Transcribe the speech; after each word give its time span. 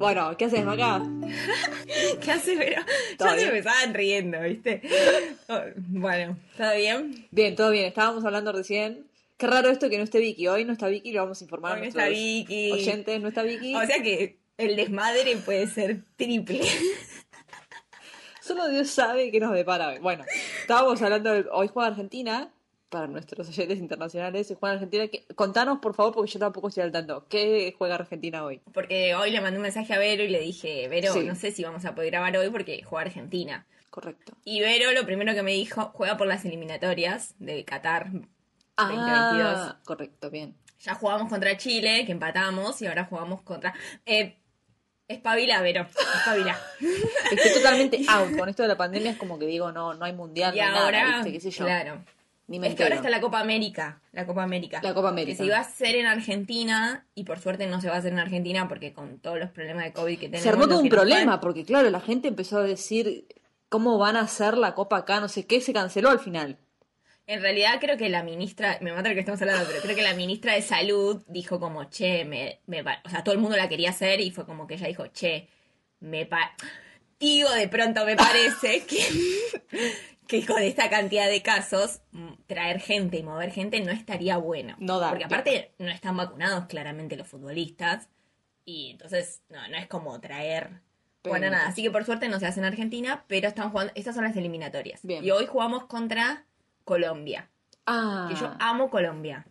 Bueno, 0.00 0.34
¿qué 0.38 0.46
haces 0.46 0.66
acá? 0.66 1.02
¿Qué 2.22 2.30
haces, 2.30 2.56
pero? 2.58 2.82
Todo 3.18 3.36
Ya 3.36 3.38
se 3.38 3.52
me 3.52 3.58
estaban 3.58 3.92
riendo, 3.92 4.40
¿viste? 4.40 4.80
Oh, 5.46 5.60
Bueno, 5.76 6.38
¿todo 6.56 6.74
bien? 6.74 7.28
Bien, 7.30 7.54
todo 7.54 7.70
bien. 7.70 7.84
Estábamos 7.84 8.24
hablando 8.24 8.50
recién. 8.50 9.04
Qué 9.36 9.46
raro 9.46 9.68
esto 9.68 9.90
que 9.90 9.98
no 9.98 10.04
esté 10.04 10.18
Vicky. 10.18 10.48
Hoy 10.48 10.64
no 10.64 10.72
está 10.72 10.88
Vicky, 10.88 11.12
lo 11.12 11.20
vamos 11.20 11.42
a 11.42 11.44
informar 11.44 11.72
Hoy 11.72 11.76
a 11.76 11.78
no 11.80 11.82
nuestros 11.82 12.04
está 12.04 12.18
Vicky. 12.18 12.72
oyentes. 12.72 13.20
No 13.20 13.28
está 13.28 13.42
Vicky. 13.42 13.74
O 13.74 13.86
sea 13.86 14.02
que 14.02 14.38
el 14.56 14.76
desmadre 14.76 15.36
puede 15.36 15.66
ser 15.66 16.00
triple. 16.16 16.62
Solo 18.40 18.68
Dios 18.70 18.88
sabe 18.88 19.30
qué 19.30 19.38
nos 19.38 19.52
depara 19.52 19.90
hoy. 19.90 19.98
Bueno, 19.98 20.24
estábamos 20.62 21.02
hablando 21.02 21.30
de... 21.30 21.44
Hoy 21.52 21.68
juega 21.68 21.88
Argentina. 21.90 22.50
Para 22.90 23.06
nuestros 23.06 23.48
oyentes 23.48 23.78
internacionales, 23.78 24.48
se 24.48 24.56
juega 24.56 24.74
Argentina. 24.74 25.06
Que- 25.06 25.24
Contanos, 25.36 25.78
por 25.78 25.94
favor, 25.94 26.12
porque 26.12 26.30
yo 26.32 26.40
tampoco 26.40 26.68
estoy 26.68 26.82
al 26.82 26.90
tanto. 26.92 27.24
¿Qué 27.28 27.72
juega 27.78 27.94
Argentina 27.94 28.44
hoy? 28.44 28.60
Porque 28.74 29.14
hoy 29.14 29.30
le 29.30 29.40
mandé 29.40 29.58
un 29.58 29.62
mensaje 29.62 29.94
a 29.94 29.98
Vero 29.98 30.24
y 30.24 30.28
le 30.28 30.40
dije, 30.40 30.88
Vero, 30.88 31.12
Sí. 31.12 31.20
no 31.20 31.36
sé 31.36 31.52
si 31.52 31.62
vamos 31.62 31.84
a 31.84 31.94
poder 31.94 32.10
grabar 32.10 32.36
hoy 32.36 32.50
porque 32.50 32.82
juega 32.82 33.06
Argentina. 33.06 33.64
Correcto. 33.90 34.32
Y 34.44 34.60
Vero 34.60 34.90
lo 34.92 35.06
primero 35.06 35.32
que 35.34 35.42
me 35.44 35.52
dijo, 35.52 35.92
juega 35.94 36.16
por 36.16 36.26
las 36.26 36.44
eliminatorias 36.44 37.34
de 37.38 37.64
Qatar 37.64 38.10
2022. 38.76 39.54
Ah, 39.56 39.78
correcto, 39.84 40.30
bien. 40.30 40.56
Ya 40.80 40.94
jugamos 40.94 41.28
contra 41.28 41.56
Chile, 41.56 42.04
que 42.06 42.12
empatamos, 42.12 42.80
y 42.82 42.86
ahora 42.86 43.04
jugamos 43.04 43.42
contra... 43.42 43.72
Eh, 44.06 44.36
espabila, 45.06 45.60
Vero, 45.62 45.86
espabila. 46.16 46.58
Estoy 47.30 47.52
totalmente 47.54 48.00
out. 48.08 48.36
Con 48.36 48.48
esto 48.48 48.62
de 48.62 48.68
la 48.68 48.76
pandemia 48.76 49.12
es 49.12 49.16
como 49.16 49.38
que 49.38 49.46
digo, 49.46 49.70
no, 49.70 49.94
no 49.94 50.04
hay 50.04 50.12
mundial, 50.12 50.56
y 50.56 50.60
no 50.60 50.66
ahora, 50.66 51.02
nada, 51.04 51.16
¿viste? 51.22 51.32
¿Qué 51.32 51.40
sé 51.40 51.50
yo? 51.50 51.64
claro. 51.66 52.02
Ni 52.50 52.58
me 52.58 52.66
Es 52.66 52.74
que 52.74 52.82
ahora 52.82 52.96
entero. 52.96 53.06
está 53.06 53.16
la 53.16 53.22
Copa 53.22 53.38
América, 53.38 54.02
la 54.10 54.26
Copa 54.26 54.42
América. 54.42 54.80
La 54.82 54.92
Copa 54.92 55.10
América. 55.10 55.34
Que 55.34 55.36
se 55.36 55.44
iba 55.44 55.58
a 55.58 55.60
hacer 55.60 55.94
en 55.94 56.06
Argentina, 56.06 57.06
y 57.14 57.22
por 57.22 57.38
suerte 57.38 57.68
no 57.68 57.80
se 57.80 57.86
va 57.86 57.94
a 57.94 57.98
hacer 57.98 58.12
en 58.12 58.18
Argentina, 58.18 58.66
porque 58.66 58.92
con 58.92 59.20
todos 59.20 59.38
los 59.38 59.50
problemas 59.50 59.84
de 59.84 59.92
COVID 59.92 60.18
que 60.18 60.26
tenemos... 60.26 60.42
Se 60.42 60.48
armó 60.48 60.66
todo 60.66 60.80
un 60.80 60.88
problema, 60.88 61.38
porque 61.38 61.64
claro, 61.64 61.88
la 61.90 62.00
gente 62.00 62.26
empezó 62.26 62.58
a 62.58 62.64
decir 62.64 63.28
cómo 63.68 63.98
van 63.98 64.16
a 64.16 64.22
hacer 64.22 64.58
la 64.58 64.74
copa 64.74 64.96
acá, 64.96 65.20
no 65.20 65.28
sé 65.28 65.46
qué, 65.46 65.60
se 65.60 65.72
canceló 65.72 66.10
al 66.10 66.18
final. 66.18 66.58
En 67.28 67.40
realidad 67.40 67.78
creo 67.80 67.96
que 67.96 68.08
la 68.08 68.24
ministra, 68.24 68.78
me 68.80 68.92
mata 68.92 69.10
lo 69.10 69.14
que 69.14 69.20
estamos 69.20 69.40
hablando, 69.40 69.64
pero 69.68 69.80
creo 69.80 69.94
que 69.94 70.02
la 70.02 70.14
ministra 70.14 70.54
de 70.54 70.62
salud 70.62 71.22
dijo 71.28 71.60
como, 71.60 71.84
che, 71.84 72.24
me, 72.24 72.58
me 72.66 72.82
pa-". 72.82 73.00
o 73.04 73.10
sea, 73.10 73.22
todo 73.22 73.32
el 73.32 73.40
mundo 73.40 73.56
la 73.56 73.68
quería 73.68 73.90
hacer 73.90 74.20
y 74.20 74.32
fue 74.32 74.44
como 74.44 74.66
que 74.66 74.74
ella 74.74 74.88
dijo, 74.88 75.06
che, 75.06 75.46
me 76.00 76.26
pa... 76.26 76.52
Digo, 77.20 77.50
de 77.50 77.68
pronto 77.68 78.04
me 78.04 78.16
parece 78.16 78.82
que, 78.86 79.06
que 80.30 80.46
con 80.46 80.62
esta 80.62 80.88
cantidad 80.88 81.28
de 81.28 81.42
casos, 81.42 82.00
mm, 82.12 82.32
traer 82.46 82.80
gente 82.80 83.18
y 83.18 83.22
mover 83.22 83.50
gente 83.50 83.80
no 83.80 83.90
estaría 83.90 84.36
bueno. 84.38 84.76
No 84.78 84.98
da, 85.00 85.10
Porque 85.10 85.24
aparte 85.24 85.72
no 85.78 85.88
están 85.90 86.16
vacunados 86.16 86.66
claramente 86.66 87.16
los 87.16 87.26
futbolistas 87.26 88.08
y 88.64 88.90
entonces 88.92 89.42
no, 89.48 89.66
no 89.68 89.76
es 89.76 89.86
como 89.88 90.18
traer... 90.20 90.80
Pero- 91.22 91.32
Bueno, 91.34 91.50
nada, 91.50 91.68
así 91.68 91.82
que 91.82 91.90
por 91.90 92.04
suerte 92.06 92.28
no 92.28 92.38
se 92.40 92.46
hace 92.46 92.60
en 92.60 92.66
Argentina, 92.66 93.24
pero 93.26 93.48
están 93.48 93.70
jugando, 93.70 93.92
estas 93.94 94.14
son 94.14 94.24
las 94.24 94.34
eliminatorias. 94.36 95.00
Bien. 95.02 95.22
Y 95.22 95.30
hoy 95.30 95.44
jugamos 95.46 95.84
contra 95.84 96.46
Colombia. 96.84 97.50
Ah, 97.86 98.26
Que 98.30 98.36
yo 98.40 98.54
amo 98.58 98.88
Colombia. 98.88 99.44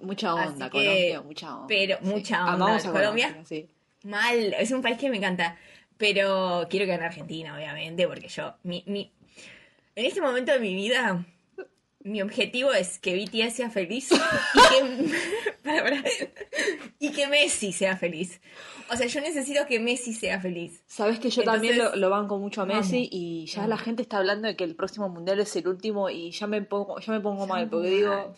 mucha 0.00 0.34
onda, 0.34 0.66
que- 0.70 0.78
Colombia, 0.78 1.20
mucha 1.22 1.54
onda. 1.56 1.66
pero 1.66 1.98
mucha 2.02 2.40
onda. 2.42 2.52
Amamos 2.52 2.86
a 2.86 2.92
Colombia. 2.92 3.26
Colombia, 3.28 3.44
sí. 3.48 3.68
Mal, 4.04 4.54
es 4.58 4.70
un 4.70 4.82
país 4.82 4.98
que 4.98 5.10
me 5.10 5.16
encanta. 5.16 5.56
Pero 5.98 6.66
quiero 6.70 6.86
que 6.86 6.92
gane 6.92 7.04
Argentina, 7.04 7.54
obviamente, 7.56 8.06
porque 8.06 8.28
yo. 8.28 8.54
Mi, 8.62 8.82
mi, 8.86 9.12
en 9.96 10.06
este 10.06 10.20
momento 10.20 10.52
de 10.52 10.60
mi 10.60 10.74
vida, 10.74 11.26
mi 12.02 12.22
objetivo 12.22 12.72
es 12.72 12.98
que 12.98 13.14
BTS 13.14 13.54
sea 13.54 13.70
feliz 13.70 14.10
y 14.12 14.16
que, 17.10 17.22
y 17.26 17.26
Messi 17.26 17.72
sea 17.72 17.96
feliz. 17.96 18.40
O 18.90 18.96
sea, 18.96 19.06
yo 19.06 19.20
necesito 19.20 19.66
que 19.66 19.78
Messi 19.78 20.14
sea 20.14 20.40
feliz. 20.40 20.82
Sabes 20.86 21.20
que 21.20 21.30
yo 21.30 21.42
también 21.42 21.78
lo, 21.94 22.10
banco 22.10 22.38
mucho 22.38 22.62
a 22.62 22.66
Messi 22.66 23.08
y 23.10 23.46
ya 23.46 23.66
la 23.66 23.76
gente 23.76 24.02
está 24.02 24.18
hablando 24.18 24.48
de 24.48 24.56
que 24.56 24.64
el 24.64 24.74
próximo 24.74 25.08
mundial 25.08 25.38
es 25.38 25.54
el 25.56 25.68
último 25.68 26.10
y 26.10 26.32
ya 26.32 26.46
me 26.46 26.62
pongo, 26.62 26.98
ya 26.98 27.12
me 27.12 27.20
pongo 27.20 27.46
mal 27.46 27.68
porque 27.68 27.90
digo, 27.90 28.34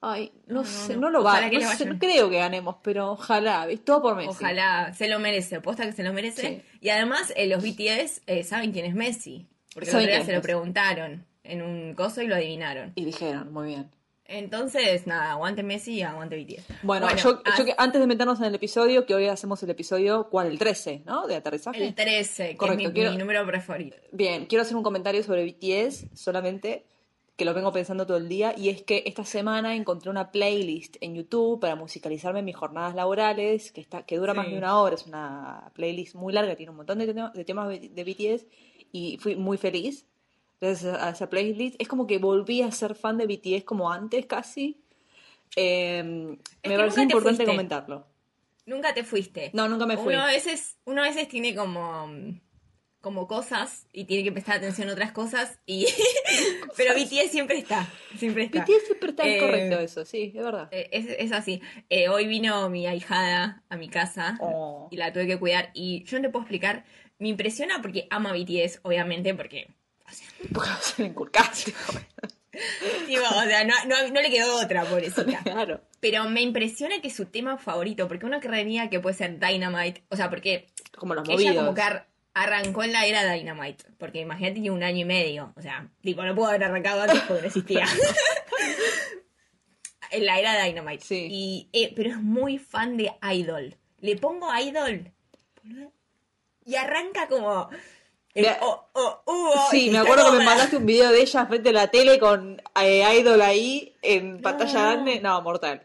ay, 0.00 0.32
no, 0.46 0.64
sé, 0.64 0.94
no. 0.94 1.02
no, 1.02 1.10
lo 1.10 1.22
va, 1.22 1.48
no, 1.48 1.72
sé, 1.72 1.98
creo 1.98 2.30
que 2.30 2.38
ganemos, 2.38 2.76
pero 2.82 3.12
ojalá, 3.12 3.68
todo 3.84 4.02
por 4.02 4.16
Messi. 4.16 4.30
Ojalá 4.30 4.92
se 4.94 5.08
lo 5.08 5.20
merece, 5.20 5.60
posta 5.60 5.84
que 5.84 5.92
se 5.92 6.02
lo 6.02 6.12
merece. 6.12 6.42
Sí. 6.42 6.62
Y 6.80 6.88
además, 6.88 7.32
eh, 7.36 7.46
los 7.46 7.62
BTS 7.62 8.22
eh, 8.26 8.42
saben 8.42 8.72
quién 8.72 8.86
es 8.86 8.94
Messi. 8.94 9.46
Porque 9.74 9.86
el 9.88 9.92
Saben 9.92 10.06
otro 10.08 10.16
día 10.16 10.24
se 10.26 10.32
lo 10.34 10.42
preguntaron 10.42 11.24
en 11.44 11.62
un 11.62 11.94
coso 11.94 12.22
y 12.22 12.26
lo 12.26 12.34
adivinaron. 12.34 12.92
Y 12.94 13.04
dijeron, 13.04 13.52
muy 13.52 13.68
bien. 13.68 13.90
Entonces, 14.30 15.06
nada, 15.06 15.32
aguante 15.32 15.62
Messi 15.62 15.94
y 15.94 16.02
aguante 16.02 16.36
BTS. 16.36 16.64
Bueno, 16.82 17.08
yo, 17.16 17.40
ah, 17.46 17.54
yo 17.56 17.64
que 17.64 17.74
antes 17.78 17.98
de 17.98 18.06
meternos 18.06 18.38
en 18.40 18.44
el 18.44 18.54
episodio, 18.54 19.06
que 19.06 19.14
hoy 19.14 19.26
hacemos 19.26 19.62
el 19.62 19.70
episodio, 19.70 20.28
¿cuál? 20.30 20.48
El 20.48 20.58
13, 20.58 21.02
¿no? 21.06 21.26
De 21.26 21.34
aterrizaje. 21.36 21.82
el 21.82 21.94
13, 21.94 22.50
que 22.50 22.56
Correcto, 22.58 22.82
es 22.82 22.88
mi, 22.88 22.94
quiero- 22.94 23.10
mi 23.12 23.16
número 23.16 23.46
preferido. 23.46 23.96
Bien, 24.12 24.44
quiero 24.44 24.62
hacer 24.62 24.76
un 24.76 24.82
comentario 24.82 25.22
sobre 25.22 25.44
BTS 25.46 26.08
solamente, 26.14 26.84
que 27.36 27.46
lo 27.46 27.54
vengo 27.54 27.72
pensando 27.72 28.04
todo 28.06 28.18
el 28.18 28.28
día, 28.28 28.52
y 28.54 28.68
es 28.68 28.82
que 28.82 29.02
esta 29.06 29.24
semana 29.24 29.74
encontré 29.74 30.10
una 30.10 30.30
playlist 30.30 30.96
en 31.00 31.14
YouTube 31.14 31.58
para 31.58 31.74
musicalizarme 31.76 32.42
mis 32.42 32.56
jornadas 32.56 32.94
laborales, 32.94 33.72
que, 33.72 33.80
está, 33.80 34.02
que 34.02 34.18
dura 34.18 34.34
más 34.34 34.44
Sí. 34.46 34.52
de 34.52 34.58
una 34.58 34.78
hora, 34.78 34.94
es 34.96 35.06
una 35.06 35.70
playlist 35.72 36.16
muy 36.16 36.34
larga, 36.34 36.54
tiene 36.54 36.68
un 36.70 36.76
montón 36.76 36.98
de, 36.98 37.06
de 37.06 37.44
temas 37.46 37.68
de 37.68 38.04
BTS, 38.04 38.44
y 38.92 39.18
fui 39.18 39.36
muy 39.36 39.56
feliz 39.58 40.06
gracias 40.60 40.94
a 41.00 41.10
esa 41.10 41.28
playlist. 41.30 41.76
Es 41.80 41.88
como 41.88 42.06
que 42.06 42.18
volví 42.18 42.62
a 42.62 42.70
ser 42.72 42.94
fan 42.94 43.16
de 43.18 43.26
BTS 43.26 43.64
como 43.64 43.90
antes 43.92 44.26
casi. 44.26 44.80
Eh, 45.56 46.02
me 46.02 46.76
parece 46.76 47.02
importante 47.02 47.36
fuiste. 47.38 47.44
comentarlo. 47.46 48.06
Nunca 48.66 48.92
te 48.92 49.02
fuiste. 49.04 49.50
No, 49.54 49.68
nunca 49.68 49.86
me 49.86 49.96
fui. 49.96 50.12
Uno 50.14 50.22
a 50.22 50.26
veces, 50.26 50.76
uno 50.84 51.02
a 51.02 51.06
veces 51.08 51.26
tiene 51.28 51.54
como, 51.54 52.10
como 53.00 53.26
cosas 53.26 53.86
y 53.92 54.04
tiene 54.04 54.24
que 54.24 54.32
prestar 54.32 54.56
atención 54.58 54.90
a 54.90 54.92
otras 54.92 55.12
cosas. 55.12 55.58
y 55.64 55.86
Pero 56.76 56.94
BTS 56.94 57.30
siempre 57.30 57.58
está. 57.58 57.88
Siempre 58.18 58.44
está. 58.44 58.60
BTS 58.64 58.84
siempre 58.86 59.10
está 59.10 59.26
Eh, 59.26 59.38
correcto 59.40 59.78
eso, 59.80 60.04
sí, 60.04 60.32
es 60.36 60.42
verdad. 60.44 60.68
Eh, 60.70 60.88
Es, 60.92 61.06
es 61.18 61.32
así. 61.32 61.62
Eh, 61.88 62.08
hoy 62.10 62.26
vino 62.26 62.68
mi 62.68 62.86
ahijada 62.86 63.62
a 63.70 63.76
mi 63.76 63.88
casa 63.88 64.36
Oh. 64.40 64.88
y 64.90 64.96
la 64.96 65.12
tuve 65.12 65.26
que 65.26 65.38
cuidar. 65.38 65.70
Y 65.72 66.04
yo 66.04 66.18
no 66.18 66.22
te 66.24 66.28
puedo 66.30 66.42
explicar. 66.42 66.84
Me 67.18 67.28
impresiona 67.28 67.80
porque 67.82 68.06
ama 68.10 68.32
BTS, 68.32 68.80
obviamente, 68.82 69.34
porque. 69.34 69.68
O 70.08 70.12
sea, 70.12 70.28
Porque 70.52 70.70
se 70.82 71.02
le 71.02 71.08
inculcaste. 71.08 71.72
tipo, 73.06 73.22
o 73.22 73.42
sea, 73.42 73.64
no, 73.64 73.74
no- 73.86 74.08
no 74.10 74.20
le 74.22 74.30
quedó 74.30 74.56
otra, 74.60 74.84
pobrecita. 74.84 75.40
claro. 75.42 75.80
Pero 76.00 76.24
me 76.30 76.40
impresiona 76.42 77.00
que 77.00 77.10
su 77.10 77.26
tema 77.26 77.58
favorito, 77.58 78.06
porque 78.08 78.26
uno 78.26 78.40
creería 78.40 78.88
que 78.88 79.00
puede 79.00 79.16
ser 79.16 79.38
Dynamite. 79.38 80.04
O 80.10 80.16
sea, 80.16 80.30
porque 80.30 80.66
Como 80.96 81.14
los 81.14 81.28
ella 81.28 81.34
movidos. 81.36 81.56
como 81.56 81.74
que 81.74 81.82
ar- 81.82 82.06
arrancó 82.34 82.84
en 82.84 82.92
la 82.92 83.04
era 83.06 83.32
Dynamite. 83.32 83.84
Porque 83.98 84.20
imagínate, 84.20 84.54
tiene 84.54 84.70
un 84.70 84.82
año 84.84 84.98
y 85.00 85.04
medio. 85.04 85.52
O 85.56 85.60
sea, 85.62 85.88
tipo, 86.02 86.22
no 86.24 86.34
pudo 86.34 86.46
haber 86.48 86.64
arrancado 86.64 87.02
antes 87.02 87.20
porque 87.22 87.42
no 87.42 87.46
existía. 87.48 87.86
en 90.10 90.24
la 90.26 90.38
era 90.38 90.64
Dynamite. 90.64 91.04
Sí. 91.04 91.28
Y, 91.30 91.68
eh, 91.72 91.92
pero 91.94 92.10
es 92.10 92.16
muy 92.16 92.58
fan 92.58 92.96
de 92.96 93.12
Idol. 93.34 93.76
Le 94.00 94.16
pongo 94.16 94.48
Idol. 94.56 95.12
Y 96.68 96.76
arranca 96.76 97.26
como. 97.28 97.70
el 98.34 98.46
oh, 98.60 98.84
oh, 98.92 99.22
uh, 99.24 99.70
Sí, 99.70 99.88
me 99.90 99.98
acuerdo 99.98 100.30
que 100.30 100.38
me 100.38 100.44
mandaste 100.44 100.76
un 100.76 100.84
video 100.84 101.10
de 101.10 101.22
ella 101.22 101.46
frente 101.46 101.70
a 101.70 101.72
la 101.72 101.86
tele 101.88 102.18
con 102.18 102.60
eh, 102.82 103.02
Idol 103.18 103.40
ahí 103.40 103.96
en 104.02 104.42
pantalla 104.42 104.80
grande. 104.92 105.20
No, 105.20 105.40
mortal. 105.40 105.82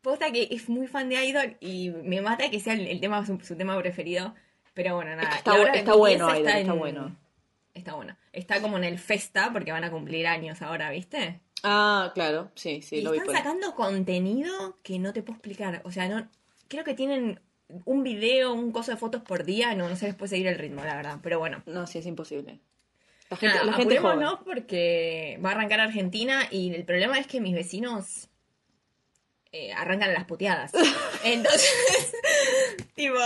Posta 0.00 0.30
que 0.32 0.48
es 0.50 0.68
muy 0.70 0.86
fan 0.86 1.10
de 1.10 1.22
Idol 1.26 1.56
y 1.60 1.90
me 1.90 2.22
mata 2.22 2.50
que 2.50 2.58
sea 2.58 2.72
el, 2.72 2.86
el 2.86 3.00
tema 3.00 3.24
su, 3.26 3.38
su 3.40 3.54
tema 3.54 3.78
preferido. 3.78 4.34
Pero 4.72 4.94
bueno, 4.96 5.14
nada. 5.14 5.36
está 5.36 5.52
bueno 5.94 6.26
Idol, 6.26 6.38
está 6.38 6.58
está 6.58 6.72
en- 6.72 6.78
bueno. 6.78 7.16
Está 7.74 7.94
bueno. 7.94 8.16
Está 8.32 8.62
como 8.62 8.76
en 8.78 8.84
el 8.84 8.98
Festa 8.98 9.50
porque 9.52 9.72
van 9.72 9.84
a 9.84 9.90
cumplir 9.90 10.26
años 10.26 10.62
ahora, 10.62 10.90
¿viste? 10.90 11.40
Ah, 11.64 12.12
claro, 12.14 12.50
sí, 12.54 12.82
sí, 12.82 12.96
y 12.96 13.02
lo 13.02 13.10
vi 13.10 13.18
están 13.18 13.26
por 13.26 13.36
ahí. 13.36 13.42
sacando 13.42 13.74
contenido 13.74 14.78
que 14.82 14.98
no 14.98 15.12
te 15.12 15.22
puedo 15.22 15.36
explicar. 15.36 15.82
O 15.84 15.90
sea, 15.90 16.08
no 16.08 16.28
creo 16.68 16.84
que 16.84 16.94
tienen 16.94 17.40
un 17.84 18.02
video, 18.02 18.52
un 18.52 18.72
coso 18.72 18.90
de 18.90 18.96
fotos 18.96 19.22
por 19.22 19.44
día. 19.44 19.74
No, 19.74 19.88
no 19.88 19.96
se 19.96 20.06
les 20.06 20.14
puede 20.14 20.30
seguir 20.30 20.46
el 20.48 20.58
ritmo, 20.58 20.84
la 20.84 20.96
verdad. 20.96 21.18
Pero 21.22 21.38
bueno. 21.38 21.62
No, 21.66 21.86
sí, 21.86 21.98
es 21.98 22.06
imposible. 22.06 22.60
La 23.30 23.36
gente, 23.36 23.54
Nada, 23.56 23.66
la 23.66 23.72
gente 23.72 23.96
joven. 23.98 24.10
apurémonos 24.12 24.40
porque 24.44 25.38
va 25.44 25.50
a 25.50 25.52
arrancar 25.52 25.80
Argentina 25.80 26.46
y 26.50 26.74
el 26.74 26.84
problema 26.84 27.18
es 27.18 27.26
que 27.26 27.40
mis 27.40 27.54
vecinos 27.54 28.28
eh, 29.52 29.72
arrancan 29.72 30.10
a 30.10 30.12
las 30.12 30.24
puteadas. 30.24 30.72
Entonces, 31.24 32.12
tipo, 32.94 33.18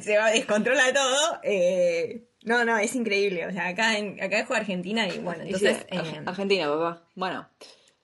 se 0.00 0.16
va, 0.16 0.30
descontrola 0.30 0.92
todo. 0.92 1.40
eh, 1.42 2.26
no, 2.44 2.64
no, 2.64 2.78
es 2.78 2.94
increíble. 2.94 3.46
O 3.46 3.52
sea, 3.52 3.68
acá, 3.68 3.98
en, 3.98 4.22
acá 4.22 4.44
juega 4.46 4.60
Argentina 4.60 5.06
y 5.08 5.18
bueno, 5.18 5.42
sí, 5.42 5.48
entonces, 5.52 5.86
eh, 5.90 6.22
Argentina, 6.24 6.68
papá. 6.68 7.02
Bueno, 7.14 7.48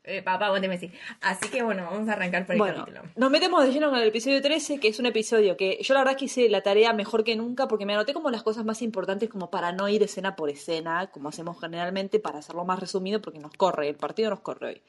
eh, 0.07 0.23
papá, 0.23 0.47
aguante 0.47 0.69
Messi. 0.69 0.91
Así 1.21 1.49
que 1.51 1.63
bueno, 1.63 1.85
vamos 1.91 2.09
a 2.09 2.13
arrancar 2.13 2.47
por 2.47 2.55
el 2.55 2.59
bueno, 2.61 2.79
capítulo. 2.87 3.03
nos 3.17 3.31
metemos 3.31 3.65
de 3.65 3.73
lleno 3.73 3.91
con 3.91 3.99
el 3.99 4.09
episodio 4.09 4.41
13, 4.41 4.81
que 4.81 4.89
es 4.89 4.99
un 4.99 5.07
episodio 5.07 5.57
que 5.57 5.79
yo 5.83 5.93
la 5.95 6.01
verdad 6.01 6.17
que 6.17 6.25
hice 6.27 6.49
la 6.49 6.63
tarea 6.63 6.93
mejor 6.93 7.25
que 7.25 7.37
nunca 7.37 7.69
porque 7.69 7.85
me 7.87 7.93
anoté 7.95 8.15
como 8.15 8.31
las 8.31 8.43
cosas 8.43 8.65
más 8.65 8.81
importantes 8.83 9.29
como 9.29 9.51
para 9.51 9.73
no 9.73 9.89
ir 9.89 10.03
escena 10.03 10.37
por 10.37 10.49
escena, 10.49 11.09
como 11.09 11.29
hacemos 11.29 11.61
generalmente, 11.61 12.19
para 12.21 12.39
hacerlo 12.39 12.65
más 12.65 12.81
resumido 12.81 13.21
porque 13.21 13.39
nos 13.41 13.53
corre, 13.53 13.89
el 13.89 13.97
partido 13.97 14.31
nos 14.31 14.41
corre 14.41 14.67
hoy. 14.69 14.83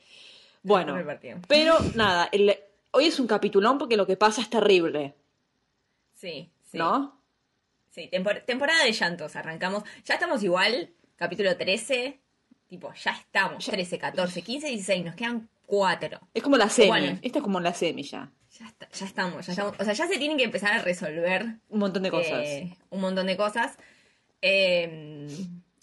Bueno, 0.64 0.96
pero 1.48 1.78
nada, 1.96 2.30
el- 2.32 2.58
hoy 2.92 3.06
es 3.06 3.20
un 3.20 3.28
capitulón 3.28 3.78
porque 3.78 3.98
lo 3.98 4.06
que 4.08 4.18
pasa 4.18 4.42
es 4.42 4.50
terrible. 4.50 5.14
Sí, 6.14 6.50
Sí. 6.64 6.78
¿no? 6.78 7.18
Sí, 7.90 8.10
tempor- 8.12 8.44
temporada 8.46 8.84
de 8.84 8.92
llantos, 8.92 9.36
arrancamos. 9.36 9.84
Ya 10.06 10.16
estamos 10.16 10.44
igual, 10.44 10.92
capítulo 11.16 11.56
13. 11.58 12.20
Tipo, 12.68 12.94
ya 12.94 13.12
estamos. 13.12 13.66
Ya- 13.66 13.72
13, 13.72 13.98
14, 13.98 14.42
15, 14.42 14.68
16. 14.68 15.06
Nos 15.06 15.16
quedan 15.16 15.50
4. 15.66 16.20
Es 16.34 16.44
como 16.44 16.58
la 16.58 16.70
semi. 16.70 16.88
Bueno. 16.90 17.20
Esta 17.22 17.40
es 17.40 17.44
como 17.44 17.60
la 17.60 17.74
semi 17.74 18.04
ya. 18.04 18.32
Ya, 18.60 18.66
está- 18.68 18.90
ya 18.92 19.06
estamos, 19.06 19.46
ya 19.46 19.52
estamos. 19.54 19.76
O 19.80 19.84
sea, 19.84 19.94
ya 19.94 20.08
se 20.08 20.18
tienen 20.18 20.38
que 20.38 20.44
empezar 20.44 20.74
a 20.74 20.82
resolver 20.82 21.46
Un 21.70 21.80
montón 21.80 22.04
de 22.04 22.10
cosas. 22.12 22.46
eh, 22.46 22.76
un 22.90 23.02
montón 23.02 23.28
de 23.28 23.38
cosas. 23.38 23.78
Eh, 24.42 25.28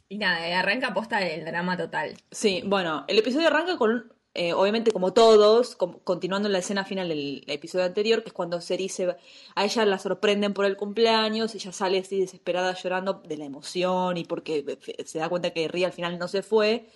y 0.08 0.18
nada, 0.18 0.58
arranca 0.58 0.92
posta 0.94 1.20
el 1.22 1.44
drama 1.44 1.76
total. 1.76 2.14
Sí, 2.30 2.62
bueno, 2.66 3.04
el 3.08 3.18
episodio 3.18 3.48
arranca 3.48 3.76
con, 3.76 4.12
eh, 4.34 4.52
obviamente 4.52 4.90
como 4.92 5.12
todos, 5.12 5.76
com- 5.76 5.98
continuando 6.04 6.48
la 6.48 6.58
escena 6.58 6.84
final 6.84 7.08
del 7.08 7.44
episodio 7.46 7.84
anterior, 7.84 8.22
que 8.22 8.28
es 8.30 8.32
cuando 8.34 8.60
Seri 8.60 8.88
se 8.88 9.16
a 9.54 9.64
ella 9.64 9.84
la 9.86 9.98
sorprenden 9.98 10.54
por 10.54 10.64
el 10.64 10.76
cumpleaños, 10.76 11.54
ella 11.54 11.72
sale 11.72 11.98
así 12.00 12.20
desesperada 12.20 12.74
llorando 12.74 13.14
de 13.14 13.36
la 13.36 13.44
emoción 13.44 14.16
y 14.16 14.24
porque 14.24 14.64
eh, 14.86 15.04
se 15.04 15.18
da 15.18 15.28
cuenta 15.28 15.50
que 15.50 15.68
Ri 15.68 15.84
al 15.84 15.92
final 15.92 16.18
no 16.18 16.28
se 16.28 16.42
fue, 16.42 16.86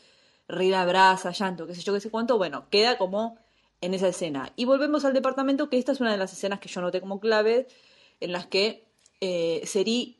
Ri 0.48 0.70
la 0.70 0.82
abraza, 0.82 1.30
llanto, 1.32 1.66
qué 1.66 1.74
sé 1.74 1.82
yo, 1.82 1.94
qué 1.94 2.00
sé 2.00 2.10
cuánto, 2.10 2.38
bueno, 2.38 2.66
queda 2.70 2.98
como 2.98 3.38
en 3.80 3.94
esa 3.94 4.08
escena. 4.08 4.52
Y 4.56 4.64
volvemos 4.64 5.04
al 5.04 5.12
departamento, 5.14 5.68
que 5.70 5.78
esta 5.78 5.92
es 5.92 6.00
una 6.00 6.10
de 6.10 6.18
las 6.18 6.32
escenas 6.32 6.58
que 6.60 6.68
yo 6.68 6.80
noté 6.80 7.00
como 7.00 7.20
clave, 7.20 7.68
en 8.20 8.32
las 8.32 8.46
que 8.46 8.84
eh, 9.20 9.62
Seri 9.64 10.16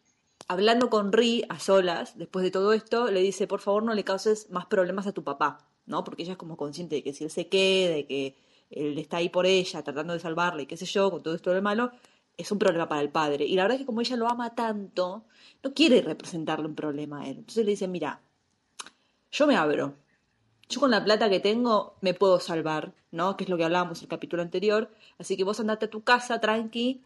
hablando 0.46 0.88
con 0.88 1.12
Ri 1.12 1.44
a 1.48 1.58
solas, 1.58 2.16
después 2.16 2.42
de 2.44 2.50
todo 2.50 2.72
esto, 2.72 3.10
le 3.10 3.20
dice, 3.20 3.46
por 3.46 3.60
favor 3.60 3.82
no 3.82 3.94
le 3.94 4.04
causes 4.04 4.48
más 4.50 4.66
problemas 4.66 5.06
a 5.06 5.12
tu 5.12 5.24
papá, 5.24 5.67
¿no? 5.88 6.04
Porque 6.04 6.22
ella 6.22 6.32
es 6.32 6.38
como 6.38 6.56
consciente 6.56 6.96
de 6.96 7.02
que 7.02 7.12
si 7.12 7.24
él 7.24 7.30
se 7.30 7.48
queda, 7.48 7.94
de 7.94 8.06
que 8.06 8.36
él 8.70 8.98
está 8.98 9.18
ahí 9.18 9.28
por 9.28 9.46
ella, 9.46 9.82
tratando 9.82 10.12
de 10.12 10.20
salvarla 10.20 10.62
y 10.62 10.66
qué 10.66 10.76
sé 10.76 10.86
yo, 10.86 11.10
con 11.10 11.22
todo 11.22 11.34
esto 11.34 11.50
de 11.52 11.60
malo, 11.60 11.90
es 12.36 12.52
un 12.52 12.58
problema 12.58 12.88
para 12.88 13.00
el 13.00 13.10
padre. 13.10 13.44
Y 13.46 13.56
la 13.56 13.62
verdad 13.62 13.76
es 13.76 13.80
que 13.82 13.86
como 13.86 14.00
ella 14.00 14.16
lo 14.16 14.28
ama 14.28 14.54
tanto, 14.54 15.24
no 15.62 15.74
quiere 15.74 16.02
representarle 16.02 16.66
un 16.66 16.74
problema 16.74 17.22
a 17.22 17.28
él. 17.28 17.38
Entonces 17.38 17.64
le 17.64 17.72
dice, 17.72 17.88
mira, 17.88 18.20
yo 19.32 19.46
me 19.46 19.56
abro. 19.56 19.94
Yo 20.68 20.80
con 20.80 20.90
la 20.90 21.02
plata 21.02 21.30
que 21.30 21.40
tengo 21.40 21.96
me 22.02 22.14
puedo 22.14 22.40
salvar, 22.40 22.92
¿no? 23.10 23.36
Que 23.36 23.44
es 23.44 23.50
lo 23.50 23.56
que 23.56 23.64
hablábamos 23.64 23.98
en 23.98 24.04
el 24.04 24.08
capítulo 24.08 24.42
anterior. 24.42 24.90
Así 25.18 25.36
que 25.36 25.44
vos 25.44 25.58
andate 25.60 25.86
a 25.86 25.90
tu 25.90 26.02
casa, 26.02 26.40
tranqui. 26.40 27.02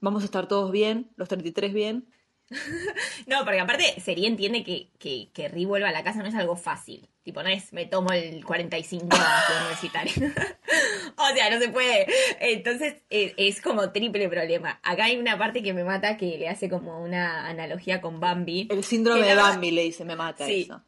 Vamos 0.00 0.22
a 0.22 0.26
estar 0.26 0.48
todos 0.48 0.70
bien, 0.72 1.08
los 1.16 1.28
33 1.28 1.72
bien. 1.72 2.06
No, 3.26 3.44
porque 3.44 3.60
aparte 3.60 4.00
Seri 4.00 4.26
entiende 4.26 4.62
que, 4.62 4.88
que, 4.98 5.28
que 5.32 5.48
Ri 5.48 5.64
vuelva 5.64 5.88
a 5.88 5.92
la 5.92 6.04
casa 6.04 6.22
no 6.22 6.28
es 6.28 6.34
algo 6.34 6.56
fácil. 6.56 7.08
Tipo, 7.22 7.42
no 7.42 7.48
es 7.48 7.72
me 7.72 7.86
tomo 7.86 8.12
el 8.12 8.44
45 8.44 9.04
de 9.06 9.56
universitario. 9.60 10.12
o 11.16 11.34
sea, 11.34 11.50
no 11.50 11.58
se 11.60 11.68
puede. 11.70 12.06
Entonces 12.38 13.02
es, 13.10 13.32
es 13.36 13.60
como 13.60 13.90
triple 13.90 14.28
problema. 14.28 14.78
Acá 14.82 15.06
hay 15.06 15.16
una 15.16 15.36
parte 15.36 15.62
que 15.62 15.72
me 15.74 15.82
mata 15.82 16.16
que 16.16 16.38
le 16.38 16.48
hace 16.48 16.68
como 16.68 17.02
una 17.02 17.48
analogía 17.48 18.00
con 18.00 18.20
Bambi. 18.20 18.68
El 18.70 18.84
síndrome 18.84 19.26
de 19.26 19.34
la 19.34 19.42
Bambi 19.42 19.72
le 19.72 19.82
dice, 19.82 20.04
me 20.04 20.14
mata 20.14 20.46
Sí. 20.46 20.62
eso. 20.62 20.82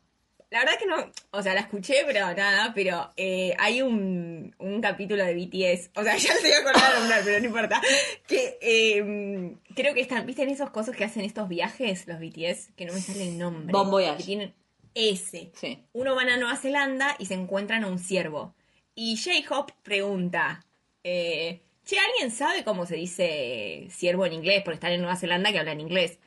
La 0.50 0.60
verdad 0.60 0.78
que 0.78 0.86
no, 0.86 0.96
o 1.30 1.42
sea, 1.42 1.52
la 1.52 1.60
escuché, 1.60 1.96
pero 2.06 2.20
nada, 2.34 2.72
pero 2.74 3.10
eh, 3.16 3.54
hay 3.58 3.82
un, 3.82 4.54
un 4.58 4.80
capítulo 4.80 5.22
de 5.22 5.34
BTS, 5.34 5.90
o 5.94 6.02
sea, 6.02 6.16
ya 6.16 6.34
se 6.34 6.48
iba 6.48 6.56
a 6.56 6.60
acordar 6.60 6.92
de 6.92 6.98
nombrar, 6.98 7.20
pero 7.24 7.40
no 7.40 7.46
importa, 7.46 7.82
que 8.26 8.58
eh, 8.62 9.54
creo 9.74 9.92
que 9.92 10.00
están, 10.00 10.24
¿viste 10.24 10.42
en 10.42 10.48
esos 10.48 10.70
cosas 10.70 10.96
que 10.96 11.04
hacen 11.04 11.24
estos 11.24 11.48
viajes, 11.48 12.06
los 12.06 12.18
BTS? 12.18 12.72
Que 12.76 12.86
no 12.86 12.94
me 12.94 13.00
sale 13.00 13.28
el 13.28 13.38
nombre. 13.38 13.72
Bon 13.72 13.90
Voyage. 13.90 14.16
Que 14.16 14.24
tienen 14.24 14.54
ese. 14.94 15.50
Sí. 15.54 15.84
Uno 15.92 16.14
van 16.14 16.28
a 16.28 16.36
Nueva 16.36 16.56
Zelanda 16.56 17.14
y 17.18 17.26
se 17.26 17.34
encuentran 17.34 17.84
a 17.84 17.88
un 17.88 17.98
ciervo. 17.98 18.54
Y 18.94 19.16
J-Hop 19.16 19.72
pregunta, 19.82 20.64
eh, 21.04 21.60
che, 21.84 21.98
¿alguien 21.98 22.30
sabe 22.30 22.64
cómo 22.64 22.84
se 22.86 22.96
dice 22.96 23.86
ciervo 23.90 24.26
en 24.26 24.32
inglés? 24.32 24.62
Porque 24.64 24.76
están 24.76 24.92
en 24.92 25.00
Nueva 25.00 25.16
Zelanda 25.16 25.52
que 25.52 25.58
hablan 25.58 25.80
inglés. 25.80 26.18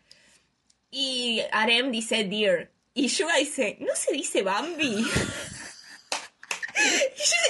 Y 0.90 1.42
Arem 1.52 1.92
dice 1.92 2.24
deer. 2.24 2.72
Y 2.94 3.08
Yuga 3.08 3.38
dice, 3.38 3.78
¿no 3.80 3.96
se 3.96 4.14
dice 4.14 4.44
Bambi? 4.44 4.86
y 4.96 5.02
yo 5.02 5.06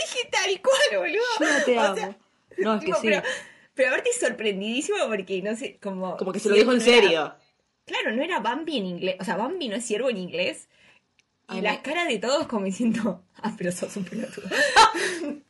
dije 0.01 0.29
tal 0.31 0.61
cual, 0.61 0.99
boludo. 1.01 1.21
Yo 1.39 1.45
no 1.59 1.63
te 1.65 1.77
O 1.77 1.81
amo. 1.81 1.95
sea, 1.95 2.17
no, 2.57 2.75
es 2.75 2.85
que 2.85 2.93
sí. 2.93 2.99
Pero, 3.03 3.23
pero 3.73 3.89
aparte 3.89 4.09
es 4.09 4.19
sorprendidísimo 4.19 4.97
porque 5.07 5.41
no 5.41 5.55
sé, 5.55 5.77
como... 5.81 6.17
Como 6.17 6.31
que 6.31 6.39
se 6.39 6.49
lo 6.49 6.55
dijo 6.55 6.71
en 6.71 6.81
era- 6.81 6.85
serio. 6.85 7.35
Claro, 7.85 8.11
no 8.11 8.23
era 8.23 8.39
Bambi 8.39 8.77
en 8.77 8.85
inglés. 8.85 9.15
O 9.19 9.23
sea, 9.23 9.35
Bambi 9.38 9.67
no 9.67 9.75
es 9.75 9.85
ciervo 9.85 10.09
en 10.09 10.17
inglés. 10.17 10.67
Y 11.49 11.55
Ay, 11.55 11.61
las 11.61 11.77
me- 11.77 11.81
caras 11.81 12.07
de 12.07 12.19
todos 12.19 12.47
como 12.47 12.65
diciendo, 12.65 13.23
ah, 13.38 13.53
pero 13.57 13.71
sos 13.71 13.95
un 13.97 14.05
pelotudo. 14.05 14.47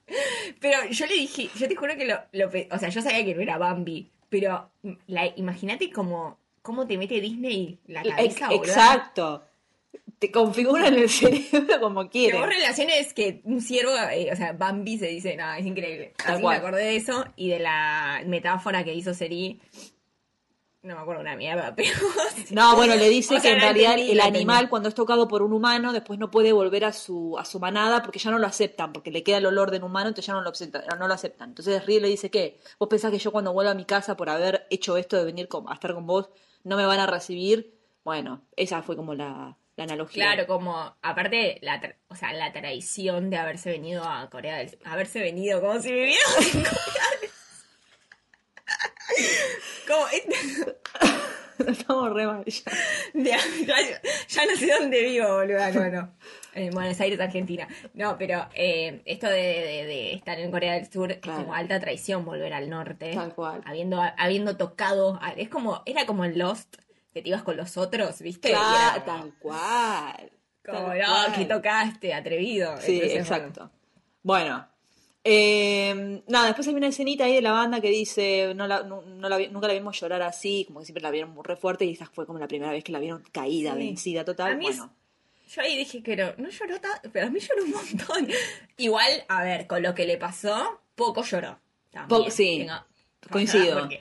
pero 0.59 0.85
yo 0.89 1.05
le 1.05 1.13
dije, 1.15 1.49
yo 1.55 1.67
te 1.67 1.75
juro 1.75 1.95
que 1.95 2.05
lo, 2.05 2.19
lo 2.31 2.49
pe- 2.49 2.67
o 2.71 2.79
sea, 2.79 2.89
yo 2.89 3.01
sabía 3.01 3.23
que 3.25 3.35
no 3.35 3.41
era 3.41 3.57
Bambi, 3.57 4.11
pero 4.29 4.71
la, 5.07 5.27
imagínate 5.35 5.91
como, 5.91 6.39
cómo 6.61 6.88
te 6.88 6.97
mete 6.97 7.19
Disney 7.19 7.79
la 7.88 8.03
cabeza. 8.03 8.47
Exacto. 8.53 9.45
Te 10.21 10.31
configuran 10.31 10.94
el 10.94 11.09
cerebro 11.09 11.79
como 11.79 12.07
quieren. 12.07 12.44
relaciones 12.44 13.12
que 13.12 13.41
un 13.44 13.59
ciervo, 13.59 13.91
eh, 14.12 14.29
o 14.31 14.35
sea, 14.35 14.53
Bambi 14.53 15.00
se 15.00 15.07
dice, 15.07 15.35
no, 15.35 15.51
es 15.53 15.65
increíble. 15.65 16.13
Así 16.23 16.44
me 16.44 16.56
acordé 16.56 16.83
de 16.83 16.95
eso 16.95 17.25
y 17.35 17.50
de 17.50 17.57
la 17.57 18.21
metáfora 18.27 18.83
que 18.83 18.94
hizo 18.94 19.15
Seri. 19.15 19.59
No 20.83 20.95
me 20.95 21.01
acuerdo 21.01 21.21
una 21.21 21.35
mierda, 21.35 21.73
pero. 21.75 21.89
No, 22.51 22.75
bueno, 22.75 22.95
le 22.95 23.09
dice 23.09 23.35
O 23.38 23.39
sea, 23.39 23.50
que 23.51 23.56
en 23.56 23.62
realidad 23.62 23.94
entendí, 23.94 24.12
el 24.12 24.21
animal 24.21 24.56
entendí. 24.57 24.69
cuando 24.69 24.89
es 24.89 24.95
tocado 24.95 25.27
por 25.27 25.41
un 25.41 25.53
humano 25.53 25.91
después 25.91 26.19
no 26.19 26.29
puede 26.29 26.51
volver 26.53 26.85
a 26.85 26.94
su, 26.94 27.35
a 27.39 27.45
su 27.45 27.59
manada 27.59 28.03
porque 28.03 28.19
ya 28.19 28.29
no 28.29 28.38
lo 28.38 28.45
aceptan, 28.45 28.94
porque 28.94 29.09
le 29.09 29.24
queda 29.24 29.38
el 29.38 29.47
olor 29.47 29.71
de 29.71 29.77
un 29.77 29.85
humano, 29.85 30.09
entonces 30.09 30.27
ya 30.27 30.33
no 30.33 30.41
lo 30.41 30.50
aceptan. 30.51 30.83
No 31.00 31.07
lo 31.07 31.13
aceptan. 31.15 31.50
Entonces 31.50 31.83
Río 31.85 32.00
le 32.00 32.09
dice 32.09 32.29
que 32.29 32.59
vos 32.79 32.89
pensás 32.89 33.09
que 33.12 33.17
yo 33.17 33.31
cuando 33.31 33.53
vuelva 33.53 33.71
a 33.71 33.75
mi 33.75 33.85
casa 33.85 34.15
por 34.15 34.29
haber 34.29 34.67
hecho 34.69 34.97
esto 34.97 35.17
de 35.17 35.25
venir 35.25 35.47
con- 35.47 35.67
a 35.67 35.74
estar 35.74 35.95
con 35.95 36.06
vos 36.06 36.29
no 36.63 36.77
me 36.77 36.85
van 36.85 37.00
a 37.00 37.07
recibir. 37.07 37.74
Bueno, 38.03 38.41
esa 38.56 38.81
fue 38.81 38.95
como 38.95 39.13
la, 39.13 39.57
la 39.81 39.94
analogía. 39.94 40.24
Claro, 40.25 40.48
como, 40.48 40.95
aparte, 41.01 41.57
la, 41.62 41.81
tra- 41.81 41.95
o 42.07 42.16
sea, 42.16 42.33
la 42.33 42.51
traición 42.51 43.30
de 43.30 43.38
haberse 43.38 43.69
venido 43.72 44.04
a 44.04 44.30
Corea 44.30 44.57
del 44.57 44.78
haberse 44.86 45.19
venido 45.19 45.62
como 45.62 45.80
si 45.80 45.92
viviéramos 45.92 46.56
en 46.56 46.63
Corea 46.63 47.04
del 47.22 47.30
Como, 49.88 50.07
Estamos 51.72 52.13
re 52.13 52.25
mal 52.25 52.44
ya. 53.13 53.38
no 53.38 54.56
sé 54.57 54.68
dónde 54.80 55.04
vivo, 55.04 55.28
boluda, 55.36 55.69
no, 55.72 55.89
no. 55.89 56.13
En 56.54 56.72
Buenos 56.72 57.00
Aires, 57.00 57.20
Argentina. 57.20 57.67
No, 57.94 58.17
pero 58.17 58.48
eh, 58.55 59.01
esto 59.05 59.27
de, 59.27 59.36
de- 59.38 59.86
de 59.86 60.13
estar 60.13 60.39
en 60.39 60.50
Corea 60.51 60.74
del 60.74 60.91
Sur 60.91 61.20
Claro. 61.20 61.39
es 61.39 61.46
como 61.46 61.53
alta 61.55 61.79
traición 61.79 62.25
volver 62.25 62.53
al 62.53 62.70
norte. 62.70 63.12
Tal 63.13 63.36
cual. 63.36 63.62
Habiendo, 63.65 64.01
habiendo 64.17 64.58
tocado, 64.58 65.20
es 65.38 65.50
como, 65.50 65.84
era 65.86 66.05
como 66.08 66.25
en 66.25 66.38
Lost, 66.39 66.77
que 67.13 67.22
te 67.22 67.30
ibas 67.30 67.44
con 67.44 67.58
los 67.58 67.77
otros, 67.77 68.20
¿viste? 68.22 68.50
Claro, 68.50 68.96
era 68.98 69.06
como- 69.06 69.18
tal 69.20 69.34
cual. 69.39 70.32
Como, 70.65 70.77
Tal 70.89 71.00
no, 71.00 71.06
cual. 71.06 71.34
que 71.36 71.46
tocaste, 71.46 72.13
atrevido. 72.13 72.80
Sí, 72.82 72.96
Entonces, 72.96 73.20
exacto. 73.20 73.72
Bueno, 74.24 74.68
eh, 75.24 76.22
nada, 76.27 76.48
después 76.48 76.68
hay 76.68 76.74
una 76.75 76.88
escenita 76.88 77.25
ahí 77.25 77.34
de 77.36 77.41
la 77.41 77.51
banda 77.51 77.80
que 77.82 77.89
dice, 77.89 78.53
no 78.56 78.68
la, 78.68 78.84
no, 78.84 79.01
no 79.01 79.30
la 79.30 79.38
nunca 79.50 79.68
la 79.68 79.74
vimos 79.74 80.00
llorar 80.00 80.22
así, 80.24 80.63
como 80.68 80.80
que 80.80 80.86
siempre 80.86 81.01
la 81.03 81.12
vieron 81.12 81.32
muy 81.32 81.44
re 81.44 81.56
fuerte 81.56 81.86
y 81.86 81.91
esta 81.91 82.06
fue 82.08 82.25
como 82.25 82.39
la 82.39 82.48
primera 82.48 82.72
vez 82.72 82.84
que 82.84 82.91
la 82.91 83.00
vieron 83.00 83.24
caída, 83.32 83.74
Sí. 83.74 83.77
vencida 83.80 84.25
total. 84.25 84.53
A 84.53 84.56
mí 84.56 84.68
es- 84.68 84.77
Bueno, 84.77 84.94
Yo 85.50 85.62
ahí 85.63 85.75
dije 85.77 86.01
que 86.01 86.15
no, 86.15 86.32
no 86.38 86.48
lloró 86.50 86.80
tanto, 86.80 87.10
pero 87.12 87.27
a 87.27 87.30
mí 87.30 87.39
lloró 87.39 87.63
un 87.65 87.72
montón. 87.72 88.27
Igual, 88.77 89.25
a 89.27 89.44
ver, 89.44 89.68
con 89.68 89.82
lo 89.84 89.94
que 89.94 90.06
le 90.06 90.18
pasó, 90.18 90.80
poco 90.96 91.24
lloró. 91.24 91.60
También. 91.91 92.24
Po- 92.24 92.32
sí, 92.32 92.60
Tengo- 92.65 92.86
coincido. 93.30 93.80
Porque, 93.82 94.00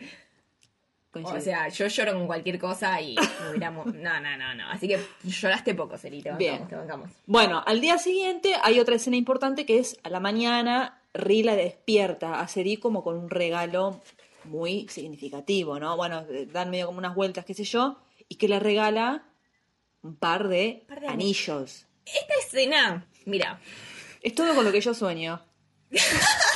coincido. 1.10 1.38
o 1.38 1.40
sea, 1.40 1.68
yo 1.68 1.86
lloro 1.86 2.14
con 2.14 2.26
cualquier 2.26 2.58
cosa 2.58 3.00
y 3.00 3.16
me 3.16 3.50
hubiéramos... 3.50 3.86
No, 3.94 4.20
no, 4.20 4.36
no, 4.36 4.54
no. 4.54 4.68
Así 4.70 4.88
que 4.88 5.00
lloraste 5.24 5.74
poco, 5.74 5.98
Cerito. 5.98 6.36
Bien. 6.36 6.66
Te 6.68 6.76
bancamos. 6.76 7.10
Bueno, 7.26 7.62
al 7.66 7.80
día 7.80 7.98
siguiente 7.98 8.54
hay 8.62 8.80
otra 8.80 8.96
escena 8.96 9.16
importante 9.16 9.66
que 9.66 9.78
es 9.78 9.98
a 10.02 10.10
la 10.10 10.20
mañana 10.20 11.02
Rila 11.12 11.56
despierta 11.56 12.40
a 12.40 12.48
Seri 12.48 12.76
como 12.76 13.02
con 13.02 13.16
un 13.16 13.30
regalo 13.30 14.00
muy 14.44 14.88
significativo, 14.88 15.78
¿no? 15.78 15.96
Bueno, 15.96 16.24
eh, 16.30 16.46
dan 16.50 16.70
medio 16.70 16.86
como 16.86 16.98
unas 16.98 17.14
vueltas, 17.14 17.44
qué 17.44 17.54
sé 17.54 17.64
yo, 17.64 17.98
y 18.28 18.36
que 18.36 18.48
le 18.48 18.60
regala 18.60 19.24
un 20.02 20.16
par 20.16 20.48
de, 20.48 20.84
Par 20.88 21.00
de 21.00 21.08
anillos. 21.08 21.86
Esta 22.06 22.34
escena, 22.42 23.06
mira, 23.26 23.60
Es 24.22 24.34
todo 24.34 24.54
con 24.54 24.64
lo 24.64 24.72
que 24.72 24.80
yo 24.80 24.94
sueño. 24.94 25.40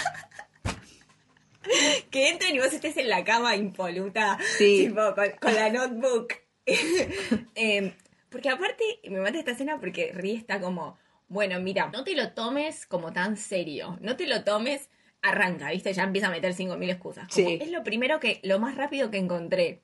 que 2.11 2.29
entren 2.31 2.55
y 2.55 2.59
vos 2.59 2.73
estés 2.73 2.97
en 2.97 3.09
la 3.09 3.25
cama 3.25 3.57
impoluta, 3.57 4.39
Sí. 4.59 4.87
tipo, 4.89 5.15
con, 5.15 5.31
con 5.41 5.55
la 5.55 5.71
notebook. 5.71 6.35
Eh, 7.57 7.93
porque 8.31 8.49
aparte, 8.49 8.83
me 9.05 9.21
mata 9.21 9.39
esta 9.39 9.53
escena 9.53 9.79
porque 9.79 10.13
Ri 10.13 10.35
está 10.35 10.61
como, 10.61 10.99
bueno, 11.29 11.61
mira, 11.61 11.89
no 11.93 12.03
te 12.05 12.15
lo 12.17 12.33
tomes 12.33 12.87
como 12.87 13.13
tan 13.13 13.37
serio, 13.37 13.97
no 14.01 14.17
te 14.17 14.27
lo 14.27 14.43
tomes, 14.45 14.89
arranca, 15.23 15.71
¿viste? 15.71 15.93
Ya 15.93 16.03
empieza 16.05 16.29
a 16.29 16.31
meter 16.31 16.53
5.000 16.55 16.91
excusas. 16.91 17.29
Como, 17.33 17.49
Sí. 17.49 17.59
Es 17.61 17.71
lo 17.71 17.83
primero 17.85 18.19
que, 18.21 18.41
lo 18.43 18.59
más 18.59 18.77
rápido 18.77 19.11
que 19.11 19.19
encontré. 19.19 19.83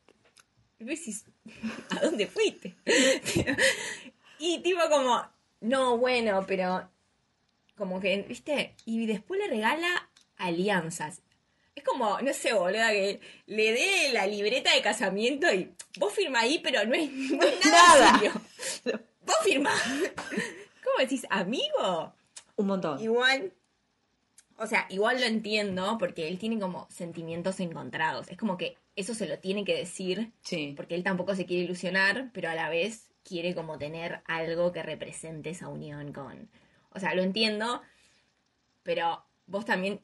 Y 0.78 0.84
vos 0.84 0.98
decís, 0.98 1.24
¿a 1.90 2.00
dónde 2.04 2.26
fuiste? 2.26 2.74
y 4.38 4.58
tipo 4.60 4.80
como, 4.90 5.22
no, 5.60 5.98
bueno, 5.98 6.44
pero 6.46 6.90
como 7.76 8.00
que, 8.00 8.22
¿viste? 8.28 8.74
Y 8.84 9.06
después 9.06 9.40
le 9.40 9.48
regala 9.48 10.10
alianzas. 10.36 11.22
Es 11.80 11.86
como, 11.86 12.20
no 12.20 12.34
sé, 12.34 12.52
boluda, 12.52 12.90
que 12.90 13.20
le 13.46 13.72
dé 13.72 14.10
la 14.12 14.26
libreta 14.26 14.74
de 14.74 14.82
casamiento 14.82 15.50
y 15.50 15.72
vos 15.98 16.12
firma 16.12 16.40
ahí, 16.40 16.58
pero 16.62 16.84
no 16.84 16.94
es, 16.94 17.10
no 17.10 17.42
es 17.42 17.64
nada, 17.70 18.12
Nada. 18.12 18.18
serio. 18.18 18.42
Vos 19.24 19.36
firma. 19.42 19.70
¿Cómo 20.84 20.98
decís, 20.98 21.26
amigo? 21.30 22.12
Un 22.56 22.66
montón. 22.66 23.00
Igual, 23.02 23.54
o 24.58 24.66
sea, 24.66 24.86
igual 24.90 25.20
lo 25.20 25.26
entiendo 25.26 25.96
porque 25.98 26.28
él 26.28 26.38
tiene 26.38 26.58
como 26.60 26.86
sentimientos 26.90 27.60
encontrados. 27.60 28.28
Es 28.28 28.36
como 28.36 28.58
que 28.58 28.76
eso 28.94 29.14
se 29.14 29.26
lo 29.26 29.38
tiene 29.38 29.64
que 29.64 29.74
decir 29.74 30.32
Sí. 30.42 30.74
porque 30.76 30.94
él 30.94 31.02
tampoco 31.02 31.34
se 31.34 31.46
quiere 31.46 31.62
ilusionar, 31.64 32.28
pero 32.34 32.50
a 32.50 32.54
la 32.54 32.68
vez 32.68 33.08
quiere 33.24 33.54
como 33.54 33.78
tener 33.78 34.20
algo 34.26 34.70
que 34.72 34.82
represente 34.82 35.48
esa 35.50 35.68
unión 35.68 36.12
con... 36.12 36.50
O 36.92 37.00
sea, 37.00 37.14
lo 37.14 37.22
entiendo, 37.22 37.80
pero 38.82 39.24
vos 39.46 39.64
también 39.64 40.02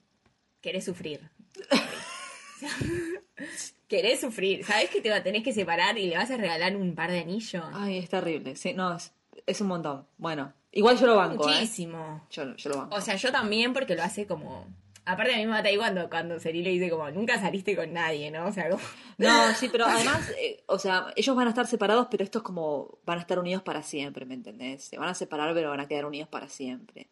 querés 0.62 0.86
sufrir. 0.86 1.28
Querés 3.88 4.20
sufrir. 4.20 4.64
Sabés 4.64 4.90
que 4.90 5.00
te 5.00 5.10
va 5.10 5.22
tenés 5.22 5.44
que 5.44 5.52
separar 5.52 5.96
y 5.98 6.08
le 6.08 6.16
vas 6.16 6.30
a 6.30 6.36
regalar 6.36 6.76
un 6.76 6.94
par 6.94 7.10
de 7.10 7.20
anillos. 7.20 7.64
Ay, 7.72 7.98
es 7.98 8.08
terrible. 8.08 8.56
Sí, 8.56 8.74
no, 8.74 8.96
es, 8.96 9.12
es 9.46 9.60
un 9.60 9.68
montón. 9.68 10.06
Bueno, 10.18 10.52
igual 10.72 10.98
yo 10.98 11.06
lo 11.06 11.16
banco, 11.16 11.48
¿eh? 11.48 11.52
Muchísimo. 11.52 12.26
Yo, 12.30 12.56
yo 12.56 12.70
lo 12.70 12.78
banco. 12.78 12.96
O 12.96 13.00
sea, 13.00 13.16
yo 13.16 13.30
también 13.30 13.72
porque 13.72 13.94
lo 13.94 14.02
hace 14.02 14.26
como... 14.26 14.66
Aparte 15.08 15.34
a 15.34 15.36
mí 15.36 15.46
me 15.46 15.52
mata 15.52 15.68
ahí 15.68 15.76
cuando, 15.76 16.10
cuando 16.10 16.36
le 16.36 16.52
dice 16.52 16.90
como, 16.90 17.08
nunca 17.12 17.38
saliste 17.38 17.76
con 17.76 17.92
nadie, 17.92 18.28
¿no? 18.32 18.46
O 18.46 18.52
sea, 18.52 18.68
como... 18.68 18.82
No, 19.18 19.54
sí, 19.54 19.68
pero 19.70 19.86
además, 19.86 20.32
eh, 20.36 20.64
o 20.66 20.80
sea, 20.80 21.12
ellos 21.14 21.36
van 21.36 21.46
a 21.46 21.50
estar 21.50 21.68
separados, 21.68 22.08
pero 22.10 22.24
esto 22.24 22.38
es 22.38 22.44
como, 22.44 22.98
van 23.06 23.18
a 23.18 23.20
estar 23.20 23.38
unidos 23.38 23.62
para 23.62 23.84
siempre, 23.84 24.26
¿me 24.26 24.34
entendés? 24.34 24.82
Se 24.82 24.98
van 24.98 25.08
a 25.08 25.14
separar, 25.14 25.54
pero 25.54 25.70
van 25.70 25.78
a 25.78 25.86
quedar 25.86 26.06
unidos 26.06 26.28
para 26.28 26.48
siempre. 26.48 27.08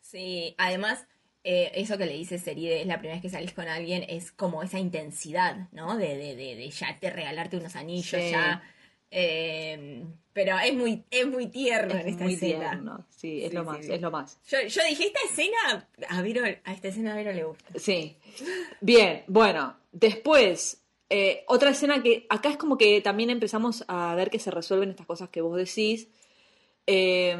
Sí, 0.00 0.56
además, 0.58 1.06
eh, 1.44 1.70
eso 1.74 1.96
que 1.98 2.06
le 2.06 2.14
dice 2.14 2.38
Seri 2.38 2.66
de 2.66 2.80
es 2.82 2.86
la 2.86 2.98
primera 2.98 3.14
vez 3.16 3.22
que 3.22 3.30
salís 3.30 3.52
con 3.52 3.68
alguien, 3.68 4.04
es 4.08 4.32
como 4.32 4.62
esa 4.62 4.78
intensidad, 4.78 5.68
¿no? 5.72 5.96
De, 5.96 6.16
de, 6.16 6.36
de, 6.36 6.56
de 6.56 6.70
ya 6.70 6.96
te 7.00 7.10
regalarte 7.10 7.56
unos 7.56 7.76
anillos, 7.76 8.20
Sí. 8.22 8.30
ya... 8.30 8.62
eh, 9.10 10.04
pero 10.32 10.56
es 10.58 10.72
muy, 10.74 11.02
es 11.10 11.26
muy 11.26 11.46
tierno 11.48 11.94
en 11.94 12.00
Es 12.00 12.06
esta 12.06 12.24
muy 12.24 12.34
escena. 12.34 12.70
tierno. 12.70 13.06
Sí, 13.08 13.42
es 13.42 13.50
Sí, 13.50 13.56
lo 13.56 13.64
más, 13.64 13.84
sí. 13.84 13.92
es 13.92 14.00
lo 14.00 14.10
más. 14.10 14.38
Yo, 14.48 14.58
yo 14.60 14.82
dije, 14.88 15.06
esta 15.06 15.18
escena, 15.28 15.88
a 16.08 16.22
Vero, 16.22 16.44
a 16.64 16.72
esta 16.72 16.88
escena 16.88 17.12
a 17.12 17.16
Vero 17.16 17.32
le 17.32 17.44
gusta. 17.44 17.64
Sí. 17.78 18.16
Bien, 18.80 19.24
bueno, 19.26 19.76
después, 19.90 20.82
eh, 21.10 21.42
otra 21.48 21.70
escena 21.70 22.02
que 22.02 22.26
acá 22.28 22.50
es 22.50 22.56
como 22.56 22.76
que 22.78 23.00
también 23.00 23.30
empezamos 23.30 23.84
a 23.88 24.14
ver 24.14 24.30
que 24.30 24.38
se 24.38 24.50
resuelven 24.52 24.90
estas 24.90 25.06
cosas 25.06 25.28
que 25.30 25.40
vos 25.40 25.56
decís. 25.56 26.08
Eh, 26.86 27.36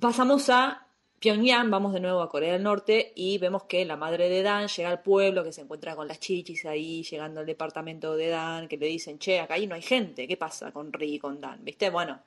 pasamos 0.00 0.50
a 0.50 0.86
Pyongyang, 1.20 1.68
vamos 1.70 1.92
de 1.92 1.98
nuevo 2.00 2.22
a 2.22 2.28
Corea 2.30 2.52
del 2.52 2.62
Norte 2.62 3.12
y 3.16 3.38
vemos 3.38 3.64
que 3.64 3.84
la 3.84 3.96
madre 3.96 4.28
de 4.28 4.42
Dan 4.42 4.68
llega 4.68 4.88
al 4.88 5.02
pueblo, 5.02 5.42
que 5.42 5.52
se 5.52 5.62
encuentra 5.62 5.96
con 5.96 6.06
las 6.06 6.20
chichis 6.20 6.64
ahí, 6.64 7.02
llegando 7.02 7.40
al 7.40 7.46
departamento 7.46 8.16
de 8.16 8.28
Dan, 8.28 8.68
que 8.68 8.76
le 8.76 8.86
dicen, 8.86 9.18
che, 9.18 9.40
acá 9.40 9.54
ahí 9.54 9.66
no 9.66 9.74
hay 9.74 9.82
gente, 9.82 10.28
¿qué 10.28 10.36
pasa 10.36 10.70
con 10.70 10.92
Ri 10.92 11.14
y 11.14 11.18
con 11.18 11.40
Dan? 11.40 11.64
¿Viste? 11.64 11.90
Bueno, 11.90 12.20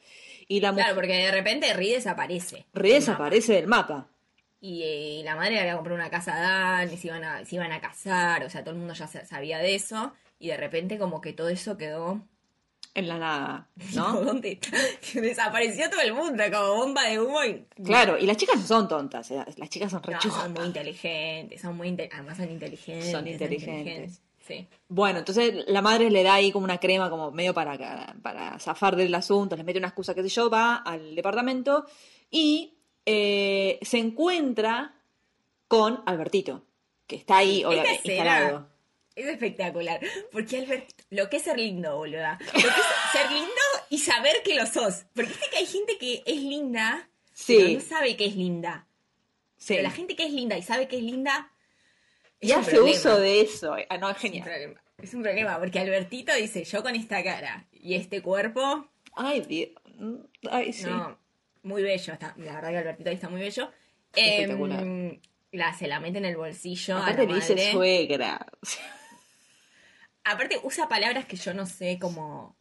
y 0.50 0.60
la 0.60 0.74
Claro, 0.74 0.96
porque 0.96 1.14
de 1.14 1.32
repente 1.32 1.74
Ri 1.74 1.92
desaparece. 1.94 2.66
Ri 2.74 2.92
desaparece 2.92 3.54
del 3.54 3.68
mapa. 3.68 4.08
Y, 4.60 4.84
eh, 4.84 5.20
y 5.20 5.24
la 5.24 5.36
madre 5.38 5.52
le 5.52 5.62
había 5.62 5.76
comprado 5.76 5.96
una 5.96 6.10
casa 6.10 6.36
a 6.36 6.42
Dan 6.42 6.94
y 6.94 6.98
se 6.98 7.08
iban 7.08 7.24
a, 7.24 7.46
se 7.46 7.56
iban 7.56 7.72
a 7.72 7.80
casar, 7.80 8.44
o 8.44 8.50
sea, 8.50 8.62
todo 8.62 8.74
el 8.74 8.80
mundo 8.80 8.94
ya 8.94 9.08
sa- 9.08 9.26
sabía 9.26 9.60
de 9.60 9.74
eso. 9.76 10.12
Y 10.38 10.50
de 10.50 10.58
repente 10.58 10.98
como 10.98 11.22
que 11.22 11.32
todo 11.34 11.48
eso 11.50 11.78
quedó... 11.78 12.22
En 12.94 13.08
la 13.08 13.18
nada, 13.18 13.68
¿no? 13.96 14.22
Desapareció 15.14 15.90
todo 15.90 16.02
el 16.02 16.14
mundo, 16.14 16.44
como 16.52 16.76
bomba 16.76 17.04
de 17.08 17.20
humo. 17.20 17.44
Y... 17.44 17.66
Claro, 17.84 18.18
y 18.18 18.26
las 18.26 18.38
chicas 18.38 18.58
no 18.58 18.66
son 18.66 18.88
tontas, 18.88 19.32
eh, 19.32 19.44
las 19.58 19.70
chicas 19.70 19.92
son 19.92 20.02
No, 20.06 20.14
rechujas. 20.14 20.44
son 20.44 20.54
muy 20.54 20.66
inteligentes, 20.66 21.62
son 21.62 21.78
muy 21.78 21.88
inte- 21.90 22.10
además 22.12 22.38
son 22.38 22.50
inteligentes. 22.52 23.12
Son 23.12 23.28
inteligentes. 23.28 24.22
Sí. 24.46 24.68
Bueno, 24.90 25.20
entonces 25.20 25.64
la 25.68 25.82
madre 25.82 26.10
le 26.10 26.24
da 26.24 26.34
ahí 26.34 26.52
como 26.52 26.66
una 26.66 26.80
crema, 26.80 27.10
como 27.10 27.32
medio 27.32 27.54
para, 27.54 28.16
para 28.22 28.60
zafar 28.60 28.96
del 28.96 29.14
asunto, 29.16 29.56
les 29.56 29.64
mete 29.64 29.80
una 29.80 29.88
excusa, 29.88 30.14
qué 30.16 30.24
sé 30.24 30.30
yo, 30.30 30.50
va 30.50 30.76
al 30.78 31.16
departamento 31.16 31.86
y 32.30 32.74
eh, 33.06 33.80
se 33.84 34.00
encuentra 34.00 34.96
con 35.68 36.02
Albertito, 36.06 36.64
que 37.08 37.16
está 37.16 37.38
ahí 37.38 37.64
instalado. 37.64 38.68
Es 39.16 39.28
espectacular. 39.28 40.00
Porque 40.32 40.58
Albert, 40.60 40.90
lo 41.10 41.30
que 41.30 41.38
es 41.38 41.44
ser 41.44 41.58
lindo, 41.60 41.98
boluda. 41.98 42.40
Lo 42.42 42.52
que 42.54 42.60
es 42.68 43.12
ser 43.12 43.32
lindo 43.32 43.52
y 43.90 43.98
saber 44.00 44.36
que 44.44 44.56
lo 44.56 44.66
sos. 44.66 45.06
Porque 45.14 45.30
viste 45.32 45.50
que 45.52 45.58
hay 45.58 45.66
gente 45.66 45.98
que 45.98 46.24
es 46.26 46.38
linda, 46.42 47.10
Sí. 47.34 47.58
pero 47.58 47.70
no 47.74 47.80
sabe 47.82 48.16
que 48.16 48.26
es 48.26 48.36
linda. 48.36 48.88
Sí. 49.58 49.74
Pero 49.74 49.84
la 49.84 49.92
gente 49.92 50.16
que 50.16 50.26
es 50.26 50.32
linda 50.34 50.58
y 50.58 50.64
sabe 50.64 50.88
que 50.88 50.98
es 50.98 51.04
linda. 51.04 51.52
es 52.40 52.50
Y 52.50 52.52
hace 52.54 52.72
problema. 52.72 52.98
uso 52.98 53.20
de 53.20 53.42
eso. 53.42 53.76
Ah, 53.90 53.98
no, 53.98 54.10
es 54.10 54.18
Es 54.18 54.24
un 54.24 54.30
genial. 54.32 54.44
problema. 54.46 54.82
Es 54.98 55.14
un 55.16 55.24
problema, 55.24 55.60
porque 55.60 55.80
Albertito 55.80 56.34
dice, 56.36 56.64
yo 56.64 56.84
con 56.84 56.96
esta 56.96 57.24
cara 57.24 57.66
y 57.74 57.96
este 57.96 58.22
cuerpo, 58.22 58.88
Ay, 59.16 59.42
Dios. 59.42 59.70
Ay, 60.50 60.72
sí. 60.74 60.86
no, 60.86 61.18
muy 61.64 61.82
bello. 61.84 62.14
Está, 62.14 62.34
la 62.38 62.54
verdad 62.56 62.70
que 62.70 62.78
Albertito 62.78 63.10
ahí 63.10 63.16
está 63.16 63.28
muy 63.30 63.42
bello. 63.42 63.72
Espectacular. 64.16 64.82
Em, 64.82 65.20
la, 65.52 65.74
se 65.74 65.88
la 65.88 66.00
mete 66.00 66.20
en 66.20 66.26
el 66.26 66.38
bolsillo. 66.38 66.96
a 66.98 67.02
Aparte 67.02 67.24
la 67.26 67.30
le 67.30 67.36
dice 67.36 67.72
suegra. 67.72 68.46
Aparte 70.24 70.60
usa 70.64 70.88
palabras 70.88 71.26
que 71.26 71.36
yo 71.38 71.54
no 71.54 71.66
sé 71.66 71.98
cómo 72.00 72.56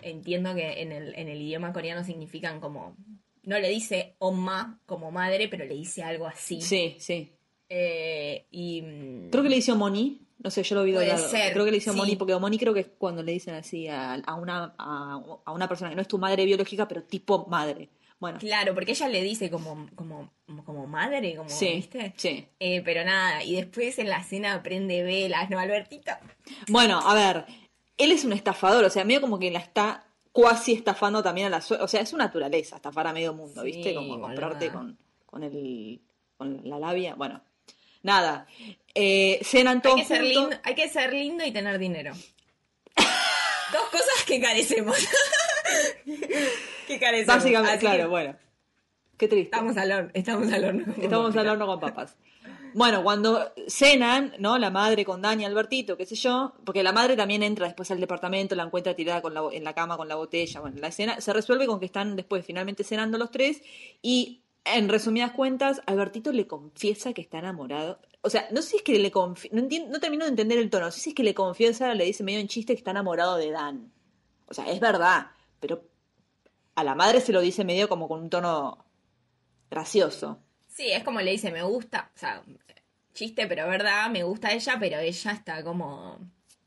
entiendo 0.00 0.54
que 0.54 0.82
en 0.82 0.92
el, 0.92 1.14
en 1.16 1.28
el 1.28 1.40
idioma 1.40 1.72
coreano 1.72 2.04
significan 2.04 2.60
como 2.60 2.96
no 3.44 3.58
le 3.58 3.68
dice 3.68 4.14
oma 4.18 4.80
como 4.86 5.10
madre, 5.10 5.48
pero 5.48 5.64
le 5.64 5.74
dice 5.74 6.02
algo 6.02 6.26
así. 6.26 6.60
Sí, 6.60 6.96
sí. 6.98 7.32
Eh, 7.68 8.46
y 8.50 8.82
mm, 8.82 9.30
Creo 9.30 9.42
que 9.42 9.48
le 9.48 9.56
dice 9.56 9.74
Moni. 9.74 10.20
No 10.38 10.50
sé, 10.50 10.62
yo 10.64 10.74
lo 10.74 10.82
vi 10.82 10.92
Puede 10.92 11.06
doblado. 11.06 11.28
ser, 11.28 11.52
Creo 11.52 11.64
que 11.64 11.70
le 11.70 11.76
dice 11.76 11.90
sí. 11.92 11.96
Moni, 11.96 12.16
porque 12.16 12.36
Moni 12.36 12.58
creo 12.58 12.74
que 12.74 12.80
es 12.80 12.88
cuando 12.98 13.22
le 13.22 13.30
dicen 13.32 13.54
así 13.54 13.86
a, 13.88 14.14
a 14.14 14.34
una, 14.34 14.74
a, 14.76 15.22
a 15.44 15.52
una 15.52 15.68
persona 15.68 15.90
que 15.90 15.94
no 15.96 16.02
es 16.02 16.08
tu 16.08 16.18
madre 16.18 16.44
biológica, 16.44 16.88
pero 16.88 17.04
tipo 17.04 17.46
madre. 17.46 17.88
Bueno, 18.22 18.38
claro, 18.38 18.72
porque 18.72 18.92
ella 18.92 19.08
le 19.08 19.20
dice 19.20 19.50
como, 19.50 19.88
como, 19.96 20.30
como 20.64 20.86
madre, 20.86 21.34
como, 21.34 21.48
sí, 21.48 21.72
¿viste? 21.74 22.14
sí. 22.16 22.46
Eh, 22.60 22.80
pero 22.84 23.04
nada, 23.04 23.42
y 23.42 23.56
después 23.56 23.98
en 23.98 24.08
la 24.08 24.22
cena 24.22 24.62
prende 24.62 25.02
velas, 25.02 25.50
¿no, 25.50 25.58
Albertito? 25.58 26.12
Bueno, 26.68 27.00
a 27.00 27.14
ver, 27.14 27.46
él 27.98 28.12
es 28.12 28.24
un 28.24 28.32
estafador, 28.32 28.84
o 28.84 28.90
sea, 28.90 29.02
medio 29.04 29.20
como 29.20 29.40
que 29.40 29.50
la 29.50 29.58
está 29.58 30.04
cuasi 30.30 30.72
estafando 30.72 31.20
también 31.20 31.48
a 31.48 31.50
la. 31.50 31.64
O 31.80 31.88
sea, 31.88 32.00
es 32.00 32.10
su 32.10 32.16
naturaleza 32.16 32.76
estafar 32.76 33.08
a 33.08 33.12
medio 33.12 33.34
mundo, 33.34 33.62
Sí, 33.62 33.72
¿viste? 33.72 33.92
Como 33.92 34.10
boluda. 34.10 34.28
comprarte 34.28 34.70
con, 34.70 34.96
con, 35.26 35.42
el, 35.42 36.00
con 36.36 36.60
la 36.62 36.78
labia. 36.78 37.16
Bueno, 37.16 37.42
nada. 38.04 38.46
Eh, 38.94 39.40
cenan 39.42 39.82
Hay 39.84 39.96
que, 39.96 40.04
ser 40.04 40.22
lindo, 40.22 40.56
hay 40.62 40.74
que 40.76 40.88
ser 40.88 41.12
lindo 41.12 41.44
y 41.44 41.50
tener 41.50 41.76
dinero. 41.76 42.12
Dos 43.72 43.88
cosas 43.90 44.22
que 44.24 44.40
carecemos. 44.40 44.96
que 46.86 46.98
carecemos. 46.98 47.36
Básicamente, 47.36 47.76
Así 47.76 47.86
claro, 47.86 48.10
bueno. 48.10 48.36
Qué 49.16 49.28
triste. 49.28 49.54
Estamos 49.54 49.76
al 49.76 49.92
horno, 49.92 50.10
estamos 50.14 50.52
al 50.52 50.64
horno. 50.64 50.84
Estamos 51.00 51.36
al 51.36 51.48
horno 51.48 51.66
con 51.66 51.80
papas. 51.80 52.16
Bueno, 52.74 53.02
cuando 53.02 53.52
cenan, 53.68 54.32
¿no? 54.38 54.56
La 54.58 54.70
madre 54.70 55.04
con 55.04 55.20
Dani, 55.20 55.44
Albertito, 55.44 55.96
qué 55.96 56.06
sé 56.06 56.14
yo, 56.14 56.54
porque 56.64 56.82
la 56.82 56.92
madre 56.92 57.16
también 57.16 57.42
entra 57.42 57.66
después 57.66 57.90
al 57.90 58.00
departamento, 58.00 58.54
la 58.54 58.62
encuentra 58.64 58.94
tirada 58.94 59.20
con 59.20 59.34
la 59.34 59.42
en 59.52 59.62
la 59.62 59.74
cama 59.74 59.96
con 59.98 60.08
la 60.08 60.14
botella. 60.14 60.60
Bueno, 60.60 60.78
la 60.80 60.88
escena 60.88 61.20
se 61.20 61.32
resuelve 61.34 61.66
con 61.66 61.78
que 61.78 61.86
están 61.86 62.16
después 62.16 62.44
finalmente 62.46 62.82
cenando 62.82 63.18
los 63.18 63.30
tres 63.30 63.62
y, 64.00 64.40
en 64.64 64.88
resumidas 64.88 65.32
cuentas, 65.32 65.82
Albertito 65.86 66.32
le 66.32 66.46
confiesa 66.46 67.12
que 67.12 67.20
está 67.20 67.38
enamorado. 67.38 68.00
O 68.22 68.30
sea, 68.30 68.48
no 68.52 68.62
sé 68.62 68.70
si 68.70 68.76
es 68.76 68.82
que 68.82 68.98
le 68.98 69.12
confi- 69.12 69.50
no, 69.52 69.62
no 69.90 70.00
termino 70.00 70.24
de 70.24 70.30
entender 70.30 70.56
el 70.58 70.70
tono, 70.70 70.86
no 70.86 70.92
sé 70.92 71.00
si 71.00 71.10
es 71.10 71.14
que 71.14 71.24
le 71.24 71.34
confiesa, 71.34 71.92
le 71.94 72.04
dice 72.06 72.24
medio 72.24 72.38
en 72.40 72.48
chiste 72.48 72.72
que 72.72 72.78
está 72.78 72.92
enamorado 72.92 73.36
de 73.36 73.50
Dan. 73.50 73.92
O 74.46 74.54
sea, 74.54 74.64
es 74.70 74.80
verdad, 74.80 75.26
pero 75.60 75.82
a 76.74 76.84
la 76.84 76.94
madre 76.94 77.20
se 77.20 77.32
lo 77.32 77.40
dice 77.40 77.64
medio 77.64 77.88
como 77.88 78.08
con 78.08 78.20
un 78.20 78.30
tono 78.30 78.84
gracioso. 79.70 80.38
Sí, 80.68 80.90
es 80.90 81.04
como 81.04 81.20
le 81.20 81.30
dice, 81.32 81.50
me 81.50 81.62
gusta, 81.62 82.10
o 82.14 82.18
sea, 82.18 82.42
chiste, 83.14 83.46
pero 83.46 83.68
verdad, 83.68 84.08
me 84.10 84.22
gusta 84.22 84.52
ella, 84.52 84.76
pero 84.80 84.98
ella 84.98 85.32
está 85.32 85.62
como 85.62 86.18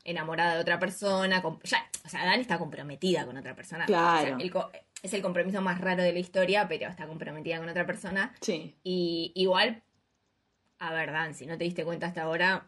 enamorada 0.04 0.54
de 0.54 0.60
otra 0.60 0.78
persona, 0.78 1.42
ya, 1.64 1.90
o 2.04 2.08
sea, 2.08 2.24
Dan 2.24 2.40
está 2.40 2.58
comprometida 2.58 3.26
con 3.26 3.36
otra 3.36 3.54
persona. 3.56 3.86
Claro. 3.86 4.34
O 4.36 4.38
sea, 4.38 4.44
el 4.46 4.50
co- 4.52 4.70
es 5.02 5.12
el 5.12 5.22
compromiso 5.22 5.60
más 5.60 5.80
raro 5.80 6.02
de 6.04 6.12
la 6.12 6.20
historia, 6.20 6.68
pero 6.68 6.88
está 6.88 7.06
comprometida 7.08 7.58
con 7.58 7.68
otra 7.68 7.84
persona. 7.86 8.32
Sí. 8.40 8.76
Y 8.84 9.32
igual, 9.34 9.82
a 10.78 10.92
ver, 10.92 11.10
Dan, 11.10 11.34
si 11.34 11.46
no 11.46 11.58
te 11.58 11.64
diste 11.64 11.84
cuenta 11.84 12.06
hasta 12.06 12.22
ahora, 12.22 12.66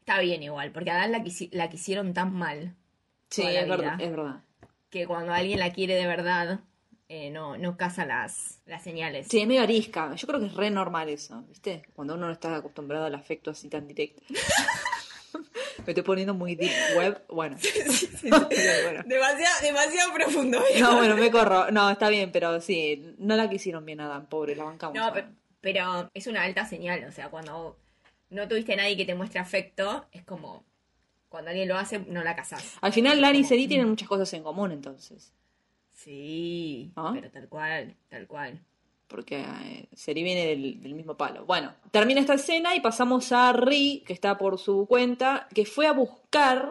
está 0.00 0.20
bien 0.20 0.42
igual, 0.42 0.70
porque 0.72 0.90
a 0.90 0.96
Dan 0.96 1.12
la, 1.12 1.20
quisi- 1.20 1.48
la 1.52 1.70
quisieron 1.70 2.12
tan 2.12 2.32
mal 2.34 2.74
Sí, 3.30 3.42
es 3.42 3.66
verdad, 3.68 4.00
es 4.00 4.10
verdad. 4.10 4.42
Que 4.94 5.08
cuando 5.08 5.32
alguien 5.32 5.58
la 5.58 5.72
quiere 5.72 5.96
de 5.96 6.06
verdad, 6.06 6.60
eh, 7.08 7.28
no, 7.28 7.58
no 7.58 7.76
casa 7.76 8.06
las, 8.06 8.60
las 8.64 8.84
señales. 8.84 9.26
Sí, 9.28 9.40
es 9.40 9.46
medio 9.48 9.62
arisca. 9.62 10.14
Yo 10.14 10.28
creo 10.28 10.38
que 10.38 10.46
es 10.46 10.54
re 10.54 10.70
normal 10.70 11.08
eso, 11.08 11.42
¿viste? 11.48 11.82
Cuando 11.96 12.14
uno 12.14 12.26
no 12.26 12.32
está 12.32 12.54
acostumbrado 12.54 13.04
al 13.04 13.14
afecto 13.16 13.50
así 13.50 13.68
tan 13.68 13.88
directo. 13.88 14.22
Me 15.84 15.90
estoy 15.90 16.04
poniendo 16.04 16.32
muy 16.32 16.54
deep 16.54 16.70
web. 16.96 17.24
Bueno. 17.28 17.56
Bueno. 18.22 19.02
Demasiado, 19.04 19.62
demasiado 19.62 20.14
profundo. 20.14 20.62
No, 20.78 20.96
bueno, 20.96 21.16
me 21.16 21.30
corro. 21.30 21.72
No, 21.72 21.90
está 21.90 22.08
bien, 22.08 22.30
pero 22.30 22.60
sí, 22.60 23.16
no 23.18 23.34
la 23.34 23.50
quisieron 23.50 23.84
bien 23.84 24.00
a 24.00 24.06
Dan, 24.06 24.28
pobre, 24.28 24.54
la 24.54 24.62
bancamos. 24.62 24.96
No, 24.96 25.12
pero, 25.12 25.26
pero 25.60 26.10
es 26.14 26.28
una 26.28 26.44
alta 26.44 26.64
señal, 26.66 27.04
o 27.04 27.10
sea, 27.10 27.30
cuando 27.30 27.76
no 28.30 28.46
tuviste 28.46 28.74
a 28.74 28.76
nadie 28.76 28.96
que 28.96 29.04
te 29.04 29.16
muestre 29.16 29.40
afecto, 29.40 30.06
es 30.12 30.22
como 30.22 30.64
cuando 31.34 31.50
alguien 31.50 31.68
lo 31.68 31.76
hace, 31.76 31.98
no 31.98 32.22
la 32.22 32.34
casás. 32.36 32.76
Al 32.80 32.92
final, 32.92 33.20
Lani 33.20 33.40
y 33.40 33.44
Seri 33.44 33.66
tienen 33.66 33.88
muchas 33.88 34.08
cosas 34.08 34.32
en 34.34 34.42
común, 34.44 34.70
entonces. 34.72 35.32
Sí, 35.92 36.92
¿Ah? 36.96 37.10
pero 37.14 37.30
tal 37.30 37.48
cual, 37.48 37.94
tal 38.08 38.26
cual. 38.26 38.60
Porque 39.08 39.40
eh, 39.40 39.88
Seri 39.94 40.22
viene 40.22 40.46
del, 40.46 40.80
del 40.80 40.94
mismo 40.94 41.16
palo. 41.16 41.44
Bueno, 41.44 41.72
termina 41.90 42.20
esta 42.20 42.34
escena 42.34 42.74
y 42.74 42.80
pasamos 42.80 43.32
a 43.32 43.52
Ri, 43.52 44.02
que 44.06 44.12
está 44.12 44.38
por 44.38 44.58
su 44.58 44.86
cuenta, 44.86 45.48
que 45.54 45.64
fue 45.66 45.86
a 45.86 45.92
buscar 45.92 46.70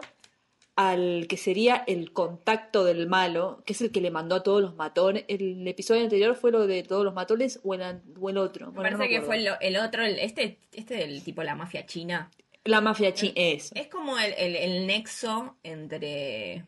al 0.76 1.26
que 1.28 1.36
sería 1.36 1.84
el 1.86 2.12
contacto 2.12 2.84
del 2.84 3.06
malo, 3.06 3.62
que 3.64 3.72
es 3.74 3.80
el 3.80 3.92
que 3.92 4.00
le 4.00 4.10
mandó 4.10 4.34
a 4.34 4.42
todos 4.42 4.60
los 4.60 4.74
matones. 4.74 5.24
El 5.28 5.66
episodio 5.68 6.02
anterior 6.02 6.34
fue 6.34 6.50
lo 6.50 6.66
de 6.66 6.82
todos 6.82 7.04
los 7.04 7.14
matones 7.14 7.60
o 7.62 7.74
el, 7.74 7.82
an- 7.82 8.02
o 8.20 8.28
el 8.30 8.36
otro. 8.38 8.66
Me 8.72 8.76
no 8.76 8.82
parece 8.82 9.08
que 9.08 9.22
fue 9.22 9.36
el, 9.36 9.48
el 9.60 9.76
otro, 9.76 10.04
el- 10.04 10.18
este, 10.18 10.58
este 10.72 10.94
del 10.94 11.22
tipo 11.22 11.42
la 11.44 11.54
mafia 11.54 11.86
china. 11.86 12.28
La 12.64 12.80
mafia 12.80 13.12
china. 13.12 13.32
Eso. 13.36 13.74
Es 13.76 13.88
como 13.88 14.18
el, 14.18 14.32
el- 14.34 14.56
el 14.56 14.86
nexo 14.86 15.56
entre 15.62 16.64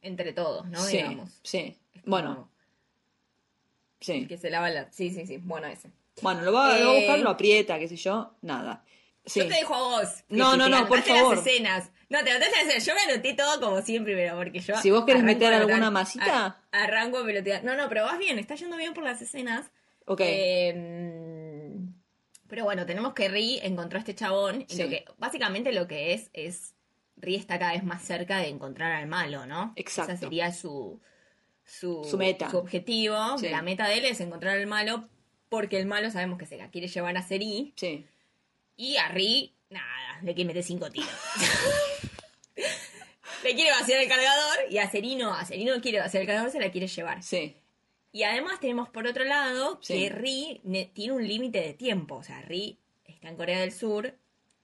entre 0.00 0.32
todos, 0.32 0.66
¿no? 0.68 0.80
sí, 0.82 0.96
Digamos. 0.96 1.30
sí. 1.44 1.76
Es 1.94 2.02
como 2.02 2.16
Bueno, 2.16 2.50
sí. 4.00 4.26
que 4.26 4.36
se 4.38 4.50
lava 4.50 4.70
la. 4.70 4.90
Sí, 4.92 5.10
sí, 5.10 5.26
sí. 5.26 5.38
Bueno, 5.38 5.68
ese. 5.68 5.90
Bueno, 6.20 6.42
lo 6.42 6.52
va, 6.52 6.76
lo 6.78 6.86
va 6.86 6.92
a 6.92 6.96
buscar, 6.96 7.18
Eh, 7.18 7.22
lo 7.22 7.30
aprieta, 7.30 7.78
qué 7.78 7.88
sé 7.88 7.96
yo. 7.96 8.34
Nada. 8.42 8.84
Sí. 9.24 9.40
Yo 9.40 9.46
te 9.48 9.54
dejo 9.54 9.74
a 9.74 9.78
vos. 10.00 10.08
No, 10.28 10.56
no, 10.56 10.68
no, 10.68 10.88
por 10.88 11.00
favor. 11.02 11.36
las 11.36 11.46
escenas. 11.46 11.90
No, 12.08 12.22
te 12.24 12.30
anotaste 12.32 12.56
las 12.56 12.64
escenas. 12.66 12.86
Yo 12.86 12.94
me 12.94 13.12
anoté 13.12 13.34
todo 13.34 13.60
como 13.60 13.80
siempre, 13.82 14.14
pero 14.16 14.36
porque 14.36 14.58
yo. 14.60 14.76
Si 14.78 14.90
vos 14.90 15.04
querés 15.04 15.22
meter 15.22 15.54
alguna 15.54 15.90
masita. 15.92 16.46
a- 16.72 16.82
arranco 16.82 17.18
a 17.18 17.24
pelotear. 17.24 17.62
No, 17.62 17.76
no, 17.76 17.88
pero 17.88 18.02
vas 18.04 18.18
bien, 18.18 18.38
está 18.40 18.56
yendo 18.56 18.76
bien 18.76 18.92
por 18.94 19.04
las 19.04 19.22
escenas. 19.22 19.70
Ok. 20.06 20.20
Eh, 20.24 20.74
pero 22.52 22.64
bueno, 22.64 22.84
tenemos 22.84 23.14
que 23.14 23.30
Ri 23.30 23.60
encontró 23.62 23.96
a 23.96 24.00
este 24.00 24.14
chabón. 24.14 24.66
Y 24.68 24.74
Sí. 24.74 24.82
lo 24.82 24.90
que, 24.90 25.06
básicamente 25.16 25.72
lo 25.72 25.88
que 25.88 26.12
es, 26.12 26.28
es. 26.34 26.74
Ri 27.16 27.36
está 27.36 27.58
cada 27.58 27.72
vez 27.72 27.82
más 27.82 28.04
cerca 28.04 28.36
de 28.36 28.48
encontrar 28.48 28.92
al 28.92 29.06
malo, 29.06 29.46
¿no? 29.46 29.72
Exacto. 29.74 30.12
Esa 30.12 30.20
sería 30.20 30.52
su. 30.52 31.00
Su, 31.64 32.04
Su 32.04 32.18
meta. 32.18 32.50
Su 32.50 32.58
objetivo. 32.58 33.38
Sí. 33.38 33.48
La 33.48 33.62
meta 33.62 33.88
de 33.88 33.96
él 33.96 34.04
es 34.04 34.20
encontrar 34.20 34.58
al 34.58 34.66
malo. 34.66 35.08
Porque 35.48 35.80
el 35.80 35.86
malo 35.86 36.10
sabemos 36.10 36.38
que 36.38 36.44
se 36.44 36.58
la 36.58 36.68
quiere 36.68 36.88
llevar 36.88 37.16
a 37.16 37.22
Seri. 37.22 37.72
Sí. 37.74 38.04
Y 38.76 38.98
a 38.98 39.08
Ri, 39.08 39.54
nada, 39.70 40.20
le 40.22 40.34
quiere 40.34 40.48
meter 40.48 40.62
cinco 40.62 40.90
tiros. 40.90 41.08
le 43.44 43.54
quiere 43.54 43.70
vaciar 43.70 44.02
el 44.02 44.08
cargador. 44.10 44.58
Y 44.68 44.76
a 44.76 44.90
Seri 44.90 45.16
no, 45.16 45.32
a 45.32 45.46
Seri 45.46 45.64
no 45.64 45.80
quiere 45.80 46.00
vaciar 46.00 46.20
el 46.20 46.26
cargador, 46.26 46.50
se 46.50 46.60
la 46.60 46.70
quiere 46.70 46.86
llevar. 46.86 47.22
Sí. 47.22 47.56
Y 48.12 48.24
además 48.24 48.60
tenemos 48.60 48.88
por 48.90 49.06
otro 49.06 49.24
lado 49.24 49.78
Sí. 49.82 49.94
que 49.94 50.08
Ri 50.10 50.60
ne- 50.64 50.90
tiene 50.92 51.14
un 51.14 51.26
límite 51.26 51.60
de 51.60 51.72
tiempo. 51.72 52.16
O 52.16 52.22
sea, 52.22 52.42
Ri 52.42 52.78
está 53.06 53.28
en 53.28 53.36
Corea 53.36 53.60
del 53.60 53.72
Sur 53.72 54.14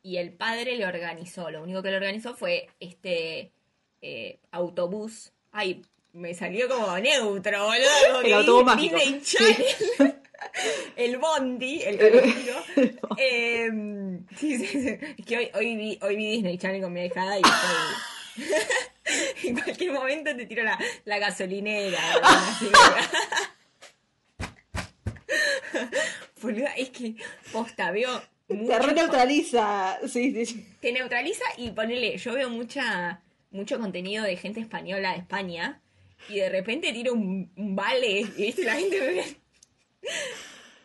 y 0.03 0.19
el 0.19 0.33
padre 0.33 0.77
le 0.77 0.87
organizó. 0.87 1.51
Lo 1.51 1.63
único 1.63 1.83
que 1.83 1.91
le 1.91 1.97
organizó 1.97 2.35
fue 2.35 2.69
este 2.79 3.53
eh, 4.03 4.39
autobús. 4.51 5.33
Ay, 5.51 5.83
me 6.13 6.35
salió 6.35 6.69
como 6.69 6.99
neutro, 6.99 7.65
boludo. 7.67 8.21
El 8.25 8.33
autobús 8.35 8.77
Disney 8.77 9.13
mágico. 9.13 9.25
Channel. 9.25 10.15
el 10.97 11.17
Bondi, 11.19 11.83
el 11.83 11.99
colectivo. 11.99 12.59
Eh, 13.21 13.69
sí, 14.37 14.59
sí, 14.59 14.67
sí. 14.69 14.97
Es 15.19 15.27
que 15.27 15.37
hoy, 15.39 15.51
hoy, 15.55 15.75
vi, 15.77 15.99
hoy 16.03 16.15
vi 16.17 16.31
Disney 16.33 16.57
Channel 16.59 16.83
con 16.83 16.93
mi 16.93 17.05
hijada 17.07 17.37
y 17.39 17.43
estoy... 17.43 19.49
en 19.49 19.55
cualquier 19.61 19.93
momento 19.93 20.37
te 20.37 20.47
tiro 20.47 20.63
la, 20.63 20.79
la 21.05 21.19
gasolinera. 21.19 21.99
así. 22.23 22.67
Boluda, 26.41 26.71
es 26.77 26.91
que 26.91 27.15
posta, 27.53 27.91
veo 27.91 28.11
mucho- 28.49 28.67
Te 28.73 28.79
reneutraliza. 28.79 29.99
Sí, 30.09 30.33
sí, 30.33 30.47
sí. 30.47 30.67
te 30.81 30.93
neutraliza 30.93 31.45
y 31.57 31.71
ponele, 31.71 32.17
yo 32.19 32.35
veo 32.35 32.49
mucha 32.51 33.23
mucho 33.51 33.79
contenido 33.79 34.25
de 34.25 34.37
gente 34.37 34.61
española 34.61 35.13
de 35.13 35.19
España 35.19 35.81
y 36.29 36.37
de 36.37 36.49
repente 36.51 36.93
tiro 36.93 37.15
un, 37.15 37.51
un 37.57 37.75
vale 37.77 38.21
y 38.21 38.25
viste 38.25 38.65
la 38.65 38.75
gente 38.75 39.01
me 39.01 39.07
ve 39.07 39.25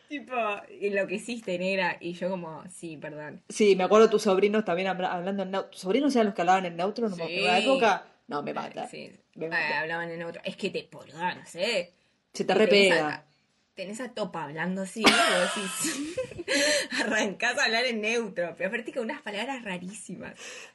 tipo 0.09 0.33
enloqueciste 0.69 1.57
negra 1.57 1.97
y 1.99 2.13
yo 2.13 2.29
como 2.29 2.63
sí 2.69 2.97
perdón 2.97 3.41
Sí, 3.49 3.75
me 3.75 3.83
acuerdo 3.83 4.09
tus 4.09 4.21
sobrinos 4.23 4.63
también 4.63 4.87
habla- 4.87 5.11
hablando 5.11 5.43
en 5.43 5.51
neutro. 5.51 5.71
¿Tus 5.71 5.81
sobrinos 5.81 6.15
eran 6.15 6.27
los 6.27 6.35
que 6.35 6.41
hablaban 6.41 6.65
en 6.65 6.75
neutro? 6.77 7.09
No 7.09 7.15
me 7.15 7.23
acuerdo. 7.23 7.39
En 7.41 7.45
la 7.47 7.59
época. 7.59 8.05
No, 8.27 8.41
me 8.43 8.53
mata. 8.53 8.87
sí 8.87 9.11
Me 9.35 9.47
Ah, 9.47 9.49
mata. 9.49 9.79
hablaban 9.81 10.09
en 10.11 10.23
otro 10.23 10.41
es 10.45 10.55
que 10.55 10.69
te 10.69 10.87
boluda, 10.91 11.35
no 11.35 11.45
sé 11.45 11.93
Se 12.33 12.45
te 12.45 12.53
repega. 12.53 13.25
Tenés 13.75 13.99
a 14.01 14.13
Topa 14.13 14.43
hablando 14.43 14.83
así 14.83 15.03
decís 15.03 16.15
arrancás 17.01 17.57
a 17.57 17.65
hablar 17.65 17.85
en 17.85 18.01
neutro 18.01 18.53
pero 18.57 18.69
aparte 18.69 18.93
con 18.93 19.03
unas 19.03 19.21
palabras 19.21 19.63
rarísimas 19.63 20.33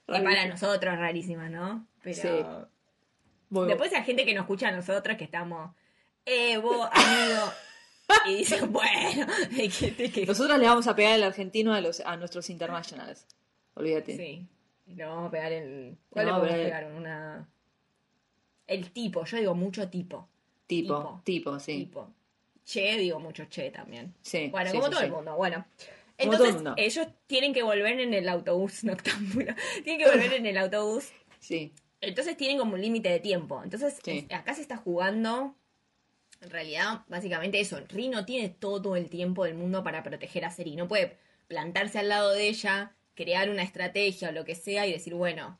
y 0.08 0.20
para 0.20 0.46
nosotros 0.46 0.96
rarísimas 0.98 1.50
¿no? 1.50 1.86
pero 2.02 2.16
Sí. 2.16 2.28
Después 3.50 3.92
hay 3.94 4.04
gente 4.04 4.26
que 4.26 4.34
nos 4.34 4.42
escucha 4.42 4.68
a 4.68 4.72
nosotros 4.72 5.16
que 5.16 5.24
estamos, 5.24 5.74
eh, 6.26 6.58
vos, 6.58 6.86
amigo. 6.92 7.52
Y 8.26 8.36
dicen, 8.36 8.70
bueno, 8.72 9.26
¿de 9.50 9.68
qué 9.68 9.90
te 9.90 10.10
quejas? 10.10 10.28
Nosotros 10.28 10.58
le 10.58 10.66
vamos 10.66 10.86
a 10.86 10.94
pegar 10.94 11.14
el 11.14 11.22
argentino 11.22 11.72
a, 11.74 11.80
los, 11.80 12.00
a 12.00 12.16
nuestros 12.16 12.50
internationals. 12.50 13.26
Olvídate. 13.74 14.16
Sí. 14.16 14.46
Y 14.86 14.94
le 14.94 15.04
vamos 15.04 15.28
a 15.28 15.30
pegar 15.30 15.52
el. 15.52 15.96
¿Cuál 16.10 16.26
Le 16.26 16.32
podemos 16.32 16.50
pegar 16.56 16.84
pegar? 16.84 16.96
Una. 16.96 17.48
El 18.66 18.90
tipo, 18.90 19.24
yo 19.24 19.36
digo 19.38 19.54
mucho 19.54 19.88
tipo. 19.88 20.28
Tipo, 20.66 20.98
Tipo. 20.98 21.20
tipo, 21.24 21.58
sí. 21.58 21.78
Tipo. 21.78 22.12
Che, 22.68 22.98
digo 22.98 23.18
mucho 23.18 23.46
che 23.48 23.70
también. 23.70 24.14
Sí, 24.20 24.48
Bueno, 24.50 24.70
sí, 24.70 24.76
como 24.76 24.86
sí, 24.86 24.90
todo 24.90 25.00
sí. 25.00 25.06
el 25.06 25.12
mundo, 25.12 25.36
bueno. 25.36 25.64
Entonces, 26.18 26.38
todo 26.38 26.48
el 26.48 26.54
mundo. 26.56 26.74
ellos 26.76 27.06
tienen 27.26 27.54
que 27.54 27.62
volver 27.62 27.98
en 28.00 28.12
el 28.12 28.28
autobús 28.28 28.84
noctámbulo. 28.84 29.54
tienen 29.84 29.98
que 30.04 30.10
volver 30.10 30.34
en 30.34 30.44
el 30.46 30.58
autobús 30.58 31.08
Sí, 31.40 31.72
Entonces 32.00 32.36
tienen 32.36 32.58
como 32.58 32.74
un 32.74 32.82
límite 32.82 33.08
de 33.08 33.20
tiempo. 33.20 33.62
Entonces, 33.64 33.98
acá 34.30 34.54
se 34.54 34.60
está 34.62 34.76
jugando. 34.76 35.56
En 36.40 36.50
realidad, 36.50 37.04
básicamente 37.08 37.58
eso. 37.58 37.80
Ri 37.88 38.08
no 38.08 38.24
tiene 38.26 38.48
todo 38.50 38.96
el 38.96 39.08
tiempo 39.08 39.44
del 39.44 39.54
mundo 39.54 39.82
para 39.82 40.02
proteger 40.02 40.44
a 40.44 40.50
Seri. 40.50 40.76
No 40.76 40.88
puede 40.88 41.16
plantarse 41.46 41.98
al 41.98 42.08
lado 42.10 42.32
de 42.32 42.48
ella, 42.48 42.96
crear 43.14 43.48
una 43.50 43.62
estrategia 43.62 44.28
o 44.28 44.32
lo 44.32 44.44
que 44.44 44.54
sea 44.54 44.86
y 44.86 44.92
decir, 44.92 45.14
bueno, 45.14 45.58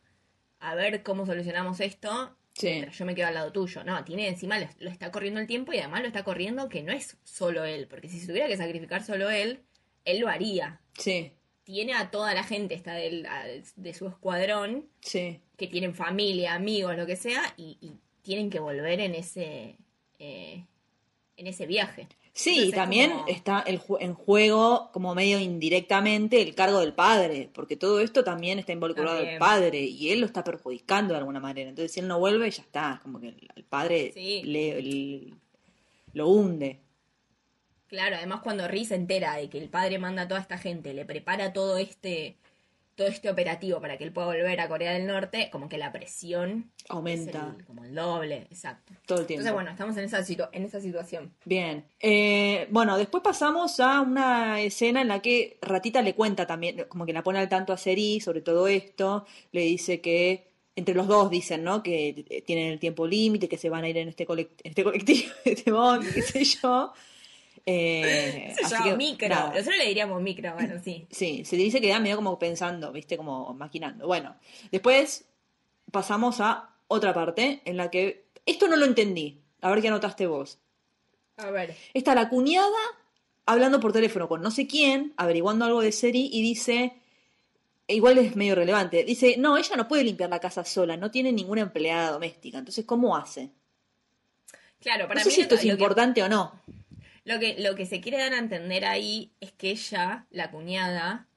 a 0.61 0.75
ver 0.75 1.03
cómo 1.03 1.25
solucionamos 1.27 1.81
esto. 1.81 2.37
Sí. 2.59 2.85
yo 2.93 3.05
me 3.07 3.15
quedo 3.15 3.29
al 3.29 3.35
lado 3.35 3.53
tuyo. 3.53 3.85
No, 3.85 4.05
tiene 4.05 4.27
encima, 4.29 4.59
lo, 4.59 4.67
lo 4.81 4.91
está 4.91 5.11
corriendo 5.13 5.39
el 5.41 5.47
tiempo 5.47 5.73
y 5.73 5.79
además 5.79 6.01
lo 6.03 6.09
está 6.09 6.25
corriendo 6.25 6.69
que 6.69 6.83
no 6.83 6.93
es 6.93 7.17
solo 7.25 7.65
él. 7.65 7.87
Porque 7.89 8.09
si 8.09 8.19
se 8.21 8.27
tuviera 8.27 8.49
que 8.49 8.57
sacrificar 8.57 9.03
solo 9.05 9.31
él, 9.31 9.61
él 10.05 10.19
lo 10.19 10.29
haría. 10.29 10.81
sí, 10.99 11.33
Tiene 11.63 11.95
a 11.95 12.11
toda 12.11 12.35
la 12.35 12.43
gente 12.45 12.75
esta 12.75 12.95
del, 12.95 13.27
a- 13.27 13.45
de 13.77 13.95
su 13.95 14.09
escuadrón 14.09 14.89
sí. 15.01 15.41
que 15.57 15.67
tienen 15.69 15.95
familia, 15.95 16.55
amigos, 16.55 16.97
lo 16.97 17.07
que 17.07 17.17
sea, 17.17 17.43
y, 17.57 17.79
y 17.81 17.93
tienen 18.23 18.51
que 18.51 18.59
volver 18.59 19.01
en 19.01 19.15
ese 19.15 19.77
eh, 20.19 20.65
en 21.37 21.47
ese 21.47 21.67
viaje. 21.67 22.09
Sí, 22.41 22.51
Entonces 22.51 22.69
y 22.69 22.73
también 22.77 23.11
como- 23.11 23.27
está 23.27 23.61
el 23.67 23.81
en 23.99 24.15
juego, 24.15 24.91
como 24.93 25.13
medio 25.13 25.41
indirectamente, 25.41 26.41
el 26.41 26.55
cargo 26.55 26.79
del 26.79 26.93
padre, 26.93 27.51
porque 27.53 27.75
todo 27.77 27.99
esto 27.99 28.23
también 28.23 28.61
está 28.61 28.71
involucrado 28.73 29.17
el 29.17 29.23
También. 29.25 29.39
padre 29.41 29.81
y 29.81 30.11
él 30.13 30.21
lo 30.21 30.27
está 30.27 30.45
perjudicando 30.45 31.15
de 31.15 31.19
alguna 31.19 31.41
manera. 31.41 31.69
Entonces, 31.69 31.91
si 31.91 31.99
él 31.99 32.07
no 32.07 32.21
vuelve, 32.21 32.49
ya 32.49 32.63
está, 32.63 33.01
como 33.03 33.19
que 33.19 33.31
el, 33.31 33.49
el 33.57 33.65
padre 33.65 34.13
Sí. 34.15 34.43
le, 34.45 34.81
le- 34.81 35.35
lo 36.13 36.29
hunde. 36.29 36.79
Claro, 37.89 38.15
además 38.17 38.41
cuando 38.43 38.69
Ri 38.69 38.85
se 38.85 38.95
entera 38.95 39.35
de 39.35 39.49
que 39.51 39.59
el 39.59 39.69
padre 39.69 39.99
manda 39.99 40.23
a 40.23 40.29
toda 40.29 40.41
esta 40.41 40.59
gente, 40.59 40.95
le 40.95 41.05
prepara 41.05 41.53
todo 41.53 41.77
este 41.77 42.37
todo 42.99 43.07
este 43.07 43.31
operativo 43.31 43.81
para 43.81 43.97
que 43.97 44.03
él 44.05 44.13
pueda 44.13 44.27
volver 44.27 44.61
a 44.61 44.69
Corea 44.69 44.93
del 44.93 45.07
Norte, 45.07 45.49
como 45.53 45.69
que 45.69 45.79
la 45.79 45.93
presión 45.93 46.71
es 46.85 46.91
Aumenta 46.91 47.55
el- 47.57 47.65
como 47.65 47.85
el 47.85 47.95
doble, 47.95 48.47
exacto. 48.51 48.93
todo 49.07 49.21
el 49.21 49.27
tiempo. 49.27 49.41
Entonces, 49.43 49.53
bueno, 49.55 49.71
estamos 49.71 49.97
en 49.97 50.05
esa, 50.05 50.19
situ- 50.23 50.49
en 50.53 50.65
esa 50.65 50.81
situación. 50.81 51.33
Bien. 51.45 51.85
Eh, 52.01 52.67
bueno, 52.71 52.99
después 52.99 53.23
pasamos 53.23 53.79
a 53.79 54.01
una 54.01 54.61
escena 54.61 55.01
en 55.01 55.09
la 55.09 55.23
que 55.23 55.59
Ratita 55.63 56.03
le 56.03 56.15
cuenta 56.17 56.47
también, 56.47 56.87
como 56.89 57.07
que 57.07 57.13
la 57.13 57.23
pone 57.23 57.39
al 57.39 57.49
tanto 57.49 57.73
a 57.73 57.77
Seri 57.77 58.21
sobre 58.21 58.41
todo 58.43 58.67
esto. 58.67 59.25
Le 59.53 59.61
dice 59.61 60.01
que, 60.01 60.49
entre 60.75 60.95
los 60.95 61.07
dos 61.07 61.31
dicen, 61.31 61.63
¿no? 61.63 61.83
Que 61.85 62.25
eh, 62.29 62.43
tienen 62.43 62.73
el 62.73 62.81
tiempo 62.81 63.07
límite, 63.07 63.49
que 63.49 63.59
se 63.59 63.71
van 63.71 63.85
a 63.85 63.89
ir 63.89 63.97
en 63.99 64.09
este, 64.09 64.27
colect- 64.27 64.61
en 64.65 64.71
este 64.71 64.83
colectivo, 64.83 65.31
este 65.45 65.71
bondi, 65.71 66.07
qué 66.13 66.23
sé 66.23 66.43
yo. 66.45 66.93
Eh, 67.67 68.55
Se 68.57 68.69
llama 68.69 68.85
que, 68.85 68.97
micro. 68.97 69.29
nada. 69.29 69.49
Nosotros 69.51 69.77
le 69.79 69.87
diríamos 69.87 70.21
micro, 70.23 70.55
bueno, 70.55 70.81
sí. 70.83 71.07
Sí, 71.11 71.45
se 71.45 71.57
dice 71.57 71.81
que 71.81 71.89
da 71.89 72.01
medio 72.01 72.17
como 72.17 72.39
pensando, 72.39 72.93
¿viste? 72.93 73.17
Como 73.17 73.53
maquinando. 73.55 74.07
Bueno, 74.07 74.37
después 74.71 75.27
pasamos 75.91 76.41
a 76.41 76.71
otra 76.89 77.13
parte 77.15 77.61
en 77.65 77.77
la 77.77 77.91
que. 77.91 78.27
Esto 78.47 78.69
no 78.69 78.77
lo 78.77 78.85
entendí. 78.87 79.41
A 79.61 79.71
ver 79.71 79.81
qué 79.83 79.89
anotaste 79.89 80.27
vos. 80.27 80.59
A 81.37 81.51
ver. 81.51 81.77
Está 81.95 82.15
la 82.15 82.29
cuñada 82.29 82.69
hablando 83.47 83.81
por 83.81 83.93
teléfono 83.93 84.29
con 84.29 84.43
no 84.43 84.51
sé 84.51 84.67
quién, 84.67 85.13
averiguando 85.17 85.65
algo 85.65 85.81
de 85.81 85.93
Seri 85.93 86.29
y 86.33 86.43
dice, 86.43 86.93
e 87.87 87.95
igual 87.95 88.19
es 88.19 88.37
medio 88.37 88.55
relevante, 88.55 89.05
dice, 89.05 89.37
no, 89.39 89.57
ella 89.57 89.75
no 89.77 89.89
puede 89.89 90.05
limpiar 90.05 90.29
la 90.29 90.39
casa 90.39 90.65
sola, 90.65 90.97
no 90.99 91.11
tiene 91.11 91.33
ninguna 91.33 91.63
empleada 91.63 92.11
doméstica, 92.13 92.59
entonces 92.59 92.85
¿cómo 92.85 93.17
hace? 93.17 93.51
Claro, 94.81 95.09
para 95.09 95.21
no 95.21 95.25
sé 95.25 95.31
mí 95.31 95.35
si 95.37 95.41
esto 95.41 95.55
es 95.55 95.63
que- 95.63 95.69
importante 95.69 96.23
o 96.23 96.29
no. 96.29 96.61
Lo 97.29 97.39
que, 97.39 97.57
lo 97.59 97.75
que 97.75 97.85
se 97.85 98.01
quiere 98.01 98.17
dar 98.17 98.33
a 98.33 98.39
entender 98.39 98.87
ahí 98.87 99.35
es 99.39 99.53
que 99.53 99.69
ella, 99.69 100.25
la 100.31 100.51
cuñada, 100.51 101.29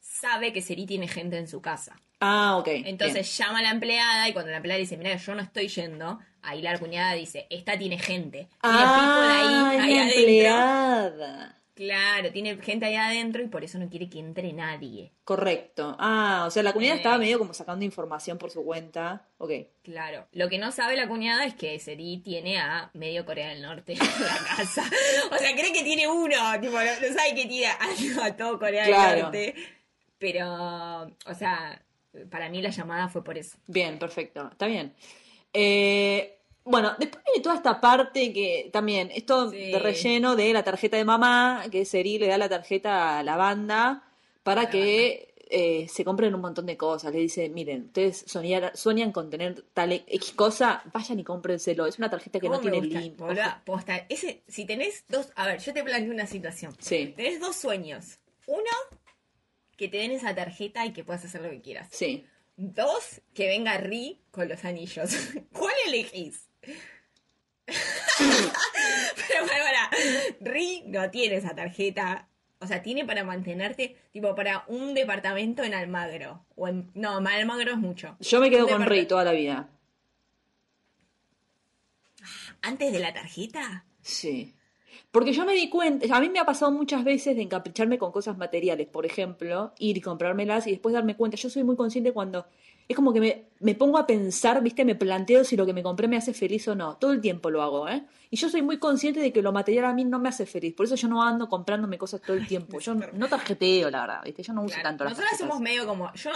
sabe 0.00 0.54
que 0.54 0.62
Seri 0.62 0.86
tiene 0.86 1.06
gente 1.06 1.36
en 1.36 1.46
su 1.46 1.60
casa. 1.60 2.00
Ah, 2.18 2.56
ok. 2.56 2.68
Entonces 2.68 3.36
llama 3.36 3.58
a 3.58 3.62
la 3.62 3.72
empleada 3.72 4.26
y 4.30 4.32
cuando 4.32 4.50
la 4.50 4.56
empleada 4.56 4.80
dice, 4.80 4.96
mira, 4.96 5.14
yo 5.14 5.34
no 5.34 5.42
estoy 5.42 5.68
yendo, 5.68 6.18
ahí 6.40 6.62
la 6.62 6.78
cuñada 6.78 7.12
dice, 7.12 7.46
esta 7.50 7.76
tiene 7.76 7.98
gente. 7.98 8.48
Tiene 8.62 8.78
ah, 8.78 8.96
people 8.98 9.34
ahí, 9.34 9.80
ahí 9.80 9.92
es 9.92 9.96
la 9.96 10.02
adentro. 10.02 10.20
empleada. 10.22 11.61
Claro, 11.74 12.30
tiene 12.32 12.56
gente 12.58 12.84
ahí 12.84 12.96
adentro 12.96 13.42
y 13.42 13.48
por 13.48 13.64
eso 13.64 13.78
no 13.78 13.88
quiere 13.88 14.10
que 14.10 14.18
entre 14.18 14.52
nadie. 14.52 15.14
Correcto. 15.24 15.96
Ah, 15.98 16.44
o 16.46 16.50
sea, 16.50 16.62
la 16.62 16.74
cuñada 16.74 16.94
Eh. 16.94 16.96
estaba 16.98 17.16
medio 17.16 17.38
como 17.38 17.54
sacando 17.54 17.82
información 17.84 18.36
por 18.36 18.50
su 18.50 18.62
cuenta. 18.62 19.26
Ok. 19.38 19.52
Claro. 19.82 20.28
Lo 20.32 20.50
que 20.50 20.58
no 20.58 20.70
sabe 20.70 20.96
la 20.96 21.08
cuñada 21.08 21.46
es 21.46 21.54
que 21.54 21.78
Seri 21.78 22.18
tiene 22.18 22.58
a 22.58 22.90
medio 22.92 23.24
Corea 23.24 23.48
del 23.48 23.62
Norte 23.62 23.92
en 23.94 23.98
la 23.98 24.56
casa. 24.56 24.82
O 25.30 25.38
sea, 25.38 25.52
cree 25.54 25.72
que 25.72 25.82
tiene 25.82 26.06
uno. 26.08 26.36
Tipo, 26.60 26.72
no, 26.72 26.84
no 26.84 27.14
sabe 27.16 27.34
que 27.34 27.46
tiene 27.46 27.66
a, 27.68 27.78
a 28.26 28.36
todo 28.36 28.58
Corea 28.58 28.84
Claro. 28.84 29.12
del 29.12 29.22
Norte. 29.22 29.54
Pero, 30.18 31.02
o 31.04 31.34
sea, 31.36 31.82
para 32.30 32.50
mí 32.50 32.60
la 32.60 32.68
llamada 32.70 33.08
fue 33.08 33.24
por 33.24 33.38
eso. 33.38 33.56
Bien, 33.66 33.98
perfecto. 33.98 34.46
Está 34.52 34.66
bien. 34.66 34.94
Eh, 35.54 36.38
bueno, 36.64 36.94
después 36.98 37.24
viene 37.24 37.42
toda 37.42 37.56
esta 37.56 37.80
parte 37.80 38.32
que 38.32 38.70
también, 38.72 39.10
esto 39.12 39.50
Sí. 39.50 39.72
de 39.72 39.78
relleno 39.78 40.36
de 40.36 40.52
la 40.52 40.62
tarjeta 40.62 40.96
de 40.96 41.04
mamá, 41.04 41.64
que 41.70 41.84
Seri 41.84 42.18
le 42.18 42.28
da 42.28 42.38
la 42.38 42.48
tarjeta 42.48 43.18
a 43.18 43.22
la 43.22 43.36
banda 43.36 44.04
para 44.42 44.62
la 44.64 44.70
que 44.70 45.34
eh, 45.54 45.86
se 45.88 46.02
compren 46.02 46.34
un 46.34 46.40
montón 46.40 46.64
de 46.64 46.76
cosas. 46.78 47.12
Le 47.12 47.18
dice, 47.20 47.48
miren, 47.50 47.84
ustedes 47.86 48.24
soñar- 48.26 48.74
sueñan 48.74 49.12
con 49.12 49.28
tener 49.28 49.62
tal 49.74 49.92
X 49.92 50.32
cosa, 50.32 50.82
vayan 50.94 51.18
y 51.20 51.24
cómprenselo. 51.24 51.84
Es 51.86 51.98
una 51.98 52.08
tarjeta 52.08 52.40
que 52.40 52.48
no 52.48 52.54
¿Cómo 52.58 52.64
me 52.70 52.80
tiene 52.80 52.86
límite. 53.00 53.22
Ese, 54.08 54.42
si 54.48 54.64
tenés 54.64 55.04
dos, 55.08 55.30
a 55.36 55.46
ver, 55.46 55.60
yo 55.60 55.74
te 55.74 55.84
planteo 55.84 56.10
una 56.10 56.26
situación. 56.26 56.74
Sí, 56.80 57.12
Tenés 57.16 57.38
dos 57.38 57.54
sueños. 57.56 58.18
Uno, 58.46 58.70
que 59.76 59.88
te 59.88 59.98
den 59.98 60.12
esa 60.12 60.34
tarjeta 60.34 60.86
y 60.86 60.92
que 60.92 61.04
puedas 61.04 61.24
hacer 61.24 61.42
lo 61.42 61.50
que 61.50 61.60
quieras. 61.60 61.88
sí. 61.90 62.24
Dos, 62.56 63.22
que 63.34 63.48
venga 63.48 63.76
Ri 63.78 64.20
con 64.30 64.46
los 64.46 64.64
anillos. 64.66 65.10
¿Cuál 65.52 65.72
elegís? 65.86 66.48
Pero 67.66 69.46
para, 69.46 69.90
Ri 70.40 70.84
no 70.86 71.10
tiene 71.10 71.36
esa 71.36 71.54
tarjeta. 71.54 72.28
O 72.60 72.66
sea, 72.66 72.82
tiene 72.82 73.04
para 73.04 73.24
mantenerte, 73.24 73.96
tipo, 74.12 74.34
para 74.36 74.64
un 74.68 74.94
departamento 74.94 75.64
en 75.64 75.74
Almagro. 75.74 76.44
O 76.54 76.68
en, 76.68 76.90
no, 76.94 77.18
en 77.18 77.26
Almagro 77.26 77.72
es 77.72 77.78
mucho. 77.78 78.16
Yo 78.20 78.40
me 78.40 78.50
quedo 78.50 78.66
Un 78.66 78.72
con 78.72 78.86
Rey 78.86 79.06
toda 79.06 79.24
la 79.24 79.32
vida. 79.32 79.68
¿Antes 82.60 82.92
de 82.92 83.00
la 83.00 83.12
tarjeta? 83.12 83.84
Sí. 84.00 84.54
Porque 85.10 85.32
yo 85.32 85.44
me 85.44 85.54
di 85.54 85.68
cuenta, 85.68 86.16
a 86.16 86.20
mí 86.20 86.30
me 86.30 86.38
ha 86.38 86.44
pasado 86.44 86.70
muchas 86.70 87.04
veces 87.04 87.36
de 87.36 87.42
encapricharme 87.42 87.98
con 87.98 88.12
cosas 88.12 88.38
materiales, 88.38 88.86
por 88.86 89.04
ejemplo, 89.04 89.74
ir 89.78 89.96
y 89.96 90.00
comprármelas 90.00 90.66
y 90.66 90.70
después 90.70 90.94
darme 90.94 91.16
cuenta. 91.16 91.36
Yo 91.36 91.50
soy 91.50 91.64
muy 91.64 91.76
consciente 91.76 92.12
cuando 92.12 92.46
es 92.88 92.96
como 92.96 93.12
que 93.12 93.20
me, 93.20 93.44
me 93.60 93.74
pongo 93.74 93.98
a 93.98 94.06
pensar, 94.06 94.62
¿viste? 94.62 94.84
Me 94.84 94.94
planteo 94.94 95.44
si 95.44 95.56
lo 95.56 95.64
que 95.66 95.72
me 95.72 95.82
compré 95.82 96.08
me 96.08 96.16
hace 96.16 96.34
feliz 96.34 96.66
o 96.68 96.74
no. 96.74 96.96
Todo 96.96 97.12
el 97.12 97.20
tiempo 97.20 97.50
lo 97.50 97.62
hago, 97.62 97.88
¿eh? 97.88 98.04
Y 98.30 98.36
yo 98.36 98.48
soy 98.48 98.62
muy 98.62 98.78
consciente 98.78 99.20
de 99.20 99.32
que 99.32 99.42
lo 99.42 99.52
material 99.52 99.84
a 99.86 99.92
mí 99.92 100.04
no 100.04 100.18
me 100.18 100.28
hace 100.28 100.46
feliz. 100.46 100.74
Por 100.74 100.86
eso 100.86 100.94
yo 100.96 101.08
no 101.08 101.22
ando 101.22 101.48
comprándome 101.48 101.98
cosas 101.98 102.20
todo 102.20 102.36
el 102.36 102.46
tiempo. 102.46 102.78
Yo 102.80 102.94
no, 102.94 103.28
tarjeteo, 103.28 103.90
la 103.90 104.00
verdad, 104.02 104.20
¿viste? 104.24 104.42
Yo 104.42 104.52
no 104.52 104.62
uso 104.62 104.74
Claro. 104.74 104.88
tanto 104.88 105.04
las 105.04 105.14
tarjetas. 105.16 105.38
somos 105.38 105.60
medio 105.60 105.86
como. 105.86 106.12
Yo. 106.14 106.30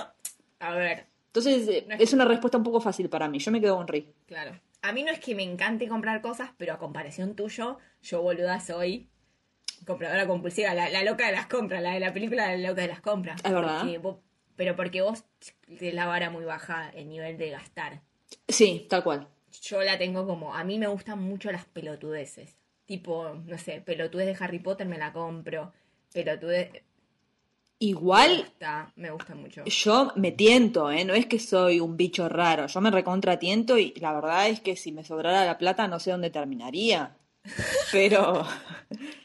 A 0.61 0.74
ver, 0.74 1.06
Entonces, 1.28 1.68
eh, 1.68 1.85
No 1.87 1.94
es- 1.96 2.00
es 2.00 2.12
una 2.14 2.24
respuesta 2.24 2.56
un 2.56 2.64
poco 2.64 2.80
fácil 2.80 3.11
para 3.11 3.28
mí. 3.28 3.38
Yo 3.38 3.50
me 3.50 3.61
quedo 3.61 3.76
con 3.76 3.87
Rey. 3.88 4.11
claro. 4.26 4.59
A 4.82 4.92
mí 4.92 5.02
no 5.02 5.11
es 5.11 5.18
que 5.18 5.35
me 5.35 5.42
encante 5.42 5.88
comprar 5.88 6.20
cosas, 6.22 6.50
pero 6.56 6.72
a 6.74 6.78
comparación 6.78 7.35
tuyo, 7.35 7.78
yo 8.02 8.22
boluda 8.22 8.61
soy 8.61 9.09
compradora 9.87 10.26
compulsiva, 10.26 10.74
la, 10.74 10.88
la 10.90 11.02
loca 11.04 11.26
de 11.26 11.32
las 11.32 11.46
compras, 11.46 11.82
la 11.82 11.92
de 11.92 12.00
la 12.00 12.12
película 12.12 12.54
La 12.56 12.68
loca 12.70 12.82
de 12.82 12.88
las 12.88 13.00
compras. 13.00 13.40
Es 13.44 13.52
verdad. 13.52 13.80
Porque 13.80 13.98
vos- 13.98 14.16
pero 14.57 14.75
porque 14.75 15.03
vos 15.03 15.25
tenés 15.79 15.95
la 15.95 16.07
vara 16.07 16.31
muy 16.31 16.45
baja 16.45 16.90
el 16.90 17.09
nivel 17.09 17.38
de 17.38 17.51
gastar. 17.51 18.01
Sí, 18.49 18.87
tal 18.88 19.05
cual. 19.05 19.29
Yo 19.62 19.83
la 19.83 19.99
tengo 19.99 20.27
como, 20.27 20.55
a 20.55 20.64
mí 20.64 20.79
me 20.79 20.87
gustan 20.87 21.23
mucho 21.23 21.51
las 21.53 21.64
pelotudeces. 21.66 22.57
Tipo, 22.85 23.35
no 23.45 23.59
sé, 23.59 23.81
pelotudez 23.81 24.27
de 24.27 24.45
Harry 24.45 24.59
Potter 24.59 24.87
me 24.87 24.99
la 24.99 25.12
compro. 25.12 25.73
Pelotudez... 26.12 26.71
Me 26.73 26.83
Igual 27.79 28.38
gusta, 28.38 28.92
me 28.97 29.11
gusta 29.11 29.35
mucho. 29.35 29.62
Yo 29.64 30.12
me 30.16 30.33
tiento, 30.33 30.90
¿eh? 30.90 31.05
No 31.05 31.12
es 31.12 31.27
que 31.27 31.38
soy 31.38 31.79
un 31.79 31.99
bicho 31.99 32.27
raro. 32.27 32.69
Yo 32.69 32.81
me 32.81 32.90
recontratiento 32.90 33.77
y 33.77 33.92
la 34.01 34.14
verdad 34.14 34.49
es 34.49 34.61
que 34.61 34.77
si 34.77 34.92
me 34.92 35.05
sobrara 35.05 35.45
la 35.45 35.59
plata 35.59 35.87
no 35.87 36.01
sé 36.01 36.11
dónde 36.11 36.31
terminaría. 36.31 37.16
Pero 37.92 38.47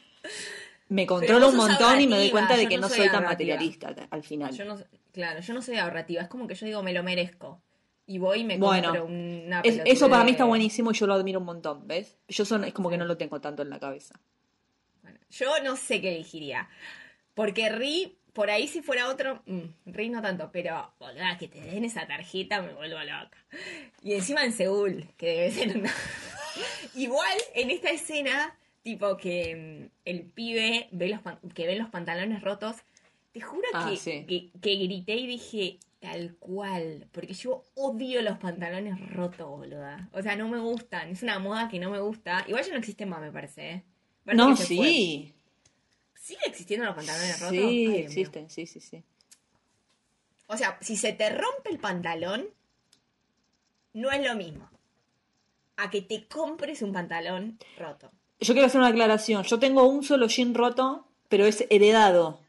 me 0.89 1.06
controlo 1.06 1.48
un 1.48 1.56
montón 1.56 2.02
y 2.02 2.08
me 2.08 2.17
doy 2.17 2.30
cuenta 2.30 2.58
de 2.58 2.67
que 2.67 2.76
no 2.76 2.89
no 2.89 2.94
soy 2.94 3.10
tan 3.10 3.24
materialista 3.24 3.96
al 4.10 4.24
final. 4.24 4.54
Yo 4.54 4.65
no, 4.65 4.78
claro, 5.12 5.39
yo 5.41 5.54
no 5.54 5.62
soy 5.62 5.78
ahorrativa, 5.78 6.21
es 6.21 6.28
como 6.28 6.47
que 6.47 6.56
yo 6.56 6.65
digo, 6.65 6.84
me 6.84 6.93
lo 6.93 7.04
merezco. 7.04 7.62
Y 8.08 8.17
voy 8.17 8.39
y 8.39 8.43
me 8.43 8.58
Bueno, 8.58 8.88
compro 8.89 9.06
una 9.06 9.62
Es- 9.62 9.82
eso 9.86 10.10
para 10.10 10.24
mí 10.24 10.32
está 10.32 10.43
buenísimo 10.45 10.91
y 10.91 10.93
yo 10.95 11.08
lo 11.08 11.13
admiro 11.13 11.39
un 11.39 11.45
montón, 11.45 11.88
¿ves? 11.88 12.17
Yo 12.28 12.43
son, 12.45 12.63
es 12.65 12.74
como 12.74 12.89
que 12.89 12.97
no 12.97 13.06
lo 13.06 13.15
tengo 13.17 13.39
tanto 13.39 13.62
en 13.62 13.69
la 13.69 13.80
cabeza. 13.80 14.19
Bueno, 15.02 15.19
yo 15.30 15.63
no 15.63 15.76
sé 15.78 16.02
qué 16.02 16.10
elegiría. 16.15 16.67
Porque 17.34 17.69
Ri, 17.69 18.17
por 18.34 18.50
ahí 18.50 18.67
si 18.67 18.82
fuera 18.82 19.08
otro, 19.08 19.41
mm, 19.45 19.62
Ri 19.86 20.10
no 20.10 20.21
tanto, 20.21 20.50
pero 20.52 20.93
boluda, 21.00 21.38
que 21.38 21.47
te 21.47 21.62
den 21.62 21.86
esa 21.86 22.06
tarjeta 22.08 22.62
me 22.62 22.74
vuelvo 22.74 23.00
loca. 23.00 23.38
Y 24.02 24.13
encima 24.13 24.43
en 24.43 24.52
Seúl, 24.52 25.08
que 25.17 25.28
debe 25.28 25.52
ser 25.52 25.78
una... 25.78 25.91
Igual 26.95 27.38
en 27.56 27.71
esta 27.71 27.91
escena, 27.91 28.58
tipo 28.84 29.15
que 29.15 29.56
mm, 29.86 29.91
el 30.06 30.24
pibe 30.24 30.89
ve 30.91 31.08
los 31.10 31.21
que 31.54 31.67
ve 31.67 31.76
los 31.78 31.89
pantalones 31.89 32.41
rotos, 32.41 32.78
te 33.32 33.41
juro 33.41 33.67
Ah, 33.74 33.88
que, 33.89 33.98
sí. 33.98 34.26
que, 34.28 34.52
que 34.60 34.76
grité 34.76 35.15
y 35.15 35.28
dije 35.28 35.80
tal 36.00 36.36
cual, 36.38 37.08
porque 37.12 37.34
yo 37.34 37.63
odio 37.76 38.22
los 38.22 38.38
pantalones 38.39 39.00
rotos, 39.13 39.48
boluda. 39.48 40.10
O 40.13 40.22
sea, 40.22 40.36
no 40.36 40.48
me 40.50 40.60
gustan, 40.60 41.10
es 41.10 41.22
una 41.24 41.38
moda 41.39 41.70
que 41.70 41.80
no 41.80 41.89
me 41.91 42.00
gusta. 42.00 42.44
Igual 42.48 42.63
ya 42.65 42.72
no 42.74 42.80
existen 42.80 43.08
más, 43.10 43.22
me 43.22 43.32
parece, 43.32 43.70
¿eh? 43.72 43.84
Parece 44.26 44.44
No, 44.44 44.56
se 44.56 44.76
fue. 44.76 44.88
sí. 44.88 45.34
¿Sigue 46.15 46.39
existiendo 46.48 46.86
los 46.86 46.96
pantalones 46.96 47.39
rotos? 47.39 47.50
Sí, 47.56 47.60
Ay, 47.60 47.78
Dios 47.78 47.94
mío. 47.96 48.06
existen, 48.08 48.50
sí, 48.50 48.65
sí, 48.65 48.80
sí. 48.80 49.04
O 50.48 50.58
sea, 50.58 50.78
si 50.82 50.96
se 50.98 51.13
te 51.13 51.30
rompe 51.30 51.70
el 51.72 51.80
pantalón, 51.80 52.46
no 53.94 54.12
es 54.12 54.26
lo 54.26 54.36
mismo. 54.36 54.70
A 55.78 55.89
que 55.89 56.02
te 56.02 56.28
compres 56.28 56.82
un 56.82 56.94
pantalón 56.94 57.58
roto. 57.78 58.12
Yo 58.39 58.54
quiero 58.54 58.67
hacer 58.67 58.80
una 58.82 58.89
aclaración. 58.89 59.44
Yo 59.44 59.60
tengo 59.60 59.88
un 59.88 60.04
solo 60.04 60.28
jean 60.28 60.54
roto, 60.54 61.08
pero 61.30 61.46
es 61.46 61.65
heredado. 61.70 62.41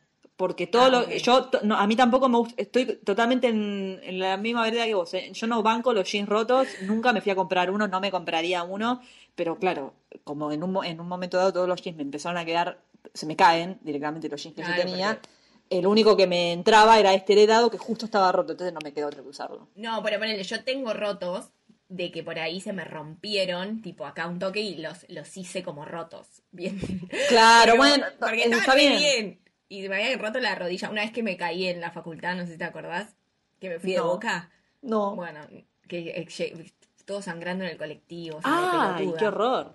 Porque 0.42 0.66
todo 0.66 0.82
Ah, 0.82 0.88
lo. 0.88 1.08
Yo, 1.08 1.50
no, 1.62 1.76
a 1.76 1.86
mí 1.86 1.94
tampoco 1.94 2.28
me 2.28 2.36
gusta. 2.38 2.54
Estoy 2.60 2.98
totalmente 3.04 3.46
en, 3.46 4.00
en 4.02 4.18
la 4.18 4.36
misma 4.36 4.64
vereda 4.64 4.86
que 4.86 4.94
vos. 4.94 5.14
¿eh? 5.14 5.30
Yo 5.32 5.46
no 5.46 5.62
banco 5.62 5.92
los 5.92 6.10
jeans 6.10 6.28
rotos. 6.28 6.66
Nunca 6.82 7.12
me 7.12 7.20
fui 7.20 7.30
a 7.30 7.36
comprar 7.36 7.70
uno. 7.70 7.86
No 7.86 8.00
me 8.00 8.10
compraría 8.10 8.64
uno. 8.64 9.00
Pero 9.36 9.56
claro, 9.60 9.94
como 10.24 10.50
en 10.50 10.64
un, 10.64 10.84
en 10.84 10.98
un 11.00 11.06
momento 11.06 11.36
dado 11.36 11.52
todos 11.52 11.68
los 11.68 11.80
jeans 11.80 11.96
me 11.96 12.02
empezaron 12.02 12.38
a 12.38 12.44
quedar. 12.44 12.80
Se 13.14 13.24
me 13.24 13.36
caen 13.36 13.78
directamente 13.82 14.28
los 14.28 14.42
jeans 14.42 14.56
que 14.56 14.62
Claro, 14.62 14.82
yo 14.82 14.88
tenía. 14.88 15.08
porque- 15.14 15.28
El 15.70 15.86
único 15.86 16.16
que 16.16 16.26
me 16.26 16.52
entraba 16.52 16.98
era 16.98 17.14
este 17.14 17.34
heredado 17.34 17.70
que 17.70 17.78
justo 17.78 18.04
estaba 18.06 18.32
roto. 18.32 18.50
Entonces 18.50 18.74
no 18.74 18.80
me 18.82 18.92
quedó 18.92 19.06
otro 19.06 19.22
que 19.22 19.28
usarlo. 19.28 19.68
No, 19.76 20.02
pero 20.02 20.18
ponele, 20.18 20.42
yo 20.42 20.64
tengo 20.64 20.92
rotos 20.92 21.50
de 21.88 22.10
que 22.10 22.22
por 22.24 22.38
ahí 22.38 22.60
se 22.60 22.72
me 22.72 22.84
rompieron, 22.84 23.82
tipo 23.82 24.06
acá 24.06 24.26
un 24.26 24.38
toque 24.38 24.60
y 24.60 24.76
los, 24.78 25.04
los 25.08 25.36
hice 25.36 25.62
como 25.62 25.84
rotos. 25.84 26.26
Bien. 26.50 26.80
Claro, 27.28 27.72
Pero- 27.72 27.76
bueno, 27.76 28.04
porque 28.18 28.44
está 28.44 28.74
re 28.74 28.80
bien. 28.80 28.98
bien. 28.98 29.41
Y 29.72 29.88
me 29.88 29.96
habían 29.96 30.18
roto 30.18 30.38
la 30.40 30.54
rodilla. 30.54 30.90
Una 30.90 31.02
vez 31.02 31.12
que 31.12 31.22
me 31.22 31.36
caí 31.36 31.66
en 31.66 31.80
la 31.80 31.90
facultad, 31.90 32.34
no 32.36 32.44
sé 32.44 32.52
si 32.52 32.58
te 32.58 32.64
acordás, 32.64 33.14
que 33.58 33.68
me 33.70 33.78
fui 33.78 33.92
de 33.92 34.00
boca. 34.00 34.50
No. 34.82 35.14
Bueno, 35.16 35.40
que 35.88 36.10
eh, 36.10 36.26
lle- 36.26 36.72
todo 37.06 37.22
sangrando 37.22 37.64
en 37.64 37.70
el 37.70 37.78
colectivo. 37.78 38.36
de 38.36 38.42
¡Ay, 38.44 39.12
qué 39.18 39.26
horror! 39.26 39.74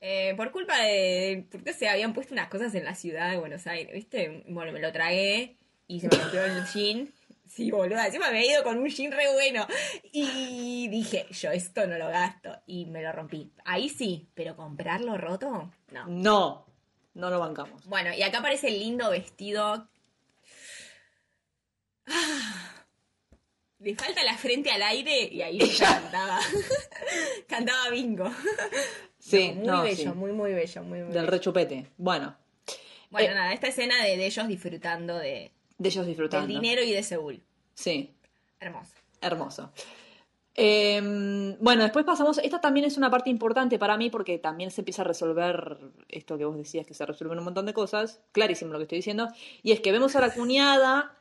Eh, 0.00 0.32
por 0.36 0.50
culpa 0.52 0.78
de. 0.80 1.46
Porque 1.50 1.74
se 1.74 1.88
habían 1.88 2.14
puesto 2.14 2.32
unas 2.32 2.48
cosas 2.48 2.74
en 2.74 2.84
la 2.84 2.94
ciudad 2.94 3.30
de 3.30 3.36
Buenos 3.36 3.66
Aires, 3.66 3.92
¿viste? 3.94 4.44
Bueno, 4.48 4.72
me 4.72 4.80
lo 4.80 4.90
tragué 4.92 5.56
y 5.86 6.00
se 6.00 6.08
me 6.08 6.16
rompió 6.16 6.42
el 6.44 6.64
jean. 6.72 7.08
Sí, 7.46 7.70
boluda. 7.70 8.06
Encima 8.06 8.30
me 8.30 8.38
había 8.38 8.52
ido 8.52 8.62
con 8.62 8.78
un 8.78 8.88
jean 8.88 9.12
re 9.12 9.30
bueno. 9.34 9.66
Y 10.12 10.88
dije, 10.88 11.26
yo 11.30 11.50
esto 11.50 11.86
no 11.86 11.98
lo 11.98 12.08
gasto. 12.08 12.56
Y 12.66 12.86
me 12.86 13.02
lo 13.02 13.12
rompí. 13.12 13.52
Ahí 13.64 13.88
sí, 13.90 14.28
pero 14.34 14.56
comprarlo 14.56 15.18
roto, 15.18 15.70
no. 15.90 16.06
No, 16.06 16.66
no 17.14 17.30
lo 17.30 17.38
bancamos. 17.38 17.84
Bueno, 17.86 18.12
y 18.14 18.22
acá 18.22 18.38
aparece 18.38 18.68
el 18.68 18.78
lindo 18.78 19.10
vestido. 19.10 19.88
Ah. 22.06 22.84
Le 23.78 23.94
falta 23.96 24.22
la 24.24 24.36
frente 24.36 24.70
al 24.70 24.82
aire 24.82 25.28
y 25.32 25.40
ahí 25.40 25.58
yo 25.58 25.84
cantaba. 25.86 26.38
cantaba 27.48 27.88
bingo. 27.90 28.30
Sí, 29.18 29.52
muy 29.54 29.66
no, 29.66 29.82
bello, 29.82 30.12
sí. 30.12 30.18
muy, 30.18 30.32
muy 30.32 30.52
bello, 30.52 30.82
muy, 30.82 31.02
muy 31.02 31.12
Del 31.14 31.26
rechupete. 31.26 31.90
Bueno, 31.96 32.36
Bueno, 33.10 33.30
Eh, 33.30 33.34
nada, 33.34 33.52
esta 33.54 33.68
escena 33.68 34.02
de, 34.04 34.16
de 34.18 34.26
ellos 34.26 34.48
disfrutando 34.48 35.16
de, 35.18 35.52
de 35.78 35.88
ellos 35.88 36.04
del 36.04 36.08
disfrutando. 36.14 36.46
dinero 36.46 36.82
y 36.82 36.92
de 36.92 37.02
Seúl. 37.02 37.42
Sí, 37.74 38.14
Hermoso. 38.60 38.92
hermoso. 39.22 39.72
Eh, 40.62 41.56
bueno, 41.58 41.82
después 41.84 42.04
pasamos. 42.04 42.36
Esta 42.38 42.60
también 42.60 42.84
es 42.84 42.98
una 42.98 43.10
parte 43.10 43.30
importante 43.30 43.78
para 43.78 43.96
mí 43.96 44.10
porque 44.10 44.38
también 44.38 44.70
se 44.70 44.82
empieza 44.82 45.02
a 45.02 45.06
resolver 45.06 45.78
esto 46.08 46.36
que 46.36 46.44
vos 46.44 46.56
decías, 46.56 46.86
que 46.86 46.92
se 46.92 47.06
resuelven 47.06 47.38
un 47.38 47.44
montón 47.44 47.64
de 47.64 47.72
cosas. 47.72 48.20
Clarísimo 48.32 48.72
lo 48.72 48.78
que 48.78 48.82
estoy 48.84 48.98
diciendo. 48.98 49.28
Y 49.62 49.72
es 49.72 49.80
que 49.80 49.90
vemos 49.92 50.14
a 50.16 50.20
la 50.20 50.30
cuñada 50.34 51.16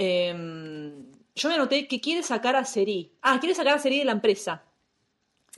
Em, 0.00 1.10
yo 1.34 1.48
me 1.48 1.56
anoté 1.56 1.88
que 1.88 2.00
quiere 2.00 2.22
sacar 2.22 2.54
a 2.54 2.64
Seri. 2.64 3.12
Ah, 3.20 3.38
quiere 3.40 3.54
sacar 3.56 3.74
a 3.74 3.78
Seri 3.80 3.98
de 3.98 4.04
la 4.04 4.12
empresa. 4.12 4.62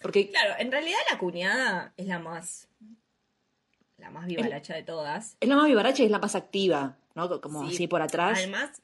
Porque, 0.00 0.30
Claro, 0.30 0.54
en 0.58 0.72
realidad 0.72 0.96
la 1.12 1.18
cuñada 1.18 1.92
es 1.98 2.06
la 2.06 2.18
más. 2.18 2.66
La 3.98 4.08
más 4.10 4.26
vivaracha 4.26 4.74
de 4.74 4.82
todas. 4.82 5.36
es 5.38 5.46
la 5.48 5.56
más 5.56 5.66
vivaracha 5.66 6.02
y 6.02 6.06
es 6.06 6.10
la 6.10 6.18
más 6.18 6.34
activa, 6.34 6.96
¿no? 7.14 7.38
Como 7.42 7.68
Sí. 7.68 7.74
así 7.74 7.86
por 7.86 8.00
atrás. 8.00 8.38
Además, 8.38 8.80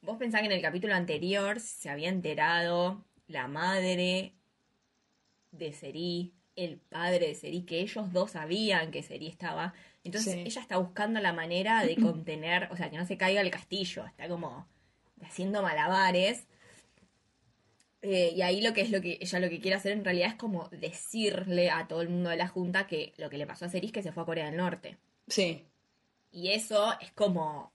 vos 0.00 0.16
pensás 0.16 0.40
que 0.40 0.46
en 0.46 0.52
el 0.52 0.62
capítulo 0.62 0.94
anterior 0.94 1.60
se 1.60 1.90
había 1.90 2.08
enterado 2.08 3.04
la 3.26 3.48
madre 3.48 4.34
de 5.50 5.72
Seri, 5.72 6.32
el 6.56 6.78
padre 6.78 7.28
de 7.28 7.34
Seri, 7.34 7.62
que 7.62 7.80
ellos 7.80 8.12
dos 8.12 8.32
sabían 8.32 8.90
que 8.90 9.02
Seri 9.02 9.26
estaba. 9.28 9.74
Entonces 10.04 10.34
Sí. 10.34 10.40
ella 10.40 10.60
está 10.60 10.76
buscando 10.78 11.20
la 11.20 11.32
manera 11.32 11.84
de 11.84 11.96
contener, 11.96 12.68
o 12.70 12.76
sea, 12.76 12.90
que 12.90 12.96
no 12.98 13.06
se 13.06 13.16
caiga 13.16 13.40
el 13.40 13.50
castillo. 13.50 14.06
Está 14.06 14.28
como 14.28 14.66
haciendo 15.22 15.62
malabares. 15.62 16.46
Eh, 18.02 18.32
y 18.36 18.42
ahí 18.42 18.60
lo 18.60 18.74
que 18.74 18.82
es 18.82 18.90
lo 18.90 19.00
que 19.00 19.16
ella 19.20 19.38
lo 19.40 19.48
que 19.48 19.60
quiere 19.60 19.76
hacer 19.78 19.92
en 19.92 20.04
realidad 20.04 20.28
es 20.28 20.34
como 20.34 20.68
decirle 20.68 21.70
a 21.70 21.88
todo 21.88 22.02
el 22.02 22.10
mundo 22.10 22.28
de 22.28 22.36
la 22.36 22.48
junta 22.48 22.86
que 22.86 23.14
lo 23.16 23.30
que 23.30 23.38
le 23.38 23.46
pasó 23.46 23.64
a 23.64 23.68
Seri 23.70 23.86
es 23.86 23.92
que 23.92 24.02
se 24.02 24.12
fue 24.12 24.22
a 24.22 24.26
Corea 24.26 24.44
del 24.46 24.56
Norte. 24.58 24.98
Sí. 25.28 25.64
Y 26.30 26.48
eso 26.50 26.94
es 27.00 27.12
como. 27.12 27.72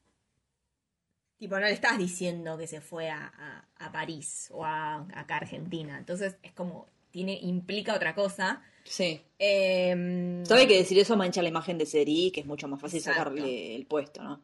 Tipo, 1.39 1.55
no 1.55 1.61
le 1.65 1.71
estás 1.71 1.97
diciendo 1.97 2.57
que 2.57 2.67
se 2.67 2.81
fue 2.81 3.09
a, 3.09 3.25
a- 3.27 3.65
a 3.85 3.91
París 3.91 4.49
o 4.51 4.63
a 4.65 4.97
acá 5.15 5.35
a 5.35 5.37
Argentina. 5.37 5.97
Entonces 5.97 6.37
es 6.43 6.51
como. 6.51 6.87
Tiene, 7.11 7.39
implica 7.41 7.95
otra 7.95 8.13
cosa. 8.13 8.61
Sí. 8.83 9.19
Eh, 9.39 10.43
Sabe 10.45 10.67
que 10.67 10.77
decir 10.77 10.99
eso 10.99 11.17
mancha 11.17 11.41
la 11.41 11.49
imagen 11.49 11.79
de 11.79 11.87
Seri, 11.87 12.29
que 12.31 12.41
es 12.41 12.45
mucho 12.45 12.67
más 12.67 12.79
fácil 12.79 12.99
Exacto. 12.99 13.17
sacarle 13.19 13.75
el 13.75 13.85
puesto, 13.87 14.21
¿no? 14.21 14.41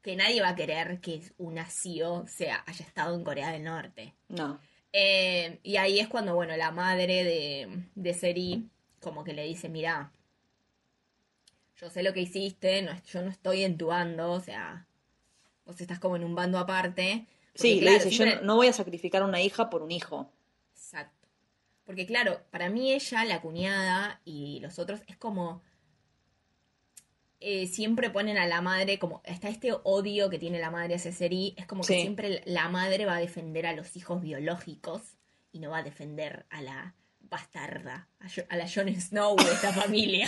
que 0.00 0.16
nadie 0.16 0.40
va 0.40 0.50
a 0.50 0.56
querer 0.56 1.00
que 1.00 1.20
una 1.36 1.66
CEO 1.68 2.26
sea, 2.26 2.62
haya 2.66 2.82
estado 2.86 3.14
en 3.14 3.24
Corea 3.24 3.50
del 3.52 3.64
Norte. 3.64 4.14
No. 4.28 4.58
Eh, 4.92 5.58
y 5.62 5.76
ahí 5.76 5.98
es 6.00 6.08
cuando, 6.08 6.34
bueno, 6.34 6.56
la 6.56 6.70
madre 6.70 7.24
de, 7.24 7.82
de 7.94 8.14
Seri 8.14 8.70
como 9.00 9.22
que 9.22 9.34
le 9.34 9.44
dice, 9.44 9.68
mira, 9.68 10.10
yo 11.76 11.90
sé 11.90 12.02
lo 12.02 12.14
que 12.14 12.20
hiciste, 12.22 12.80
no, 12.80 12.92
yo 13.04 13.20
no 13.22 13.28
estoy 13.28 13.64
en 13.64 13.76
tu 13.76 13.88
bando, 13.88 14.32
o 14.32 14.40
sea, 14.40 14.86
vos 15.68 15.80
estás 15.80 16.00
como 16.00 16.16
en 16.16 16.24
un 16.24 16.34
bando 16.34 16.58
aparte. 16.58 17.26
Porque, 17.52 17.62
Sí, 17.62 17.74
le 17.76 17.80
claro, 17.82 17.94
dice, 17.98 18.10
yo 18.10 18.16
siempre- 18.24 18.40
no, 18.40 18.46
no 18.46 18.56
voy 18.56 18.66
a 18.66 18.72
sacrificar 18.72 19.22
a 19.22 19.26
una 19.26 19.40
hija 19.40 19.70
por 19.70 19.82
un 19.82 19.90
hijo. 19.92 20.32
Exacto. 20.74 21.28
Porque 21.84 22.06
claro, 22.06 22.40
para 22.50 22.68
mí 22.68 22.92
ella, 22.92 23.24
la 23.24 23.40
cuñada 23.40 24.20
y 24.24 24.58
los 24.60 24.78
otros 24.78 25.00
es 25.06 25.16
como... 25.16 25.62
eh, 27.40 27.66
siempre 27.68 28.10
ponen 28.10 28.36
a 28.38 28.46
la 28.46 28.60
madre 28.60 28.98
como... 28.98 29.22
Está 29.24 29.48
este 29.48 29.72
odio 29.84 30.28
que 30.28 30.38
tiene 30.38 30.58
la 30.58 30.70
madre 30.70 30.96
hacia 30.96 31.12
Seri. 31.12 31.54
Es 31.56 31.66
como 31.66 31.82
que 31.82 31.94
Sí. 31.94 32.00
siempre 32.02 32.42
la 32.46 32.68
madre 32.68 33.06
va 33.06 33.16
a 33.16 33.20
defender 33.20 33.66
a 33.66 33.72
los 33.74 33.96
hijos 33.96 34.20
biológicos 34.20 35.02
y 35.52 35.60
no 35.60 35.70
va 35.70 35.78
a 35.78 35.82
defender 35.82 36.46
a 36.50 36.62
la 36.62 36.94
bastarda, 37.20 38.08
a 38.48 38.56
la 38.56 38.68
Jon 38.68 38.88
Snow 39.00 39.36
de 39.36 39.52
esta 39.52 39.72
familia. 39.84 40.26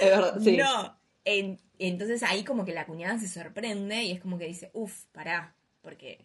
Es 0.00 0.10
verdad, 0.10 0.38
sí. 0.42 0.56
No. 0.56 0.98
En- 1.28 1.60
entonces 1.78 2.22
ahí 2.22 2.44
como 2.44 2.64
que 2.64 2.72
la 2.72 2.86
cuñada 2.86 3.18
se 3.18 3.28
sorprende 3.28 4.02
y 4.04 4.12
es 4.12 4.20
como 4.20 4.38
que 4.38 4.46
dice, 4.46 4.70
uff, 4.72 5.04
pará, 5.12 5.54
porque 5.82 6.24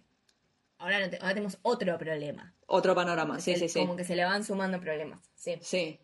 ahora, 0.77 0.99
no 0.99 1.09
te- 1.09 1.17
ahora 1.17 1.29
tenemos 1.33 1.57
otro 1.63 1.97
problema. 1.97 2.53
Otro 2.67 2.93
panorama, 2.95 3.39
sí, 3.41 3.51
El- 3.53 3.59
sí, 3.59 3.67
sí. 3.69 3.79
Como 3.79 3.95
que 3.95 4.03
se 4.05 4.15
le 4.15 4.23
van 4.23 4.43
sumando 4.45 4.79
problemas. 4.79 5.19
Sí. 5.35 5.55
Sí. 5.61 5.99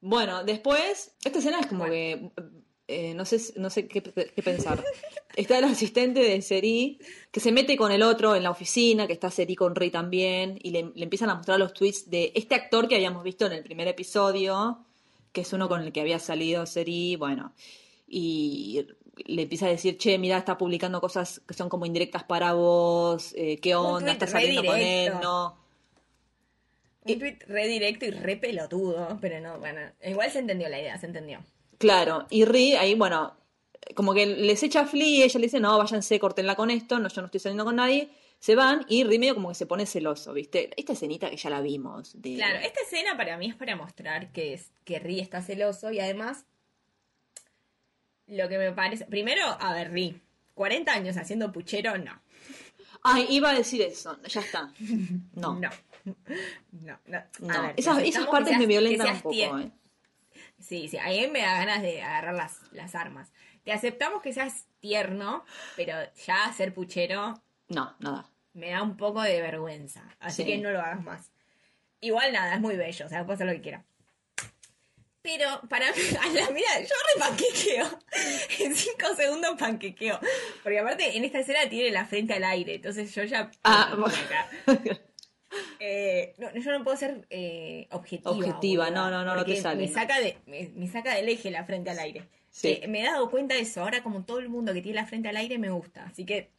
Bueno, 0.00 0.44
después, 0.44 1.14
esta 1.24 1.38
escena 1.38 1.60
es 1.60 1.66
como 1.66 1.86
Bueno. 1.86 1.92
que, 1.92 2.30
eh, 2.88 3.14
no 3.14 3.24
sé, 3.24 3.38
no 3.56 3.70
sé 3.70 3.86
qué, 3.88 4.02
qué 4.02 4.42
pensar. 4.42 4.82
Está 5.36 5.58
el 5.58 5.64
asistente 5.64 6.20
de 6.20 6.40
Seri, 6.42 6.98
que 7.30 7.40
se 7.40 7.52
mete 7.52 7.76
con 7.76 7.92
el 7.92 8.02
otro 8.02 8.34
en 8.34 8.42
la 8.42 8.50
oficina, 8.50 9.06
que 9.06 9.12
está 9.12 9.30
Seri 9.30 9.54
con 9.56 9.74
Rey 9.74 9.90
también, 9.90 10.58
y 10.62 10.70
le, 10.70 10.90
le 10.94 11.04
empiezan 11.04 11.30
a 11.30 11.34
mostrar 11.34 11.58
los 11.58 11.72
tweets 11.72 12.10
de 12.10 12.32
este 12.34 12.54
actor 12.54 12.88
que 12.88 12.96
habíamos 12.96 13.22
visto 13.22 13.46
en 13.46 13.52
el 13.52 13.62
primer 13.62 13.88
episodio, 13.88 14.84
que 15.32 15.42
es 15.42 15.52
uno 15.52 15.68
con 15.68 15.82
el 15.82 15.92
que 15.92 16.00
había 16.00 16.18
salido 16.18 16.66
Seri, 16.66 17.16
bueno, 17.16 17.54
y 18.06 18.86
le 19.26 19.42
empieza 19.42 19.66
a 19.66 19.70
decir, 19.70 19.98
che, 19.98 20.18
mira, 20.18 20.38
está 20.38 20.58
publicando 20.58 21.00
cosas 21.00 21.40
que 21.46 21.54
son 21.54 21.68
como 21.68 21.86
indirectas 21.86 22.24
para 22.24 22.52
vos, 22.54 23.34
eh, 23.36 23.58
qué 23.58 23.74
onda, 23.74 24.12
estás 24.12 24.30
saliendo 24.30 24.64
con 24.64 24.78
él, 24.78 25.12
no. 25.22 25.56
Un 27.02 27.18
tweet 27.18 27.38
re 27.46 27.66
directo 27.66 28.04
y 28.04 28.10
re 28.10 28.36
pelotudo, 28.36 29.18
pero 29.20 29.40
no, 29.40 29.58
bueno, 29.58 29.80
igual 30.04 30.30
se 30.30 30.40
entendió 30.40 30.68
la 30.68 30.80
idea, 30.80 30.98
se 30.98 31.06
entendió. 31.06 31.40
Claro, 31.78 32.26
y 32.28 32.44
Ri 32.44 32.74
ahí, 32.74 32.94
bueno, 32.94 33.34
como 33.94 34.12
que 34.12 34.26
les 34.26 34.62
echa 34.62 34.80
a 34.80 34.86
Flea, 34.86 35.24
ella 35.24 35.40
le 35.40 35.46
dice, 35.46 35.60
no, 35.60 35.78
váyanse, 35.78 36.20
cortenla 36.20 36.54
con 36.56 36.70
esto, 36.70 36.98
no, 36.98 37.08
yo 37.08 37.22
no 37.22 37.26
estoy 37.26 37.40
saliendo 37.40 37.64
con 37.64 37.76
nadie, 37.76 38.10
se 38.40 38.54
van, 38.56 38.84
y 38.88 39.04
Ri 39.04 39.18
medio 39.18 39.34
como 39.34 39.50
que 39.50 39.54
se 39.54 39.66
pone 39.66 39.84
celoso, 39.86 40.32
¿viste? 40.32 40.70
Esta 40.76 40.94
escenita 40.94 41.28
que 41.30 41.36
ya 41.36 41.50
la 41.50 41.60
vimos, 41.60 42.20
de... 42.20 42.36
Claro, 42.36 42.58
esta 42.60 42.80
escena 42.80 43.14
para 43.16 43.36
mí 43.36 43.50
es 43.50 43.54
para 43.54 43.76
mostrar 43.76 44.32
que, 44.32 44.54
es, 44.54 44.72
que 44.84 44.98
Ri 44.98 45.20
está 45.20 45.42
celoso 45.42 45.92
y 45.92 46.00
además 46.00 46.46
lo 48.26 48.48
que 48.48 48.58
me 48.58 48.72
parece... 48.72 49.04
Primero, 49.04 49.44
a 49.44 49.74
ver, 49.74 49.92
Ri, 49.92 50.20
40 50.54 50.90
años 50.92 51.16
haciendo 51.18 51.52
puchero, 51.52 51.98
no. 51.98 52.18
Ay, 53.02 53.26
iba 53.30 53.50
a 53.50 53.54
decir 53.54 53.82
eso, 53.82 54.18
ya 54.26 54.40
está. 54.40 54.72
No, 55.34 55.54
No. 55.60 55.70
No, 56.72 56.98
no. 57.06 57.18
A 57.18 57.28
no. 57.40 57.62
ver, 57.62 57.74
esas, 57.76 58.02
esas 58.02 58.26
partes 58.26 58.48
seas- 58.48 58.60
me 58.60 58.66
violentan 58.66 59.16
un 59.16 59.20
poco, 59.20 59.58
¿eh? 59.58 59.70
Sí, 60.58 60.88
sí, 60.88 60.96
a 60.96 61.08
mí 61.08 61.26
me 61.28 61.40
da 61.42 61.58
ganas 61.58 61.82
de 61.82 62.00
agarrar 62.02 62.34
las, 62.34 62.58
las 62.72 62.94
armas. 62.94 63.32
Te 63.64 63.72
aceptamos 63.72 64.22
que 64.22 64.32
seas 64.32 64.64
tierno, 64.80 65.44
pero 65.76 65.94
ya 66.26 66.50
ser 66.54 66.72
puchero 66.72 67.34
No, 67.70 67.96
nada. 68.00 68.28
me 68.52 68.70
da 68.70 68.82
un 68.82 68.96
poco 68.96 69.22
de 69.22 69.40
vergüenza. 69.40 70.02
Así 70.20 70.42
Sí. 70.42 70.48
que 70.50 70.58
no 70.58 70.70
lo 70.70 70.80
hagas 70.80 71.02
más. 71.02 71.30
Igual 72.00 72.32
nada, 72.32 72.54
es 72.54 72.60
muy 72.60 72.76
bello, 72.76 73.06
o 73.06 73.08
sea, 73.08 73.20
puedo 73.24 73.34
hacer 73.34 73.46
lo 73.46 73.52
que 73.52 73.60
quiera. 73.62 73.84
Pero 75.22 75.60
para 75.68 75.86
mí, 75.92 75.98
a 76.20 76.28
la 76.28 76.50
mira, 76.50 76.80
yo 76.80 76.94
re 77.14 77.20
panquequeo. 77.20 77.98
En 78.60 78.74
cinco 78.74 79.14
segundos 79.16 79.54
panquequeo. 79.58 80.18
Porque 80.62 80.78
aparte 80.78 81.16
en 81.16 81.24
esta 81.24 81.40
escena 81.40 81.68
tiene 81.68 81.90
la 81.90 82.06
frente 82.06 82.34
al 82.34 82.44
aire, 82.44 82.74
entonces 82.76 83.14
yo 83.14 83.24
ya. 83.24 83.50
Ah. 83.64 83.94
Eh, 85.80 86.34
no, 86.38 86.54
yo 86.54 86.70
no 86.78 86.84
puedo 86.84 86.96
ser 86.96 87.26
eh, 87.28 87.88
objetiva. 87.90 88.30
Objetiva, 88.30 88.84
boluda, 88.84 89.10
no, 89.10 89.10
no, 89.10 89.24
no, 89.24 89.34
no 89.34 89.44
te 89.44 89.56
sale. 89.56 89.80
Me 89.84 89.88
saca, 89.92 90.20
de, 90.20 90.38
me, 90.46 90.68
me 90.76 90.86
saca 90.86 91.14
del 91.16 91.28
eje 91.28 91.50
la 91.50 91.64
frente 91.64 91.90
al 91.90 91.98
aire. 91.98 92.28
Sí. 92.50 92.78
Eh, 92.82 92.86
me 92.86 93.00
he 93.00 93.04
dado 93.04 93.28
cuenta 93.30 93.56
de 93.56 93.62
eso. 93.62 93.80
Ahora, 93.82 94.00
como 94.04 94.24
todo 94.24 94.38
el 94.38 94.48
mundo 94.48 94.72
que 94.72 94.80
tiene 94.80 95.00
la 95.00 95.06
frente 95.06 95.28
al 95.28 95.36
aire, 95.36 95.58
me 95.58 95.70
gusta. 95.70 96.04
Así 96.04 96.24
que. 96.24 96.50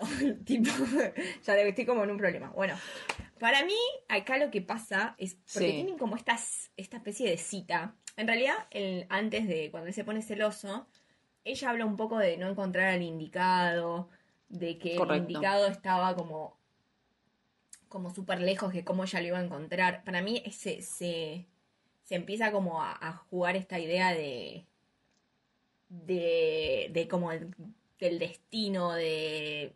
tipo, 0.44 0.70
ya 1.44 1.56
estoy 1.60 1.86
como 1.86 2.04
en 2.04 2.10
un 2.10 2.18
problema. 2.18 2.50
Bueno, 2.50 2.74
para 3.38 3.64
mí, 3.64 3.76
acá 4.08 4.38
lo 4.38 4.50
que 4.50 4.62
pasa 4.62 5.14
es. 5.18 5.34
Porque 5.34 5.68
Sí. 5.68 5.74
tienen 5.74 5.98
como 5.98 6.16
estas, 6.16 6.70
esta 6.76 6.96
especie 6.98 7.28
de 7.28 7.36
cita. 7.38 7.94
En 8.16 8.26
realidad, 8.26 8.54
el, 8.70 9.06
antes 9.08 9.46
de 9.48 9.70
cuando 9.70 9.88
él 9.88 9.94
se 9.94 10.04
pone 10.04 10.22
celoso, 10.22 10.86
ella 11.44 11.70
habla 11.70 11.86
un 11.86 11.96
poco 11.96 12.18
de 12.18 12.36
no 12.36 12.48
encontrar 12.48 12.88
al 12.88 13.02
indicado, 13.02 14.08
de 14.48 14.78
que 14.78 14.96
el 14.96 15.16
indicado 15.16 15.66
estaba 15.68 16.14
como 16.16 16.58
como 17.88 18.14
súper 18.14 18.40
lejos 18.40 18.72
de 18.72 18.84
cómo 18.84 19.02
ella 19.02 19.20
lo 19.20 19.26
iba 19.26 19.38
a 19.38 19.44
encontrar. 19.44 20.04
Para 20.04 20.22
mí 20.22 20.44
se, 20.52 20.80
se, 20.80 21.46
se 22.04 22.14
empieza 22.14 22.52
como 22.52 22.80
a, 22.82 22.92
a 22.92 23.14
jugar 23.14 23.56
esta 23.56 23.78
idea 23.80 24.12
de 24.14 24.64
de, 25.88 26.88
de 26.92 27.08
como 27.08 27.32
el- 27.32 27.54
del 27.98 28.18
destino, 28.18 28.92
de 28.92 29.74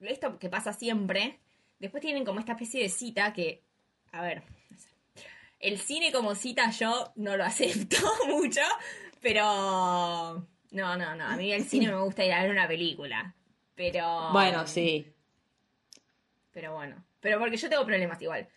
esto 0.00 0.38
que 0.38 0.48
pasa 0.48 0.72
siempre. 0.72 1.38
Después 1.78 2.00
tienen 2.00 2.24
como 2.24 2.40
esta 2.40 2.52
especie 2.52 2.82
de 2.82 2.88
cita 2.88 3.32
que, 3.32 3.62
a 4.12 4.22
ver, 4.22 4.42
no 4.70 4.78
sé. 4.78 4.88
el 5.60 5.78
cine 5.78 6.12
como 6.12 6.34
cita 6.34 6.70
yo 6.70 7.12
no 7.16 7.36
lo 7.36 7.44
acepto 7.44 7.96
mucho, 8.28 8.60
pero 9.20 9.42
no, 10.70 10.96
no, 10.96 11.14
no, 11.16 11.24
a 11.24 11.36
mí 11.36 11.52
el 11.52 11.64
cine 11.64 11.88
me 11.88 12.00
gusta 12.00 12.24
ir 12.24 12.32
a 12.32 12.42
ver 12.42 12.50
una 12.50 12.68
película. 12.68 13.34
Pero 13.74 14.30
Bueno, 14.32 14.66
sí. 14.66 15.12
pero 16.52 16.74
bueno. 16.74 17.04
Pero 17.20 17.38
porque 17.38 17.56
yo 17.56 17.68
tengo 17.68 17.84
problemas 17.84 18.20
igual. 18.22 18.48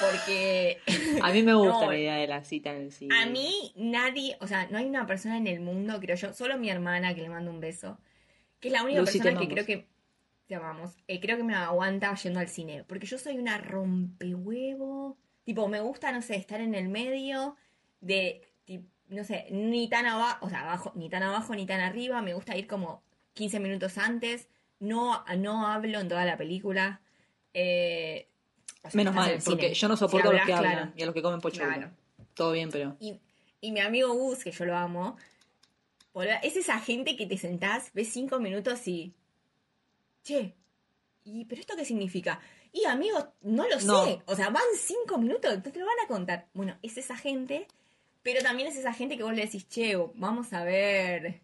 Porque 0.00 0.78
A 1.22 1.32
mí 1.32 1.42
me 1.42 1.54
gusta 1.54 1.80
No, 1.86 1.90
la 1.90 1.98
idea 1.98 2.14
de 2.16 2.26
la 2.28 2.44
cita 2.44 2.70
en 2.70 2.82
el 2.82 2.92
cine. 2.92 3.14
a 3.18 3.26
mí 3.26 3.72
nadie, 3.76 4.36
o 4.40 4.46
sea, 4.46 4.66
no 4.68 4.78
hay 4.78 4.84
una 4.86 5.06
persona 5.06 5.38
en 5.38 5.46
el 5.46 5.60
mundo, 5.60 5.98
creo 6.00 6.16
yo, 6.16 6.32
solo 6.34 6.58
mi 6.58 6.70
hermana 6.70 7.14
que 7.14 7.22
le 7.22 7.30
mando 7.30 7.50
un 7.50 7.60
beso, 7.60 7.98
que 8.60 8.68
es 8.68 8.72
la 8.74 8.82
única 8.84 9.00
Lucy, 9.00 9.18
persona 9.18 9.40
que 9.40 9.48
creo 9.48 9.64
que 9.66 9.88
te 10.50 10.56
amamos, 10.56 10.96
eh, 11.06 11.20
creo 11.20 11.36
que 11.36 11.44
me 11.44 11.54
aguanta 11.54 12.12
yendo 12.16 12.40
al 12.40 12.48
cine, 12.48 12.82
porque 12.82 13.06
yo 13.06 13.18
soy 13.18 13.38
una 13.38 13.58
rompehuevo, 13.58 15.16
tipo, 15.44 15.68
me 15.68 15.78
gusta, 15.80 16.10
no 16.10 16.22
sé, 16.22 16.34
estar 16.34 16.60
en 16.60 16.74
el 16.74 16.88
medio 16.88 17.54
de, 18.00 18.42
no 19.06 19.22
sé, 19.22 19.46
ni 19.52 19.88
tan 19.88 20.06
abajo, 20.06 20.44
o 20.44 20.50
sea, 20.50 20.62
abajo, 20.62 20.92
ni 20.96 21.08
tan 21.08 21.22
abajo 21.22 21.54
ni 21.54 21.66
tan 21.66 21.80
arriba, 21.80 22.20
me 22.20 22.34
gusta 22.34 22.56
ir 22.56 22.66
como 22.66 23.04
15 23.34 23.60
minutos 23.60 23.96
antes, 23.96 24.48
no, 24.80 25.24
no 25.38 25.68
hablo 25.68 26.00
en 26.00 26.08
toda 26.08 26.24
la 26.24 26.36
película, 26.36 27.00
eh, 27.54 28.26
o 28.82 28.90
sea, 28.90 28.98
Menos 28.98 29.14
mal, 29.14 29.38
porque 29.44 29.62
cine. 29.66 29.74
yo 29.74 29.86
no 29.88 29.96
Si 29.96 30.00
soporto 30.00 30.30
a 30.30 30.32
los 30.32 30.42
que 30.42 30.52
hablan 30.52 30.72
claro. 30.72 30.92
y 30.96 31.02
a 31.02 31.06
los 31.06 31.14
que 31.14 31.22
comen 31.22 31.40
pochoclo. 31.40 31.68
Claro. 31.68 31.90
Todo 32.34 32.50
bien, 32.50 32.70
pero... 32.72 32.96
Y, 32.98 33.20
y 33.60 33.70
mi 33.70 33.78
amigo 33.78 34.12
Gus, 34.14 34.42
que 34.42 34.50
yo 34.50 34.64
lo 34.64 34.76
amo, 34.76 35.16
es 36.42 36.56
esa 36.56 36.78
gente 36.80 37.16
que 37.16 37.26
te 37.26 37.38
sentás, 37.38 37.92
ves 37.94 38.12
cinco 38.12 38.40
minutos 38.40 38.86
y. 38.88 39.14
Che, 40.22 40.54
¿y 41.24 41.44
pero 41.46 41.60
esto 41.60 41.76
qué 41.76 41.84
significa? 41.84 42.40
Y 42.72 42.84
amigos, 42.84 43.26
no 43.42 43.68
lo 43.68 43.80
No. 43.80 44.04
sé. 44.04 44.22
O 44.26 44.36
sea, 44.36 44.50
van 44.50 44.62
cinco 44.76 45.18
minutos, 45.18 45.50
entonces 45.52 45.72
te 45.72 45.78
lo 45.80 45.86
van 45.86 46.00
a 46.04 46.08
contar. 46.08 46.46
Bueno, 46.54 46.76
es 46.82 46.96
esa 46.98 47.16
gente, 47.16 47.66
pero 48.22 48.42
también 48.42 48.68
es 48.68 48.76
esa 48.76 48.92
gente 48.92 49.16
que 49.16 49.22
vos 49.22 49.34
le 49.34 49.42
decís, 49.46 49.68
che, 49.68 49.96
vamos 50.14 50.52
a 50.52 50.62
ver 50.64 51.40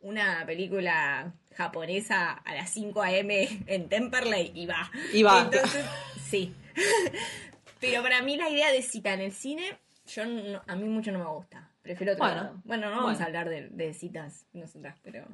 una 0.00 0.44
película 0.46 1.32
japonesa 1.56 2.32
a 2.32 2.54
las 2.54 2.70
5 2.70 3.02
a.m. 3.02 3.64
en 3.66 3.88
Temperley 3.88 4.52
y 4.54 4.66
va. 4.66 4.90
Y 5.12 5.22
va. 5.22 5.40
Entonces, 5.42 5.84
sí. 6.28 6.54
Pero 7.80 8.02
para 8.02 8.22
mí 8.22 8.36
la 8.36 8.48
idea 8.48 8.70
de 8.72 8.82
cita 8.82 9.12
en 9.14 9.20
el 9.20 9.32
cine, 9.32 9.78
yo 10.06 10.24
no- 10.26 10.62
a 10.66 10.76
mí 10.76 10.84
mucho 10.84 11.12
no 11.12 11.18
me 11.18 11.26
gusta. 11.26 11.70
Prefiero 11.82 12.12
otro 12.14 12.24
Bueno, 12.24 12.42
lado. 12.42 12.62
Bueno, 12.64 12.90
no 12.90 12.96
vamos 13.02 13.20
a 13.20 13.24
hablar 13.24 13.48
de, 13.48 13.68
de 13.68 13.94
citas 13.94 14.46
nosotras, 14.52 14.98
pero 15.02 15.26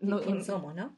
No- 0.00 0.20
quién 0.22 0.44
somos, 0.44 0.74
¿no? 0.74 0.96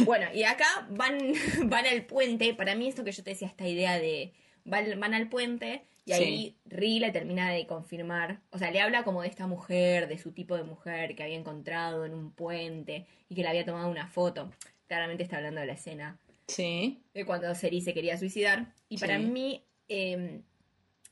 Bueno, 0.00 0.26
y 0.34 0.42
acá 0.44 0.66
van, 0.90 1.18
van 1.70 1.86
al 1.86 2.04
puente. 2.04 2.52
Para 2.54 2.74
mí 2.74 2.88
esto 2.88 3.04
que 3.04 3.12
yo 3.12 3.22
te 3.22 3.30
decía, 3.30 3.48
esta 3.48 3.66
idea 3.66 3.98
de 3.98 4.32
van, 4.64 4.98
van 5.00 5.14
al 5.14 5.28
puente 5.28 5.82
y 6.04 6.12
ahí 6.12 6.56
Ri 6.66 7.00
le 7.00 7.10
termina 7.10 7.50
de 7.50 7.66
confirmar, 7.66 8.40
o 8.50 8.58
sea, 8.58 8.70
le 8.70 8.80
habla 8.80 9.02
como 9.02 9.22
de 9.22 9.28
esta 9.28 9.46
mujer, 9.48 10.06
de 10.06 10.18
su 10.18 10.32
tipo 10.32 10.56
de 10.56 10.62
mujer 10.62 11.16
que 11.16 11.22
había 11.24 11.36
encontrado 11.36 12.04
en 12.04 12.14
un 12.14 12.30
puente 12.30 13.06
y 13.28 13.34
que 13.34 13.42
le 13.42 13.48
había 13.48 13.64
tomado 13.64 13.88
una 13.90 14.06
foto. 14.06 14.50
Claramente 14.86 15.24
está 15.24 15.38
hablando 15.38 15.60
de 15.60 15.66
la 15.66 15.72
escena 15.72 16.18
Sí. 16.46 17.02
de 17.12 17.24
cuando 17.26 17.52
Seri 17.56 17.80
se 17.80 17.92
quería 17.92 18.16
suicidar. 18.18 18.72
Y 18.88 18.98
para 18.98 19.18
Sí. 19.18 19.24
mí, 19.26 19.64
eh, 19.88 20.42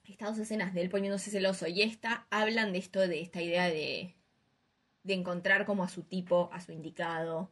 estas 0.08 0.28
dos 0.30 0.38
escenas 0.38 0.74
de 0.74 0.82
él 0.82 0.90
poniéndose 0.90 1.30
celoso 1.30 1.66
y 1.66 1.82
esta 1.82 2.26
hablan 2.30 2.72
de 2.72 2.78
esto, 2.78 3.00
de 3.00 3.20
esta 3.20 3.42
idea 3.42 3.68
de, 3.68 4.14
de 5.04 5.14
encontrar 5.14 5.64
como 5.64 5.84
a 5.84 5.88
su 5.88 6.02
tipo, 6.02 6.50
a 6.52 6.60
su 6.60 6.72
indicado, 6.72 7.50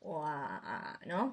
o 0.00 0.24
a, 0.24 0.98
¿no? 1.06 1.32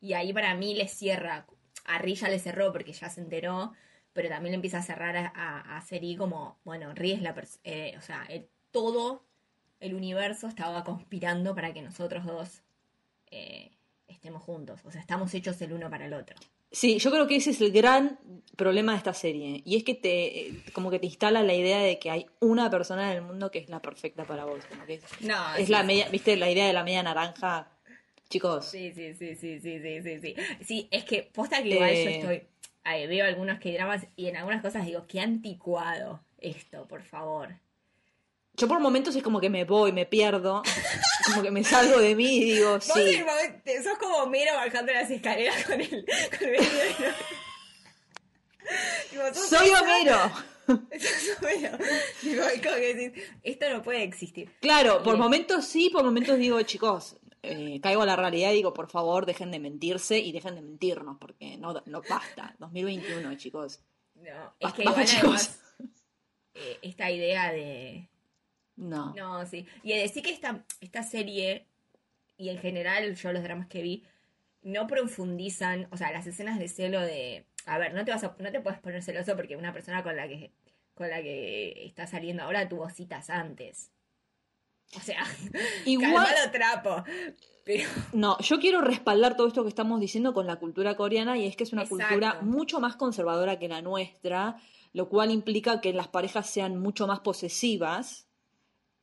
Y 0.00 0.14
ahí 0.14 0.32
para 0.32 0.54
mí 0.54 0.74
le 0.74 0.88
cierra, 0.88 1.46
a 1.84 1.98
Ri 1.98 2.16
ya 2.16 2.28
le 2.28 2.38
cerró 2.38 2.72
porque 2.72 2.92
ya 2.92 3.08
se 3.08 3.20
enteró, 3.20 3.72
pero 4.12 4.28
también 4.28 4.52
le 4.52 4.56
empieza 4.56 4.78
a 4.78 4.82
cerrar 4.82 5.16
a, 5.16 5.32
a, 5.34 5.76
a 5.76 5.80
Seri 5.82 6.16
como, 6.16 6.58
bueno, 6.64 6.92
Ri 6.94 7.12
es 7.12 7.22
la 7.22 7.34
persona, 7.34 7.62
o 7.98 8.02
sea, 8.02 8.26
todo 8.72 9.24
el 9.80 9.94
universo 9.94 10.46
estaba 10.46 10.84
conspirando 10.84 11.54
para 11.54 11.72
que 11.72 11.82
nosotros 11.82 12.24
dos 12.24 12.62
eh, 13.30 13.72
estemos 14.06 14.42
juntos. 14.42 14.80
O 14.84 14.90
sea, 14.90 15.00
estamos 15.00 15.34
hechos 15.34 15.60
el 15.60 15.72
uno 15.72 15.90
para 15.90 16.06
el 16.06 16.14
otro. 16.14 16.36
Sí, 16.72 16.98
yo 16.98 17.10
creo 17.10 17.26
que 17.26 17.36
ese 17.36 17.50
es 17.50 17.60
el 17.60 17.70
gran 17.70 18.18
problema 18.56 18.92
de 18.92 18.98
esta 18.98 19.14
serie. 19.14 19.62
Y 19.64 19.76
es 19.76 19.84
que 19.84 19.94
te, 19.94 20.48
eh, 20.48 20.54
como 20.72 20.90
que 20.90 20.98
te 20.98 21.06
instala 21.06 21.42
la 21.42 21.54
idea 21.54 21.78
de 21.80 21.98
que 21.98 22.10
hay 22.10 22.26
una 22.40 22.70
persona 22.70 23.10
en 23.12 23.18
el 23.18 23.22
mundo 23.22 23.50
que 23.50 23.58
es 23.58 23.68
la 23.68 23.80
perfecta 23.80 24.24
para 24.24 24.44
vos. 24.44 24.64
Como 24.66 24.84
que 24.86 24.94
es, 24.94 25.02
No, 25.20 25.54
es 25.56 25.68
la 25.68 25.82
media, 25.82 26.08
¿viste? 26.08 26.36
La 26.36 26.50
idea 26.50 26.66
de 26.66 26.72
la 26.72 26.82
media 26.84 27.02
naranja. 27.02 27.68
Chicos, 28.30 28.64
Sí, 28.66 28.92
sí, 28.94 29.12
sí, 29.14 29.34
sí, 29.36 29.60
sí, 29.60 29.78
sí, 29.80 30.02
sí, 30.02 30.20
sí. 30.20 30.34
Sí, 30.64 30.88
es 30.90 31.04
que 31.04 31.22
posta 31.24 31.62
que 31.62 31.68
igual 31.70 31.90
yo 31.90 31.94
Eh. 32.00 32.10
estoy. 32.18 32.42
ahí 32.84 33.06
veo 33.06 33.26
algunos 33.26 33.60
que 33.60 33.72
dramas 33.74 34.06
y 34.16 34.26
en 34.28 34.36
algunas 34.38 34.62
cosas 34.62 34.86
digo, 34.86 35.04
qué 35.06 35.20
anticuado 35.20 36.24
esto, 36.38 36.88
por 36.88 37.02
favor. 37.02 37.50
Yo 38.62 38.68
por 38.68 38.78
momentos 38.80 39.14
es 39.16 39.22
como 39.24 39.40
que 39.40 39.50
me 39.50 39.64
voy, 39.64 39.90
me 39.92 40.06
pierdo, 40.06 40.62
como 41.26 41.42
que 41.42 41.50
me 41.50 41.64
salgo 41.64 41.98
de 41.98 42.14
mí 42.14 42.36
y 42.36 42.44
digo, 42.54 42.80
sí. 42.80 42.92
el 43.00 43.24
momento- 43.26 43.70
sos 43.82 43.98
como 43.98 44.24
mero 44.26 44.54
bajando 44.54 44.92
las 44.92 45.10
escaleras 45.10 45.64
con 45.64 45.80
el, 45.80 46.06
con 46.38 46.48
el 46.48 46.64
¡Soy 49.34 49.70
Homero! 49.70 50.16
sos 50.66 51.38
Homero. 51.40 51.76
Tipo, 52.20 52.42
es 52.44 52.62
como 52.62 52.76
que 52.76 52.94
decís, 52.94 53.24
esto 53.42 53.68
no 53.70 53.82
puede 53.82 54.04
existir. 54.04 54.52
Claro, 54.60 55.02
por 55.02 55.16
momentos 55.16 55.64
sí, 55.66 55.90
por 55.90 56.04
momentos 56.04 56.38
digo, 56.38 56.62
chicos, 56.62 57.16
eh, 57.42 57.80
caigo 57.82 58.02
a 58.02 58.06
la 58.06 58.14
realidad 58.14 58.52
y 58.52 58.54
digo, 58.54 58.72
por 58.72 58.88
favor, 58.88 59.26
dejen 59.26 59.50
de 59.50 59.58
mentirse 59.58 60.20
y 60.20 60.30
dejen 60.30 60.54
de 60.54 60.62
mentirnos, 60.62 61.16
porque 61.18 61.56
no, 61.58 61.74
no 61.86 62.02
basta. 62.08 62.54
2021, 62.60 63.34
chicos. 63.36 63.80
No, 64.14 64.30
es 64.60 64.60
Basta, 64.60 64.76
que 64.76 64.84
basta, 64.84 65.02
igual 65.02 65.06
chicos. 65.06 65.24
además, 65.24 65.60
eh, 66.54 66.78
esta 66.82 67.10
idea 67.10 67.50
de 67.50 68.08
No. 68.76 69.14
No, 69.14 69.44
sí. 69.46 69.66
Y 69.82 69.92
decir 69.94 70.22
que 70.22 70.30
esta, 70.30 70.64
esta 70.80 71.02
serie, 71.02 71.66
y 72.36 72.48
en 72.48 72.58
general 72.58 73.14
yo 73.14 73.32
los 73.32 73.42
dramas 73.42 73.68
que 73.68 73.82
vi, 73.82 74.04
no 74.62 74.86
profundizan, 74.86 75.88
o 75.90 75.96
sea, 75.96 76.12
las 76.12 76.26
escenas 76.26 76.58
de 76.58 76.68
celo 76.68 77.00
de... 77.00 77.44
A 77.66 77.78
ver, 77.78 77.94
no 77.94 78.04
te 78.04 78.10
vas 78.10 78.24
a, 78.24 78.34
no 78.38 78.50
te 78.50 78.60
puedes 78.60 78.80
poner 78.80 79.02
celoso 79.02 79.36
porque 79.36 79.56
una 79.56 79.72
persona 79.72 80.02
con 80.02 80.16
la 80.16 80.26
que 80.26 80.50
con 80.94 81.08
la 81.08 81.22
que 81.22 81.86
está 81.86 82.06
saliendo 82.06 82.42
ahora 82.42 82.68
tuvo 82.68 82.88
citas 82.90 83.30
antes. 83.30 83.90
O 84.96 85.00
sea, 85.00 85.24
Igual, 85.86 86.26
trapo. 86.52 87.04
Pero 87.64 87.88
no, 88.12 88.38
yo 88.40 88.60
quiero 88.60 88.80
respaldar 88.80 89.36
todo 89.36 89.48
esto 89.48 89.62
que 89.62 89.68
estamos 89.68 90.00
diciendo 90.00 90.34
con 90.34 90.46
la 90.46 90.56
cultura 90.56 90.96
coreana 90.96 91.38
y 91.38 91.46
es 91.46 91.56
que 91.56 91.64
es 91.64 91.72
una 91.72 91.82
Exacto. 91.82 92.06
cultura 92.06 92.40
mucho 92.42 92.80
más 92.80 92.96
conservadora 92.96 93.58
que 93.58 93.68
la 93.68 93.80
nuestra, 93.80 94.56
lo 94.92 95.08
cual 95.08 95.30
implica 95.30 95.80
que 95.80 95.92
las 95.92 96.08
parejas 96.08 96.50
sean 96.50 96.78
mucho 96.78 97.06
más 97.06 97.20
posesivas 97.20 98.28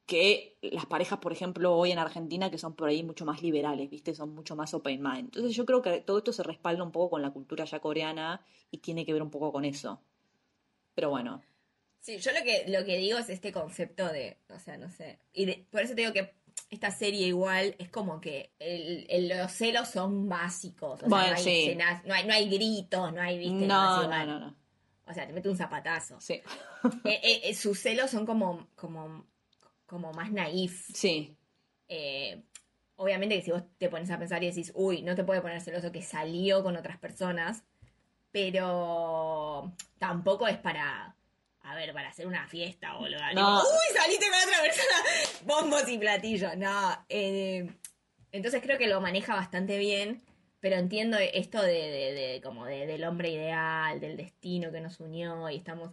que 0.09 0.57
las 0.63 0.87
parejas, 0.87 1.19
por 1.19 1.31
ejemplo, 1.31 1.75
hoy 1.77 1.91
en 1.91 1.99
Argentina, 1.99 2.49
que 2.49 2.57
son 2.57 2.73
por 2.75 2.89
ahí 2.89 3.03
mucho 3.03 3.25
más 3.25 3.43
liberales, 3.43 3.89
¿viste? 3.91 4.15
Son 4.15 4.33
mucho 4.33 4.55
más 4.55 4.73
open 4.73 5.01
mind. 5.03 5.25
Entonces 5.25 5.55
yo 5.55 5.65
creo 5.67 5.83
que 5.83 6.01
todo 6.01 6.17
esto 6.17 6.33
se 6.33 6.41
respalda 6.41 6.83
un 6.83 6.91
poco 6.91 7.11
con 7.11 7.21
la 7.21 7.29
cultura 7.29 7.63
ya 7.65 7.79
coreana 7.79 8.43
y 8.71 8.79
tiene 8.79 9.05
que 9.05 9.13
ver 9.13 9.21
un 9.21 9.29
poco 9.29 9.51
con 9.51 9.65
eso. 9.65 10.01
Pero 10.95 11.11
bueno, 11.11 11.41
Sí, 12.01 12.17
yo 12.17 12.31
lo 12.31 12.41
que, 12.43 12.63
lo 12.69 12.85
que 12.85 12.97
digo 12.97 13.19
es 13.19 13.29
este 13.29 13.51
concepto 13.51 14.07
de, 14.07 14.37
o 14.49 14.57
sea, 14.57 14.77
no 14.77 14.89
sé. 14.89 15.19
Y 15.33 15.45
de- 15.45 15.65
por 15.69 15.81
eso 15.81 15.93
te 15.93 16.01
digo 16.01 16.13
que 16.13 16.33
esta 16.71 16.91
serie 16.91 17.27
igual 17.27 17.75
es 17.77 17.89
como 17.89 18.21
que 18.21 18.51
el, 18.57 19.05
el- 19.09 19.27
los 19.27 19.51
celos 19.51 19.89
son 19.89 20.27
básicos. 20.29 21.03
O 21.03 21.09
sea, 21.09 21.09
no 21.09 21.15
hay 21.35 21.43
sí. 21.43 21.49
escenas- 21.67 22.03
no 22.05 22.13
hay, 22.13 22.25
no 22.25 22.33
hay 22.33 22.49
gritos, 22.49 23.13
no 23.13 23.21
hay, 23.21 23.37
viste, 23.37 23.67
no, 23.67 24.07
no, 24.07 24.25
no, 24.25 24.39
no. 24.39 24.55
O 25.07 25.13
sea, 25.13 25.27
te 25.27 25.33
mete 25.33 25.49
un 25.49 25.57
zapatazo. 25.57 26.19
Sí, 26.21 26.35
Eh, 27.03 27.19
eh, 27.21 27.41
eh, 27.43 27.53
sus 27.53 27.79
celos 27.79 28.09
son 28.11 28.25
como, 28.25 28.67
como, 28.75 29.25
como 29.89 30.11
más 30.13 30.31
naif. 30.31 30.87
sí, 30.93 31.35
Eh, 31.89 32.43
obviamente 32.97 33.35
que 33.35 33.41
si 33.41 33.51
vos 33.51 33.63
te 33.77 33.89
pones 33.89 34.11
a 34.11 34.19
pensar 34.19 34.43
y 34.43 34.47
decís, 34.47 34.71
uy, 34.75 35.01
no 35.01 35.15
te 35.15 35.23
puede 35.23 35.41
poner 35.41 35.59
celoso 35.61 35.91
que 35.91 36.01
salió 36.03 36.61
con 36.63 36.77
otras 36.77 36.97
personas, 36.97 37.63
pero 38.31 39.73
tampoco 39.97 40.47
es 40.47 40.57
para, 40.57 41.15
a 41.61 41.75
ver, 41.75 41.93
para 41.93 42.09
hacer 42.09 42.27
una 42.27 42.47
fiesta, 42.47 42.93
boludo. 42.95 43.19
No. 43.33 43.61
Tipo, 43.61 43.69
uy, 43.73 43.97
saliste 43.97 44.25
con 44.29 44.49
otra 44.49 44.61
persona, 44.61 44.95
bombos 45.45 45.89
y 45.89 45.97
platillos. 45.97 46.55
No, 46.57 47.05
eh, 47.09 47.69
entonces 48.31 48.61
creo 48.61 48.77
que 48.77 48.87
lo 48.87 49.01
maneja 49.01 49.35
bastante 49.35 49.77
bien, 49.77 50.21
pero 50.59 50.75
entiendo 50.75 51.17
esto 51.17 51.61
de, 51.61 51.71
de- 51.73 52.13
de- 52.13 52.41
como 52.43 52.65
de- 52.65 52.85
del 52.85 53.03
hombre 53.05 53.29
ideal, 53.29 53.99
del 53.99 54.17
destino 54.17 54.71
que 54.71 54.81
nos 54.81 54.99
unió 54.99 55.49
y 55.49 55.55
estamos... 55.57 55.91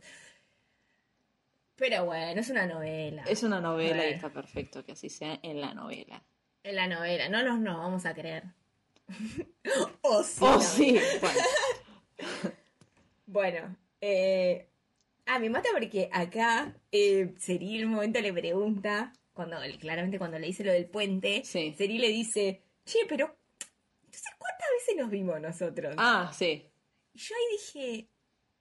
Pero 1.77 2.07
bueno, 2.07 2.41
es 2.41 2.51
una 2.51 2.67
novela. 2.67 3.23
es 3.29 3.43
una 3.43 3.61
novela 3.61 4.09
y 4.09 4.15
está 4.15 4.31
perfecto 4.31 4.85
que 4.85 4.93
así 4.93 5.11
sea 5.11 5.39
en 5.43 5.61
la 5.61 5.75
novela. 5.75 6.23
En 6.63 6.75
la 6.75 6.87
novela, 6.87 7.29
no 7.29 7.43
nos 7.43 7.61
no, 7.61 7.79
vamos 7.79 8.07
a 8.07 8.15
creer. 8.15 8.45
oh, 10.03 10.23
sí. 10.23 10.39
Oh, 10.41 10.55
no. 10.55 10.61
sí, 10.61 10.99
bueno. 11.21 11.41
Bueno, 13.29 13.77
eh, 14.01 14.69
ah, 15.27 15.41
me 15.41 15.51
mata 15.51 15.69
porque 15.73 16.09
acá 16.13 16.77
eh, 16.93 17.35
un 17.85 17.91
momento 17.91 18.21
le 18.21 18.33
pregunta, 18.33 19.13
cuando 19.33 19.57
claramente 19.81 20.19
cuando 20.19 20.39
le 20.39 20.47
dice 20.47 20.63
lo 20.63 20.73
del 20.73 20.87
puente, 20.87 21.43
Sí. 21.45 21.75
Seri 21.77 21.99
le 21.99 22.09
dice, 22.09 22.63
che, 22.85 23.01
pero, 23.09 23.37
entonces, 24.05 24.33
¿cuántas 24.39 24.69
veces 24.79 24.97
nos 24.97 25.11
vimos 25.11 25.41
nosotros? 25.41 25.97
Ah, 25.99 26.33
sí. 26.33 26.71
Y 27.13 27.19
yo 27.19 27.35
ahí 27.35 27.57
dije, 27.59 28.09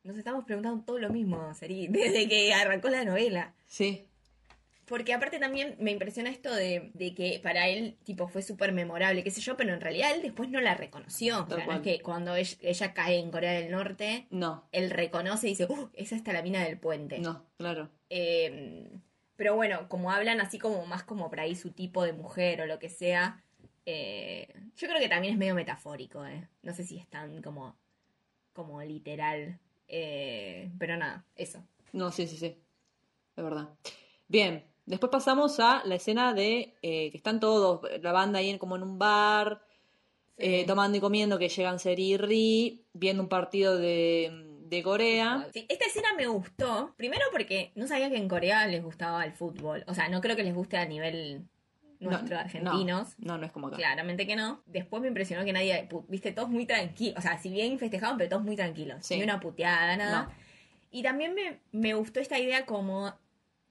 nos 0.06 0.16
estamos 0.18 0.46
preguntando 0.46 0.84
todo 0.84 1.00
lo 1.00 1.10
mismo, 1.10 1.54
Seri, 1.54 1.88
desde 1.90 2.28
que 2.30 2.54
arrancó 2.54 2.90
la 2.90 3.04
novela. 3.04 3.54
Sí. 3.68 4.08
Porque 4.86 5.16
aparte 5.16 5.40
también 5.40 5.76
me 5.80 5.90
impresiona 5.90 6.30
esto 6.30 6.54
de, 6.54 6.92
de 6.94 7.16
que 7.16 7.40
para 7.42 7.68
él, 7.68 7.98
tipo, 8.04 8.28
fue 8.28 8.44
súper 8.44 8.72
memorable, 8.72 9.24
qué 9.24 9.32
sé 9.32 9.42
yo, 9.42 9.58
pero 9.58 9.74
en 9.74 9.82
realidad 9.82 10.14
él 10.14 10.22
después 10.22 10.48
no 10.50 10.62
la 10.62 10.76
reconoció. 10.76 11.44
O 11.44 11.48
sea, 11.48 11.66
no 11.66 11.74
es 11.74 11.80
que 11.80 12.02
cuando 12.02 12.36
ella, 12.36 12.56
ella 12.62 12.94
cae 12.94 13.18
en 13.18 13.32
Corea 13.32 13.54
del 13.54 13.72
Norte, 13.72 14.28
No, 14.30 14.68
él 14.72 14.92
reconoce 14.92 15.48
y 15.48 15.50
dice, 15.52 15.66
¡uh! 15.68 15.90
Esa 15.94 16.16
está 16.16 16.34
la 16.34 16.44
mina 16.44 16.64
del 16.64 16.78
puente. 16.78 17.18
no, 17.18 17.44
claro. 17.58 17.90
Eh, 18.12 18.88
pero 19.36 19.56
bueno, 19.56 19.90
como 19.90 20.12
hablan 20.12 20.40
así 20.40 20.60
como 20.60 20.86
más 20.86 21.04
como 21.04 21.30
por 21.30 21.40
ahí 21.40 21.56
su 21.56 21.72
tipo 21.72 22.04
de 22.04 22.14
mujer 22.14 22.62
o 22.62 22.68
lo 22.68 22.78
que 22.78 22.90
sea, 22.90 23.44
eh, 23.88 24.48
yo 24.78 24.88
creo 24.88 25.00
que 25.00 25.10
también 25.10 25.34
es 25.34 25.40
medio 25.40 25.56
metafórico, 25.56 26.26
¿eh? 26.26 26.48
No 26.62 26.74
sé 26.74 26.84
si 26.84 26.98
es 26.98 27.08
tan 27.08 27.42
como, 27.42 27.76
como 28.54 28.82
literal. 28.84 29.60
Eh, 29.88 30.72
pero 30.80 30.98
nada, 30.98 31.26
eso. 31.36 31.64
No, 31.94 32.12
sí, 32.12 32.28
sí, 32.28 32.38
sí. 32.38 32.58
Es 33.38 33.44
verdad. 33.44 33.70
Bien, 34.28 34.64
después 34.86 35.12
pasamos 35.12 35.60
a 35.60 35.84
la 35.86 35.96
escena 35.96 36.34
de 36.34 36.74
eh, 36.82 37.12
que 37.12 37.18
están 37.18 37.40
todos, 37.40 37.82
la 38.02 38.12
banda 38.12 38.40
ahí 38.40 38.50
en- 38.50 38.58
como 38.58 38.76
en 38.76 38.84
un 38.84 38.98
bar, 39.00 39.62
Sí. 40.38 40.44
eh, 40.56 40.64
tomando 40.68 40.98
y 40.98 41.02
comiendo, 41.02 41.38
que 41.40 41.48
llegan 41.48 41.80
Seri 41.80 42.14
y 42.14 42.18
Ri, 42.18 42.86
viendo 42.94 43.24
un 43.24 43.30
partido 43.30 43.78
de, 43.78 44.32
de 44.68 44.84
Corea. 44.84 45.48
Sí, 45.54 45.66
esta 45.70 45.86
escena 45.86 46.10
me 46.18 46.28
gustó, 46.28 46.94
primero 46.98 47.24
porque 47.32 47.72
no 47.76 47.88
sabía 47.88 48.10
que 48.10 48.18
en 48.18 48.28
Corea 48.28 48.68
les 48.68 48.84
gustaba 48.84 49.24
el 49.24 49.32
fútbol. 49.32 49.84
O 49.88 49.94
sea, 49.94 50.10
no 50.10 50.20
creo 50.20 50.36
que 50.36 50.44
les 50.44 50.54
guste 50.54 50.76
a 50.78 50.86
nivel 50.86 51.48
No, 52.00 52.12
nuestro, 52.12 52.38
argentinos. 52.40 53.16
No, 53.20 53.38
no 53.38 53.46
es 53.46 53.52
como 53.52 53.68
acá. 53.68 53.78
Claramente 53.78 54.28
que 54.28 54.36
no. 54.36 54.62
Después 54.66 55.02
me 55.02 55.08
impresionó 55.08 55.44
que 55.46 55.54
nadie, 55.54 55.88
viste, 56.08 56.32
todos 56.32 56.50
muy 56.50 56.66
tranquilos. 56.66 57.18
O 57.18 57.22
sea, 57.22 57.38
si 57.38 57.50
bien 57.50 57.78
festejaban, 57.80 58.18
pero 58.18 58.30
todos 58.30 58.44
muy 58.44 58.56
tranquilos. 58.56 59.06
Sí. 59.06 59.18
Ni 59.18 59.24
una 59.24 59.40
puteada, 59.40 59.96
nada. 59.98 60.24
No. 60.24 60.32
Y 60.92 61.04
también 61.04 61.34
me, 61.34 61.60
me 61.72 61.94
gustó 61.94 62.20
esta 62.20 62.40
idea 62.40 62.66
como 62.66 63.14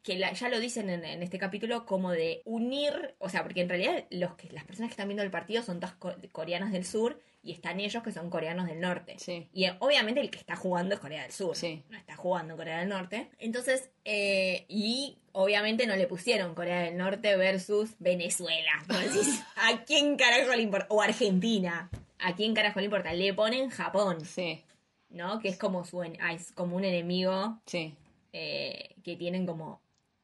que 0.03 0.18
la- 0.18 0.33
ya 0.33 0.49
lo 0.51 0.61
dicen 0.61 0.91
en, 0.91 1.05
en 1.05 1.22
este 1.22 1.39
capítulo, 1.39 1.87
como 1.87 2.11
de 2.12 2.43
unir, 2.45 3.14
o 3.18 3.29
sea, 3.31 3.43
porque 3.43 3.62
en 3.62 3.68
realidad 3.70 4.05
los 4.11 4.35
que, 4.35 4.51
las 4.51 4.64
personas 4.64 4.91
que 4.91 4.93
están 4.93 5.09
viendo 5.09 5.22
el 5.22 5.31
partido 5.31 5.62
son 5.62 5.81
todas 5.81 5.95
co- 5.97 6.14
coreanas 6.33 6.72
del 6.72 6.85
sur 6.85 7.20
y 7.45 7.53
están 7.53 7.78
ellos 7.78 8.03
que 8.03 8.11
son 8.11 8.30
coreanos 8.30 8.66
del 8.66 8.80
norte. 8.80 9.16
Sí. 9.18 9.47
Y 9.53 9.64
eh, 9.66 9.76
obviamente 9.80 10.20
el 10.20 10.30
que 10.30 10.38
está 10.38 10.57
jugando 10.57 10.95
es 10.95 11.01
Corea 11.01 11.22
del 11.22 11.32
Sur. 11.32 11.55
Sí. 11.55 11.82
No 11.90 11.99
está 11.99 12.16
jugando 12.16 12.57
Corea 12.57 12.78
del 12.80 12.88
Norte. 12.88 13.28
Entonces, 13.38 13.90
eh, 14.05 14.64
y 14.68 15.18
obviamente 15.32 15.86
no 15.86 15.95
le 15.95 16.07
pusieron 16.07 16.55
Corea 16.55 16.80
del 16.80 16.97
Norte 16.97 17.36
versus 17.36 17.90
Venezuela. 17.99 18.72
¿A 19.57 19.84
quién 19.84 20.16
carajo 20.16 20.55
le 20.55 20.62
importa? 20.62 20.86
O 20.90 21.03
Argentina. 21.03 21.90
¿A 22.18 22.34
quién 22.34 22.55
carajo 22.55 22.80
le 22.80 22.86
importa? 22.86 23.12
Le 23.12 23.34
ponen 23.34 23.68
Japón, 23.68 24.24
Sí, 24.24 24.62
¿no? 25.11 25.38
Que 25.40 25.49
es 25.49 25.59
como, 25.59 25.84
su, 25.84 26.01
ah, 26.03 26.32
es 26.32 26.51
como 26.53 26.76
un 26.76 26.84
enemigo 26.84 27.59
sí, 27.66 27.95
eh, 28.32 28.95
que 29.05 29.16
tienen 29.16 29.45
como... 29.47 29.80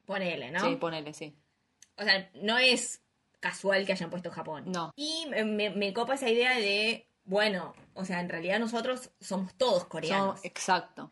Ponele, 0.06 0.50
¿no? 0.50 0.60
sí, 0.60 0.76
ponele, 0.76 1.12
sí. 1.12 1.34
O 1.96 2.02
sea, 2.02 2.30
no 2.34 2.58
es 2.58 3.02
casual 3.38 3.84
que 3.86 3.92
hayan 3.92 4.10
puesto 4.10 4.30
Japón. 4.30 4.64
No. 4.66 4.90
Y 4.96 5.26
me- 5.28 5.70
me 5.70 5.92
copa 5.92 6.14
esa 6.14 6.28
idea 6.28 6.56
de, 6.58 7.06
bueno, 7.30 7.72
o 7.94 8.04
sea, 8.04 8.20
en 8.20 8.28
realidad 8.28 8.58
nosotros 8.58 9.10
somos 9.20 9.54
todos 9.54 9.84
coreanos. 9.84 10.40
Son- 10.40 10.46
exacto. 10.46 11.10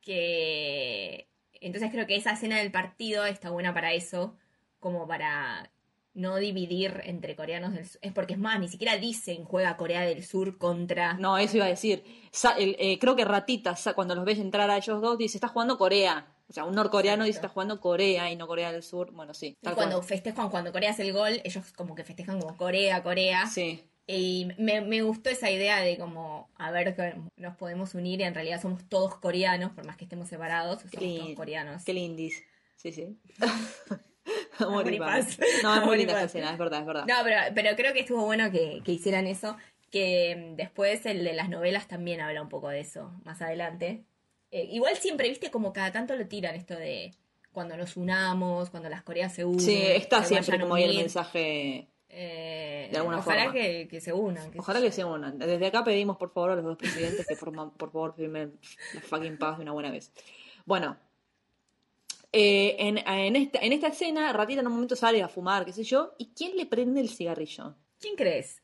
que 0.00 1.28
entonces 1.60 1.90
creo 1.90 2.06
que 2.06 2.16
esa 2.16 2.32
escena 2.32 2.58
del 2.58 2.70
partido 2.70 3.24
está 3.24 3.48
buena 3.50 3.72
para 3.72 3.92
eso, 3.94 4.36
como 4.80 5.06
para 5.08 5.70
no 6.12 6.36
dividir 6.36 7.00
entre 7.04 7.34
coreanos 7.34 7.72
del 7.72 7.86
sur. 7.88 7.98
Es 8.02 8.12
porque 8.12 8.34
es 8.34 8.38
más, 8.38 8.60
ni 8.60 8.68
siquiera 8.68 8.98
dicen 8.98 9.44
juega 9.44 9.76
Corea 9.78 10.02
del 10.02 10.22
Sur 10.24 10.58
contra... 10.58 11.14
No, 11.14 11.38
eso 11.38 11.56
iba 11.56 11.66
a 11.66 11.70
decir. 11.70 12.04
Sa- 12.30 12.56
el- 12.58 12.76
eh, 12.78 12.98
creo 13.00 13.16
que 13.16 13.24
Ratita, 13.24 13.74
cuando 13.94 14.14
los 14.14 14.24
ves 14.24 14.38
entrar 14.38 14.70
a 14.70 14.76
ellos 14.76 15.00
dos, 15.00 15.16
dice, 15.18 15.38
está 15.38 15.48
jugando 15.48 15.78
Corea. 15.78 16.26
O 16.48 16.52
sea, 16.52 16.64
un 16.66 16.74
norcoreano 16.74 17.24
dice, 17.24 17.38
está 17.38 17.48
jugando 17.48 17.80
Corea 17.80 18.30
y 18.30 18.36
no 18.36 18.46
Corea 18.46 18.70
del 18.70 18.82
Sur. 18.82 19.10
Bueno, 19.12 19.32
sí. 19.32 19.56
Y 19.60 19.68
cuando 19.70 19.96
cual. 19.96 20.06
festejan, 20.06 20.50
cuando 20.50 20.70
Corea 20.70 20.90
hace 20.90 21.02
el 21.02 21.14
gol, 21.14 21.40
ellos 21.42 21.72
como 21.72 21.94
que 21.94 22.04
festejan 22.04 22.38
como 22.38 22.56
Corea, 22.58 23.02
Corea. 23.02 23.46
Sí, 23.46 23.82
Y 24.06 24.48
me, 24.58 24.82
me 24.82 25.00
gustó 25.02 25.30
esa 25.30 25.50
idea 25.50 25.80
de 25.80 25.96
como, 25.96 26.50
a 26.56 26.70
ver, 26.70 26.94
que 26.94 27.14
nos 27.36 27.56
podemos 27.56 27.94
unir 27.94 28.20
y 28.20 28.24
en 28.24 28.34
realidad 28.34 28.60
somos 28.60 28.86
todos 28.88 29.16
coreanos, 29.16 29.72
por 29.72 29.86
más 29.86 29.96
que 29.96 30.04
estemos 30.04 30.28
separados, 30.28 30.82
somos 30.82 30.92
qué, 30.92 31.18
todos 31.18 31.34
coreanos. 31.34 31.84
qué 31.84 31.94
lindis. 31.94 32.42
Sí, 32.76 32.92
sí. 32.92 33.18
Amor 34.58 34.90
y 34.92 34.96
y 34.96 34.98
paz. 34.98 35.36
paz. 35.36 35.48
No, 35.62 35.74
es 35.74 35.86
muy 35.86 35.96
linda 35.96 36.14
paz. 36.14 36.24
escena, 36.24 36.52
es 36.52 36.58
verdad, 36.58 36.80
es 36.80 36.86
verdad. 36.86 37.04
No, 37.06 37.14
pero, 37.24 37.36
pero 37.54 37.76
creo 37.76 37.92
que 37.94 38.00
estuvo 38.00 38.24
bueno 38.24 38.50
que, 38.50 38.82
que 38.84 38.92
hicieran 38.92 39.26
eso. 39.26 39.56
Que 39.90 40.52
mm, 40.52 40.56
después 40.56 41.06
el 41.06 41.24
de 41.24 41.32
las 41.32 41.48
novelas 41.48 41.88
también 41.88 42.20
habla 42.20 42.42
un 42.42 42.48
poco 42.50 42.68
de 42.68 42.80
eso, 42.80 43.12
más 43.24 43.40
adelante. 43.40 44.04
Eh, 44.50 44.68
igual 44.70 44.96
siempre, 44.96 45.28
viste, 45.28 45.50
como 45.50 45.72
cada 45.72 45.92
tanto 45.92 46.14
lo 46.14 46.26
tiran 46.26 46.54
esto 46.54 46.74
de 46.76 47.12
cuando 47.52 47.76
nos 47.76 47.96
unamos, 47.96 48.68
cuando 48.68 48.88
las 48.90 49.02
Coreas 49.02 49.34
se 49.34 49.44
unen. 49.44 49.60
Sí, 49.60 49.82
está 49.82 50.22
siempre 50.24 50.60
como 50.60 50.74
ahí 50.74 50.84
el 50.84 50.96
mensaje. 50.96 51.88
Eh, 52.16 52.88
de 52.92 52.96
alguna 52.98 53.18
ojalá 53.18 53.44
forma. 53.46 53.60
Que, 53.60 53.88
que 53.88 54.00
se 54.00 54.12
unan. 54.12 54.52
Ojalá 54.56 54.80
que 54.80 54.92
se 54.92 55.04
unan. 55.04 55.36
Desde 55.38 55.66
acá 55.66 55.82
pedimos 55.82 56.16
por 56.16 56.32
favor 56.32 56.52
a 56.52 56.54
los 56.56 56.64
dos 56.64 56.76
presidentes 56.76 57.26
que 57.26 57.34
forman- 57.36 57.72
por 57.72 57.90
favor 57.90 58.14
firmen 58.14 58.56
la 58.94 59.00
fucking 59.00 59.36
paz 59.36 59.56
de 59.58 59.62
una 59.64 59.72
buena 59.72 59.90
vez. 59.90 60.12
Bueno, 60.64 60.96
eh, 62.32 62.76
en, 62.78 62.98
en 62.98 63.36
esta, 63.36 63.58
en 63.60 63.72
esta 63.72 63.88
escena, 63.88 64.32
Ratita 64.32 64.60
en 64.60 64.66
un 64.66 64.72
momento 64.74 64.96
sale 64.96 65.22
a 65.22 65.28
fumar, 65.28 65.64
qué 65.64 65.72
sé 65.72 65.82
yo, 65.84 66.14
¿y 66.18 66.30
quién 66.36 66.56
le 66.56 66.66
prende 66.66 67.00
el 67.00 67.08
cigarrillo? 67.08 67.74
¿Quién 68.00 68.16
crees? 68.16 68.62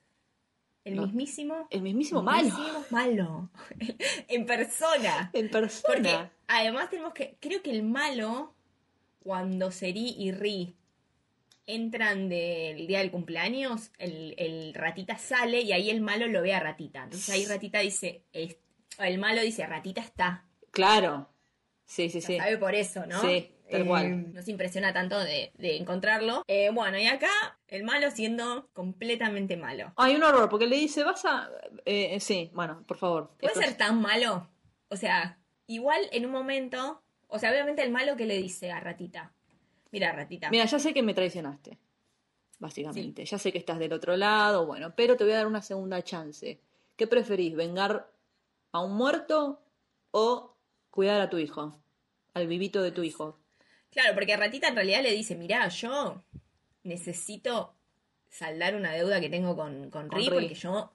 ¿El 0.85 0.97
No. 0.97 1.03
mismísimo? 1.03 1.67
El 1.71 1.83
mismísimo 1.83 2.21
el 2.21 2.27
malo. 2.27 2.43
mismísimo 2.45 2.85
malo. 2.91 3.51
en 4.29 4.47
persona. 4.47 5.31
En 5.33 5.49
Porque 5.51 5.61
persona. 5.61 6.33
además 6.49 6.89
tenemos 6.91 7.13
que. 7.15 7.37
Creo 7.41 7.63
que 7.63 7.71
el 7.71 7.83
malo, 7.83 8.55
cuando 9.23 9.71
Seri 9.71 10.15
y 10.19 10.33
Ri 10.33 10.75
entran 11.75 12.29
del 12.29 12.87
día 12.87 12.99
del 13.01 13.11
cumpleaños, 13.11 13.91
el, 13.99 14.35
el 14.39 14.75
ratita 14.75 15.17
sale 15.19 15.61
y 15.63 15.73
ahí 15.73 15.91
el 15.91 16.01
malo 16.01 16.27
lo 16.27 16.43
ve 16.43 16.55
a 16.55 16.61
ratita. 16.61 17.05
Entonces 17.05 17.31
ahí 17.31 17.47
ratita 17.47 17.81
dice. 17.81 18.25
es- 18.33 18.57
el 18.99 19.19
malo 19.19 19.41
dice, 19.41 19.67
ratita 19.67 20.01
está. 20.01 20.45
Claro. 20.73 21.29
Sí, 21.87 22.11
sí, 22.11 22.21
sí. 22.21 22.37
sabe 22.37 22.57
por 22.59 22.75
eso, 22.75 23.07
¿no? 23.07 23.21
Sí, 23.21 23.51
tal 23.71 23.83
Eh, 23.83 23.87
cual. 23.87 24.33
Nos 24.35 24.47
impresiona 24.49 24.93
tanto 24.93 25.19
de, 25.19 25.53
de 25.59 25.77
encontrarlo. 25.77 26.45
Eh, 26.47 26.71
bueno, 26.71 26.99
y 26.99 27.07
acá 27.07 27.31
el 27.69 27.83
malo 27.83 28.11
siendo 28.11 28.69
completamente 28.73 29.57
malo. 29.57 29.93
Hay 29.97 30.15
un 30.15 30.23
horror, 30.23 30.49
porque 30.49 30.67
le 30.67 30.77
dice, 30.77 31.03
vas 31.03 31.25
a... 31.25 31.51
eh, 31.85 32.21
sí, 32.21 32.51
bueno, 32.53 32.85
por 32.87 32.99
favor. 32.99 33.31
¿Puede 33.41 33.55
ser 33.55 33.75
tan 33.77 34.01
malo? 34.01 34.49
O 34.89 34.97
sea, 34.97 35.39
igual 35.67 36.01
en 36.13 36.27
un 36.27 36.33
momento. 36.33 37.03
O 37.29 37.39
sea, 37.39 37.51
obviamente 37.51 37.83
el 37.83 37.91
malo 37.91 38.17
que 38.17 38.27
le 38.27 38.37
dice 38.37 38.71
a 38.73 38.81
Ratita. 38.81 39.33
Mira, 39.93 40.13
Ratita. 40.13 40.51
Mira, 40.51 40.65
ya 40.67 40.79
sé 40.79 40.95
que 40.95 41.03
me 41.03 41.15
traicionaste, 41.15 41.79
básicamente. 42.59 43.25
Ya 43.25 43.39
sé 43.39 43.53
que 43.53 43.59
estás 43.59 43.79
del 43.79 43.93
otro 43.93 44.17
lado, 44.17 44.67
bueno, 44.67 44.95
pero 44.95 45.17
te 45.17 45.25
voy 45.25 45.33
a 45.33 45.39
dar 45.39 45.47
una 45.47 45.63
segunda 45.63 46.03
chance. 46.03 46.61
¿Qué 46.97 47.07
preferís, 47.07 47.57
vengar 47.57 48.11
a 48.73 48.81
un 48.81 48.95
muerto 48.95 49.61
o 50.11 50.55
cuidar 50.91 51.21
a 51.21 51.31
tu 51.31 51.39
hijo? 51.39 51.81
Al 52.35 52.47
vivito 52.47 52.83
de 52.83 52.93
tu 52.93 53.03
hijo. 53.03 53.39
Claro, 53.91 54.15
porque 54.15 54.37
Ratita 54.37 54.69
en 54.69 54.77
realidad 54.77 55.03
le 55.03 55.13
dice: 55.13 55.35
Mirá, 55.35 55.67
yo 55.69 56.23
necesito 56.85 57.75
saldar 58.29 58.77
una 58.77 58.93
deuda 58.93 59.21
que 59.21 59.29
tengo 59.29 59.57
con, 59.57 59.91
con, 59.91 60.09
Con 60.09 60.19
Ri 60.19 60.29
Ri. 60.29 60.31
porque 60.31 60.55
yo 60.55 60.93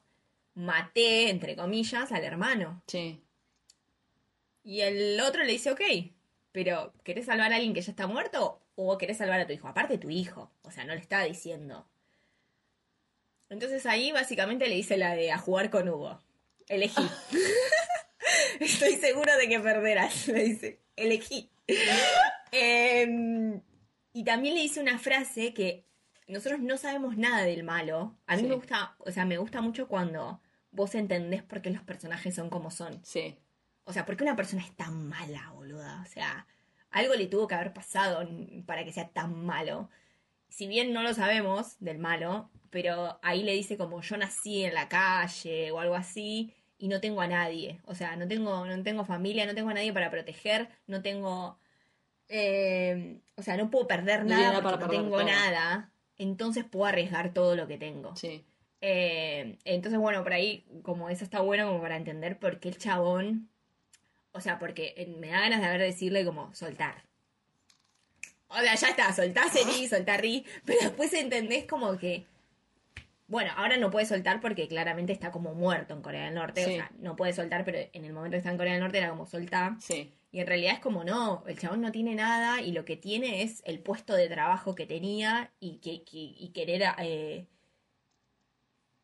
maté, 0.54 1.30
entre 1.30 1.58
comillas, 1.58 2.12
al 2.14 2.24
hermano. 2.24 2.82
Sí. 2.88 3.22
Y 4.64 4.80
el 4.82 5.20
otro 5.20 5.44
le 5.44 5.52
dice: 5.52 5.72
Ok, 5.72 5.82
pero 6.54 6.94
¿querés 7.04 7.26
salvar 7.26 7.52
a 7.52 7.56
alguien 7.58 7.74
que 7.74 7.82
ya 7.82 7.92
está 7.92 8.08
muerto 8.08 8.62
o 8.76 8.98
querés 8.98 9.18
salvar 9.18 9.40
a 9.40 9.48
tu 9.48 9.54
hijo? 9.54 9.68
Aparte, 9.68 9.98
tu 9.98 10.10
hijo. 10.10 10.52
O 10.64 10.72
sea, 10.72 10.84
no 10.86 10.94
le 10.94 11.02
está 11.02 11.24
diciendo. 11.24 11.88
Entonces 13.50 13.86
ahí 13.86 14.12
básicamente 14.12 14.68
le 14.68 14.76
dice 14.76 14.98
la 14.98 15.16
de 15.16 15.32
a 15.32 15.38
jugar 15.38 15.70
con 15.70 15.88
Hugo. 15.90 16.20
Elegí. 16.68 17.08
Estoy 18.60 18.96
seguro 18.96 19.36
de 19.38 19.48
que 19.48 19.60
perderás, 19.60 20.28
le 20.30 20.44
dice. 20.44 20.82
Elegí. 20.96 21.52
Em, 22.52 23.62
y 24.14 24.24
también 24.24 24.56
le 24.56 24.62
dice 24.62 24.80
una 24.80 24.98
frase 24.98 25.54
que 25.54 25.86
nosotros 26.28 26.60
no 26.62 26.78
sabemos 26.78 27.18
nada 27.18 27.44
del 27.44 27.64
malo. 27.64 28.18
A 28.28 28.36
mí 28.36 28.44
Sí. 28.44 28.48
me 28.48 28.56
gusta, 28.56 28.96
o 29.00 29.12
sea, 29.12 29.26
me 29.26 29.38
gusta 29.38 29.62
mucho 29.62 29.88
cuando 29.88 30.42
vos 30.72 30.96
entendés 30.96 31.44
por 31.44 31.62
qué 31.62 31.70
los 31.70 31.84
personajes 31.84 32.34
son 32.36 32.50
como 32.50 32.72
son. 32.72 33.04
Sí. 33.06 33.38
O 33.84 33.94
sea, 33.94 34.06
¿por 34.06 34.18
qué 34.18 34.24
una 34.24 34.36
persona 34.36 34.64
es 34.64 34.76
tan 34.76 35.08
mala, 35.08 35.52
boluda? 35.54 36.02
O 36.02 36.10
sea, 36.10 36.48
algo 36.96 37.14
le 37.16 37.28
tuvo 37.28 37.48
que 37.48 37.56
haber 37.56 37.74
pasado 37.74 38.28
para 38.66 38.84
que 38.86 38.92
sea 38.94 39.10
tan 39.10 39.46
malo. 39.46 39.90
Si 40.50 40.68
bien 40.68 40.94
no 40.94 41.04
lo 41.04 41.14
sabemos 41.14 41.78
del 41.80 42.00
malo, 42.00 42.50
pero 42.70 43.20
ahí 43.24 43.44
le 43.44 43.54
dice 43.54 43.78
como 43.78 44.02
yo 44.02 44.18
nací 44.18 44.64
en 44.64 44.74
la 44.74 44.88
calle 44.90 45.72
o 45.72 45.80
algo 45.80 45.96
así 45.96 46.54
y 46.78 46.88
no 46.88 47.02
tengo 47.02 47.22
a 47.22 47.28
nadie. 47.28 47.82
O 47.86 47.96
sea, 47.96 48.16
no 48.16 48.28
tengo, 48.28 48.66
no 48.66 48.84
tengo 48.84 49.06
familia, 49.06 49.46
no 49.46 49.56
tengo 49.56 49.70
a 49.72 49.74
nadie 49.74 49.94
para 49.94 50.10
proteger, 50.12 50.70
no 50.88 51.02
tengo... 51.02 51.60
eh, 52.30 53.22
o 53.36 53.42
sea, 53.44 53.58
no 53.58 53.70
puedo 53.70 53.88
perder 53.88 54.26
No 54.26 54.36
nada 54.38 54.52
nada 54.52 54.62
porque 54.62 54.88
no 54.88 54.88
tengo 54.88 55.18
todo. 55.18 55.24
nada. 55.24 55.92
Entonces 56.18 56.64
puedo 56.66 56.86
arriesgar 56.86 57.34
todo 57.34 57.56
lo 57.56 57.68
que 57.68 57.78
tengo. 57.78 58.16
Sí. 58.16 58.46
Eh, 58.82 59.58
entonces, 59.66 60.00
bueno, 60.00 60.24
por 60.24 60.34
ahí, 60.34 60.66
como 60.84 61.10
eso 61.10 61.24
está 61.24 61.42
bueno 61.42 61.68
como 61.68 61.82
para 61.82 61.98
entender 61.98 62.40
por 62.40 62.60
qué 62.60 62.70
el 62.70 62.78
chabón. 62.78 63.50
O 64.36 64.42
sea, 64.42 64.60
porque 64.60 65.14
me 65.18 65.30
da 65.30 65.40
ganas 65.40 65.62
de 65.62 65.68
haber 65.68 65.82
decirle 65.82 66.26
como 66.26 66.54
soltar. 66.54 67.04
O 68.50 68.58
sea, 68.60 68.76
ya 68.76 68.90
está, 68.90 69.14
soltá 69.14 69.50
Seri, 69.52 69.88
soltá 69.88 70.18
Ri, 70.18 70.46
pero 70.66 70.80
después 70.82 71.14
entendés 71.14 71.66
como 71.66 71.98
que. 71.98 72.26
Bueno, 73.28 73.52
ahora 73.56 73.78
no 73.78 73.90
puede 73.90 74.06
soltar 74.06 74.40
porque 74.40 74.68
claramente 74.68 75.12
está 75.14 75.32
como 75.32 75.56
muerto 75.56 75.94
en 75.96 76.02
Corea 76.04 76.26
del 76.26 76.36
Norte. 76.36 76.64
O 76.64 76.68
sea, 76.68 76.92
no 77.00 77.16
puede 77.16 77.34
soltar, 77.34 77.66
pero 77.66 77.80
en 77.92 78.06
el 78.06 78.14
momento 78.14 78.34
que 78.36 78.40
está 78.40 78.52
en 78.52 78.58
Corea 78.58 78.74
del 78.74 78.82
Norte 78.84 79.00
era 79.00 79.10
como 79.10 79.26
soltar. 79.26 79.78
Sí. 79.82 80.12
Y 80.32 80.42
en 80.42 80.48
realidad 80.48 80.74
es 80.74 80.80
como 80.80 81.04
no, 81.06 81.44
el 81.48 81.58
chabón 81.58 81.82
no 81.82 81.92
tiene 81.92 82.14
nada 82.14 82.62
y 82.62 82.72
lo 82.74 82.84
que 82.86 82.98
tiene 82.98 83.42
es 83.42 83.64
el 83.66 83.80
puesto 83.80 84.14
de 84.14 84.28
trabajo 84.28 84.76
que 84.76 84.86
tenía 84.86 85.54
y 85.62 85.78
que, 85.78 86.04
que- 86.04 86.36
y 86.38 86.52
querer 86.54 86.84
eh, 87.00 87.48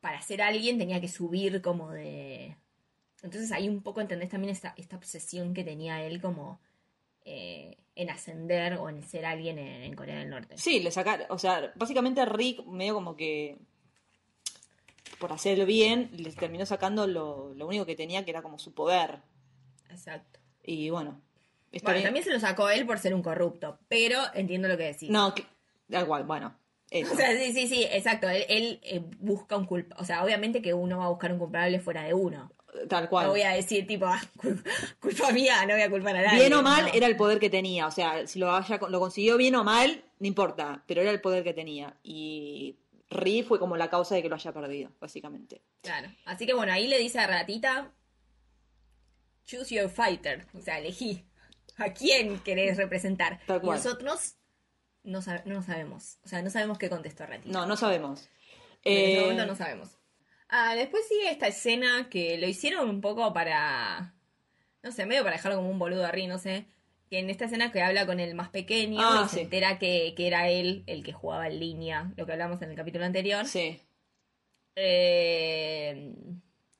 para 0.02 0.22
ser 0.22 0.42
alguien 0.42 0.78
tenía 0.78 1.00
que 1.00 1.08
subir 1.08 1.62
como 1.62 1.92
de... 1.92 2.58
Entonces 3.24 3.52
ahí 3.52 3.70
un 3.70 3.82
poco 3.82 4.02
entendés 4.02 4.30
también 4.30 4.52
esta, 4.52 4.74
esta 4.78 4.96
obsesión 4.96 5.54
que 5.54 5.64
tenía 5.64 6.04
él 6.04 6.22
como 6.22 6.60
eh, 7.26 7.78
en 7.96 8.10
ascender 8.10 8.74
o 8.76 8.90
en 8.90 9.04
ser 9.04 9.26
alguien 9.26 9.60
en, 9.60 9.84
en 9.84 9.94
Corea 9.96 10.20
del 10.20 10.30
Norte. 10.30 10.58
Sí, 10.58 10.80
le 10.80 10.92
sacar, 10.92 11.28
o 11.30 11.38
sea, 11.38 11.72
básicamente 11.76 12.26
Rick 12.26 12.66
medio 12.66 12.96
como 12.96 13.16
que 13.16 13.58
por 15.20 15.32
hacer 15.32 15.60
el 15.60 15.66
bien, 15.68 16.10
les 16.18 16.36
terminó 16.36 16.66
sacando 16.66 17.06
lo, 17.06 17.54
lo 17.54 17.68
único 17.68 17.86
que 17.86 17.96
tenía, 17.96 18.26
que 18.26 18.32
era 18.32 18.42
como 18.42 18.58
su 18.58 18.74
poder. 18.74 19.20
Exacto. 19.92 20.40
Y 20.64 20.90
bueno, 20.90 21.22
Bueno, 21.72 21.94
bien. 21.94 22.04
también 22.06 22.26
se 22.26 22.32
lo 22.32 22.40
sacó 22.40 22.70
él 22.70 22.88
por 22.88 22.98
ser 22.98 23.14
un 23.14 23.22
corrupto, 23.22 23.78
pero 23.88 24.20
entiendo 24.34 24.68
lo 24.68 24.78
que 24.78 24.86
decís. 24.86 25.10
No, 25.12 25.36
que- 25.36 25.46
da 25.88 26.02
igual, 26.02 26.24
bueno. 26.24 26.56
eso. 26.90 27.14
O 27.14 27.16
sea, 27.16 27.38
sí, 27.38 27.54
sí, 27.54 27.68
sí, 27.68 27.84
exacto. 27.92 28.28
Él, 28.30 28.46
él, 28.50 28.80
eh, 28.84 29.00
busca 29.20 29.56
un 29.58 29.66
culpable. 29.66 30.02
O 30.02 30.06
sea, 30.06 30.24
obviamente 30.24 30.62
que 30.62 30.74
uno 30.74 30.98
va 30.98 31.06
a 31.06 31.10
buscar 31.10 31.32
un 31.32 31.38
culpable 31.40 31.80
fuera 31.80 32.04
de 32.04 32.14
uno. 32.16 32.52
Tal 32.88 33.10
cual. 33.10 33.26
No 33.26 33.32
voy 33.32 33.42
a 33.42 33.52
decir, 33.52 33.86
tipo, 33.86 34.06
ah, 34.06 34.22
cul- 34.38 34.64
culpa 35.02 35.32
mía, 35.32 35.66
no 35.66 35.74
voy 35.74 35.82
a 35.84 35.90
culpar 35.90 36.16
a 36.16 36.22
nadie. 36.22 36.40
Bien 36.40 36.54
o 36.54 36.62
mal 36.62 36.86
no. 36.86 36.92
era 36.94 37.08
el 37.08 37.18
poder 37.18 37.40
que 37.40 37.50
tenía. 37.50 37.86
O 37.88 37.92
sea, 37.92 38.26
si 38.28 38.40
lo, 38.40 38.52
haya, 38.56 38.80
lo 38.90 39.00
consiguió 39.00 39.36
bien 39.38 39.56
o 39.56 39.64
mal, 39.64 40.04
no 40.20 40.28
importa. 40.28 40.84
Pero 40.88 41.02
era 41.02 41.12
el 41.12 41.20
poder 41.22 41.44
que 41.44 41.54
tenía. 41.54 41.98
Y 42.04 42.78
Ri 43.10 43.44
fue 43.44 43.60
como 43.60 43.76
la 43.76 43.90
causa 43.90 44.16
de 44.16 44.22
que 44.22 44.30
lo 44.30 44.36
haya 44.36 44.54
perdido, 44.54 44.90
básicamente. 45.02 45.62
Claro. 45.82 46.10
Así 46.26 46.46
que 46.46 46.54
bueno, 46.54 46.72
ahí 46.72 46.88
le 46.88 46.98
dice 46.98 47.20
a 47.20 47.28
Ratita, 47.28 47.92
choose 49.46 49.76
your 49.76 49.90
fighter. 49.90 50.46
O 50.54 50.62
sea, 50.62 50.80
elegí 50.80 51.26
a 51.78 51.92
quién 51.94 52.40
querés 52.40 52.78
representar. 52.78 53.40
Tal 53.48 53.58
Y 53.58 53.62
cual. 53.62 53.78
nosotros 53.78 54.36
no, 55.04 55.20
sab- 55.22 55.44
no 55.46 55.62
sabemos. 55.62 56.20
O 56.24 56.28
sea, 56.30 56.42
no 56.42 56.50
sabemos 56.50 56.78
qué 56.78 56.90
contestó 56.90 57.26
Ratita. 57.26 57.52
No, 57.52 57.66
no 57.66 57.76
sabemos. 57.76 58.30
En 58.84 58.98
ese 58.98 59.18
Eh, 59.18 59.22
momento 59.22 59.46
no 59.46 59.56
sabemos. 59.56 59.90
Ah, 60.54 60.76
después 60.76 61.08
sigue 61.08 61.32
esta 61.32 61.48
escena 61.48 62.10
que 62.10 62.38
lo 62.38 62.46
hicieron 62.46 62.90
un 62.90 63.00
poco 63.00 63.34
para. 63.34 64.14
No 64.84 64.92
sé, 64.92 65.06
medio 65.06 65.24
para 65.24 65.38
dejarlo 65.38 65.58
como 65.58 65.70
un 65.70 65.80
boludo 65.80 66.06
a 66.06 66.12
Ri, 66.12 66.28
no 66.28 66.38
sé. 66.38 66.66
Que 67.10 67.20
en 67.20 67.30
esta 67.30 67.46
escena 67.46 67.72
que 67.72 67.82
habla 67.82 68.06
con 68.06 68.20
el 68.20 68.36
más 68.36 68.50
pequeño 68.50 69.00
Ah, 69.02 69.24
y 69.26 69.30
se 69.30 69.42
entera 69.42 69.80
que, 69.80 70.14
que 70.16 70.28
era 70.28 70.50
él 70.50 70.84
el 70.88 71.04
que 71.04 71.14
jugaba 71.14 71.48
en 71.48 71.60
línea, 71.60 72.12
lo 72.18 72.26
que 72.26 72.34
hablamos 72.34 72.62
en 72.62 72.70
el 72.70 72.76
capítulo 72.76 73.06
anterior. 73.06 73.46
Sí. 73.46 73.80
Eh, 74.76 76.14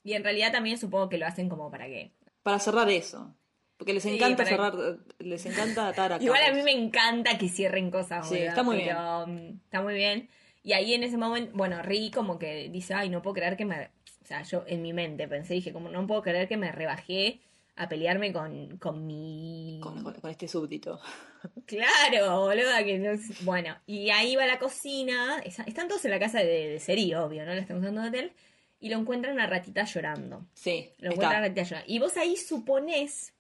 y 0.04 0.14
en 0.14 0.24
realidad 0.24 0.52
también 0.52 0.78
supongo 0.78 1.10
que 1.10 1.18
lo 1.18 1.26
hacen 1.26 1.48
como 1.48 1.72
para 1.72 1.86
que. 1.88 2.12
Para 2.44 2.60
cerrar 2.60 2.90
eso. 2.90 3.34
Porque 3.78 3.94
les 3.94 4.06
encanta 4.06 4.46
cerrar, 4.46 4.76
les 5.20 5.46
encanta 5.46 5.88
atar 5.88 6.14
a 6.14 6.22
Igual 6.22 6.44
a 6.44 6.54
mí 6.54 6.62
me 6.62 6.72
encanta 6.72 7.38
que 7.38 7.50
cierren 7.50 7.90
cosas, 7.90 8.28
Sí, 8.28 8.38
está 8.38 8.64
muy 8.64 8.78
pero, 8.84 9.26
mm, 9.26 9.60
Está 9.64 9.82
muy 9.82 9.96
bien. 9.96 10.30
Y 10.64 10.74
ahí 10.74 10.94
en 10.94 11.04
ese 11.04 11.18
momento, 11.18 11.52
bueno, 11.56 11.82
Ri 11.82 12.12
como 12.12 12.38
que 12.38 12.70
dice, 12.70 12.94
ay, 12.94 13.10
no 13.10 13.22
puedo 13.22 13.34
creer 13.36 13.58
que 13.58 13.66
me... 13.66 13.90
O 14.24 14.26
sea, 14.26 14.44
yo 14.44 14.64
en 14.68 14.82
mi 14.82 14.94
mente 14.94 15.28
pensé, 15.28 15.56
dije, 15.56 15.74
como 15.74 15.90
no 15.90 16.06
puedo 16.08 16.22
creer 16.22 16.48
que 16.48 16.56
me 16.58 16.72
rebajé 16.72 17.42
a 17.76 17.90
pelearme 17.90 18.32
con, 18.32 18.78
con 18.78 19.06
mi... 19.08 19.80
Con, 19.82 20.04
con- 20.04 20.14
con 20.22 20.30
este 20.32 20.48
súbdito. 20.48 21.00
Claro, 21.66 22.42
boluda, 22.42 22.84
que 22.84 23.00
no 23.00 23.12
es- 23.12 23.44
Bueno, 23.44 23.76
y 23.88 24.12
ahí 24.12 24.36
va 24.36 24.44
a 24.44 24.48
la 24.48 24.60
cocina, 24.60 25.40
está- 25.44 25.64
están 25.64 25.88
todos 25.88 26.06
en 26.06 26.12
la 26.12 26.20
casa 26.20 26.38
de, 26.40 26.70
de 26.70 26.80
Seri, 26.80 27.16
obvio, 27.16 27.44
¿no? 27.46 27.54
Le 27.56 27.62
están 27.62 27.78
usando 27.80 28.02
de 28.02 28.10
hotel, 28.10 28.34
y 28.80 28.90
lo 28.90 28.98
encuentran 29.00 29.40
a 29.40 29.48
Ratita 29.48 29.84
llorando. 29.86 30.46
Sí, 30.54 30.92
Lo 31.00 31.12
encuentran 31.12 31.42
a. 31.44 31.48
Ratita 31.48 31.64
llorando. 31.64 31.92
Y 31.92 31.98
vos 32.00 32.16
ahí 32.18 32.36
suponés, 32.38 33.34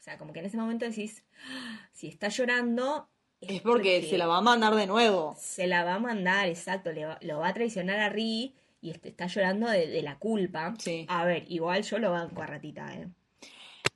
o 0.00 0.02
sea, 0.02 0.16
como 0.16 0.32
que 0.32 0.38
en 0.40 0.46
ese 0.46 0.56
momento 0.56 0.86
decís, 0.86 1.24
"Ah, 1.50 1.88
si 1.92 2.08
está 2.08 2.28
llorando... 2.28 3.08
Es 3.40 3.60
porque 3.62 4.02
se 4.08 4.18
la 4.18 4.26
va 4.26 4.38
a 4.38 4.40
mandar 4.40 4.74
de 4.74 4.86
nuevo. 4.86 5.36
Se 5.38 5.66
la 5.66 5.84
va 5.84 5.94
a 5.94 5.98
mandar, 5.98 6.48
exacto, 6.48 6.92
le 6.92 7.04
va- 7.06 7.18
lo 7.22 7.38
va 7.38 7.48
a 7.48 7.54
traicionar 7.54 7.98
a 8.00 8.08
Ri 8.08 8.54
y 8.80 8.90
este, 8.90 9.08
está 9.10 9.26
llorando 9.26 9.68
de, 9.68 9.86
de 9.88 10.02
la 10.02 10.18
culpa. 10.18 10.74
Sí. 10.78 11.04
A 11.08 11.24
ver, 11.24 11.44
igual 11.48 11.82
yo 11.82 11.98
lo 11.98 12.10
banco 12.12 12.42
a 12.42 12.46
Ratita, 12.46 12.92
¿eh? 12.94 13.08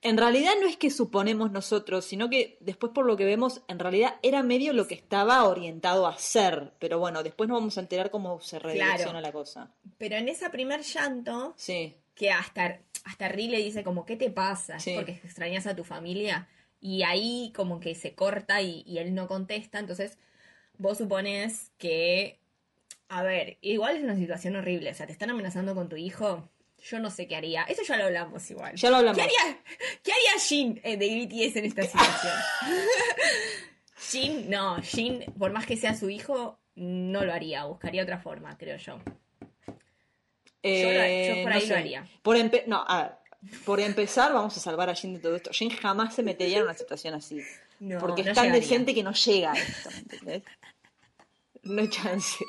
En 0.03 0.17
realidad 0.17 0.53
no 0.61 0.67
es 0.67 0.79
que 0.79 0.89
suponemos 0.89 1.51
nosotros, 1.53 2.07
sino 2.07 2.31
que 2.31 2.57
después 2.61 2.91
por 2.95 3.05
lo 3.05 3.19
que 3.19 3.27
vemos, 3.27 3.61
en 3.69 3.79
realidad 3.79 4.15
era 4.23 4.43
medio 4.43 4.73
lo 4.73 4.87
que 4.87 4.95
estaba 4.95 5.45
orientado 5.45 6.07
a 6.07 6.17
ser. 6.17 6.73
Pero 6.79 6.99
bueno, 6.99 7.23
después 7.23 7.49
nos 7.49 7.59
vamos 7.59 7.77
a 7.77 7.83
enterar 7.83 8.11
cómo 8.11 8.41
se 8.41 8.59
redirecciona 8.59 8.97
Claro. 9.05 9.21
la 9.21 9.33
cosa. 9.33 9.71
Pero 9.99 10.17
en 10.17 10.29
ese 10.31 10.49
primer 10.49 10.81
llanto, 10.83 11.53
Sí, 11.57 11.95
que 12.15 12.31
hasta, 12.31 12.81
hasta 13.05 13.29
Ri 13.29 13.49
le 13.49 13.59
dice 13.59 13.85
como, 13.85 14.07
¿qué 14.07 14.17
te 14.17 14.31
pasa? 14.31 14.77
¿Es 14.77 14.85
Sí. 14.85 14.95
porque 14.95 15.13
extrañas 15.13 15.67
a 15.67 15.77
tu 15.77 15.85
familia? 15.85 16.49
Y 16.81 17.03
ahí 17.03 17.53
como 17.55 17.79
que 17.81 17.95
se 17.95 18.15
corta 18.15 18.63
y, 18.63 18.83
y 18.87 18.99
él 18.99 19.15
no 19.15 19.29
contesta, 19.29 19.79
entonces 19.79 20.19
vos 20.79 20.99
supones 20.99 21.71
que, 21.79 22.41
a 23.09 23.23
ver, 23.23 23.59
igual 23.61 23.97
es 23.97 24.03
una 24.03 24.17
situación 24.17 24.57
horrible, 24.57 24.91
o 24.91 24.95
sea, 24.95 25.07
te 25.07 25.13
están 25.13 25.31
amenazando 25.31 25.75
con 25.75 25.89
tu 25.91 25.97
hijo, 25.97 26.49
yo 26.83 26.99
no 26.99 27.11
sé 27.11 27.29
qué 27.29 27.37
haría, 27.37 27.65
eso 27.65 27.83
ya 27.83 27.97
lo 27.97 28.05
hablamos 28.05 28.51
igual. 28.51 28.75
ya 28.77 28.91
lo 28.91 28.97
hablamos. 28.97 29.19
¿Qué 29.19 29.23
haría, 29.23 29.59
¿qué 30.03 30.13
haría 30.13 30.43
Jin 30.43 30.81
eh, 30.83 30.97
de 30.97 31.27
BTS 31.27 31.57
en 31.57 31.65
esta 31.67 31.83
situación? 31.83 32.33
Jin, 34.11 34.51
no, 34.51 34.81
Jin, 34.83 35.25
por 35.39 35.53
más 35.53 35.67
que 35.67 35.77
sea 35.77 35.95
su 35.95 36.09
hijo, 36.09 36.59
no 36.75 37.25
lo 37.25 37.33
haría, 37.33 37.65
buscaría 37.65 38.03
otra 38.03 38.19
forma, 38.19 38.57
creo 38.57 38.79
yo. 38.79 38.99
Eh, 40.63 41.35
yo 41.37 41.43
por 41.43 41.51
no 41.53 41.57
ahí 41.57 41.61
lo 41.63 41.67
sé. 41.67 41.77
haría. 41.77 42.09
Por 42.23 42.37
no, 42.67 42.85
a 42.87 43.03
ver, 43.03 43.13
por 43.65 43.81
empezar 43.81 44.33
vamos 44.33 44.57
a 44.57 44.61
salvar 44.61 44.91
a 44.91 44.95
Jin 44.95 45.15
de 45.15 45.21
todo 45.21 45.37
esto. 45.37 45.51
Jin 45.53 45.71
jamás 45.71 46.15
se 46.15 46.23
metería 46.23 46.59
en 46.59 46.65
una 46.65 46.75
situación 46.75 47.15
así. 47.15 47.41
No, 47.79 47.99
porque 47.99 48.23
no 48.23 48.31
es 48.31 48.35
tan 48.35 48.47
llegaría. 48.47 48.63
decente 48.63 48.95
que 48.95 49.03
no 49.03 49.13
llega 49.13 49.53
a 49.53 49.55
esto, 49.55 49.91
¿me 49.91 49.99
entendés? 49.99 50.43
No 51.63 51.81
hay 51.81 51.89
chance. 51.89 52.45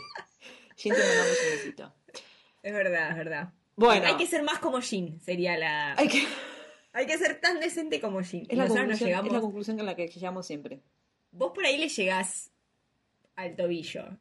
Jin 0.75 0.93
te 0.93 0.99
mandamos 0.99 1.37
un 1.43 1.57
besito. 1.57 1.93
Es 2.63 2.73
verdad, 2.73 3.11
es 3.11 3.17
verdad. 3.17 3.53
Bueno. 3.75 4.05
Hay 4.05 4.17
que 4.17 4.27
ser 4.27 4.43
más 4.43 4.59
como 4.59 4.81
Jin, 4.81 5.19
sería 5.21 5.57
la... 5.57 5.93
Hay 5.93 6.07
que... 6.07 6.27
Hay 6.93 7.05
que 7.05 7.17
ser 7.17 7.39
tan 7.39 7.61
decente 7.61 8.01
como 8.01 8.21
Jin. 8.21 8.45
Es 8.49 8.57
la, 8.57 8.67
conclusión, 8.67 9.07
llegamos... 9.07 9.27
es 9.27 9.33
la 9.33 9.41
conclusión 9.41 9.79
a 9.79 9.83
la 9.83 9.95
que 9.95 10.07
llegamos 10.09 10.45
siempre. 10.45 10.81
Vos 11.31 11.53
por 11.55 11.65
ahí 11.65 11.77
le 11.77 11.87
llegás 11.87 12.51
al 13.35 13.55
tobillo. 13.55 14.17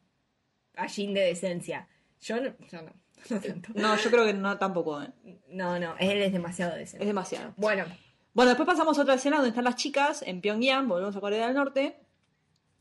A 0.75 0.87
Jin 0.87 1.13
de 1.13 1.21
decencia. 1.21 1.89
Yo 2.21 2.39
no, 2.39 2.55
yo 2.71 2.81
no, 2.81 2.93
no 3.29 3.39
tanto. 3.39 3.69
No, 3.75 3.95
yo 3.95 4.09
creo 4.09 4.25
que 4.25 4.33
no 4.33 4.57
tampoco. 4.57 5.01
¿eh? 5.01 5.11
No, 5.49 5.79
no, 5.79 5.95
él 5.99 6.21
es 6.21 6.31
demasiado 6.31 6.75
decente. 6.75 7.03
Es 7.03 7.07
demasiado. 7.07 7.53
Bueno, 7.57 7.85
Bueno, 8.33 8.49
después 8.49 8.67
pasamos 8.67 8.97
a 8.97 9.01
otra 9.01 9.15
escena 9.15 9.37
donde 9.37 9.49
están 9.49 9.65
las 9.65 9.75
chicas 9.75 10.23
en 10.25 10.41
Pyongyang, 10.41 10.87
volvemos 10.87 11.15
a 11.15 11.19
Corea 11.19 11.47
del 11.47 11.55
Norte, 11.55 11.97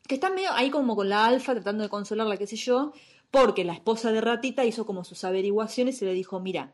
que 0.06 0.14
están 0.14 0.34
medio 0.34 0.52
ahí 0.52 0.70
como 0.70 0.96
con 0.96 1.08
la 1.08 1.26
alfa 1.26 1.54
tratando 1.54 1.82
de 1.82 1.88
consolarla, 1.88 2.36
qué 2.36 2.46
sé 2.46 2.56
yo, 2.56 2.92
porque 3.30 3.64
la 3.64 3.74
esposa 3.74 4.12
de 4.12 4.20
Ratita 4.20 4.64
hizo 4.64 4.86
como 4.86 5.04
sus 5.04 5.24
averiguaciones 5.24 6.00
y 6.02 6.04
le 6.04 6.12
dijo, 6.14 6.40
mira, 6.40 6.72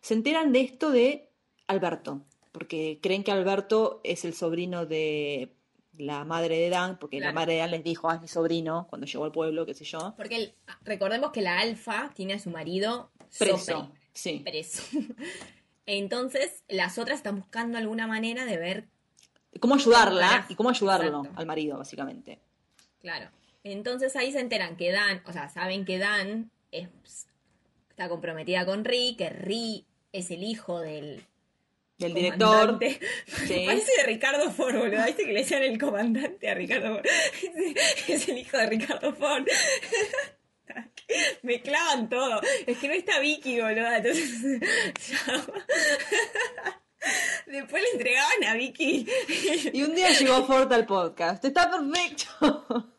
se 0.00 0.14
enteran 0.14 0.52
de 0.52 0.60
esto 0.62 0.90
de 0.90 1.30
Alberto, 1.66 2.22
porque 2.52 2.98
creen 3.02 3.22
que 3.22 3.32
Alberto 3.32 4.00
es 4.02 4.24
el 4.24 4.34
sobrino 4.34 4.86
de 4.86 5.54
la 6.00 6.24
madre 6.24 6.58
de 6.58 6.70
Dan, 6.70 6.98
porque 6.98 7.20
la 7.20 7.32
madre 7.32 7.54
de 7.54 7.58
Dan 7.60 7.70
les 7.72 7.84
dijo, 7.84 8.08
ah, 8.10 8.16
es 8.16 8.20
mi 8.20 8.28
sobrino, 8.28 8.86
cuando 8.88 9.06
llegó 9.06 9.24
al 9.24 9.32
pueblo, 9.32 9.64
qué 9.66 9.74
sé 9.74 9.84
yo, 9.84 10.14
porque 10.16 10.36
el- 10.36 10.54
recordemos 10.82 11.30
que 11.32 11.42
la 11.42 11.58
alfa 11.60 12.10
tiene 12.14 12.34
a 12.34 12.38
su 12.38 12.50
marido 12.50 13.10
preso. 13.38 13.92
Sí. 14.12 14.40
preso. 14.44 14.82
Entonces, 15.86 16.62
las 16.68 16.98
otras 16.98 17.18
están 17.18 17.36
buscando 17.36 17.78
alguna 17.78 18.06
manera 18.06 18.44
de 18.44 18.56
ver, 18.56 18.88
¿Cómo 19.58 19.74
ayudarla 19.74 20.46
y 20.48 20.54
cómo 20.54 20.70
ayudarlo 20.70 21.18
exacto. 21.20 21.40
al 21.40 21.46
marido, 21.46 21.78
básicamente? 21.78 22.40
claro. 23.00 23.30
Entonces 23.62 24.16
ahí 24.16 24.32
se 24.32 24.40
enteran 24.40 24.74
que 24.76 24.90
Dan, 24.90 25.22
o 25.26 25.32
sea, 25.34 25.50
saben 25.50 25.84
que 25.84 25.98
Dan 25.98 26.50
es, 26.70 26.88
está 27.90 28.08
comprometida 28.08 28.64
con 28.64 28.86
Ri, 28.86 29.16
que 29.18 29.28
Ri 29.28 29.84
es 30.12 30.30
el 30.30 30.42
hijo 30.44 30.80
del 30.80 31.22
Del 32.00 32.14
director. 32.14 32.78
Sí. 33.46 33.64
Parece 33.66 33.92
de 33.98 34.02
Ricardo 34.04 34.50
Ford, 34.50 34.76
boludo. 34.76 35.04
¿Viste 35.04 35.24
que 35.24 35.32
le 35.32 35.40
decían 35.40 35.62
el 35.62 35.78
comandante 35.78 36.48
a 36.48 36.54
Ricardo 36.54 36.94
Ford? 36.94 37.06
Es, 37.06 38.08
es 38.08 38.28
el 38.28 38.38
hijo 38.38 38.56
de 38.56 38.66
Ricardo 38.66 39.14
Ford. 39.14 39.46
Me 41.42 41.60
clavan 41.60 42.08
todo. 42.08 42.40
Es 42.66 42.78
que 42.78 42.88
no 42.88 42.94
está 42.94 43.20
Vicky, 43.20 43.60
boludo. 43.60 43.92
Entonces. 43.94 44.60
Después 47.46 47.82
le 47.82 47.88
entregaban 47.90 48.44
a 48.46 48.54
Vicky. 48.54 49.06
Y 49.72 49.82
un 49.82 49.94
día 49.94 50.10
llegó 50.10 50.46
Ford 50.46 50.72
al 50.72 50.86
podcast. 50.86 51.44
Está 51.44 51.70
perfecto. 51.70 52.96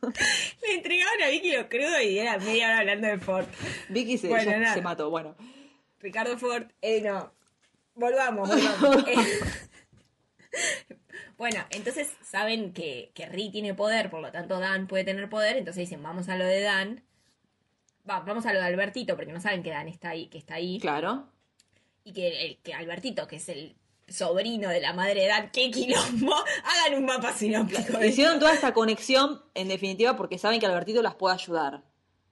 Le 0.61 0.73
entregaban 0.75 1.21
a 1.23 1.29
Vicky 1.29 1.51
lo 1.55 1.69
crudo 1.69 2.01
y 2.01 2.19
era 2.19 2.37
media 2.37 2.67
hora 2.67 2.79
hablando 2.79 3.07
de 3.07 3.17
Ford. 3.17 3.45
Vicky 3.89 4.17
se, 4.17 4.27
Bueno, 4.27 4.73
se 4.73 4.81
mató. 4.81 5.09
Bueno, 5.09 5.35
Ricardo 5.99 6.37
Ford, 6.37 6.65
eh, 6.81 7.01
no. 7.01 7.31
Volvamos, 7.95 8.47
volvamos. 8.49 9.05
Bueno, 11.37 11.65
entonces 11.71 12.07
saben 12.23 12.71
que, 12.71 13.11
que 13.15 13.25
Ri 13.25 13.49
tiene 13.49 13.73
poder, 13.73 14.11
por 14.11 14.21
lo 14.21 14.31
tanto 14.31 14.59
Dan 14.59 14.85
puede 14.85 15.03
tener 15.03 15.27
poder, 15.27 15.57
entonces 15.57 15.89
dicen, 15.89 16.03
vamos 16.03 16.29
a 16.29 16.37
lo 16.37 16.45
de 16.45 16.61
Dan. 16.61 17.03
Va, 18.07 18.19
vamos 18.19 18.45
a 18.45 18.53
lo 18.53 18.59
de 18.59 18.65
Albertito, 18.65 19.15
porque 19.15 19.31
no 19.31 19.41
saben 19.41 19.63
que 19.63 19.71
Dan 19.71 19.87
está 19.87 20.09
ahí, 20.09 20.27
que 20.27 20.37
está 20.37 20.55
ahí. 20.55 20.79
claro. 20.79 21.29
Y 22.03 22.13
que, 22.13 22.45
el, 22.45 22.57
que 22.61 22.73
Albertito, 22.75 23.27
que 23.27 23.37
es 23.37 23.49
el 23.49 23.75
sobrino 24.07 24.69
de 24.69 24.81
la 24.81 24.93
madre 24.93 25.21
de 25.21 25.27
Dan, 25.29 25.49
qué 25.51 25.71
quilombo, 25.71 26.35
hagan 26.63 26.99
un 26.99 27.05
mapa 27.05 27.33
sinóptico. 27.33 27.97
de- 27.97 28.07
Hicieron 28.09 28.39
toda 28.39 28.53
esta 28.53 28.73
conexión, 28.73 29.41
en 29.55 29.67
definitiva, 29.67 30.15
porque 30.17 30.37
saben 30.37 30.59
que 30.59 30.67
Albertito 30.67 31.01
las 31.01 31.15
puede 31.15 31.33
ayudar. 31.35 31.81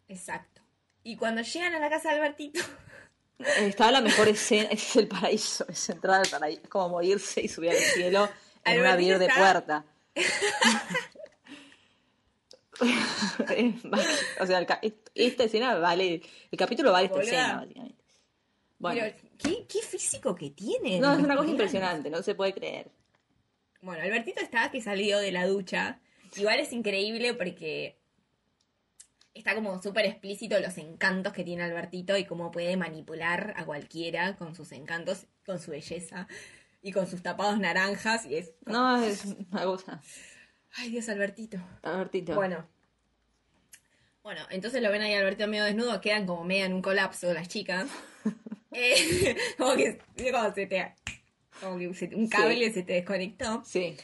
Exacto. 0.07 0.61
Y 1.03 1.15
cuando 1.15 1.41
llegan 1.41 1.73
a 1.73 1.79
la 1.79 1.89
casa 1.89 2.09
de 2.09 2.15
Albertito, 2.17 2.59
Está 3.39 3.89
la 3.91 4.01
mejor 4.01 4.27
escena, 4.27 4.69
es 4.71 4.95
el 4.95 5.07
paraíso, 5.07 5.65
es 5.69 5.89
entrar 5.89 6.21
al 6.21 6.29
paraíso, 6.29 6.61
es 6.63 6.69
como 6.69 6.89
morirse 6.89 7.41
y 7.41 7.47
subir 7.47 7.71
al 7.71 7.77
cielo 7.77 8.29
en 8.65 8.79
una 8.79 8.91
Albertito 8.93 9.19
vir 9.19 9.27
de 9.27 9.33
puerta. 9.33 9.85
O 14.39 14.45
sea, 14.45 14.59
el 14.59 14.67
esta 15.13 15.43
escena 15.43 15.77
vale, 15.79 16.21
el 16.49 16.57
capítulo 16.57 16.93
vale 16.93 17.07
esta 17.07 17.21
escena, 17.21 17.55
básicamente. 17.57 18.05
Bueno, 18.77 19.01
Pero 19.01 19.29
¿qué, 19.37 19.67
qué 19.67 19.81
físico 19.81 20.33
que 20.33 20.51
tiene? 20.51 20.97
No, 20.97 21.11
es 21.11 21.19
una 21.19 21.35
cosa 21.35 21.49
impresionante, 21.49 22.09
no 22.09 22.23
se 22.23 22.35
puede 22.35 22.53
creer. 22.53 22.89
Bueno, 23.81 24.01
Albertito 24.01 24.39
está 24.39 24.71
que 24.71 24.81
salió 24.81 25.19
de 25.19 25.33
la 25.33 25.45
ducha. 25.45 25.99
Igual 26.37 26.61
es 26.61 26.71
increíble 26.71 27.33
porque 27.33 27.98
está 29.39 29.55
como 29.55 29.81
súper 29.81 30.05
explícito 30.05 30.59
los 30.59 30.77
encantos 30.77 31.33
que 31.33 31.43
tiene 31.43 31.63
Albertito 31.63 32.15
y 32.17 32.25
cómo 32.25 32.51
puede 32.51 32.77
manipular 32.77 33.53
a 33.57 33.65
cualquiera 33.65 34.35
con 34.35 34.55
sus 34.55 34.71
encantos, 34.71 35.25
con 35.45 35.59
su 35.59 35.71
belleza 35.71 36.27
y 36.81 36.91
con 36.91 37.07
sus 37.07 37.21
tapados 37.23 37.59
naranjas. 37.59 38.25
Y 38.25 38.35
es. 38.35 38.51
No, 38.65 39.01
es 39.03 39.25
una 39.51 39.63
cosa. 39.63 40.01
Ay, 40.75 40.89
Dios, 40.91 41.09
Albertito. 41.09 41.57
Albertito. 41.81 42.35
Bueno. 42.35 42.67
Bueno, 44.21 44.41
entonces 44.51 44.81
lo 44.81 44.91
ven 44.91 45.01
ahí 45.01 45.13
Albertito 45.13 45.47
medio 45.47 45.63
desnudo, 45.63 45.99
quedan 46.01 46.25
como 46.27 46.43
medio 46.43 46.65
en 46.65 46.73
un 46.73 46.81
colapso 46.81 47.33
las 47.33 47.47
chicas. 47.47 47.87
Eh, 48.71 49.35
como 49.57 49.73
que 49.75 49.97
como 50.31 50.53
se 50.53 50.67
te, 50.67 50.93
como 51.59 51.79
que 51.79 51.91
se- 51.95 52.13
un 52.15 52.29
cable 52.29 52.71
se 52.71 52.83
te 52.83 52.93
desconectó. 52.93 53.63
Sí. 53.65 53.97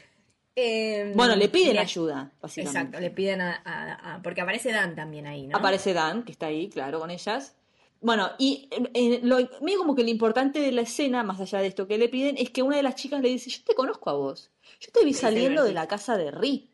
Eh, 0.55 1.11
Bueno, 1.15 1.35
le 1.35 1.49
piden 1.49 1.73
le- 1.75 1.79
ayuda, 1.81 2.31
básicamente. 2.41 2.79
Exacto, 2.79 2.99
le 3.01 3.11
piden 3.11 3.41
a, 3.41 3.61
a- 3.65 4.15
a- 4.15 4.21
Porque 4.21 4.41
aparece 4.41 4.71
Dan 4.71 4.95
también 4.95 5.27
ahí, 5.27 5.47
¿no? 5.47 5.57
Aparece 5.57 5.93
Dan, 5.93 6.23
que 6.23 6.31
está 6.31 6.47
ahí, 6.47 6.69
claro, 6.69 6.99
con 6.99 7.11
ellas. 7.11 7.55
Bueno, 8.01 8.29
y 8.37 8.69
eh, 8.93 9.19
lo, 9.23 9.37
medio 9.61 9.79
como 9.79 9.95
que 9.95 10.03
lo 10.03 10.09
importante 10.09 10.59
de 10.59 10.71
la 10.71 10.81
escena, 10.81 11.23
más 11.23 11.41
allá 11.41 11.59
de 11.59 11.67
esto 11.67 11.87
que 11.87 11.97
le 11.97 12.07
piden, 12.07 12.37
es 12.37 12.51
que 12.51 12.61
una 12.61 12.77
de 12.77 12.83
las 12.83 12.95
chicas 12.95 13.21
le 13.21 13.29
dice, 13.29 13.49
yo 13.49 13.63
te 13.65 13.73
conozco 13.75 14.09
a 14.09 14.13
vos. 14.13 14.51
Yo 14.79 14.91
te 14.91 15.03
vi 15.03 15.13
saliendo 15.13 15.63
de 15.63 15.73
la 15.73 15.87
casa 15.87 16.15
de 16.17 16.31
Ri. 16.31 16.69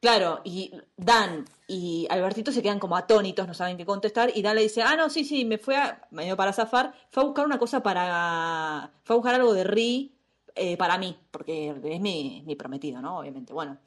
Claro, 0.00 0.40
y 0.44 0.72
Dan 0.96 1.44
y 1.68 2.08
Albertito 2.10 2.50
se 2.50 2.60
quedan 2.60 2.80
como 2.80 2.96
atónitos, 2.96 3.46
no 3.46 3.54
saben 3.54 3.76
qué 3.76 3.86
contestar, 3.86 4.32
y 4.34 4.42
Dan 4.42 4.56
le 4.56 4.62
dice, 4.62 4.82
ah, 4.82 4.96
no, 4.96 5.08
sí, 5.08 5.24
sí, 5.24 5.44
me 5.44 5.58
fue 5.58 5.76
a, 5.76 6.06
medio 6.10 6.36
para 6.36 6.52
zafar, 6.52 6.92
fue 7.10 7.22
a 7.22 7.26
buscar 7.26 7.46
una 7.46 7.58
cosa 7.58 7.82
para, 7.84 8.90
fue 9.04 9.14
a 9.14 9.16
buscar 9.16 9.36
algo 9.36 9.54
de 9.54 9.62
Ri 9.64 10.11
eh, 10.54 10.76
para 10.76 10.98
mí, 10.98 11.16
porque 11.30 11.74
es 11.84 12.00
mi, 12.00 12.42
mi 12.46 12.56
prometido, 12.56 13.00
¿no? 13.00 13.18
Obviamente, 13.18 13.52
bueno. 13.52 13.78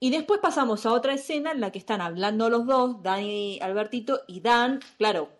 Y 0.00 0.10
después 0.10 0.40
pasamos 0.40 0.84
a 0.86 0.92
otra 0.92 1.14
escena 1.14 1.52
en 1.52 1.60
la 1.60 1.72
que 1.72 1.78
están 1.78 2.00
hablando 2.00 2.50
los 2.50 2.66
dos, 2.66 3.02
Dan 3.02 3.24
y 3.24 3.58
Albertito, 3.60 4.22
y 4.26 4.40
Dan, 4.40 4.80
claro, 4.98 5.30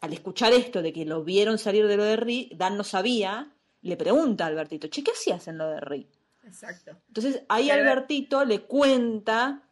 al 0.00 0.12
escuchar 0.12 0.52
esto 0.52 0.82
de 0.82 0.92
que 0.92 1.04
lo 1.04 1.24
vieron 1.24 1.58
salir 1.58 1.86
de 1.86 1.96
lo 1.96 2.04
de 2.04 2.16
Ri, 2.16 2.50
Dan 2.54 2.76
no 2.76 2.84
sabía, 2.84 3.52
le 3.82 3.96
pregunta 3.96 4.44
a 4.44 4.46
Albertito, 4.48 4.88
che, 4.88 5.02
¿qué 5.02 5.10
hacías 5.10 5.48
en 5.48 5.58
lo 5.58 5.68
de 5.68 5.80
Ri? 5.80 6.08
Exacto. 6.44 6.96
Entonces 7.08 7.42
ahí 7.48 7.70
Albertito 7.70 8.44
le 8.44 8.60
cuenta 8.60 9.62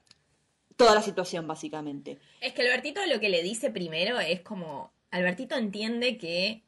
toda 0.77 0.95
la 0.95 1.03
situación, 1.03 1.47
básicamente. 1.47 2.19
Es 2.41 2.53
que 2.53 2.63
Albertito 2.63 3.05
lo 3.07 3.21
que 3.21 3.29
le 3.29 3.43
dice 3.43 3.71
primero 3.71 4.19
es 4.21 4.41
como. 4.41 4.93
Albertito 5.11 5.57
entiende 5.57 6.19
que 6.19 6.63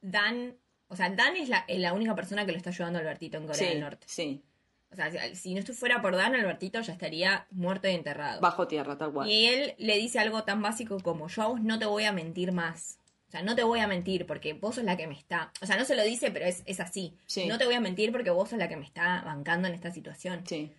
Dan. 0.00 0.56
O 0.88 0.96
sea, 0.96 1.10
Dan 1.10 1.36
es 1.36 1.48
la, 1.48 1.64
es 1.66 1.78
la 1.80 1.92
única 1.92 2.14
persona 2.14 2.46
que 2.46 2.52
lo 2.52 2.58
está 2.58 2.70
ayudando 2.70 2.98
a 2.98 3.02
Albertito 3.02 3.38
en 3.38 3.46
Corea 3.46 3.58
Sí, 3.58 3.64
del 3.66 3.80
Norte. 3.80 4.06
sí, 4.08 4.42
O 4.90 4.96
sea, 4.96 5.34
si, 5.34 5.54
no 5.54 5.62
fuera 5.62 6.00
por 6.00 6.14
Dan, 6.14 6.34
Albertito 6.34 6.80
ya 6.80 6.92
estaría 6.92 7.46
muerto 7.50 7.88
y 7.88 7.92
enterrado. 7.94 8.40
bajo 8.40 8.68
tierra, 8.68 8.96
tal 8.96 9.12
cual. 9.12 9.28
Y 9.28 9.46
él 9.46 9.74
le 9.78 9.96
dice 9.98 10.18
algo 10.20 10.44
tan 10.44 10.62
básico 10.62 11.00
como: 11.00 11.28
Yo 11.28 11.42
a 11.42 11.46
vos 11.48 11.60
no 11.60 11.78
te 11.78 11.86
voy 11.86 12.04
a 12.04 12.12
mentir 12.12 12.52
más. 12.52 12.98
O 13.28 13.30
sea, 13.32 13.42
no 13.42 13.56
te 13.56 13.64
voy 13.64 13.80
a 13.80 13.88
mentir 13.88 14.24
porque 14.24 14.52
vos 14.52 14.76
sos 14.76 14.84
la 14.84 14.96
que 14.96 15.08
me 15.08 15.14
está. 15.18 15.50
O 15.60 15.66
sea, 15.66 15.76
no 15.76 15.84
se 15.84 15.96
lo 15.96 16.04
dice, 16.04 16.30
pero 16.30 16.46
es, 16.46 16.62
es 16.66 16.78
así. 16.78 17.16
Sí. 17.26 17.46
No 17.46 17.58
te 17.58 17.64
voy 17.66 17.74
a 17.74 17.80
mentir 17.80 18.12
porque 18.12 18.30
vos 18.30 18.48
sos 18.50 18.58
la 18.58 18.68
que 18.68 18.76
me 18.76 18.84
está 18.84 19.22
bancando 19.22 19.66
en 19.66 19.74
esta 19.74 19.90
situación. 19.90 20.44
Sí, 20.46 20.72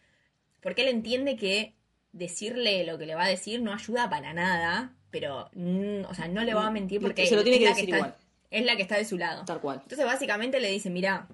Porque 0.62 0.84
él 0.84 0.88
entiende 0.88 1.36
que 1.36 1.74
decirle 2.14 2.86
lo 2.86 2.98
que 2.98 3.06
le 3.06 3.16
va 3.16 3.26
a 3.26 3.28
decir 3.28 3.62
no 3.62 3.74
ayuda 3.74 4.10
para 4.10 4.34
nada, 4.34 4.94
pero, 5.12 5.50
mm, 5.54 6.06
o 6.10 6.14
sea, 6.14 6.30
no 6.30 6.42
le 6.44 6.54
va 6.54 6.68
a 6.68 6.72
mentir 6.72 7.02
porque 7.02 7.28
Se 7.28 7.36
lo 7.36 7.44
tiene 7.44 7.60
que 7.60 7.68
decir 7.68 7.84
está, 7.86 7.98
igual. 7.98 8.16
Es 8.52 8.66
la 8.66 8.76
que 8.76 8.82
está 8.82 8.98
de 8.98 9.06
su 9.06 9.18
lado. 9.18 9.46
tal 9.46 9.62
cual. 9.62 9.80
Entonces, 9.84 10.06
básicamente 10.06 10.60
le 10.60 10.72
dice, 10.72 10.90
mira, 10.90 11.28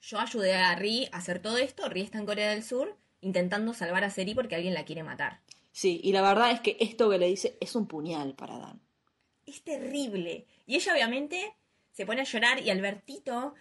yo 0.00 0.18
ayudé 0.18 0.54
a 0.54 0.74
Ri 0.74 1.08
a 1.12 1.18
hacer 1.18 1.40
todo 1.40 1.58
esto, 1.58 1.88
Ri 1.88 2.02
está 2.02 2.18
en 2.18 2.26
Corea 2.26 2.50
del 2.50 2.62
Sur 2.62 2.96
intentando 3.22 3.72
salvar 3.72 4.04
a 4.04 4.10
Seri 4.10 4.34
porque 4.34 4.56
alguien 4.56 4.74
la 4.74 4.84
quiere 4.84 5.02
matar. 5.02 5.40
Sí, 5.70 6.00
y 6.04 6.12
la 6.12 6.20
verdad 6.20 6.50
es 6.50 6.60
que 6.60 6.76
esto 6.80 7.08
que 7.08 7.18
le 7.18 7.28
dice 7.28 7.56
es 7.60 7.74
un 7.74 7.86
puñal 7.86 8.34
para 8.34 8.58
Dan. 8.58 8.80
Es 9.46 9.62
terrible. 9.62 10.46
Y 10.66 10.76
ella 10.76 10.92
obviamente 10.92 11.54
se 11.92 12.04
pone 12.04 12.20
a 12.20 12.24
llorar 12.24 12.60
y 12.60 12.70
Albertito, 12.70 13.54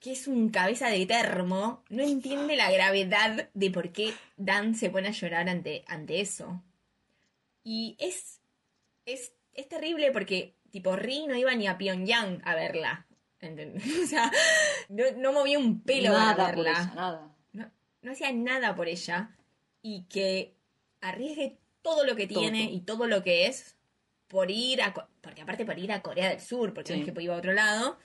que 0.00 0.12
es 0.12 0.28
un 0.28 0.50
cabeza 0.50 0.88
de 0.88 1.04
termo, 1.06 1.82
no 1.88 2.02
entiende 2.02 2.56
la 2.56 2.70
gravedad 2.70 3.48
de 3.52 3.70
por 3.70 3.90
qué 3.90 4.12
Dan 4.36 4.76
se 4.76 4.90
pone 4.90 5.08
a 5.08 5.12
llorar 5.12 5.48
ante, 5.48 5.84
ante 5.88 6.20
eso. 6.20 6.62
Y 7.64 7.96
es, 7.98 8.40
es, 9.06 9.32
es 9.54 9.68
terrible 9.68 10.12
porque, 10.12 10.54
tipo, 10.78 10.96
Ri 10.96 11.26
no 11.26 11.34
iba 11.36 11.54
ni 11.54 11.66
a 11.66 11.76
Pyongyang 11.76 12.40
a 12.44 12.54
verla. 12.54 13.06
¿entendés? 13.40 13.82
O 14.04 14.06
sea, 14.06 14.30
no, 14.88 15.04
no 15.16 15.32
movía 15.32 15.58
un 15.58 15.80
pelo 15.82 16.10
nada 16.12 16.36
para 16.36 16.54
por 16.54 16.64
verla. 16.64 16.92
nada. 16.94 17.34
No, 17.52 17.70
no 18.02 18.12
hacía 18.12 18.32
nada 18.32 18.74
por 18.74 18.88
ella. 18.88 19.36
Y 19.82 20.02
que 20.08 20.54
arriesgue 21.00 21.58
todo 21.82 22.04
lo 22.04 22.16
que 22.16 22.26
tiene 22.26 22.64
Todo. 22.66 22.74
y 22.76 22.80
todo 22.80 23.06
lo 23.06 23.22
que 23.22 23.46
es 23.46 23.76
por 24.26 24.50
ir 24.50 24.82
a... 24.82 24.92
Porque 25.20 25.42
aparte 25.42 25.64
por 25.64 25.78
ir 25.78 25.92
a 25.92 26.02
Corea 26.02 26.28
del 26.30 26.40
Sur, 26.40 26.74
porque 26.74 26.96
no 26.96 27.04
es 27.04 27.12
que 27.12 27.22
iba 27.22 27.34
a 27.34 27.38
otro 27.38 27.52
lado. 27.52 27.98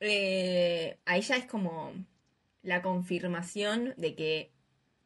eh, 0.00 0.98
a 1.06 1.16
ella 1.16 1.36
es 1.36 1.46
como 1.46 1.92
la 2.62 2.82
confirmación 2.82 3.94
de 3.96 4.14
que, 4.14 4.52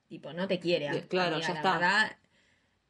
tipo, 0.08 0.32
no 0.32 0.48
te 0.48 0.58
quiere. 0.58 1.06
Claro, 1.08 1.36
amiga, 1.36 1.48
ya 1.48 1.54
la 1.54 1.60
está. 1.60 1.72
verdad. 1.72 2.16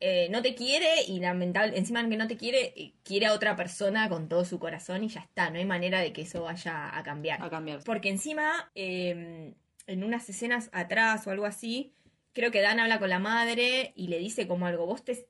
Eh, 0.03 0.29
no 0.31 0.41
te 0.41 0.55
quiere 0.55 1.03
y 1.07 1.21
lamentable, 1.21 1.77
encima 1.77 2.09
que 2.09 2.17
no 2.17 2.27
te 2.27 2.39
quiere, 2.39 2.73
eh, 2.75 2.95
quiere 3.05 3.27
a 3.27 3.35
otra 3.35 3.55
persona 3.55 4.09
con 4.09 4.29
todo 4.31 4.47
su 4.47 4.59
corazón 4.59 5.05
y 5.05 5.09
ya 5.09 5.21
está, 5.21 5.51
no 5.51 5.59
hay 5.59 5.67
manera 5.67 6.01
de 6.01 6.13
que 6.15 6.23
eso 6.23 6.43
vaya 6.43 6.97
a 6.97 7.03
cambiar. 7.03 7.43
A 7.43 7.51
cambiar. 7.51 7.85
Porque 7.85 8.09
encima, 8.09 8.71
eh, 8.75 9.53
en 9.87 10.05
unas 10.05 10.27
escenas 10.31 10.71
atrás 10.73 11.27
o 11.27 11.31
algo 11.31 11.45
así, 11.45 11.93
creo 12.33 12.51
que 12.51 12.63
Dan 12.63 12.81
habla 12.81 12.99
con 12.99 13.11
la 13.11 13.19
madre 13.19 13.93
y 13.95 14.09
le 14.09 14.19
dice 14.19 14.49
como 14.49 14.67
algo, 14.67 14.87
vos 14.87 15.05
te, 15.05 15.27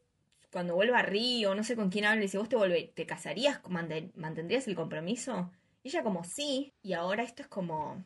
cuando 0.53 0.77
vuelva 0.77 1.01
a 1.01 1.03
Río, 1.03 1.55
no 1.57 1.65
sé 1.65 1.75
con 1.75 1.91
quién 1.91 2.05
habla, 2.05 2.23
dice, 2.23 2.39
vos 2.39 2.49
te, 2.49 2.55
volve, 2.57 2.93
te 2.95 3.07
casarías, 3.07 3.61
Mante- 3.69 4.13
mantendrías 4.15 4.69
el 4.69 4.77
compromiso. 4.77 5.51
Y 5.83 5.89
ella 5.89 6.05
como, 6.05 6.23
sí, 6.23 6.75
y 6.83 6.93
ahora 6.93 7.25
esto 7.25 7.43
es 7.43 7.49
como, 7.49 8.05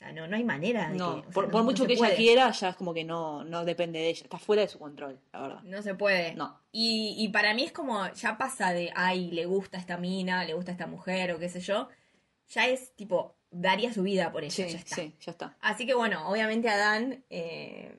sea, 0.00 0.12
no, 0.12 0.26
no 0.26 0.36
hay 0.36 0.44
manera 0.44 0.88
de 0.88 0.96
No, 0.96 1.16
que... 1.16 1.22
sea, 1.22 1.30
por, 1.32 1.44
no- 1.46 1.50
por 1.50 1.60
no 1.60 1.64
mucho 1.64 1.86
que 1.86 1.92
ella 1.92 2.14
quiera, 2.16 2.50
ya 2.50 2.70
es 2.70 2.76
como 2.76 2.92
que 2.94 3.04
no, 3.04 3.44
no 3.44 3.64
depende 3.64 3.98
de 3.98 4.08
ella. 4.08 4.22
Está 4.24 4.38
fuera 4.38 4.62
de 4.62 4.68
su 4.68 4.78
control, 4.78 5.18
la 5.32 5.40
verdad. 5.42 5.62
No 5.62 5.82
se 5.82 5.94
puede. 5.94 6.34
No. 6.34 6.58
Y, 6.72 7.14
y 7.18 7.28
para 7.28 7.54
mí 7.54 7.64
es 7.64 7.72
como, 7.72 8.10
ya 8.14 8.36
pasa 8.38 8.72
de, 8.72 8.92
ay, 8.96 9.30
le 9.30 9.46
gusta 9.46 9.78
esta 9.78 9.96
mina, 9.98 10.44
le 10.44 10.54
gusta 10.54 10.72
esta 10.72 10.86
mujer 10.86 11.32
o 11.32 11.38
qué 11.38 11.48
sé 11.48 11.60
yo. 11.60 11.88
Ya 12.48 12.66
es 12.66 12.94
tipo, 12.96 13.36
daría 13.50 13.92
su 13.92 14.02
vida 14.02 14.32
por 14.32 14.42
ella, 14.42 14.52
Sí, 14.66 14.72
ya 14.72 14.78
está. 14.78 14.94
sí, 14.96 15.14
ya 15.20 15.30
está. 15.32 15.56
Así 15.60 15.86
que 15.86 15.94
bueno, 15.94 16.28
obviamente 16.28 16.68
a 16.68 16.76
Dan, 16.76 17.22
eh, 17.30 17.96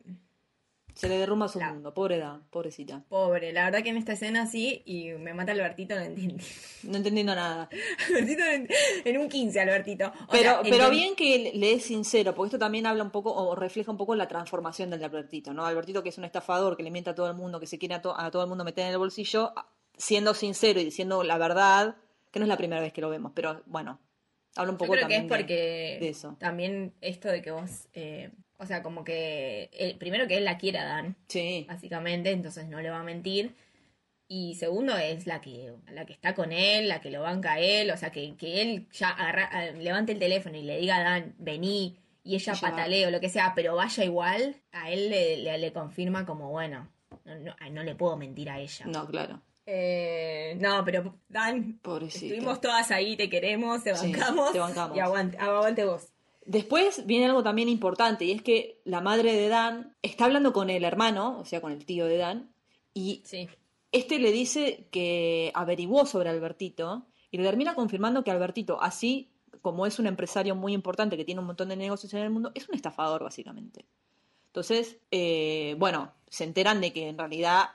Se 0.93 1.07
le 1.07 1.17
derrumba 1.17 1.47
su 1.47 1.57
La- 1.59 1.71
mundo. 1.73 1.93
Pobre 1.93 2.17
Dan, 2.17 2.43
pobrecita. 2.49 3.03
pobre, 3.09 3.53
la 3.53 3.65
verdad 3.65 3.81
que 3.83 3.89
en 3.89 3.97
esta 3.97 4.13
escena 4.13 4.45
sí, 4.45 4.81
y 4.85 5.09
me 5.13 5.33
mata 5.33 5.51
Albertito, 5.53 5.95
no 5.95 6.01
entiendo. 6.01 6.43
No 6.83 6.97
entendiendo 6.97 7.33
nada. 7.35 7.69
Albertito 8.09 8.43
en, 8.43 8.67
en 9.05 9.17
un 9.19 9.29
15, 9.29 9.59
Albertito. 9.61 10.07
O 10.07 10.31
Pero, 10.31 10.51
sea, 10.51 10.61
pero 10.63 10.89
bien 10.89 11.15
que 11.15 11.51
le- 11.53 11.73
es 11.73 11.83
sincero, 11.85 12.33
porque 12.35 12.47
esto 12.47 12.59
también 12.59 12.85
habla 12.85 13.03
un 13.03 13.11
poco, 13.11 13.33
o 13.33 13.55
refleja 13.55 13.91
un 13.91 13.97
poco 13.97 14.15
la 14.15 14.27
transformación 14.27 14.89
del 14.89 15.03
Albertito, 15.03 15.53
¿no? 15.53 15.65
Albertito 15.65 16.03
que 16.03 16.09
es 16.09 16.17
un 16.17 16.25
estafador, 16.25 16.75
que 16.75 16.83
le 16.83 16.91
miente 16.91 17.09
a 17.11 17.15
todo 17.15 17.27
el 17.29 17.35
mundo, 17.35 17.59
que 17.59 17.67
se 17.67 17.77
quiere 17.77 17.95
a, 17.95 18.01
to- 18.01 18.19
a 18.19 18.29
todo 18.31 18.41
el 18.43 18.49
mundo 18.49 18.63
meter 18.63 18.85
en 18.85 18.91
el 18.91 18.97
bolsillo, 18.97 19.53
siendo 19.97 20.33
sincero 20.33 20.79
y 20.79 20.83
diciendo 20.85 21.23
la 21.23 21.37
verdad, 21.37 21.95
que 22.31 22.39
no 22.39 22.45
es 22.45 22.49
la 22.49 22.57
primera 22.57 22.81
vez 22.81 22.91
que 22.93 23.01
lo 23.01 23.09
vemos, 23.09 23.31
pero 23.35 23.61
bueno, 23.67 23.99
habla 24.55 24.71
un 24.71 24.77
Yo 24.77 24.79
poco 24.79 24.93
creo 24.93 25.07
que 25.07 25.15
es 25.15 25.21
también 25.21 25.27
de- 25.27 25.37
porque 25.37 25.97
de 26.01 26.09
eso. 26.09 26.35
también 26.39 26.93
esto 27.01 27.27
de 27.29 27.41
que 27.41 27.51
vos, 27.51 27.87
eh, 27.93 28.31
o 28.61 28.65
sea, 28.65 28.81
como 28.83 29.03
que, 29.03 29.69
el, 29.73 29.97
primero 29.97 30.27
que 30.27 30.37
él 30.37 30.45
la 30.45 30.57
quiere 30.57 30.77
a 30.79 30.85
Dan, 30.85 31.15
Sí, 31.27 31.65
básicamente, 31.67 32.31
entonces 32.31 32.67
no 32.67 32.79
le 32.79 32.89
va 32.91 32.99
a 32.99 33.03
mentir. 33.03 33.55
Y 34.27 34.55
segundo 34.55 34.95
es 34.95 35.27
la 35.27 35.41
que, 35.41 35.73
la 35.91 36.05
que 36.05 36.13
está 36.13 36.33
con 36.35 36.53
él, 36.53 36.87
la 36.87 37.01
que 37.01 37.11
lo 37.11 37.21
banca 37.23 37.53
a 37.53 37.59
él, 37.59 37.91
o 37.91 37.97
sea, 37.97 38.11
que, 38.11 38.35
que 38.37 38.61
él 38.61 38.87
ya 38.93 39.09
agarra- 39.09 39.65
eh, 39.67 39.73
levante 39.73 40.13
el 40.13 40.19
teléfono 40.19 40.55
y 40.57 40.61
le 40.61 40.77
diga 40.77 40.97
a 40.97 41.03
Dan, 41.03 41.35
vení, 41.37 41.97
y 42.23 42.35
ella 42.35 42.53
Ella 42.53 42.61
va. 42.63 42.69
patalee 42.69 43.07
o 43.07 43.11
lo 43.11 43.19
que 43.19 43.27
sea, 43.29 43.51
pero 43.55 43.75
vaya 43.75 44.05
igual, 44.05 44.55
a 44.71 44.89
él 44.91 45.09
le, 45.09 45.37
le- 45.37 45.57
le 45.57 45.73
confirma 45.73 46.25
como, 46.25 46.49
bueno, 46.49 46.87
no, 47.25 47.35
no, 47.39 47.55
no 47.71 47.83
le 47.83 47.95
puedo 47.95 48.15
mentir 48.15 48.49
a 48.49 48.59
ella. 48.59 48.85
no, 48.85 49.05
claro. 49.07 49.41
Eh, 49.65 50.55
no, 50.59 50.83
pero 50.85 51.17
Dan, 51.29 51.79
Pobrecita. 51.81 52.25
estuvimos 52.25 52.61
todas 52.61 52.89
ahí, 52.91 53.15
te 53.17 53.29
queremos, 53.29 53.83
te 53.83 53.95
Sí, 53.95 54.11
bancamos, 54.13 54.51
te 54.53 54.59
bancamos. 54.59 54.95
y 54.97 54.99
aguante, 54.99 55.37
aguante 55.37 55.83
vos. 55.85 56.07
Después 56.45 57.05
viene 57.05 57.25
algo 57.25 57.43
también 57.43 57.69
importante, 57.69 58.25
y 58.25 58.31
es 58.31 58.41
que 58.41 58.81
la 58.83 59.01
madre 59.01 59.33
de 59.33 59.47
Dan 59.47 59.95
está 60.01 60.25
hablando 60.25 60.53
con 60.53 60.69
el 60.69 60.83
hermano, 60.83 61.37
o 61.39 61.45
sea, 61.45 61.61
con 61.61 61.71
el 61.71 61.85
tío 61.85 62.05
de 62.05 62.17
Dan, 62.17 62.51
y 62.93 63.21
Sí. 63.25 63.47
Este 63.91 64.19
le 64.19 64.31
dice 64.31 64.87
que 64.89 65.51
averiguó 65.53 66.05
sobre 66.05 66.29
Albertito 66.29 67.07
y 67.29 67.37
le 67.37 67.43
termina 67.43 67.75
confirmando 67.75 68.23
que 68.23 68.31
Albertito, 68.31 68.81
así 68.81 69.31
como 69.61 69.85
es 69.85 69.99
un 69.99 70.07
empresario 70.07 70.55
muy 70.55 70.73
importante 70.73 71.17
que 71.17 71.25
tiene 71.25 71.41
un 71.41 71.47
montón 71.47 71.69
de 71.69 71.75
negocios 71.75 72.13
en 72.13 72.21
el 72.21 72.29
mundo, 72.29 72.51
es 72.55 72.69
un 72.69 72.75
estafador 72.75 73.23
básicamente. 73.23 73.85
Entonces, 74.47 74.97
eh, 75.11 75.75
bueno, 75.77 76.13
se 76.29 76.45
enteran 76.45 76.79
de 76.79 76.93
que 76.93 77.09
en 77.09 77.17
realidad 77.17 77.71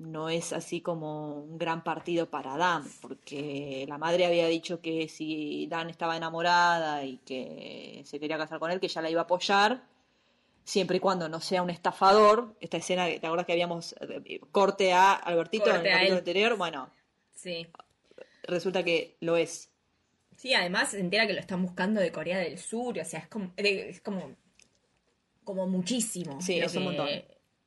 no 0.00 0.30
es 0.30 0.52
así 0.52 0.80
como 0.80 1.34
un 1.42 1.58
gran 1.58 1.84
partido 1.84 2.30
para 2.30 2.56
Dan, 2.56 2.84
porque 3.02 3.84
la 3.86 3.98
madre 3.98 4.24
había 4.26 4.46
dicho 4.48 4.80
que 4.80 5.08
si 5.08 5.66
Dan 5.66 5.90
estaba 5.90 6.16
enamorada 6.16 7.04
y 7.04 7.18
que 7.18 8.02
se 8.06 8.18
quería 8.18 8.38
casar 8.38 8.58
con 8.58 8.70
él, 8.70 8.80
que 8.80 8.86
ella 8.86 9.02
la 9.02 9.10
iba 9.10 9.20
a 9.20 9.24
apoyar, 9.24 9.82
siempre 10.64 10.96
y 10.96 11.00
cuando 11.00 11.28
no 11.28 11.40
sea 11.40 11.62
un 11.62 11.70
estafador. 11.70 12.54
Esta 12.60 12.78
escena, 12.78 13.06
¿te 13.06 13.16
acuerdas 13.26 13.44
que 13.44 13.52
habíamos 13.52 13.94
eh, 14.00 14.40
corte 14.50 14.92
a 14.92 15.12
Albertito 15.14 15.68
en 15.70 15.84
el 15.86 15.92
capítulo 15.92 16.18
anterior? 16.18 16.56
Bueno, 16.56 16.88
Sí. 17.34 17.66
resulta 18.44 18.82
que 18.82 19.16
lo 19.20 19.36
es. 19.36 19.70
Sí, 20.36 20.54
además 20.54 20.90
se 20.92 21.00
entera 21.00 21.26
que 21.26 21.34
lo 21.34 21.40
están 21.40 21.62
buscando 21.62 22.00
de 22.00 22.10
Corea 22.10 22.38
del 22.38 22.58
Sur, 22.58 22.98
o 22.98 23.04
sea, 23.04 23.20
es 23.20 23.28
como, 23.28 23.52
es 23.56 24.00
como, 24.00 24.34
como 25.44 25.66
muchísimo. 25.66 26.40
Sí, 26.40 26.58
es 26.58 26.74
un 26.76 26.84
montón. 26.84 27.08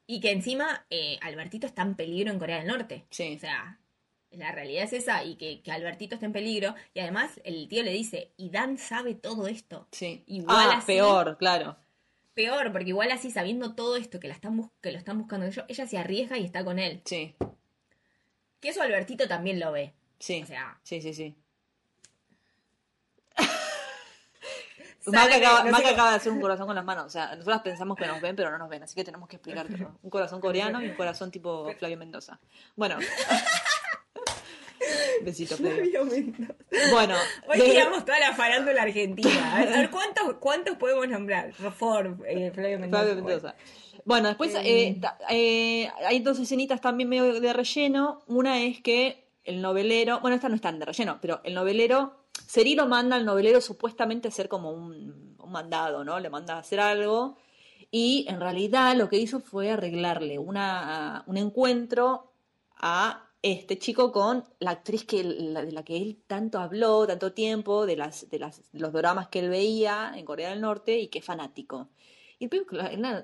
Y 0.06 0.20
que 0.20 0.32
encima 0.32 0.86
eh, 0.90 1.18
Albertito 1.22 1.66
está 1.68 1.82
en 1.82 1.96
peligro 1.96 2.32
en 2.32 2.40
Corea 2.40 2.58
del 2.58 2.68
Norte. 2.68 3.06
Sí. 3.10 3.36
O 3.36 3.40
sea, 3.40 3.80
la 4.32 4.52
realidad 4.52 4.84
es 4.84 4.94
esa 4.94 5.24
y 5.24 5.36
que, 5.36 5.62
que 5.62 5.72
Albertito 5.72 6.16
está 6.16 6.26
en 6.26 6.34
peligro. 6.34 6.76
Y 6.94 7.00
además 7.00 7.40
el 7.44 7.68
tío 7.68 7.84
le 7.84 7.92
dice, 7.92 8.34
y 8.38 8.50
Dan 8.50 8.78
sabe 8.78 9.16
todo 9.16 9.48
esto. 9.48 9.88
Sí. 9.92 10.24
Igual 10.28 10.70
ah, 10.72 10.78
así- 10.78 10.88
peor, 10.88 11.38
claro. 11.38 11.78
Peor, 12.34 12.72
porque 12.72 12.90
igual 12.90 13.12
así, 13.12 13.30
sabiendo 13.30 13.76
todo 13.76 13.96
esto 13.96 14.20
que, 14.20 14.28
la 14.28 14.34
están 14.34 14.72
que 14.82 14.92
lo 14.92 14.98
están 14.98 15.20
buscando 15.20 15.46
ellos, 15.46 15.66
ella 15.68 15.86
se 15.86 16.00
arriesga 16.00 16.38
y 16.40 16.44
está 16.46 16.66
con 16.66 16.80
él. 16.80 17.02
Sí, 17.06 17.36
Que 18.60 18.70
eso 18.70 18.82
Albertito 18.82 19.28
también 19.28 19.60
lo 19.60 19.72
ve. 19.72 19.94
sí. 20.20 20.42
O 20.42 20.46
sea, 20.48 20.80
sí, 20.84 21.00
sí, 21.00 21.14
sí. 21.14 21.36
Maca 25.08 25.36
acaba, 25.36 25.64
Maca 25.66 26.10
de 26.12 26.16
hacer 26.16 26.32
un 26.32 26.40
corazón 26.42 26.66
con 26.68 26.76
las 26.76 26.86
manos. 26.86 27.06
O 27.06 27.10
sea, 27.10 27.36
nosotras 27.36 27.62
pensamos 27.62 27.98
que 27.98 28.06
nos 28.08 28.22
ven, 28.22 28.36
pero 28.36 28.52
no 28.52 28.58
nos 28.58 28.70
ven. 28.70 28.84
Así 28.84 28.96
que 28.96 29.04
tenemos 29.04 29.28
que 29.28 29.36
explicártelo. 29.38 29.98
Un 30.02 30.10
corazón 30.10 30.40
coreano 30.42 30.82
y 30.82 30.90
un 30.90 30.96
corazón 30.96 31.32
tipo 31.32 31.70
Flavio 31.78 31.98
Mendoza. 31.98 32.40
Bueno. 32.76 32.98
Besito, 35.22 35.56
Flavio. 35.56 36.06
Bueno. 36.92 37.16
Hoy 37.48 37.58
de- 37.60 37.64
tiramos 37.66 38.04
toda 38.06 38.20
la 38.20 38.34
farándula 38.34 38.82
argentina. 38.84 39.56
A 39.56 39.66
ver, 39.66 39.90
¿cuántos, 39.90 40.34
¿cuántos 40.40 40.76
podemos 40.78 41.08
nombrar? 41.08 41.54
Rofor, 41.60 42.18
eh, 42.28 42.52
Flavio 42.54 42.80
Mendoza. 42.80 43.04
Flavio 43.04 43.24
Mendoza. 43.24 43.56
Bueno, 44.06 44.28
después 44.28 44.54
eh, 44.62 44.98
ta- 45.00 45.18
eh, 45.30 45.90
hay 46.06 46.20
dos 46.20 46.40
escenitas 46.40 46.82
también 46.82 47.08
medio 47.08 47.40
de 47.40 47.54
relleno. 47.54 48.24
Una 48.28 48.62
es 48.64 48.82
que 48.82 49.30
el 49.46 49.62
novelero, 49.62 50.20
bueno, 50.20 50.36
esta 50.36 50.50
no 50.50 50.56
es 50.56 50.62
tan 50.62 50.78
de 50.80 50.86
relleno, 50.86 51.20
pero 51.22 51.40
el 51.46 51.54
novelero, 51.54 52.23
Cerilo 52.54 52.88
manda 52.88 53.16
al 53.16 53.26
novelero 53.26 53.62
supuestamente 53.62 54.28
a 54.28 54.30
hacer 54.30 54.48
como 54.48 54.70
un, 54.70 55.36
mandado, 55.48 56.04
¿no? 56.04 56.20
Le 56.20 56.30
manda 56.30 56.54
a 56.54 56.60
hacer 56.60 56.80
algo. 56.80 57.36
Y 57.90 58.28
en 58.30 58.40
realidad 58.40 58.96
lo 58.96 59.10
que 59.10 59.18
hizo 59.18 59.40
fue 59.40 59.72
arreglarle 59.72 60.38
un 60.38 60.58
encuentro 61.36 62.32
a 62.76 63.28
este 63.42 63.80
chico 63.80 64.12
con 64.12 64.44
la 64.60 64.70
actriz 64.70 65.04
que, 65.04 65.24
de 65.24 65.72
la 65.72 65.84
que 65.84 65.98
él 65.98 66.22
tanto 66.28 66.60
habló, 66.60 67.08
tanto 67.08 67.34
tiempo, 67.34 67.88
de, 67.88 67.96
las, 67.96 68.30
de 68.30 68.38
las, 68.38 68.62
los 68.72 68.94
dramas 68.94 69.30
que 69.30 69.40
él 69.40 69.50
veía 69.50 70.14
en 70.16 70.24
Corea 70.24 70.52
del 70.52 70.62
Norte 70.62 71.00
y 71.00 71.08
que 71.08 71.20
es 71.20 71.26
fanático. 71.26 71.90
Y 72.38 72.50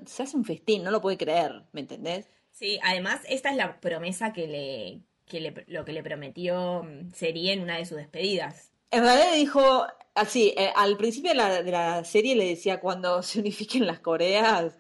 se 0.08 0.24
hace 0.24 0.38
un 0.38 0.46
festín, 0.46 0.84
no 0.84 0.90
lo 0.90 1.02
puede 1.02 1.18
creer, 1.18 1.66
¿me 1.72 1.82
entendés? 1.82 2.28
Sí, 2.52 2.80
además, 2.82 3.22
esta 3.30 3.52
es 3.52 3.58
la 3.58 3.80
promesa 3.80 4.34
que 4.34 4.48
le, 4.48 5.02
que 5.28 5.40
le 5.40 5.66
lo 5.68 5.86
que 5.86 5.94
le 5.94 6.02
prometió 6.02 6.84
mm, 6.84 7.12
Seri 7.14 7.52
en 7.52 7.62
una 7.62 7.78
de 7.78 7.86
sus 7.86 7.98
despedidas. 7.98 8.72
En 8.92 9.04
realidad 9.04 9.34
dijo, 9.36 9.86
así, 10.16 10.54
eh, 10.58 10.72
al 10.76 10.98
principio 10.98 11.30
de 11.32 11.36
la, 11.38 11.62
de 11.64 11.72
la 11.72 12.04
serie 12.04 12.36
le 12.36 12.46
decía 12.48 12.80
cuando 12.80 13.22
se 13.24 13.40
unifiquen 13.40 13.86
las 13.88 14.00
Coreas, 14.00 14.80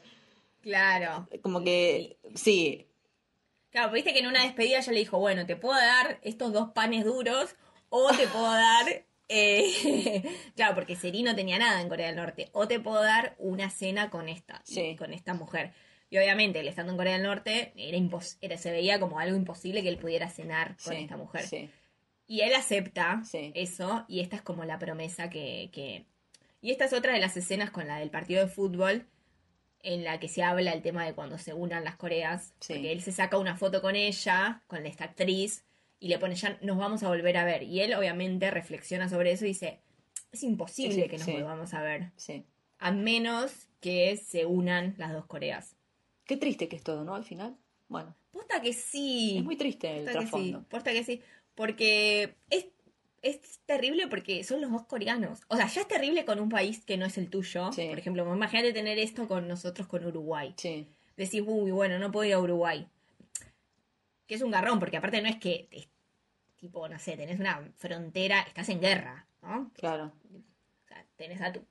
Claro. 0.62 1.28
como 1.42 1.64
que, 1.64 2.18
sí, 2.36 2.86
Claro, 3.72 3.92
viste 3.92 4.14
que 4.14 4.20
en 4.20 4.26
una 4.28 4.44
despedida 4.44 4.80
ya 4.80 4.92
le 4.92 4.98
dijo, 5.00 5.20
bueno, 5.20 5.46
te 5.46 5.56
puedo 5.56 5.80
dar 5.80 6.20
estos 6.24 6.52
dos 6.52 6.72
panes 6.72 7.06
duros 7.06 7.56
o 7.90 8.10
te 8.16 8.28
puedo 8.28 8.52
dar... 8.52 9.06
eh, 9.30 10.24
claro, 10.56 10.74
porque 10.74 10.96
Seri 10.96 11.22
no 11.22 11.36
tenía 11.36 11.60
nada 11.60 11.80
en 11.80 11.88
Corea 11.88 12.08
del 12.08 12.16
Norte. 12.16 12.50
O 12.54 12.68
te 12.68 12.80
puedo 12.80 13.02
dar 13.04 13.36
una 13.38 13.70
cena 13.70 14.10
con 14.10 14.28
esta, 14.28 14.60
Sí. 14.66 14.96
con 14.98 15.14
esta 15.14 15.36
mujer. 15.36 15.72
Y 16.10 16.18
obviamente, 16.18 16.60
él 16.62 16.68
estando 16.68 16.94
en 16.94 16.98
Corea 16.98 17.14
del 17.14 17.22
Norte, 17.22 17.72
era 17.76 17.96
impos- 17.96 18.38
era, 18.42 18.58
se 18.58 18.72
veía 18.72 19.00
como 19.00 19.20
algo 19.20 19.38
imposible 19.38 19.84
que 19.84 19.90
él 19.90 20.00
pudiera 20.00 20.28
cenar 20.32 20.76
con 20.84 20.96
sí, 20.96 21.02
esta 21.04 21.18
mujer. 21.18 21.44
sí, 21.46 21.70
Y 22.30 22.42
él 22.42 22.54
acepta 22.54 23.22
Sí. 23.26 23.52
eso, 23.56 24.06
y 24.08 24.20
esta 24.22 24.36
es 24.38 24.42
como 24.44 24.64
la 24.64 24.78
promesa 24.80 25.30
que, 25.32 25.70
que... 25.74 26.06
Y 26.62 26.70
esta 26.72 26.86
es 26.86 26.94
otra 26.94 27.12
de 27.14 27.20
las 27.20 27.36
escenas 27.36 27.72
con 27.72 27.88
la 27.88 27.98
del 27.98 28.12
partido 28.12 28.46
de 28.46 28.52
fútbol, 28.52 29.08
en 29.82 30.04
la 30.04 30.20
que 30.20 30.28
se 30.28 30.44
habla 30.44 30.72
el 30.74 30.82
tema 30.84 31.06
de 31.06 31.14
cuando 31.16 31.38
se 31.40 31.54
unan 31.54 31.84
las 31.84 31.96
Coreas, 31.96 32.54
Sí. 32.60 32.74
porque 32.74 32.92
él 32.92 33.02
se 33.02 33.12
saca 33.12 33.38
una 33.40 33.56
foto 33.58 33.82
con 33.82 33.96
ella, 33.96 34.62
con 34.68 34.86
esta 34.86 35.06
actriz, 35.06 35.66
y 36.00 36.08
le 36.10 36.20
pone 36.20 36.36
ya 36.36 36.58
nos 36.62 36.78
vamos 36.78 37.02
a 37.02 37.08
volver 37.08 37.36
a 37.36 37.46
ver. 37.46 37.64
Y 37.64 37.82
él 37.82 37.94
obviamente 37.96 38.52
reflexiona 38.52 39.10
sobre 39.10 39.32
eso 39.32 39.46
y 39.46 39.50
dice, 39.50 39.80
es 40.32 40.44
imposible 40.44 41.04
Sí, 41.04 41.10
que 41.10 41.18
nos 41.18 41.26
volvamos 41.28 41.74
a 41.74 41.82
ver, 41.82 42.12
a 42.78 42.92
menos 42.92 43.52
que 43.82 44.18
se 44.18 44.46
unan 44.46 44.94
las 45.00 45.14
dos 45.14 45.26
Coreas. 45.26 45.76
Qué 46.26 46.38
triste 46.38 46.68
que 46.68 46.76
es 46.76 46.84
todo, 46.84 47.04
¿no? 47.04 47.16
Al 47.16 47.24
final, 47.24 47.58
bueno, 47.88 48.16
Posta 48.32 48.62
que 48.62 48.74
sí. 48.74 49.38
es 49.40 49.44
muy 49.44 49.56
triste 49.56 49.98
el 49.98 50.04
Posta 50.06 50.20
que 50.20 50.26
sí, 50.26 50.30
trasfondo. 50.32 50.64
posta 50.70 50.92
que 50.92 51.04
sí. 51.04 51.22
Porque 51.60 52.38
es, 52.50 52.68
es 53.22 53.60
terrible 53.66 54.08
porque 54.08 54.46
son 54.46 54.62
los 54.62 54.72
dos 54.72 54.86
coreanos. 54.86 55.42
O 55.50 55.58
sea, 55.58 55.68
ya 55.68 55.82
es 55.82 55.90
terrible 55.90 56.24
con 56.24 56.40
un 56.40 56.48
país 56.48 56.86
que 56.86 56.96
no 56.96 57.06
es 57.06 57.18
el 57.18 57.30
tuyo. 57.30 57.74
Sí. 57.74 57.86
Por 57.90 58.00
ejemplo, 58.00 58.34
imagínate 58.34 58.72
tener 58.72 58.98
esto 58.98 59.28
con 59.28 59.46
nosotros 59.46 59.86
con 59.86 60.06
Uruguay. 60.06 60.54
Sí, 60.56 60.88
Decís, 61.18 61.44
uy, 61.46 61.72
bueno, 61.72 62.00
no 62.00 62.14
puedo 62.14 62.30
ir 62.30 62.36
a 62.36 62.40
Uruguay. 62.40 62.88
Que 64.26 64.36
es 64.36 64.42
un 64.42 64.52
garrón, 64.52 64.80
porque 64.80 64.96
aparte 64.96 65.22
no 65.22 65.28
es 65.28 65.36
que, 65.36 65.68
es 65.72 65.90
tipo, 66.56 66.88
no 66.88 66.98
sé, 66.98 67.18
tenés 67.18 67.42
una 67.42 67.62
frontera, 67.76 68.40
estás 68.44 68.70
en 68.70 68.80
guerra, 68.80 69.28
¿no? 69.42 69.70
claro. 69.76 70.14
O 70.34 70.88
sea, 70.88 71.06
tenés 71.18 71.42
a 71.42 71.52
tu, 71.52 71.62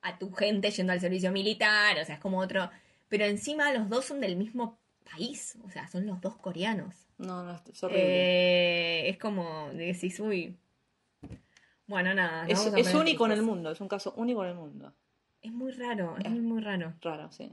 a 0.00 0.18
tu 0.18 0.32
gente 0.32 0.68
yendo 0.72 0.92
al 0.92 1.00
servicio 1.00 1.30
militar, 1.30 1.96
o 1.96 2.04
sea, 2.04 2.16
es 2.16 2.20
como 2.20 2.40
otro... 2.40 2.68
Pero 3.08 3.24
encima 3.26 3.72
los 3.72 3.88
dos 3.88 4.04
son 4.04 4.20
del 4.20 4.34
mismo 4.34 4.80
país, 5.02 5.56
o 5.64 5.70
sea, 5.70 5.86
son 5.88 6.06
los 6.06 6.20
dos 6.20 6.36
coreanos. 6.36 6.94
No, 7.18 7.44
no, 7.44 7.60
es 7.70 7.82
horrible. 7.82 8.02
Eh, 8.04 9.08
es 9.10 9.18
como 9.18 9.70
decís, 9.74 10.18
uy. 10.20 10.56
Bueno, 11.86 12.14
nada. 12.14 12.46
es 12.48 12.64
es 12.66 12.94
único 12.94 13.26
en 13.26 13.32
el 13.32 13.42
mundo, 13.42 13.70
es 13.70 13.80
un 13.80 13.88
caso 13.88 14.14
único 14.16 14.42
en 14.44 14.50
el 14.50 14.56
mundo. 14.56 14.94
Es 15.42 15.52
muy 15.52 15.72
raro, 15.72 16.16
es 16.18 16.26
Eh. 16.26 16.30
muy, 16.30 16.40
muy 16.40 16.60
raro. 16.62 16.94
Raro, 17.00 17.30
sí. 17.32 17.52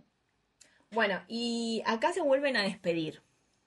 Bueno, 0.92 1.22
y 1.28 1.82
acá 1.86 2.14
se 2.14 2.22
vuelven 2.22 2.56
a 2.58 2.64
despedir. 2.64 3.22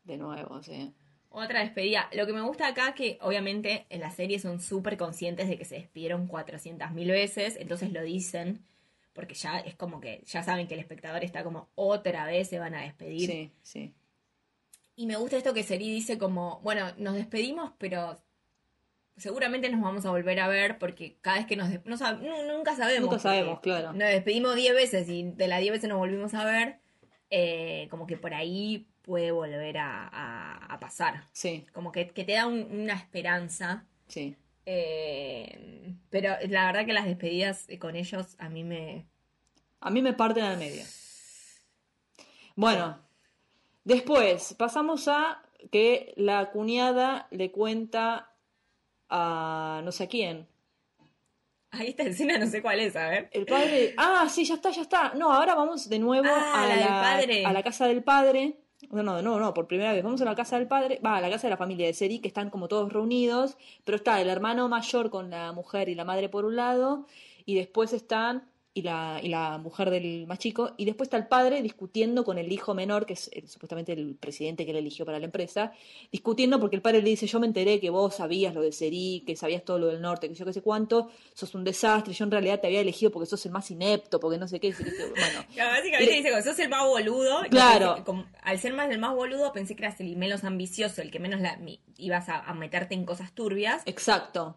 De 0.05 0.17
nuevo, 0.17 0.63
sí. 0.63 0.93
Otra 1.31 1.61
despedida. 1.61 2.09
Lo 2.13 2.27
que 2.27 2.33
me 2.33 2.43
gusta 2.43 2.67
acá 2.69 2.95
que 2.95 3.19
obviamente 3.23 3.87
en 3.89 4.01
la 4.01 4.11
serie 4.11 4.39
son 4.39 4.61
súper 4.61 4.97
conscientes 4.97 5.49
de 5.49 5.57
que 5.57 5.65
se 5.65 5.77
despidieron 5.77 6.29
400.000 6.29 7.09
veces, 7.11 7.57
entonces 7.57 7.93
lo 7.93 8.03
dicen, 8.03 8.65
porque 9.13 9.35
ya 9.35 9.59
es 9.59 9.75
como 9.75 10.01
que 10.01 10.23
ya 10.27 10.43
saben 10.43 10.67
que 10.67 10.75
el 10.75 10.81
espectador 10.81 11.23
está 11.25 11.45
como 11.45 11.69
otra 11.75 12.25
vez 12.27 12.49
se 12.49 12.59
van 12.59 12.75
a 12.75 12.83
despedir. 12.83 13.31
Sí, 13.31 13.53
sí. 13.63 13.95
Y 14.97 15.07
me 15.07 15.17
gusta 15.17 15.37
esto 15.37 15.55
que 15.55 15.63
Seri 15.63 15.91
dice 15.91 16.19
como, 16.19 16.61
bueno, 16.63 16.93
nos 16.99 17.15
despedimos, 17.15 17.73
pero 17.79 18.17
seguramente 19.17 19.69
nos 19.71 19.81
vamos 19.81 20.05
a 20.07 20.11
volver 20.11 20.41
a 20.41 20.49
ver 20.49 20.79
porque 20.79 21.17
cada 21.21 21.39
vez 21.39 21.47
que 21.47 21.57
nos... 21.57 21.69
no 21.85 21.97
sab- 21.97 22.19
nunca 22.57 22.75
sabemos. 22.77 23.03
Nunca 23.11 23.19
sabemos, 23.19 23.61
claro. 23.61 23.93
Nos 23.93 24.09
despedimos 24.09 24.55
10 24.55 24.75
veces 24.75 25.09
y 25.09 25.23
de 25.33 25.49
las 25.49 25.61
10 25.61 25.73
veces 25.73 25.89
nos 25.89 25.99
volvimos 25.99 26.35
a 26.35 26.45
ver, 26.45 26.79
eh, 27.31 27.89
como 27.91 28.07
que 28.07 28.17
por 28.17 28.35
ahí 28.35 28.87
puede 29.03 29.31
volver 29.33 29.79
a, 29.79 30.09
a- 30.09 30.67
a 30.75 30.81
pasar. 30.81 31.25
Sí, 31.33 31.67
Como 31.73 31.91
que, 31.93 32.09
que 32.09 32.25
te 32.25 32.33
da 32.33 32.47
un- 32.47 32.69
una 32.71 32.95
esperanza. 32.95 33.85
sí. 34.09 34.37
Eh, 34.67 35.95
pero 36.11 36.35
la 36.49 36.67
verdad 36.67 36.87
que 36.87 36.93
las 36.93 37.07
despedidas 37.07 37.67
con 37.79 37.97
ellos 37.97 38.37
a 38.39 38.49
mí 38.49 38.65
me... 38.65 39.07
A 39.81 39.91
mí 39.91 40.01
me 40.01 40.13
parten 40.13 40.45
al 40.45 40.59
medio. 40.59 40.85
Bueno, 42.55 42.99
después 43.83 44.55
pasamos 44.57 45.09
a 45.09 45.43
que 45.71 46.13
la 46.17 46.51
cuñada 46.51 47.27
le 47.31 47.51
cuenta 47.51 48.33
a 49.09 49.81
no 49.85 49.91
sé 49.91 50.05
a 50.05 50.09
quién. 50.09 50.47
Ahí 51.71 51.89
esta 51.89 52.03
escena 52.05 52.39
no 52.39 52.47
sé 52.47 52.61
cuál 52.63 52.81
es, 52.81 52.95
a 52.97 53.09
ver. 53.09 53.31
El 53.33 53.47
padre. 53.47 53.95
Ah, 53.97 54.29
sí, 54.29 54.45
ya 54.45 54.55
está, 54.55 54.71
ya 54.71 54.83
está. 54.83 55.15
No, 55.15 55.33
ahora 55.33 55.55
vamos 55.55 55.89
de 55.89 55.99
nuevo 55.99 56.29
Ah, 56.31 56.63
a, 56.65 56.69
la 56.69 56.77
del 56.77 56.87
padre. 56.87 57.47
a 57.47 57.53
la 57.53 57.63
casa 57.63 57.87
del 57.87 58.05
padre. 58.05 58.59
No, 58.91 59.03
no, 59.03 59.23
no, 59.23 59.41
no, 59.41 59.55
por 59.55 59.67
primera 59.67 59.93
vez. 59.93 60.03
Vamos 60.03 60.21
a 60.21 60.25
la 60.25 60.35
casa 60.35 60.59
del 60.59 60.69
padre. 60.69 61.01
Va, 61.05 61.17
a 61.17 61.21
la 61.21 61.31
casa 61.31 61.47
de 61.47 61.51
la 61.51 61.57
familia 61.57 61.87
de 61.87 61.95
Seri, 61.95 62.19
que 62.19 62.29
están 62.29 62.51
como 62.51 62.69
todos 62.69 62.93
reunidos. 62.93 63.57
Pero 63.85 63.97
está 63.97 64.21
el 64.21 64.29
hermano 64.29 64.69
mayor 64.69 65.11
con 65.11 65.31
la 65.31 65.53
mujer 65.53 65.89
y 65.89 65.95
la 65.95 66.05
madre 66.05 66.29
por 66.29 66.45
un 66.45 66.57
lado. 66.57 67.07
Y 67.47 67.55
después 67.55 67.93
están 67.93 68.45
y 68.75 68.83
la, 68.83 69.21
y 69.23 69.29
la 69.29 69.59
mujer 69.59 69.91
del 69.91 70.27
más 70.27 70.39
chico, 70.39 70.73
y 70.79 70.87
después 70.87 71.07
está 71.07 71.19
el 71.19 71.27
padre 71.27 71.61
discutiendo 71.61 72.25
con 72.25 72.39
el 72.39 72.51
hijo 72.51 72.75
menor, 72.75 73.05
que 73.05 73.13
es 73.13 73.29
eh, 73.33 73.45
supuestamente 73.47 73.93
el 73.93 74.15
presidente 74.15 74.65
que 74.65 74.71
él 74.71 74.79
eligió 74.79 75.05
para 75.05 75.19
la 75.19 75.27
empresa, 75.27 75.73
discutiendo 76.11 76.59
porque 76.59 76.77
el 76.77 76.83
padre 76.83 77.03
le 77.03 77.11
dice, 77.11 77.27
yo 77.27 77.39
me 77.39 77.47
enteré 77.47 77.81
que 77.81 77.91
vos 77.91 78.17
sabías 78.17 78.55
lo 78.55 78.63
de 78.63 78.73
Seri, 78.73 79.25
que 79.27 79.37
sabías 79.37 79.65
todo 79.65 79.79
lo 79.79 79.89
del 79.89 80.01
norte, 80.01 80.29
que 80.29 80.35
yo 80.35 80.47
qué 80.47 80.55
sé 80.55 80.63
cuánto, 80.63 81.11
sos 81.35 81.55
un 81.55 81.65
desastre, 81.65 82.15
yo 82.15 82.25
en 82.25 82.31
realidad 82.31 82.61
te 82.61 82.69
había 82.69 82.81
elegido 82.81 83.13
porque 83.13 83.27
sos 83.27 83.45
el 83.45 83.53
más 83.53 83.71
inepto, 83.71 84.19
porque 84.19 84.39
no 84.39 84.49
sé 84.49 84.59
qué, 84.59 84.73
bueno. 84.73 85.45
básicamente 85.57 86.15
dice, 86.15 86.31
como 86.31 86.43
sos 86.43 86.59
el 86.59 86.71
más 86.71 86.87
boludo, 86.87 87.43
claro. 87.51 88.03
al 88.43 88.59
ser 88.59 88.73
más 88.73 88.91
el 88.91 88.99
más 88.99 89.15
boludo 89.15 89.53
pensé 89.53 89.77
que 89.77 89.85
eras 89.85 90.01
el 90.01 90.17
menos 90.17 90.45
ambicioso, 90.45 91.03
el 91.03 91.11
que 91.11 91.19
menos 91.19 91.41
la, 91.41 91.59
ibas 91.99 92.31
a, 92.31 92.39
a 92.39 92.55
meterte 92.55 92.95
en 92.95 93.05
cosas 93.05 93.33
turbias. 93.35 93.83
Exacto. 93.85 94.57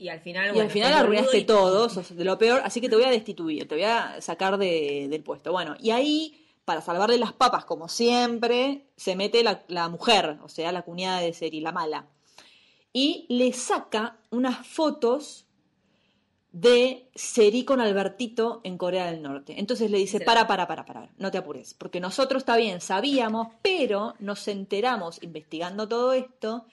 Y 0.00 0.08
al 0.10 0.20
final, 0.20 0.56
y 0.56 0.60
al 0.60 0.70
final 0.70 0.92
arruinaste 0.92 1.42
todo, 1.42 1.88
sos 1.88 2.14
de 2.14 2.24
lo 2.24 2.38
peor, 2.38 2.62
así 2.64 2.80
que 2.80 2.88
te 2.88 2.94
voy 2.94 3.04
a 3.04 3.10
destituir, 3.10 3.66
te 3.66 3.74
voy 3.74 3.82
a 3.82 4.20
sacar 4.20 4.56
de, 4.56 5.08
del 5.10 5.24
puesto. 5.24 5.50
Bueno, 5.50 5.74
y 5.80 5.90
ahí, 5.90 6.46
para 6.64 6.80
salvarle 6.80 7.18
las 7.18 7.32
papas, 7.32 7.64
como 7.64 7.88
siempre, 7.88 8.86
se 8.96 9.16
mete 9.16 9.42
la, 9.42 9.88
mujer, 9.88 10.38
o 10.44 10.48
sea, 10.48 10.70
la 10.70 10.82
cuñada 10.82 11.20
de 11.20 11.32
Seri, 11.32 11.60
la 11.60 11.72
mala. 11.72 12.06
Y 12.92 13.26
le 13.28 13.52
saca 13.52 14.18
unas 14.30 14.64
fotos 14.64 15.46
de 16.52 17.10
Seri 17.16 17.64
con 17.64 17.80
Albertito 17.80 18.60
en 18.62 18.78
Corea 18.78 19.10
del 19.10 19.20
Norte. 19.20 19.58
Entonces 19.58 19.90
le 19.90 19.98
dice, 19.98 20.20
para, 20.20 20.46
para, 20.46 20.68
para, 20.68 20.84
para, 20.84 21.10
no 21.18 21.32
te 21.32 21.38
apures, 21.38 21.74
porque 21.74 21.98
nosotros 21.98 22.42
está 22.42 22.56
bien, 22.56 22.80
sabíamos, 22.80 23.48
pero 23.62 24.14
nos 24.20 24.46
enteramos 24.46 25.20
investigando 25.24 25.88
todo 25.88 26.12
esto 26.12 26.66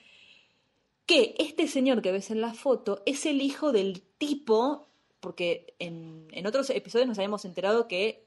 que 1.06 1.34
este 1.38 1.68
señor 1.68 2.02
que 2.02 2.12
ves 2.12 2.30
en 2.30 2.40
la 2.40 2.52
foto 2.52 3.02
es 3.06 3.26
el 3.26 3.40
hijo 3.40 3.72
del 3.72 4.02
tipo, 4.18 4.88
porque 5.20 5.74
en, 5.78 6.28
otros 6.46 6.68
episodios 6.70 7.08
nos 7.08 7.18
habíamos 7.18 7.44
enterado 7.44 7.86
que 7.86 8.26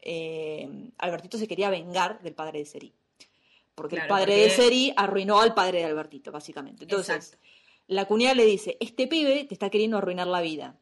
eh, 0.00 0.90
Albertito 0.98 1.38
se 1.38 1.48
quería 1.48 1.70
vengar 1.70 2.22
del 2.22 2.34
padre 2.34 2.60
de 2.60 2.64
Seri. 2.64 2.94
Porque 3.74 3.96
el 3.96 4.06
padre 4.06 4.36
de 4.36 4.50
Seri 4.50 4.92
arruinó 4.96 5.40
al 5.40 5.52
padre 5.52 5.78
de 5.78 5.86
Albertito, 5.86 6.30
básicamente. 6.30 6.84
Entonces, 6.84 7.36
la 7.88 8.04
cuñada 8.04 8.34
le 8.34 8.44
dice, 8.44 8.76
este 8.78 9.08
pibe 9.08 9.44
te 9.44 9.54
está 9.54 9.68
queriendo 9.68 9.98
arruinar 9.98 10.28
la 10.28 10.40
vida. 10.40 10.78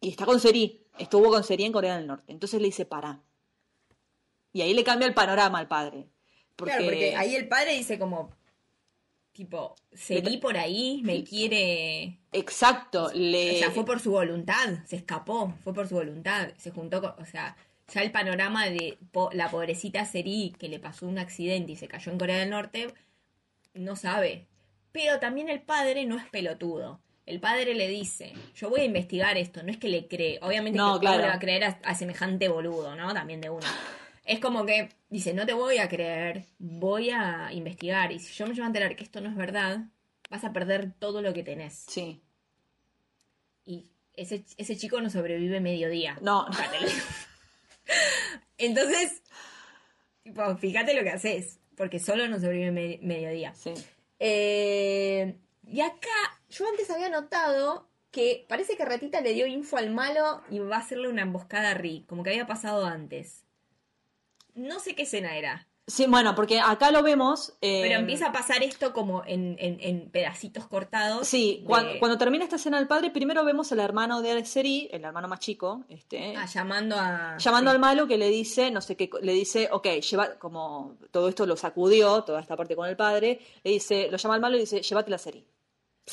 Y 0.00 0.08
está 0.08 0.24
con 0.24 0.40
Seri, 0.40 0.82
estuvo 0.98 1.28
con 1.28 1.44
Seri 1.44 1.64
en 1.64 1.72
Corea 1.72 1.96
del 1.96 2.06
Norte. 2.06 2.32
Entonces 2.32 2.58
le 2.58 2.68
dice, 2.68 2.86
para. 2.86 3.20
Y 4.54 4.62
ahí 4.62 4.72
le 4.72 4.82
cambia 4.82 5.06
el 5.06 5.12
panorama 5.12 5.58
al 5.58 5.68
padre. 5.68 6.08
Claro, 6.56 6.84
porque 6.84 7.14
ahí 7.14 7.36
el 7.36 7.48
padre 7.48 7.74
dice 7.74 7.98
como, 7.98 8.30
Tipo, 9.32 9.76
seguí 9.92 10.38
por 10.38 10.56
ahí, 10.56 11.00
me 11.04 11.22
quiere. 11.22 12.18
Exacto, 12.32 13.10
le. 13.14 13.56
O 13.56 13.58
sea, 13.58 13.70
fue 13.70 13.84
por 13.84 14.00
su 14.00 14.10
voluntad, 14.10 14.84
se 14.86 14.96
escapó, 14.96 15.54
fue 15.62 15.72
por 15.72 15.88
su 15.88 15.94
voluntad, 15.94 16.48
se 16.58 16.72
juntó 16.72 17.00
con. 17.00 17.12
O 17.18 17.24
sea, 17.24 17.56
ya 17.92 18.02
el 18.02 18.10
panorama 18.10 18.66
de 18.66 18.98
la 19.32 19.50
pobrecita 19.50 20.04
Seri 20.04 20.54
que 20.58 20.68
le 20.68 20.78
pasó 20.78 21.06
un 21.06 21.18
accidente 21.18 21.72
y 21.72 21.76
se 21.76 21.88
cayó 21.88 22.12
en 22.12 22.18
Corea 22.18 22.38
del 22.38 22.50
Norte, 22.50 22.92
no 23.74 23.96
sabe. 23.96 24.46
Pero 24.92 25.20
también 25.20 25.48
el 25.48 25.60
padre 25.60 26.04
no 26.06 26.16
es 26.16 26.24
pelotudo. 26.28 27.00
El 27.26 27.38
padre 27.38 27.74
le 27.74 27.86
dice, 27.86 28.32
yo 28.56 28.70
voy 28.70 28.80
a 28.80 28.84
investigar 28.84 29.36
esto, 29.36 29.62
no 29.62 29.70
es 29.70 29.76
que 29.76 29.88
le 29.88 30.08
cree. 30.08 30.40
Obviamente 30.42 30.78
no, 30.78 30.94
que 30.94 31.06
claro. 31.06 31.22
le 31.22 31.28
va 31.28 31.34
a 31.34 31.38
creer 31.38 31.76
a, 31.82 31.94
semejante 31.94 32.48
boludo, 32.48 32.96
¿no? 32.96 33.14
También 33.14 33.40
de 33.40 33.50
uno 33.50 33.66
es 34.24 34.38
como 34.40 34.66
que 34.66 34.90
dice, 35.08 35.34
no 35.34 35.46
te 35.46 35.52
voy 35.52 35.78
a 35.78 35.88
creer, 35.88 36.44
voy 36.58 37.10
a 37.10 37.52
investigar. 37.52 38.12
Y 38.12 38.18
si 38.18 38.32
yo 38.32 38.46
me 38.46 38.54
llevo 38.54 38.64
a 38.64 38.68
enterar 38.68 38.96
que 38.96 39.04
esto 39.04 39.20
no 39.20 39.28
es 39.28 39.36
verdad, 39.36 39.86
vas 40.30 40.44
a 40.44 40.52
perder 40.52 40.92
todo 40.98 41.22
lo 41.22 41.32
que 41.32 41.42
tenés. 41.42 41.84
Sí. 41.88 42.22
Y 43.64 43.90
ese, 44.14 44.44
ese 44.56 44.76
chico 44.76 45.00
no 45.00 45.10
sobrevive 45.10 45.60
mediodía. 45.60 46.18
No. 46.20 46.46
Entonces, 48.58 49.22
tipo, 50.22 50.56
fíjate 50.56 50.94
lo 50.94 51.02
que 51.02 51.10
haces, 51.10 51.58
porque 51.76 51.98
solo 51.98 52.28
no 52.28 52.38
sobrevive 52.38 52.98
mediodía. 53.02 53.54
Sí. 53.54 53.72
Eh, 54.18 55.34
y 55.66 55.80
acá, 55.80 56.40
yo 56.50 56.68
antes 56.68 56.90
había 56.90 57.08
notado 57.08 57.88
que 58.10 58.44
parece 58.48 58.76
que 58.76 58.84
Ratita 58.84 59.20
le 59.20 59.32
dio 59.32 59.46
info 59.46 59.76
al 59.76 59.90
malo 59.90 60.42
y 60.50 60.58
va 60.58 60.76
a 60.76 60.80
hacerle 60.80 61.08
una 61.08 61.22
emboscada 61.22 61.70
a 61.70 61.74
Rick, 61.74 62.06
como 62.06 62.22
que 62.22 62.30
había 62.30 62.46
pasado 62.46 62.84
antes 62.84 63.44
no 64.60 64.80
sé 64.80 64.94
qué 64.94 65.02
escena 65.02 65.36
era. 65.36 65.66
Sí, 65.90 66.06
bueno, 66.06 66.36
porque 66.36 66.60
acá 66.60 66.92
lo 66.92 67.02
vemos. 67.02 67.54
Eh, 67.60 67.80
Pero 67.82 67.98
empieza 67.98 68.28
a 68.28 68.32
pasar 68.32 68.62
esto 68.62 68.92
como 68.92 69.24
en, 69.26 70.08
pedacitos 70.12 70.66
cortados. 70.66 71.26
Sí, 71.26 71.64
cuando, 71.66 72.16
termina 72.16 72.44
esta 72.44 72.56
escena 72.56 72.78
del 72.78 72.86
padre, 72.86 73.10
primero 73.10 73.44
vemos 73.44 73.72
al 73.72 73.80
hermano 73.80 74.22
de 74.22 74.44
Seri, 74.44 74.88
el 74.92 75.04
hermano 75.04 75.26
más 75.26 75.40
chico, 75.40 75.84
este. 75.88 76.36
Ah, 76.36 76.46
llamando 76.46 76.96
a. 76.96 77.36
Llamando 77.38 77.70
al 77.70 77.80
malo 77.80 78.06
que 78.06 78.18
le 78.18 78.28
dice, 78.28 78.70
no 78.70 78.80
sé 78.80 78.96
qué, 78.96 79.10
le 79.20 79.32
dice, 79.32 79.68
ok, 79.72 79.86
lleva, 80.00 80.38
como 80.38 80.96
todo 81.10 81.28
esto 81.28 81.44
lo 81.44 81.56
sacudió, 81.56 82.22
toda 82.22 82.40
esta 82.40 82.56
parte 82.56 82.76
con 82.76 82.88
el 82.88 82.96
padre, 82.96 83.40
le 83.64 83.72
dice, 83.72 84.08
lo 84.10 84.16
llama 84.16 84.36
al 84.36 84.40
malo 84.40 84.56
y 84.56 84.60
dice, 84.60 84.82
llévate 84.82 85.10
la 85.10 85.18
Seri. 85.18 85.44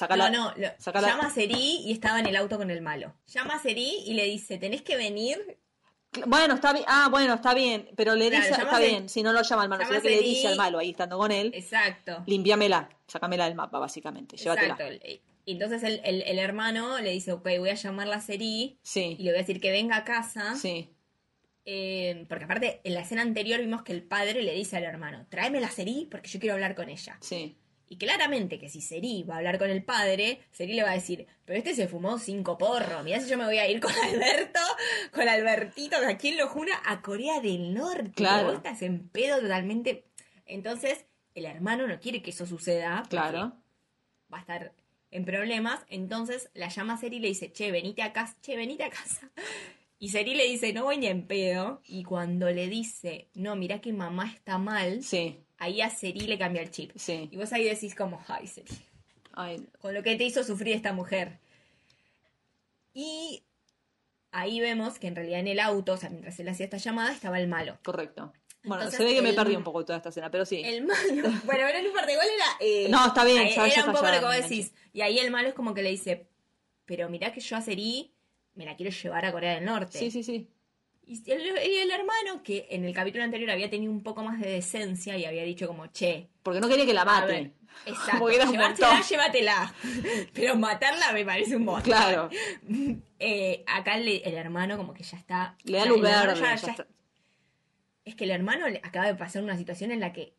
no, 0.09 0.29
no, 0.29 0.53
llama 0.55 1.27
a 1.27 1.29
Seri 1.29 1.81
y 1.85 1.91
estaba 1.91 2.19
en 2.19 2.25
el 2.25 2.35
auto 2.35 2.57
con 2.57 2.71
el 2.71 2.81
malo. 2.81 3.13
Llama 3.27 3.55
a 3.55 3.59
Seri 3.59 4.03
y 4.05 4.13
le 4.13 4.25
dice, 4.25 4.57
tenés 4.57 4.81
que 4.81 4.97
venir 4.97 5.59
bueno, 6.25 6.55
está 6.55 6.73
bien. 6.73 6.85
Ah, 6.87 7.07
bueno, 7.09 7.35
está 7.35 7.53
bien. 7.53 7.89
Pero 7.95 8.15
le 8.15 8.29
dice, 8.29 8.49
está 8.49 8.79
bien, 8.79 9.09
si 9.09 9.23
no 9.23 9.33
lo 9.33 9.41
llama 9.41 9.63
al 9.63 9.69
malo, 9.69 9.85
sino 9.85 10.01
que 10.01 10.09
le 10.09 10.21
dice 10.21 10.47
al 10.47 10.55
malo 10.55 10.79
ahí 10.79 10.91
estando 10.91 11.17
con 11.17 11.31
él. 11.31 11.51
Exacto. 11.53 12.23
Limpiámela, 12.25 12.89
sácamela 13.07 13.45
del 13.45 13.55
mapa, 13.55 13.79
básicamente. 13.79 14.37
Llévatela. 14.37 14.73
Exacto. 14.73 15.27
Y 15.45 15.53
entonces 15.53 15.81
el, 15.83 16.01
el, 16.03 16.39
hermano 16.39 16.99
le 16.99 17.11
dice, 17.11 17.31
ok, 17.31 17.47
voy 17.59 17.69
a 17.69 17.75
llamar 17.75 18.07
la 18.07 18.19
Seri. 18.19 18.77
Sí. 18.81 19.15
Y 19.17 19.23
le 19.23 19.31
voy 19.31 19.37
a 19.37 19.41
decir 19.41 19.61
que 19.61 19.71
venga 19.71 19.95
a 19.95 20.03
casa. 20.03 20.55
Sí. 20.55 20.89
Eh, 21.63 22.25
porque 22.27 22.45
aparte, 22.45 22.81
en 22.83 22.93
la 22.93 23.01
escena 23.01 23.21
anterior 23.21 23.59
vimos 23.59 23.83
que 23.83 23.93
el 23.93 24.03
padre 24.03 24.41
le 24.41 24.53
dice 24.53 24.77
al 24.77 24.83
hermano, 24.83 25.25
tráeme 25.29 25.61
la 25.61 25.69
Seri 25.69 26.07
porque 26.09 26.29
yo 26.29 26.39
quiero 26.39 26.55
hablar 26.55 26.75
con 26.75 26.89
ella. 26.89 27.17
Sí. 27.21 27.57
Y 27.89 27.97
claramente 27.97 28.59
que 28.59 28.69
si 28.69 28.81
Seri 28.81 29.23
va 29.23 29.35
a 29.35 29.37
hablar 29.37 29.57
con 29.57 29.69
el 29.69 29.83
padre, 29.83 30.41
Seri 30.51 30.73
le 30.73 30.83
va 30.83 30.91
a 30.91 30.95
decir, 30.95 31.25
pero 31.45 31.57
este 31.57 31.73
se 31.73 31.87
fumó 31.87 32.19
cinco 32.19 32.57
porros, 32.57 33.03
mirá 33.03 33.21
si 33.21 33.29
yo 33.29 33.37
me 33.37 33.45
voy 33.45 33.57
a 33.59 33.69
ir 33.69 33.79
con 33.79 33.91
Alberto, 34.03 34.59
con 35.13 35.27
Albertito, 35.27 35.95
¿a 35.95 36.17
quién 36.17 36.37
lo 36.37 36.47
jura? 36.49 36.73
A 36.85 37.01
Corea 37.01 37.39
del 37.39 37.73
Norte. 37.73 38.11
Claro. 38.15 38.47
Vos 38.47 38.55
estás 38.57 38.81
en 38.81 39.07
pedo 39.07 39.39
totalmente. 39.39 40.05
Entonces, 40.45 41.05
el 41.33 41.45
hermano 41.45 41.87
no 41.87 41.99
quiere 41.99 42.21
que 42.21 42.31
eso 42.31 42.45
suceda. 42.45 43.03
Claro. 43.09 43.53
Va 44.31 44.39
a 44.39 44.41
estar 44.41 44.73
en 45.11 45.23
problemas. 45.23 45.79
Entonces 45.87 46.49
la 46.53 46.67
llama 46.67 46.95
a 46.95 46.97
Seri 46.97 47.17
y 47.17 47.19
le 47.21 47.27
dice, 47.29 47.53
che, 47.53 47.71
venite 47.71 48.01
a 48.01 48.11
casa, 48.11 48.35
che, 48.41 48.57
venite 48.57 48.83
a 48.83 48.89
casa. 48.89 49.31
Y 49.99 50.09
Seri 50.09 50.35
le 50.35 50.43
dice, 50.43 50.73
no 50.73 50.83
voy 50.83 50.99
ni 50.99 51.07
en 51.07 51.25
pedo. 51.25 51.81
Y 51.83 52.03
cuando 52.03 52.51
le 52.51 52.67
dice, 52.67 53.29
no, 53.33 53.55
mirá 53.55 53.81
que 53.81 53.91
mamá 53.93 54.31
está 54.31 54.59
mal. 54.59 55.01
Sí 55.01 55.43
ahí 55.57 55.81
a 55.81 55.89
Seri 55.89 56.21
le 56.21 56.37
cambia 56.37 56.61
el 56.61 56.71
chip. 56.71 56.91
Sí. 56.95 57.29
Y 57.31 57.37
vos 57.37 57.51
ahí 57.53 57.63
decís 57.63 57.95
como, 57.95 58.23
ay, 58.27 58.47
Seri. 58.47 58.75
Con 59.79 59.93
lo 59.93 60.01
que 60.01 60.15
te 60.15 60.23
hizo 60.23 60.43
sufrir 60.43 60.75
esta 60.75 60.93
mujer. 60.93 61.39
Y 62.93 63.43
ahí 64.31 64.59
vemos 64.59 64.97
que 64.97 65.07
en 65.07 65.15
realidad 65.15 65.39
en 65.39 65.47
el 65.47 65.59
auto, 65.59 65.93
o 65.93 65.97
sea, 65.97 66.09
mientras 66.09 66.39
él 66.39 66.49
hacía 66.49 66.65
esta 66.65 66.77
llamada, 66.77 67.11
estaba 67.11 67.39
el 67.39 67.47
malo. 67.47 67.77
Correcto. 67.83 68.33
Bueno, 68.63 68.89
se 68.89 69.03
ve 69.03 69.13
que 69.13 69.21
me 69.21 69.33
perdí 69.33 69.55
un 69.55 69.63
poco 69.63 69.85
toda 69.85 69.97
esta 69.97 70.09
escena, 70.09 70.29
pero 70.31 70.45
sí. 70.45 70.61
El 70.63 70.85
malo. 70.85 70.97
Bueno, 71.45 71.63
pero 71.67 71.79
no 71.79 71.87
importa, 71.87 72.11
igual 72.11 72.27
era. 72.27 72.45
Eh, 72.59 72.87
no, 72.89 73.07
está 73.07 73.23
bien, 73.23 73.47
Era 73.47 73.85
un 73.85 73.93
poco 73.93 74.07
lo 74.07 74.19
que 74.19 74.25
vos 74.25 74.35
decís. 74.35 74.73
Y 74.93 75.01
ahí 75.01 75.19
el 75.19 75.31
malo 75.31 75.49
es 75.49 75.53
como 75.53 75.73
que 75.73 75.83
le 75.83 75.91
dice: 75.91 76.27
Pero 76.85 77.07
mirá 77.09 77.31
que 77.31 77.39
yo 77.39 77.55
a 77.55 77.61
Seri 77.61 78.11
me 78.55 78.65
la 78.65 78.75
quiero 78.75 78.91
llevar 78.91 79.25
a 79.25 79.31
Corea 79.31 79.55
del 79.55 79.65
Norte. 79.65 79.97
Sí, 79.97 80.11
sí, 80.11 80.23
sí. 80.23 80.49
Y 81.09 81.31
el, 81.31 81.89
hermano, 81.89 82.43
que 82.43 82.67
en 82.69 82.83
el 82.83 82.93
capítulo 82.93 83.23
anterior 83.23 83.49
había 83.51 83.69
tenido 83.69 83.93
un 83.93 84.03
poco 84.03 84.23
más 84.23 84.41
de 84.41 84.49
decencia 84.49 85.17
y 85.17 85.23
había 85.23 85.43
dicho 85.43 85.65
como, 85.65 85.87
che. 85.87 86.27
Porque 86.43 86.59
no 86.59 86.67
quería 86.67 86.85
que 86.85 86.93
la 86.93 87.05
maten. 87.05 87.53
Exacto. 87.85 88.29
Llevársela, 88.29 89.01
llévatela. 89.01 89.73
Pero 90.33 90.57
matarla 90.57 91.13
me 91.13 91.23
parece 91.23 91.55
un 91.55 91.63
montón. 91.65 91.83
Claro. 91.83 92.29
Eh, 93.19 93.63
acá 93.65 93.97
el, 93.97 94.21
hermano 94.25 94.77
como 94.77 94.93
que 94.93 95.01
ya 95.01 95.17
está... 95.17 95.55
Le 95.63 95.79
da 95.79 95.85
luz 95.85 95.99
verde. 95.99 96.39
Es 98.05 98.13
que 98.13 98.25
el 98.25 98.29
hermano 98.29 98.67
acaba 98.83 99.07
de 99.07 99.15
pasar 99.15 99.41
una 99.41 99.57
situación 99.57 99.89
en 99.89 99.99
la 99.99 100.13
que 100.13 100.35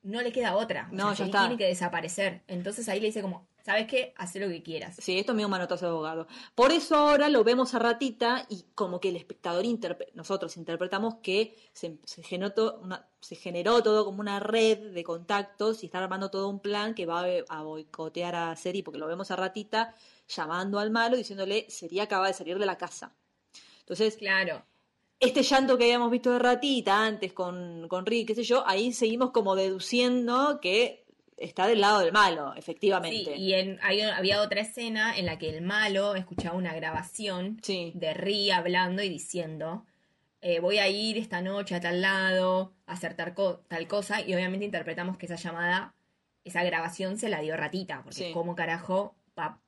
no 0.00 0.22
le 0.22 0.32
queda 0.32 0.56
otra. 0.56 0.88
no, 0.90 1.12
ya 1.12 1.26
está. 1.26 1.40
Tiene 1.40 1.58
que 1.58 1.66
desaparecer. 1.66 2.40
Entonces 2.48 2.88
ahí 2.88 2.98
le 2.98 3.08
dice 3.08 3.20
como, 3.20 3.46
¿sabes 3.64 3.86
qué? 3.86 4.14
Haz 4.16 4.34
lo 4.36 4.48
que 4.48 4.62
quieras. 4.62 4.96
Sí, 4.98 5.18
esto 5.18 5.32
es 5.32 5.36
medio 5.36 5.48
manotazo 5.48 5.86
de 5.86 5.90
abogado. 5.92 6.26
Por 6.54 6.72
eso 6.72 6.96
ahora 6.96 7.28
lo 7.28 7.44
vemos 7.44 7.74
a 7.74 7.78
ratita 7.78 8.46
y 8.48 8.64
como 8.74 9.00
que 9.00 9.10
el 9.10 9.16
espectador, 9.16 9.64
nosotros 10.14 10.56
interpretamos 10.56 11.16
que 11.22 11.56
se, 11.72 11.98
generó 12.22 12.78
una, 12.82 13.08
se 13.20 13.36
generó 13.36 13.82
todo 13.82 14.04
como 14.04 14.20
una 14.20 14.40
red 14.40 14.92
de 14.92 15.04
contactos 15.04 15.82
y 15.82 15.86
está 15.86 15.98
armando 15.98 16.30
todo 16.30 16.48
un 16.48 16.60
plan 16.60 16.94
que 16.94 17.06
va 17.06 17.24
a, 17.48 17.62
boicotear 17.62 18.34
a 18.34 18.56
Seri, 18.56 18.82
porque 18.82 18.98
lo 18.98 19.06
vemos 19.06 19.30
a 19.30 19.36
ratita 19.36 19.94
llamando 20.28 20.78
al 20.78 20.90
malo 20.90 21.16
diciéndole, 21.16 21.66
Seri 21.68 22.00
acaba 22.00 22.26
de 22.26 22.34
salir 22.34 22.58
de 22.58 22.66
la 22.66 22.78
casa. 22.78 23.14
Entonces, 23.80 24.16
claro 24.16 24.64
este 25.20 25.42
llanto 25.42 25.76
que 25.76 25.84
habíamos 25.84 26.10
visto 26.10 26.32
de 26.32 26.38
ratita 26.38 27.04
antes 27.04 27.34
con, 27.34 27.86
con 27.88 28.06
Rick, 28.06 28.28
qué 28.28 28.34
sé 28.34 28.42
yo, 28.42 28.66
ahí 28.66 28.90
seguimos 28.92 29.32
como 29.32 29.54
deduciendo 29.54 30.60
que 30.62 31.04
está 31.40 31.66
del 31.66 31.80
lado 31.80 31.98
del 32.00 32.12
malo, 32.12 32.52
Sí, 32.52 32.58
efectivamente. 32.60 33.36
y 33.36 33.54
en, 33.54 33.78
hay- 33.82 34.02
había 34.02 34.40
otra 34.42 34.60
escena 34.60 35.16
en 35.18 35.26
la 35.26 35.38
que 35.38 35.48
el 35.50 35.62
malo 35.62 36.14
escuchaba 36.14 36.56
una 36.56 36.74
grabación 36.74 37.58
Sí. 37.62 37.92
de 37.96 38.14
Ri 38.14 38.50
hablando 38.52 39.02
y 39.02 39.08
diciendo, 39.08 39.84
eh, 40.42 40.60
voy 40.60 40.78
a 40.78 40.88
ir 40.88 41.18
esta 41.18 41.42
noche 41.42 41.74
a 41.74 41.80
tal 41.80 42.00
lado, 42.02 42.72
a 42.86 42.92
hacer 42.92 43.14
tal, 43.14 43.34
co- 43.34 43.60
tal 43.68 43.88
cosa, 43.88 44.20
y 44.20 44.34
obviamente 44.34 44.64
interpretamos 44.64 45.16
que 45.18 45.26
esa 45.26 45.36
llamada, 45.36 45.94
esa 46.44 46.62
grabación 46.62 47.18
se 47.18 47.28
la 47.28 47.40
dio 47.40 47.56
Ratita, 47.56 48.02
porque 48.04 48.28
Sí. 48.28 48.30
cómo 48.32 48.54
carajo 48.54 49.16
va, 49.38 49.58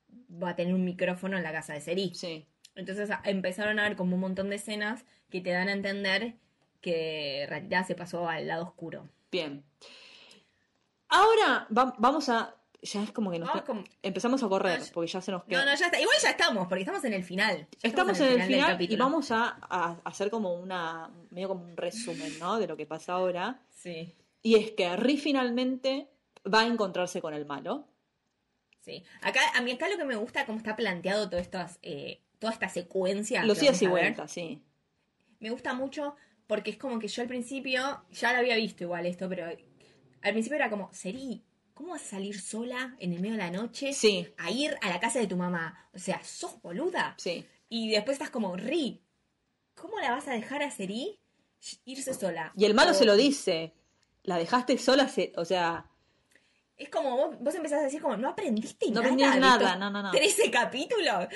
va 0.41 0.49
a 0.51 0.55
tener 0.55 0.73
un 0.73 0.83
micrófono 0.85 1.37
en 1.37 1.43
la 1.43 1.51
casa 1.51 1.73
de 1.73 1.81
Seri. 1.81 2.11
Sí. 2.15 2.45
Entonces 2.75 3.09
empezaron 3.23 3.77
a 3.79 3.83
ver 3.83 3.95
como 3.95 4.15
un 4.15 4.21
montón 4.21 4.49
de 4.49 4.55
escenas 4.55 5.05
que 5.29 5.41
te 5.41 5.51
dan 5.51 5.69
a 5.69 5.73
entender 5.73 6.33
que 6.81 7.45
Ratita 7.49 7.83
se 7.83 7.95
pasó 7.95 8.27
al 8.27 8.47
lado 8.47 8.63
oscuro. 8.63 9.07
Bien. 9.31 9.63
Ahora 11.13 11.67
va- 11.75 11.93
vamos 11.97 12.29
a. 12.29 12.55
Ya 12.81 13.01
es 13.01 13.11
como 13.13 13.31
que 13.31 13.39
nos 13.39 13.49
con- 13.61 13.85
empezamos 14.01 14.43
a 14.43 14.49
correr, 14.49 14.79
No, 14.79 14.85
ya- 14.85 14.91
porque 14.93 15.09
ya 15.09 15.21
se 15.21 15.31
nos 15.31 15.45
queda. 15.45 15.59
No, 15.63 15.71
no, 15.71 15.77
ya 15.77 15.85
está. 15.85 16.01
Igual 16.01 16.17
ya 16.21 16.29
estamos, 16.31 16.67
porque 16.67 16.81
estamos 16.81 17.03
en 17.05 17.13
el 17.13 17.23
final. 17.23 17.67
Estamos 17.81 18.19
en 18.19 18.41
el 18.41 18.43
final 18.43 18.81
y 18.81 18.95
vamos 18.97 19.31
a, 19.31 19.57
a 19.69 19.95
hacer 20.03 20.29
como 20.29 20.53
una. 20.55 21.09
medio 21.29 21.47
como 21.47 21.63
un 21.63 21.77
resumen, 21.77 22.37
¿no? 22.39 22.59
De 22.59 22.67
lo 22.67 22.75
que 22.75 22.85
pasa 22.85 23.13
ahora. 23.13 23.61
Sí, 23.71 24.13
Y 24.41 24.55
es 24.55 24.71
que 24.71 24.93
Ri 24.97 25.17
finalmente 25.17 26.09
va 26.53 26.61
a 26.61 26.65
encontrarse 26.67 27.21
con 27.21 27.33
el 27.33 27.45
malo. 27.45 27.87
sí. 28.81 29.01
Acá, 29.21 29.39
a 29.55 29.61
mí 29.61 29.71
acá 29.71 29.87
lo 29.87 29.97
que 29.97 30.03
me 30.05 30.15
gusta 30.17 30.45
cómo 30.45 30.57
está 30.57 30.75
planteado 30.75 31.29
todo 31.29 31.39
estas, 31.39 31.79
eh, 31.83 32.19
toda 32.39 32.51
esta 32.51 32.67
secuencia. 32.67 33.45
Los 33.45 33.59
días 33.61 33.81
y 33.81 33.87
vueltas, 33.87 34.29
sí. 34.31 34.61
Me 35.39 35.49
gusta 35.51 35.73
mucho 35.73 36.15
porque 36.47 36.71
es 36.71 36.77
como 36.77 36.99
que 36.99 37.07
yo 37.07 37.21
al 37.21 37.27
principio, 37.29 38.03
ya 38.11 38.33
lo 38.33 38.39
había 38.39 38.55
visto 38.57 38.83
igual 38.83 39.05
esto, 39.05 39.29
pero 39.29 39.47
al 40.23 40.31
principio 40.31 40.55
era 40.55 40.69
como, 40.69 40.89
Seri, 40.93 41.43
¿cómo 41.73 41.91
vas 41.91 42.01
a 42.03 42.05
salir 42.05 42.39
sola 42.41 42.95
en 42.99 43.13
el 43.13 43.19
medio 43.19 43.33
de 43.35 43.39
la 43.43 43.51
noche 43.51 43.93
Sí, 43.93 44.27
a 44.37 44.49
ir 44.51 44.75
a 44.81 44.89
la 44.89 44.99
casa 44.99 45.19
de 45.19 45.27
tu 45.27 45.37
mamá? 45.37 45.89
O 45.93 45.99
sea, 45.99 46.23
¿sos 46.23 46.61
boluda? 46.61 47.15
sí. 47.17 47.45
Y 47.69 47.89
después 47.89 48.15
estás 48.15 48.29
como, 48.29 48.55
Ri, 48.55 49.01
¿cómo 49.75 49.99
la 49.99 50.11
vas 50.11 50.27
a 50.27 50.31
dejar 50.33 50.61
a 50.63 50.69
Seri 50.71 51.19
irse 51.85 52.13
sola? 52.13 52.51
Y 52.55 52.65
el 52.65 52.73
malo 52.75 52.91
O- 52.91 52.93
se 52.93 53.05
lo 53.05 53.15
dice. 53.15 53.73
La 54.23 54.37
dejaste 54.37 54.77
sola, 54.77 55.07
se- 55.09 55.33
o 55.37 55.43
sea. 55.45 55.85
Es 56.77 56.89
como 56.89 57.15
vos, 57.17 57.35
vos 57.39 57.55
empezás 57.55 57.79
a 57.79 57.83
decir 57.83 58.01
como, 58.01 58.15
no 58.17 58.29
aprendiste 58.29 58.87
No 58.87 59.01
nada. 59.01 59.05
aprendí 59.13 59.23
de 59.23 59.39
nada, 59.39 59.75
no, 59.75 59.89
no, 59.89 60.01
no. 60.03 60.11
13 60.11 60.49
capítulos. 60.51 61.27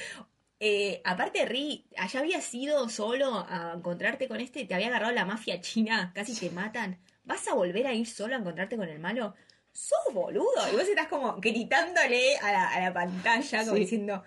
Eh, 0.60 1.02
aparte, 1.06 1.46
Ri, 1.46 1.86
allá 1.98 2.20
habías 2.22 2.54
ido 2.54 2.88
solo 2.90 3.46
a 3.50 3.74
encontrarte 3.76 4.28
con 4.28 4.40
este, 4.40 4.66
te 4.66 4.74
había 4.74 4.88
agarrado 4.88 5.14
la 5.14 5.26
mafia 5.26 5.60
china, 5.62 6.12
casi 6.16 6.36
te 6.36 6.50
matan. 6.50 7.00
¿Vas 7.28 7.46
a 7.50 7.54
volver 7.54 7.86
a 7.86 7.94
ir 7.94 8.08
solo 8.08 8.34
a 8.36 8.38
encontrarte 8.40 8.78
con 8.78 8.88
el 8.88 9.00
malo? 9.00 9.36
¡Sos 9.74 10.14
boludo! 10.14 10.48
Y 10.72 10.76
vos 10.76 10.88
estás 10.88 11.08
como 11.08 11.36
gritándole 11.36 12.38
a 12.38 12.52
la, 12.52 12.70
a 12.70 12.80
la 12.80 12.94
pantalla, 12.94 13.60
como 13.66 13.74
Sí. 13.76 13.82
diciendo, 13.82 14.24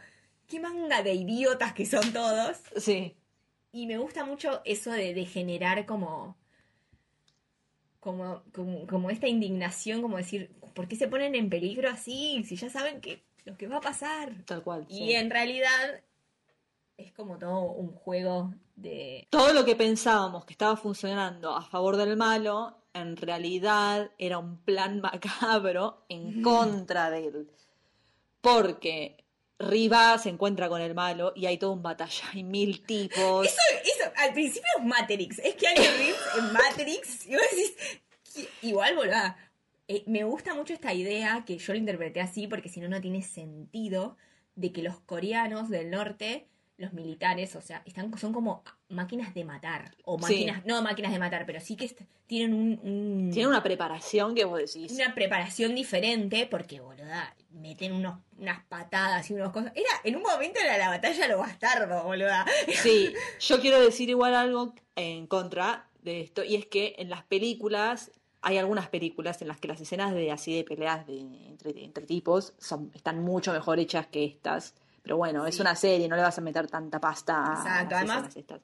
qué 0.47 0.61
manga 0.61 1.03
de 1.03 1.15
idiotas 1.15 1.73
que 1.73 1.87
son 1.87 2.13
todos. 2.13 2.59
Sí. 2.77 3.17
Y 3.73 3.87
me 3.87 3.97
gusta 3.99 4.25
mucho 4.25 4.61
eso 4.65 4.91
de, 4.93 5.15
de 5.15 5.25
generar 5.25 5.87
como, 5.87 6.37
como, 8.01 8.43
como, 8.53 8.87
como 8.87 9.11
esta 9.11 9.29
indignación, 9.29 10.03
como 10.03 10.17
decir, 10.19 10.51
¿por 10.75 10.87
qué 10.87 10.97
se 10.97 11.09
ponen 11.09 11.35
en 11.35 11.49
peligro 11.51 11.89
así? 11.89 12.45
Si 12.45 12.57
ya 12.57 12.69
saben 12.71 13.01
que 13.01 13.25
lo 13.45 13.57
que 13.57 13.67
va 13.67 13.79
a 13.79 13.81
pasar. 13.81 14.33
Tal 14.45 14.63
cual. 14.63 14.87
Y 14.89 14.99
sí. 14.99 15.13
en 15.15 15.31
realidad 15.31 16.03
es 16.97 17.13
como 17.13 17.39
todo 17.39 17.63
un 17.63 17.93
juego 17.93 18.53
de... 18.77 19.27
Todo 19.31 19.53
lo 19.55 19.65
que 19.65 19.75
pensábamos 19.75 20.45
que 20.45 20.53
estaba 20.53 20.77
funcionando 20.77 21.57
a 21.57 21.63
favor 21.63 21.97
del 21.97 22.17
malo, 22.17 22.77
en 22.95 23.17
realidad 23.17 24.11
era 24.19 24.39
un 24.39 24.59
plan 24.59 25.01
macabro 25.03 26.05
en 26.09 26.43
contra 26.43 27.11
de 27.11 27.27
él. 27.27 27.51
Porque 28.41 29.25
Riva 29.59 30.17
se 30.19 30.31
encuentra 30.31 30.69
con 30.69 30.81
el 30.81 30.95
malo 30.95 31.33
y 31.37 31.47
hay 31.47 31.59
todo 31.59 31.73
un 31.73 31.83
batalla, 31.83 32.25
hay 32.33 32.43
mil 32.43 32.83
tipos. 32.85 33.47
Eso, 33.47 33.61
eso, 33.85 34.11
al 34.17 34.33
principio 34.33 34.69
es 34.79 34.85
Matrix, 34.85 35.39
es 35.39 35.55
que 35.55 35.67
Reeves 35.67 36.17
en 36.39 36.53
Matrix, 36.53 37.27
y 37.27 37.33
vos 37.33 37.43
decís, 37.51 38.49
igual, 38.63 38.97
boluda, 38.97 39.37
eh, 39.87 40.03
me 40.07 40.25
gusta 40.25 40.55
mucho 40.55 40.73
esta 40.73 40.95
idea, 40.95 41.45
que 41.45 41.59
yo 41.59 41.73
lo 41.75 41.79
interpreté 41.79 42.21
así, 42.21 42.47
porque 42.47 42.71
si 42.71 42.81
no, 42.81 42.89
no 42.89 43.01
tiene 43.01 43.23
sentido, 43.23 44.17
de 44.55 44.73
que 44.73 44.83
los 44.83 45.01
coreanos 45.01 45.69
del 45.69 45.91
norte, 45.91 46.49
los 46.77 46.93
militares, 46.93 47.55
o 47.57 47.61
sea, 47.61 47.83
están, 47.85 48.17
son 48.19 48.33
como 48.33 48.63
máquinas 48.91 49.33
de 49.35 49.45
matar, 49.45 49.95
o 50.05 50.17
Sí. 50.19 50.23
máquinas, 50.23 50.67
no 50.67 50.83
máquinas 50.83 51.13
de 51.13 51.19
matar, 51.19 51.47
pero 51.47 51.61
sí 51.61 51.77
que 51.77 51.95
tienen 52.27 52.55
un... 52.55 52.81
un- 52.83 53.31
Tiene 53.33 53.49
una 53.49 53.63
preparación 53.63 54.35
que 54.35 54.45
vos 54.45 54.59
decís. 54.59 54.93
una 54.93 55.15
preparación 55.15 55.75
diferente 55.75 56.47
porque, 56.51 56.81
boluda, 56.81 57.35
meten 57.51 57.93
unos, 57.93 58.19
unas 58.39 58.65
patadas 58.67 59.31
y 59.31 59.35
unas 59.35 59.51
cosas. 59.51 59.73
Era, 59.75 59.89
en 60.05 60.17
un 60.17 60.23
momento 60.23 60.61
era 60.61 60.77
la 60.79 60.89
batalla 60.89 61.23
de 61.23 61.29
los 61.29 61.39
bastardos, 61.41 62.05
boluda. 62.05 62.45
Sí, 62.83 63.13
yo 63.41 63.61
quiero 63.61 63.81
decir 63.81 64.09
igual 64.11 64.35
algo 64.35 64.75
en 64.97 65.27
contra 65.27 65.87
de 66.03 66.21
esto, 66.21 66.45
y 66.45 66.55
es 66.57 66.67
que 66.67 66.95
en 66.99 67.11
las 67.11 67.25
películas, 67.25 68.11
hay 68.43 68.57
algunas 68.59 68.89
películas 68.89 69.43
en 69.43 69.49
las 69.49 69.59
que 69.59 69.69
las 69.69 69.81
escenas 69.81 70.13
de 70.15 70.31
así 70.33 70.57
de 70.57 70.65
peleas 70.65 71.07
de, 71.07 71.19
entre, 71.21 71.85
entre 71.85 72.07
tipos 72.07 72.55
son, 72.59 72.91
están 72.95 73.23
mucho 73.23 73.53
mejor 73.53 73.79
hechas 73.79 74.07
que 74.07 74.25
estas. 74.25 74.75
Pero 75.03 75.17
bueno, 75.17 75.47
es 75.47 75.59
una 75.61 75.75
serie, 75.75 76.09
no 76.09 76.17
le 76.17 76.23
vas 76.23 76.37
a 76.37 76.41
meter 76.43 76.67
tanta 76.69 77.01
pasta 77.01 77.37
a 77.45 77.85
las 77.85 77.93
además- 77.93 78.37
estas. 78.37 78.61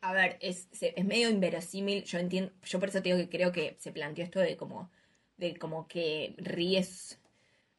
A 0.00 0.12
ver, 0.12 0.38
es, 0.40 0.68
es 0.80 1.04
medio 1.04 1.28
inverosímil. 1.28 2.04
Yo 2.04 2.18
entiendo, 2.18 2.52
yo 2.64 2.78
por 2.78 2.88
eso 2.88 3.02
te 3.02 3.12
digo 3.12 3.18
que 3.18 3.28
creo 3.28 3.52
que 3.52 3.76
se 3.78 3.92
planteó 3.92 4.24
esto 4.24 4.40
de 4.40 4.56
como, 4.56 4.90
de 5.36 5.56
como 5.56 5.88
que 5.88 6.34
Ri 6.38 6.76
es 6.76 7.18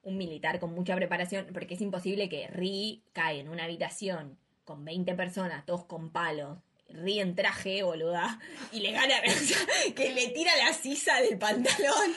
un 0.02 0.18
militar 0.18 0.60
con 0.60 0.74
mucha 0.74 0.96
preparación, 0.96 1.48
porque 1.54 1.76
es 1.76 1.82
imposible 1.82 2.30
que 2.30 2.48
Ri 2.48 3.04
cae 3.14 3.40
en 3.40 3.50
una 3.50 3.66
habitación 3.66 4.38
con 4.64 4.86
20 4.86 5.16
personas, 5.16 5.66
todos 5.66 5.86
con 5.86 6.12
palos, 6.12 6.60
Ri 6.90 7.20
en 7.20 7.36
traje, 7.36 7.84
boluda, 7.84 8.40
y 8.72 8.80
le 8.80 8.92
gana, 8.92 9.16
que 9.96 10.14
le 10.14 10.30
tira 10.30 10.52
la 10.58 10.74
sisa 10.74 11.22
del 11.22 11.38
pantalón. 11.38 12.14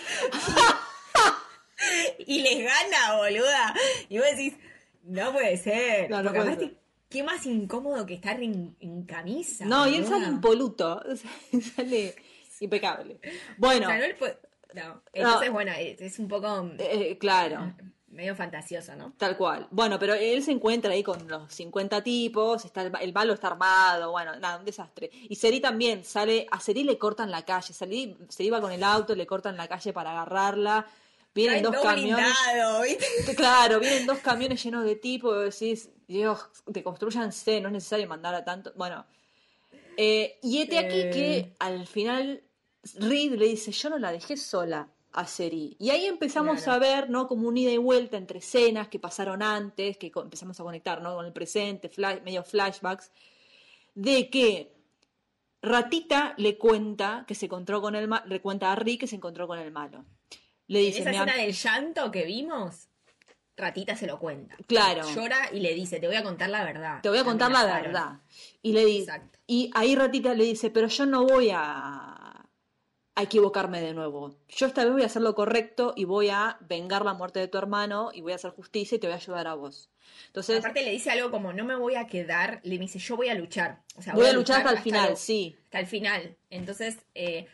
y 2.27 2.41
les 2.41 2.65
gana, 2.65 3.17
boluda. 3.17 3.75
Y 4.09 4.19
vos 4.19 4.27
decís, 4.31 4.55
no 5.03 5.33
puede 5.33 5.57
ser. 5.57 6.11
No, 6.11 6.23
no 6.23 6.33
puede 6.33 6.57
ser. 6.57 6.82
Qué 7.13 7.23
más 7.23 7.45
incómodo 7.47 8.07
que 8.07 8.15
estar 8.15 8.43
en, 8.43 8.75
en 8.81 9.05
camisa. 9.05 9.65
No, 9.67 9.87
y 9.87 9.97
él 9.97 10.07
sale 10.07 10.27
impoluto, 10.27 11.01
o 11.09 11.17
sea, 11.17 11.31
sale 11.77 12.15
impecable. 12.61 13.19
Bueno, 13.59 13.87
O 13.87 13.91
sea, 13.91 13.99
no 13.99 14.05
él 14.05 14.15
puede- 14.17 14.39
no. 14.75 15.03
Entonces, 15.13 15.51
bueno, 15.53 15.73
es, 15.79 16.01
es 16.01 16.19
un 16.19 16.29
poco 16.29 16.71
eh, 16.79 17.19
claro. 17.19 17.75
medio 18.09 18.35
fantasioso, 18.35 18.97
¿no? 18.97 19.13
Tal 19.19 19.37
cual. 19.37 19.69
Bueno, 19.71 19.99
pero 19.99 20.15
él 20.15 20.43
se 20.43 20.53
encuentra 20.53 20.93
ahí 20.93 21.03
con 21.03 21.29
los 21.29 21.53
50 21.53 22.03
tipos, 22.03 22.65
está 22.65 22.81
el, 22.83 22.93
el 23.03 23.13
malo 23.13 23.35
está 23.35 23.49
armado, 23.49 24.11
bueno, 24.13 24.35
nada, 24.39 24.59
un 24.59 24.65
desastre. 24.65 25.11
Y 25.29 25.35
Seri 25.37 25.61
también 25.61 26.05
sale, 26.05 26.47
a 26.51 26.59
Seri 26.59 26.85
le 26.85 26.97
cortan 26.97 27.31
la 27.31 27.45
calle, 27.45 27.75
Seri, 27.75 28.17
Seri 28.31 28.49
va 28.49 28.61
con 28.63 28.73
el 28.73 28.83
auto, 28.83 29.15
le 29.15 29.27
cortan 29.27 29.57
la 29.59 29.69
calle 29.69 29.93
para 29.93 30.13
agarrarla, 30.13 30.87
vienen 31.35 31.57
Ay, 31.57 31.63
dos 31.63 31.77
camiones, 31.83 32.27
blindado, 32.53 32.83
¿viste? 32.83 33.35
claro, 33.35 33.79
vienen 33.81 34.07
dos 34.07 34.19
camiones 34.21 34.63
llenos 34.63 34.85
de 34.85 34.97
tipos, 34.97 35.59
decís, 35.59 35.91
Dios, 36.13 36.49
deconstruyanse, 36.67 37.61
no 37.61 37.69
es 37.69 37.73
necesario 37.75 38.07
mandar 38.09 38.35
a 38.35 38.45
tanto, 38.45 38.73
bueno. 38.77 39.05
Eh, 39.97 40.39
y 40.43 40.59
este 40.63 40.79
aquí 40.79 41.01
Eh. 41.01 41.11
que 41.11 41.55
al 41.59 41.87
final 41.87 42.43
Reed 42.95 43.33
le 43.35 43.47
dice, 43.47 43.71
yo 43.73 43.91
no 43.91 43.99
la 43.99 44.11
dejé 44.13 44.37
sola 44.37 44.89
a 45.13 45.27
Seri. 45.27 45.77
Y 45.79 45.91
ahí 45.91 46.07
empezamos 46.07 46.63
Claro. 46.63 46.73
a 46.73 46.79
ver, 46.79 47.11
¿no? 47.11 47.29
Como 47.29 47.47
un 47.47 47.57
ida 47.57 47.71
y 47.71 47.77
vuelta 47.77 48.17
entre 48.17 48.39
escenas 48.39 48.89
que 48.89 48.99
pasaron 48.99 49.43
antes, 49.43 49.99
que 49.99 50.11
empezamos 50.15 50.59
a 50.59 50.63
conectar, 50.65 51.03
¿no? 51.03 51.15
Con 51.15 51.27
el 51.27 51.33
presente, 51.33 51.89
flash- 51.91 52.23
medio 52.23 52.43
flashbacks, 52.43 53.13
de 53.95 54.31
que 54.31 54.73
Ratita 55.61 56.35
le 56.39 56.59
cuenta 56.59 57.25
que 57.29 57.35
se 57.35 57.47
encontró 57.47 57.81
con 57.81 57.95
el 57.95 58.09
malo, 58.09 58.27
le 58.27 58.41
cuenta 58.41 58.73
a 58.73 58.75
Rick 58.75 59.01
que 59.01 59.07
se 59.07 59.17
encontró 59.17 59.47
con 59.47 59.59
el 59.59 59.71
malo. 59.71 60.05
Le 60.67 60.81
En 60.81 60.87
dice, 60.87 61.01
esa 61.03 61.11
"Me 61.11 61.19
am- 61.19 61.29
escena 61.29 61.45
del 61.45 61.53
llanto 61.55 62.11
que 62.11 62.25
vimos, 62.25 62.89
Ratita 63.63 63.97
se 63.97 64.07
lo 64.07 64.19
cuenta. 64.19 64.57
claro, 64.67 65.03
Llora 65.15 65.49
y 65.53 65.61
le 65.61 65.73
dice, 65.75 65.99
te 66.01 66.07
voy 66.07 66.17
a 66.17 66.23
contar 66.23 66.51
la 66.51 66.65
verdad. 66.65 67.01
te 67.03 67.09
voy 67.09 67.19
a 67.19 67.25
contar 67.25 67.51
la 67.51 67.65
verdad. 67.65 68.19
Y 68.61 68.73
le 68.73 68.85
dice. 68.85 69.13
Y 69.47 69.71
ahí 69.75 69.95
Ratita 69.97 70.35
le 70.35 70.45
dice, 70.45 70.71
pero 70.71 70.89
yo 70.89 71.07
no 71.07 71.25
voy 71.25 71.51
a, 71.51 72.45
a 73.15 73.23
equivocarme 73.23 73.81
de 73.81 73.93
nuevo. 73.95 74.35
Yo 74.49 74.67
esta 74.67 74.85
vez 74.85 74.93
voy 74.93 75.03
a 75.03 75.07
hacer 75.07 75.23
lo 75.23 75.35
correcto 75.35 75.93
y 75.97 76.05
voy 76.05 76.29
a 76.31 76.57
vengar 76.69 77.05
la 77.05 77.13
muerte 77.15 77.39
de 77.41 77.49
tu 77.49 77.59
hermano 77.59 78.11
y 78.15 78.21
voy 78.23 78.33
a 78.33 78.37
hacer 78.37 78.51
justicia 78.53 78.97
y 78.97 78.99
te 78.99 79.07
voy 79.07 79.15
a 79.15 79.17
ayudar 79.17 79.47
a 79.49 79.55
vos. 79.55 79.91
Entonces, 80.27 80.59
Aparte 80.59 80.83
le 80.83 80.91
dice 80.91 81.11
algo 81.11 81.31
como, 81.31 81.53
no 81.53 81.65
me 81.65 81.77
voy 81.77 81.95
a 81.97 82.07
quedar, 82.07 82.61
le 82.65 82.79
dice, 82.79 82.99
yo 82.99 83.17
voy 83.17 83.29
a 83.29 83.35
luchar. 83.35 83.83
O 83.97 84.03
sea, 84.03 84.15
voy 84.15 84.27
a 84.27 84.33
luchar 84.33 84.59
hasta 84.59 84.71
el 84.73 84.79
final, 84.79 85.11
lo- 85.11 85.17
sí. 85.17 85.57
hasta 85.65 85.81
el 85.81 85.87
final. 85.87 86.37
Entonces, 86.51 86.99
eh, 87.15 87.47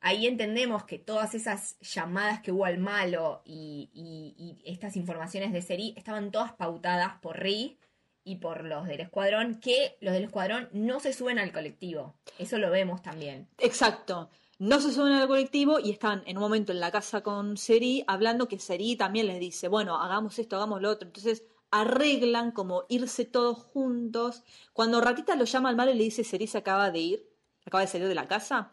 ahí 0.00 0.26
entendemos 0.26 0.84
que 0.84 0.98
todas 0.98 1.34
esas 1.34 1.78
llamadas 1.80 2.40
que 2.40 2.52
hubo 2.52 2.64
al 2.64 2.78
malo 2.78 3.42
y, 3.44 4.62
estas 4.64 4.96
informaciones 4.96 5.52
de 5.52 5.62
Seri 5.62 5.94
estaban 5.96 6.30
todas 6.30 6.52
pautadas 6.52 7.18
por 7.20 7.38
Ri 7.38 7.78
y 8.24 8.36
por 8.36 8.64
los 8.64 8.86
del 8.86 9.00
escuadrón, 9.00 9.60
que 9.60 9.96
los 10.00 10.12
del 10.12 10.24
escuadrón 10.24 10.68
no 10.72 10.98
se 10.98 11.12
suben 11.12 11.38
al 11.38 11.52
colectivo. 11.52 12.16
Eso 12.38 12.58
lo 12.58 12.70
vemos 12.70 13.00
también. 13.02 13.48
Exacto. 13.58 14.30
No 14.58 14.80
se 14.80 14.92
suben 14.92 15.12
al 15.12 15.28
colectivo 15.28 15.78
y 15.78 15.90
están 15.90 16.22
en 16.26 16.38
un 16.38 16.42
momento 16.42 16.72
en 16.72 16.80
la 16.80 16.90
casa 16.90 17.22
con 17.22 17.56
Seri 17.56 18.02
hablando 18.06 18.48
que 18.48 18.58
Seri 18.58 18.96
también 18.96 19.26
les 19.26 19.38
dice, 19.38 19.68
bueno, 19.68 20.00
hagamos 20.00 20.38
esto, 20.38 20.56
hagamos 20.56 20.80
lo 20.80 20.90
otro. 20.90 21.06
Entonces 21.06 21.44
arreglan 21.70 22.52
como 22.52 22.84
irse 22.88 23.24
todos 23.24 23.58
juntos. 23.58 24.42
Cuando 24.72 25.00
Ratita 25.00 25.36
lo 25.36 25.44
llama 25.44 25.68
al 25.68 25.76
malo 25.76 25.92
y 25.92 25.94
le 25.94 26.04
dice, 26.04 26.24
Seri 26.24 26.46
se 26.46 26.58
acaba 26.58 26.90
de 26.90 26.98
ir, 26.98 27.30
acaba 27.64 27.82
de 27.82 27.88
salir 27.88 28.08
de 28.08 28.14
la 28.14 28.28
casa, 28.28 28.70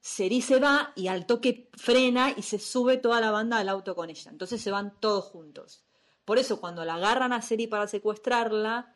Seri 0.00 0.40
se 0.40 0.60
va 0.60 0.92
y 0.94 1.08
al 1.08 1.26
toque 1.26 1.68
frena 1.76 2.32
y 2.36 2.42
se 2.42 2.58
sube 2.58 2.96
toda 2.96 3.20
la 3.20 3.30
banda 3.30 3.58
al 3.58 3.68
auto 3.68 3.94
con 3.94 4.08
ella. 4.10 4.30
Entonces 4.30 4.60
se 4.60 4.70
van 4.70 4.94
todos 5.00 5.24
juntos. 5.24 5.84
Por 6.24 6.38
eso 6.38 6.60
cuando 6.60 6.84
la 6.84 6.94
agarran 6.94 7.32
a 7.32 7.42
Seri 7.42 7.66
para 7.66 7.86
secuestrarla, 7.86 8.94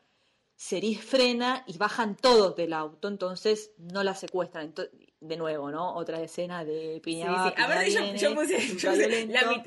Seri 0.56 0.94
frena 0.94 1.64
y 1.66 1.78
bajan 1.78 2.16
todos 2.16 2.54
del 2.54 2.72
auto, 2.72 3.08
entonces 3.08 3.72
no 3.78 4.02
la 4.02 4.14
secuestran. 4.14 4.74
De 5.20 5.36
nuevo, 5.36 5.70
¿no? 5.70 5.94
Otra 5.96 6.20
escena 6.22 6.64
de 6.64 6.94
Sí, 6.94 7.00
piña. 7.00 7.26
sí. 7.26 7.32
va, 7.58 7.64
A 7.64 7.68
ver, 7.68 7.90
yo, 7.90 8.02
viene, 8.02 8.18
yo 8.18 8.34
puse, 8.34 8.58
la 9.28 9.64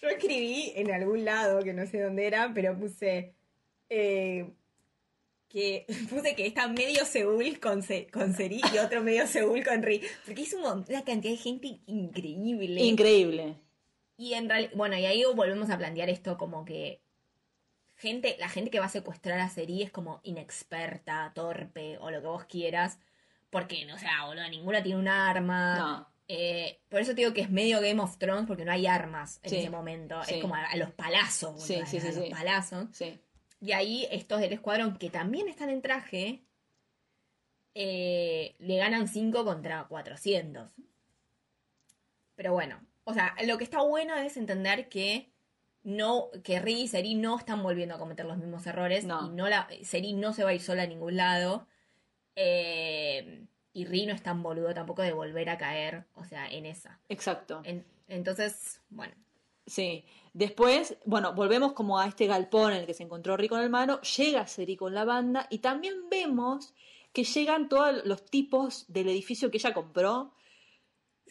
yo 0.00 0.08
escribí 0.08 0.72
en 0.76 0.90
algún 0.92 1.24
lado, 1.24 1.60
que 1.62 1.72
no 1.72 1.86
sé 1.86 2.00
dónde 2.00 2.26
era, 2.26 2.52
pero 2.54 2.78
puse 2.78 3.34
eh, 3.88 4.54
que 5.48 5.86
puse 6.10 6.34
que 6.34 6.46
está 6.46 6.68
medio 6.68 7.04
Seúl 7.04 7.58
con, 7.60 7.82
Se- 7.82 8.06
con 8.08 8.34
Seri 8.34 8.60
y 8.72 8.78
otro 8.78 9.02
medio 9.02 9.26
Seúl 9.26 9.64
con 9.64 9.82
Ri. 9.82 10.00
Porque 10.26 10.42
es 10.42 10.52
un 10.54 10.64
una 10.64 11.04
cantidad 11.04 11.32
de 11.32 11.36
gente 11.36 11.80
increíble. 11.86 12.80
Increíble. 12.82 13.56
Y 14.16 14.34
en 14.34 14.48
realidad, 14.48 14.72
bueno, 14.74 14.96
y 14.96 15.06
ahí 15.06 15.24
volvemos 15.34 15.70
a 15.70 15.78
plantear 15.78 16.08
esto 16.10 16.38
como 16.38 16.64
que 16.64 17.00
gente, 17.96 18.36
la 18.38 18.48
gente 18.48 18.70
que 18.70 18.78
va 18.80 18.86
a 18.86 18.90
secuestrar 18.90 19.40
a 19.40 19.48
Seri 19.48 19.82
es 19.82 19.90
como 19.90 20.20
inexperta, 20.24 21.32
torpe 21.34 21.98
o 21.98 22.10
lo 22.10 22.20
que 22.20 22.26
vos 22.26 22.44
quieras. 22.44 22.98
Porque, 23.50 23.86
o 23.92 23.98
sea, 23.98 24.24
boludo, 24.26 24.48
ninguna 24.48 24.82
tiene 24.82 24.98
un 24.98 25.08
arma. 25.08 25.76
No. 25.78 26.08
Eh, 26.26 26.80
por 26.88 27.00
eso 27.00 27.10
te 27.12 27.20
digo 27.20 27.32
que 27.34 27.42
es 27.42 27.50
medio 27.50 27.80
Game 27.80 28.00
of 28.00 28.16
Thrones 28.18 28.46
porque 28.46 28.64
no 28.64 28.72
hay 28.72 28.86
armas 28.86 29.38
en 29.42 29.50
Sí, 29.50 29.56
ese 29.58 29.70
momento. 29.70 30.22
sí. 30.24 30.34
Es 30.36 30.40
como 30.40 30.54
a, 30.54 30.64
a 30.64 30.76
los 30.76 30.90
palazos, 30.92 31.52
boludo, 31.52 31.66
Sí, 31.66 31.74
a, 31.76 31.86
sí, 31.86 32.00
sí, 32.00 32.08
a 32.08 32.12
los 32.12 32.28
palazos. 32.30 32.86
Sí. 32.92 33.20
Y 33.64 33.72
ahí 33.72 34.06
estos 34.10 34.40
del 34.40 34.52
escuadrón 34.52 34.98
que 34.98 35.08
también 35.08 35.48
están 35.48 35.70
en 35.70 35.80
traje 35.80 36.42
eh, 37.74 38.54
le 38.58 38.76
ganan 38.76 39.08
5 39.08 39.42
contra 39.44 39.84
400. 39.84 40.70
Pero 42.34 42.52
bueno, 42.52 42.78
o 43.04 43.14
sea, 43.14 43.34
lo 43.46 43.56
que 43.56 43.64
está 43.64 43.80
bueno 43.80 44.14
es 44.16 44.36
entender 44.36 44.88
que 44.90 45.30
no 45.82 46.28
que 46.42 46.60
Ri 46.60 46.82
y 46.82 46.88
Seri 46.88 47.14
no 47.14 47.38
están 47.38 47.62
volviendo 47.62 47.94
a 47.94 47.98
cometer 47.98 48.26
los 48.26 48.36
mismos 48.38 48.66
errores 48.66 49.04
No. 49.04 49.26
y 49.26 49.30
no 49.30 49.48
la 49.48 49.66
Seri 49.82 50.12
no 50.12 50.32
se 50.34 50.44
va 50.44 50.50
a 50.50 50.54
ir 50.54 50.60
sola 50.60 50.82
a 50.82 50.86
ningún 50.86 51.16
lado. 51.16 51.66
Eh, 52.36 53.46
y 53.72 53.84
Ri 53.86 54.04
no 54.04 54.12
es 54.14 54.22
tan 54.22 54.42
boludo 54.42 54.74
tampoco 54.74 55.00
de 55.00 55.12
volver 55.12 55.48
a 55.48 55.56
caer, 55.56 56.04
o 56.14 56.24
sea, 56.24 56.46
en 56.48 56.66
esa. 56.66 57.00
Exacto. 57.08 57.62
En- 57.64 57.86
entonces, 58.08 58.82
bueno, 58.90 59.14
Sí. 59.66 60.04
Después, 60.34 60.96
bueno, 61.04 61.32
volvemos 61.32 61.72
como 61.72 61.98
a 61.98 62.06
este 62.06 62.26
galpón 62.26 62.72
en 62.72 62.80
el 62.80 62.86
que 62.86 62.92
se 62.94 63.04
encontró 63.04 63.36
Rico 63.36 63.56
en 63.56 63.62
el 63.62 63.70
mano. 63.70 64.00
Llega 64.02 64.46
Seri 64.48 64.76
con 64.76 64.92
la 64.92 65.04
banda 65.04 65.46
y 65.48 65.58
también 65.58 65.94
vemos 66.10 66.74
que 67.12 67.22
llegan 67.22 67.68
todos 67.68 68.04
los 68.04 68.24
tipos 68.24 68.84
del 68.88 69.08
edificio 69.08 69.48
que 69.50 69.58
ella 69.58 69.72
compró. 69.72 70.32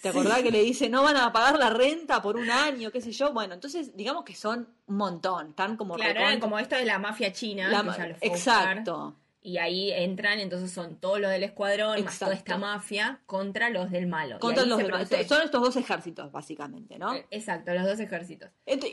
¿Te 0.01 0.08
acordás 0.10 0.41
que 0.41 0.51
le 0.51 0.64
dice 0.64 0.89
no 0.89 1.04
van 1.04 1.18
a 1.18 1.32
pagar 1.34 1.60
la 1.60 1.70
renta 1.70 2.22
por 2.22 2.38
un 2.38 2.49
año, 2.49 2.91
qué 2.91 3.01
sé 3.01 3.12
yo? 3.12 3.32
Bueno, 3.34 3.54
entonces 3.54 3.95
digamos 3.95 4.24
que 4.24 4.34
son 4.36 4.68
un 4.88 4.95
montón, 4.95 5.49
están 5.49 5.76
como 5.78 5.95
claro, 5.95 6.12
eran 6.22 6.39
como 6.39 6.58
esto 6.58 6.76
de 6.76 6.86
la 6.86 6.97
mafia 6.97 7.32
china, 7.34 7.70
la- 7.70 7.84
que 7.84 7.89
ya. 7.97 8.08
Exacto. 8.22 9.16
Y 9.46 9.58
ahí 9.58 9.91
entran, 9.91 10.39
entonces 10.39 10.72
son 10.72 10.96
todos 10.96 11.20
los 11.20 11.30
del 11.30 11.44
escuadrón, 11.44 12.02
más 12.06 12.18
toda 12.18 12.34
esta 12.34 12.58
mafia, 12.58 13.22
contra 13.26 13.70
los 13.70 13.91
del 13.91 14.08
malo. 14.08 14.39
Contra 14.39 14.64
los 14.66 14.80
produce- 14.82 15.28
Son 15.28 15.41
estos 15.41 15.62
dos 15.62 15.76
ejércitos, 15.76 16.32
básicamente, 16.32 16.98
¿no? 16.98 17.14
Eh, 17.14 17.28
Exacto, 17.30 17.74
los 17.74 17.84
dos 17.86 18.00
ejércitos. 18.00 18.50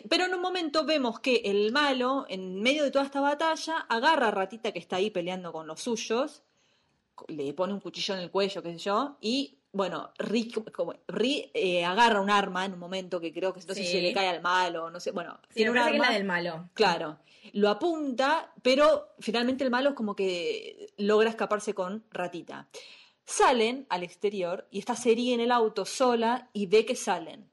Pero 0.08 0.24
en 0.24 0.34
un 0.34 0.40
momento 0.40 0.84
vemos 0.84 1.20
que 1.20 1.36
el 1.44 1.70
malo, 1.70 2.26
en 2.28 2.60
medio 2.60 2.82
de 2.82 2.90
toda 2.90 3.04
esta 3.04 3.20
batalla, 3.20 3.76
agarra 3.88 4.26
a 4.28 4.30
Ratita 4.32 4.72
que 4.72 4.80
está 4.80 4.96
ahí 4.96 5.10
peleando 5.10 5.52
con 5.52 5.68
los 5.68 5.80
suyos, 5.80 6.42
le 7.28 7.52
pone 7.54 7.72
un 7.72 7.80
cuchillo 7.80 8.14
en 8.14 8.20
el 8.20 8.30
cuello, 8.32 8.60
qué 8.62 8.72
sé 8.72 8.78
yo, 8.78 9.18
y 9.20 9.59
bueno, 9.72 10.12
Rick, 10.18 10.72
como- 10.72 10.94
Ri, 11.08 11.50
eh, 11.54 11.84
agarra 11.84 12.20
un 12.20 12.30
arma 12.30 12.64
en 12.64 12.72
un 12.74 12.78
momento 12.78 13.20
que 13.20 13.32
creo 13.32 13.52
que 13.52 13.60
Sí. 13.62 13.84
si 13.86 14.00
le 14.00 14.12
cae 14.12 14.28
al 14.28 14.40
malo, 14.42 14.90
no 14.90 14.98
sé, 15.00 15.10
bueno, 15.12 15.38
Sí, 15.48 15.54
tiene 15.56 15.70
un 15.70 15.76
parece 15.76 15.90
que 15.92 15.96
es 15.96 16.02
arma, 16.02 16.12
la 16.12 16.18
del 16.18 16.26
malo. 16.26 16.70
claro, 16.74 17.18
lo 17.52 17.68
apunta, 17.68 18.52
pero 18.62 19.14
finalmente 19.20 19.64
el 19.64 19.70
malo 19.70 19.90
es 19.90 19.94
como 19.94 20.14
que 20.16 20.92
logra 20.98 21.30
escaparse 21.30 21.74
con 21.74 22.04
Ratita. 22.10 22.68
Salen 23.24 23.86
al 23.90 24.02
exterior 24.02 24.66
y 24.72 24.80
está 24.80 24.96
Seri 24.96 25.32
en 25.32 25.40
el 25.40 25.52
auto 25.52 25.84
sola 25.84 26.50
y 26.52 26.66
ve 26.66 26.84
que 26.84 26.96
salen 26.96 27.48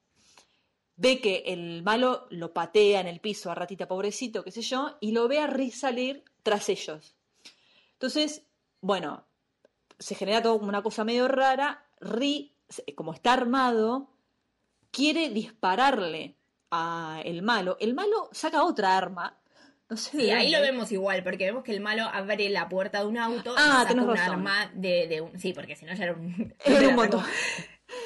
ve 0.99 1.22
que 1.22 1.43
el 1.45 1.84
malo 1.84 2.26
lo 2.32 2.53
patea 2.53 2.99
en 3.01 3.05
el 3.05 3.20
piso 3.20 3.51
a 3.51 3.53
ratita 3.53 3.88
pobrecito, 3.88 4.43
qué 4.43 4.49
sé 4.49 4.63
yo, 4.63 4.97
y 4.99 5.11
lo 5.11 5.28
ve 5.28 5.38
a 5.38 5.45
Rick 5.45 5.76
salir 5.76 6.24
tras 6.41 6.70
ellos. 6.70 7.15
Entonces, 7.93 8.47
bueno, 8.82 9.28
se 9.99 10.15
genera 10.15 10.41
todo 10.41 10.57
como 10.57 10.70
una 10.70 10.82
cosa 10.82 11.03
medio 11.03 11.28
rara. 11.28 11.87
Rick, 12.00 12.52
como 12.95 13.14
está 13.14 13.34
armado, 13.34 14.10
quiere 14.91 15.30
dispararle 15.30 16.36
a 16.72 17.22
el 17.26 17.41
malo. 17.41 17.78
El 17.80 17.93
malo 17.93 18.30
saca 18.32 18.64
otra 18.64 18.98
arma. 18.98 19.38
No 19.89 19.95
sé 19.95 20.12
Sí, 20.18 20.32
ahí 20.32 20.52
lo 20.52 20.60
vemos 20.62 20.91
igual, 20.91 21.24
porque 21.24 21.45
vemos 21.45 21.64
que 21.64 21.72
el 21.72 21.80
malo 21.80 22.04
abre 22.12 22.50
la 22.50 22.68
puerta 22.68 23.00
de 23.00 23.06
un 23.06 23.18
auto 23.18 23.56
Ah, 23.58 23.84
y 23.86 23.88
saca 23.88 24.02
un 24.02 24.08
razón. 24.10 24.34
arma 24.34 24.72
de, 24.76 25.08
de 25.08 25.22
un... 25.22 25.39
Sí, 25.39 25.54
porque 25.54 25.78
si 25.78 25.86
no 25.86 25.93
ya 25.95 26.04
era 26.04 26.14
un... 26.14 26.54
Era 26.66 26.89
un 26.89 26.95
montón. 26.95 27.24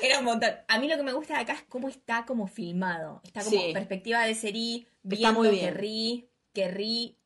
Era 0.04 0.20
un 0.20 0.26
montón. 0.26 0.52
A 0.68 0.78
mí 0.80 0.88
lo 0.88 0.96
que 0.96 1.02
me 1.04 1.14
gusta 1.14 1.34
de 1.36 1.40
acá 1.42 1.54
es 1.54 1.64
cómo 1.64 1.90
está 1.90 2.24
como 2.28 2.46
filmado. 2.46 3.20
Está 3.24 3.44
como 3.44 3.60
Sí. 3.60 3.72
perspectiva 3.74 4.22
de 4.26 4.36
Seri, 4.36 4.88
Está 5.04 5.16
viendo 5.16 5.40
muy 5.40 5.50
que 5.50 5.56
bien. 5.56 5.76
Ri, 5.76 6.30
que 6.54 6.68
Ri, 6.68 7.18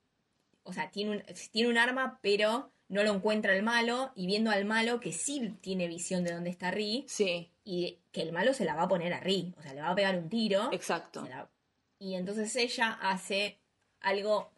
o 0.63 0.71
sea, 0.71 0.89
tiene 0.89 1.11
un, 1.17 1.23
tiene 1.51 1.69
un 1.69 1.77
arma, 1.77 2.19
pero 2.21 2.71
no 2.87 3.03
lo 3.03 3.13
encuentra 3.13 3.55
el 3.55 3.63
malo, 3.63 4.11
y 4.15 4.27
viendo 4.27 4.51
al 4.51 4.65
malo 4.65 4.99
que 4.99 5.11
sí 5.11 5.55
tiene 5.61 5.87
visión 5.87 6.23
de 6.23 6.33
dónde 6.33 6.49
está 6.51 6.71
Ri, 6.71 7.05
Sí, 7.07 7.51
y 7.63 7.97
que 8.11 8.21
el 8.21 8.31
malo 8.31 8.53
se 8.53 8.63
la 8.65 8.75
va 8.75 8.83
a 8.83 8.87
poner 8.87 9.13
a 9.13 9.19
Ri, 9.19 9.53
o 9.57 9.61
sea, 9.61 9.73
le 9.73 9.81
va 9.81 9.89
a 9.89 9.95
pegar 9.95 10.15
un 10.17 10.29
tiro. 10.29 10.69
exacto. 10.71 11.25
la- 11.27 11.49
Y 11.99 12.13
entonces 12.15 12.55
ella 12.55 12.97
hace 13.01 13.57
algo 14.01 14.51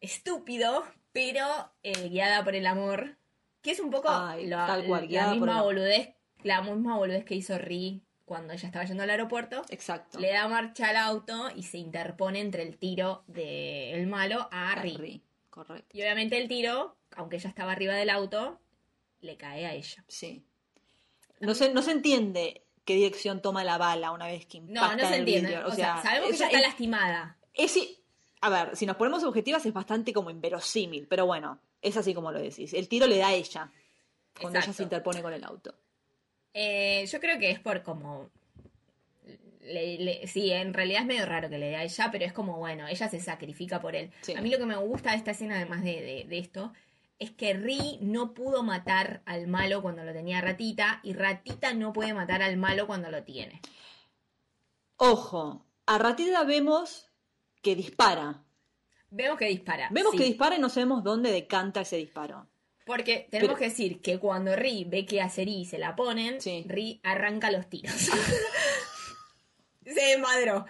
estúpido, 0.00 0.84
pero 1.12 1.44
eh, 1.82 2.08
guiada 2.08 2.44
por 2.44 2.54
el 2.54 2.66
amor, 2.66 3.16
que 3.62 3.72
es 3.72 3.80
un 3.80 3.90
poco 3.90 4.08
Ay, 4.10 4.46
la, 4.46 4.66
tal 4.66 4.84
cual, 4.86 5.06
la 5.10 5.30
misma 5.32 5.62
boludez, 5.62 6.14
la 6.42 6.62
misma 6.62 6.96
boludez 6.96 7.24
que 7.24 7.34
hizo 7.34 7.58
Ri 7.58 8.02
cuando 8.24 8.52
ella 8.52 8.66
estaba 8.68 8.84
yendo 8.84 9.02
al 9.02 9.10
aeropuerto. 9.10 9.62
Exacto. 9.70 10.20
Le 10.20 10.30
da 10.32 10.46
marcha 10.48 10.90
al 10.90 10.96
auto 10.96 11.48
y 11.56 11.62
se 11.64 11.78
interpone 11.78 12.40
entre 12.40 12.62
el 12.62 12.76
tiro 12.78 13.24
del 13.26 14.06
malo 14.06 14.48
a 14.52 14.74
Ri. 14.76 14.96
Ri, 14.96 15.22
Correcto. 15.66 15.96
Y 15.96 16.02
obviamente 16.02 16.36
el 16.38 16.46
tiro, 16.48 16.96
aunque 17.16 17.36
ella 17.36 17.48
estaba 17.48 17.72
arriba 17.72 17.94
del 17.94 18.10
auto, 18.10 18.60
le 19.20 19.36
cae 19.36 19.66
a 19.66 19.74
ella. 19.74 20.04
Sí. 20.08 20.44
No 21.40 21.54
se, 21.54 21.72
no 21.72 21.82
se 21.82 21.92
entiende 21.92 22.62
qué 22.84 22.94
dirección 22.94 23.42
toma 23.42 23.64
la 23.64 23.76
bala 23.78 24.12
una 24.12 24.26
vez 24.26 24.46
que 24.46 24.58
impacta 24.58 24.88
No, 24.96 25.02
no 25.02 25.08
se 25.08 25.14
el 25.14 25.20
entiende. 25.20 25.48
vidrio. 25.50 25.66
O, 25.66 25.72
sea, 25.72 26.00
sabemos 26.02 26.30
que 26.30 26.36
ella 26.36 26.46
está 26.46 26.58
es- 26.58 26.66
lastimada. 26.66 27.36
es 27.54 27.78
a 28.40 28.50
ver, 28.50 28.76
si 28.76 28.86
nos 28.86 28.96
ponemos 28.96 29.24
objetivas 29.24 29.66
es 29.66 29.72
bastante 29.72 30.12
como 30.12 30.30
inverosímil, 30.30 31.08
pero 31.08 31.26
bueno, 31.26 31.58
es 31.82 31.96
así 31.96 32.14
como 32.14 32.30
lo 32.30 32.38
decís. 32.38 32.72
El 32.72 32.86
tiro 32.88 33.06
le 33.08 33.18
da 33.18 33.28
a 33.28 33.34
ella 33.34 33.70
cuando 34.40 34.60
ella 34.60 34.72
se 34.72 34.82
interpone 34.84 35.20
con 35.22 35.32
el 35.32 35.42
auto. 35.42 35.74
Eh, 36.54 37.04
yo 37.10 37.18
creo 37.20 37.38
que 37.38 37.50
es 37.50 37.58
por 37.60 37.82
como. 37.82 38.30
Le- 39.62 39.98
le- 39.98 40.26
sí, 40.26 40.50
en 40.50 40.72
realidad 40.74 41.00
es 41.02 41.06
medio 41.06 41.26
raro 41.26 41.48
que 41.50 41.58
le 41.58 41.66
dé 41.70 41.76
a 41.76 41.84
ella, 41.84 42.08
pero 42.12 42.24
es 42.24 42.32
como, 42.32 42.56
bueno, 42.58 42.86
ella 42.88 43.08
se 43.08 43.20
sacrifica 43.20 43.80
por 43.80 43.94
él. 43.96 44.10
Sí. 44.22 44.34
A 44.34 44.40
mí 44.40 44.50
lo 44.50 44.58
que 44.58 44.66
me 44.66 44.76
gusta 44.76 45.10
de 45.12 45.16
esta 45.16 45.30
escena, 45.32 45.56
además 45.56 45.82
de, 45.84 46.00
de- 46.02 46.24
de 46.28 46.38
esto, 46.38 46.72
es 47.18 47.30
que 47.32 47.52
Ri 47.54 47.98
no 48.00 48.32
pudo 48.32 48.62
matar 48.62 49.22
al 49.26 49.48
malo 49.48 49.82
cuando 49.82 50.04
lo 50.04 50.12
tenía 50.12 50.40
Ratita, 50.40 51.00
y 51.02 51.12
Ratita 51.14 51.74
no 51.74 51.92
puede 51.92 52.14
matar 52.14 52.42
al 52.42 52.56
malo 52.56 52.86
cuando 52.86 53.10
lo 53.10 53.24
tiene. 53.24 53.60
Ojo, 54.96 55.64
a 55.86 55.98
Ratita 55.98 56.44
vemos 56.44 57.08
que 57.62 57.74
dispara. 57.76 58.42
Vemos 59.10 59.38
que 59.38 59.46
dispara. 59.46 59.88
Vemos 59.90 60.12
sí. 60.12 60.18
que 60.18 60.24
dispara 60.24 60.56
y 60.56 60.60
no 60.60 60.68
sabemos 60.68 61.02
dónde 61.02 61.32
decanta 61.32 61.80
ese 61.80 61.96
disparo. 61.96 62.46
Porque 62.84 63.26
tenemos 63.30 63.54
Pero- 63.54 63.58
que 63.58 63.68
decir 63.68 64.00
que 64.00 64.18
cuando 64.18 64.54
Ri 64.56 64.84
ve 64.84 65.04
que 65.04 65.20
a 65.20 65.28
Seri 65.28 65.64
se 65.64 65.78
la 65.78 65.94
ponen, 65.96 66.40
Sí. 66.40 66.64
Ri 66.68 67.00
arranca 67.02 67.50
los 67.50 67.68
tiros. 67.68 67.92
se 69.94 70.00
desmadró. 70.06 70.66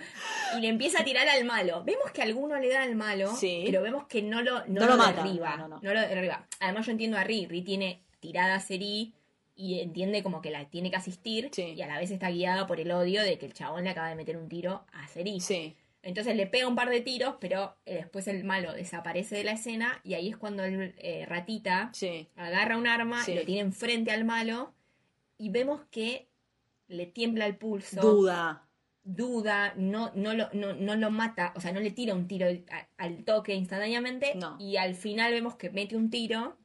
Y 0.56 0.60
le 0.60 0.68
empieza 0.68 1.00
a 1.00 1.04
tirar 1.04 1.28
al 1.28 1.44
malo. 1.44 1.82
Vemos 1.84 2.10
que 2.12 2.22
alguno 2.22 2.58
le 2.58 2.68
da 2.70 2.82
al 2.82 2.94
malo, 2.94 3.34
Sí. 3.36 3.62
pero 3.66 3.82
vemos 3.82 4.06
que 4.06 4.22
no 4.22 4.42
lo, 4.42 4.60
no 4.66 4.80
No 4.80 4.80
lo 4.82 4.86
lo 4.92 4.96
mata, 4.96 5.22
derriba. 5.22 5.56
no, 5.56 5.68
no, 5.68 5.80
no. 5.82 5.94
lo 5.94 6.00
derriba. 6.00 6.46
Además, 6.60 6.86
yo 6.86 6.92
entiendo 6.92 7.16
a 7.18 7.24
Ri. 7.24 7.46
Ri 7.46 7.62
tiene 7.62 8.02
tirada 8.20 8.54
a 8.56 8.60
Seri 8.60 9.14
y 9.54 9.80
entiende 9.80 10.22
como 10.22 10.40
que 10.40 10.50
la 10.50 10.64
tiene 10.70 10.90
que 10.90 10.96
asistir. 10.96 11.50
Sí. 11.52 11.74
Y 11.76 11.82
a 11.82 11.86
la 11.86 11.98
vez 11.98 12.10
está 12.10 12.30
guiada 12.30 12.66
por 12.66 12.80
el 12.80 12.90
odio 12.92 13.22
de 13.22 13.38
que 13.38 13.46
el 13.46 13.54
chabón 13.54 13.84
le 13.84 13.90
acaba 13.90 14.08
de 14.08 14.14
meter 14.14 14.36
un 14.36 14.48
tiro 14.48 14.84
a 14.92 15.06
Seri. 15.08 15.40
Sí, 15.40 15.74
Entonces 16.02 16.36
le 16.36 16.46
pega 16.46 16.68
un 16.68 16.76
par 16.76 16.88
de 16.90 17.00
tiros, 17.00 17.34
pero 17.40 17.76
eh, 17.84 17.96
después 17.96 18.28
el 18.28 18.44
malo 18.44 18.72
desaparece 18.72 19.34
de 19.36 19.42
la 19.44 19.52
escena 19.52 20.00
y 20.04 20.14
ahí 20.14 20.28
es 20.28 20.36
cuando 20.36 20.62
el 20.64 20.94
eh, 20.98 21.26
ratita 21.26 21.90
sí. 21.92 22.28
agarra 22.36 22.76
un 22.78 22.86
arma, 22.86 23.24
Sí. 23.24 23.34
lo 23.34 23.44
tiene 23.44 23.62
enfrente 23.62 24.12
al 24.12 24.24
malo 24.24 24.72
y 25.38 25.50
vemos 25.50 25.80
que 25.90 26.28
le 26.86 27.06
tiembla 27.06 27.46
el 27.46 27.56
pulso, 27.56 28.00
Duda. 28.00 28.62
Duda, 29.10 29.72
no, 29.76 30.12
no, 30.14 30.34
lo, 30.34 30.50
no, 30.52 30.74
no 30.74 30.94
lo 30.94 31.10
mata, 31.10 31.54
o 31.56 31.60
sea, 31.60 31.72
no 31.72 31.80
le 31.80 31.90
tira 31.92 32.14
un 32.14 32.28
tiro 32.28 32.46
al 32.98 33.24
toque 33.24 33.54
instantáneamente 33.54 34.34
No. 34.34 34.56
y 34.60 34.76
al 34.76 34.94
final 34.94 35.32
vemos 35.32 35.56
que 35.56 35.70
mete 35.70 35.96
un 35.96 36.10
tiro 36.10 36.58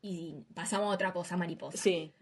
y 0.00 0.44
pasamos 0.54 0.90
a 0.90 0.94
otra 0.94 1.12
cosa 1.12 1.36
mariposa. 1.36 1.78
Sí. 1.78 2.12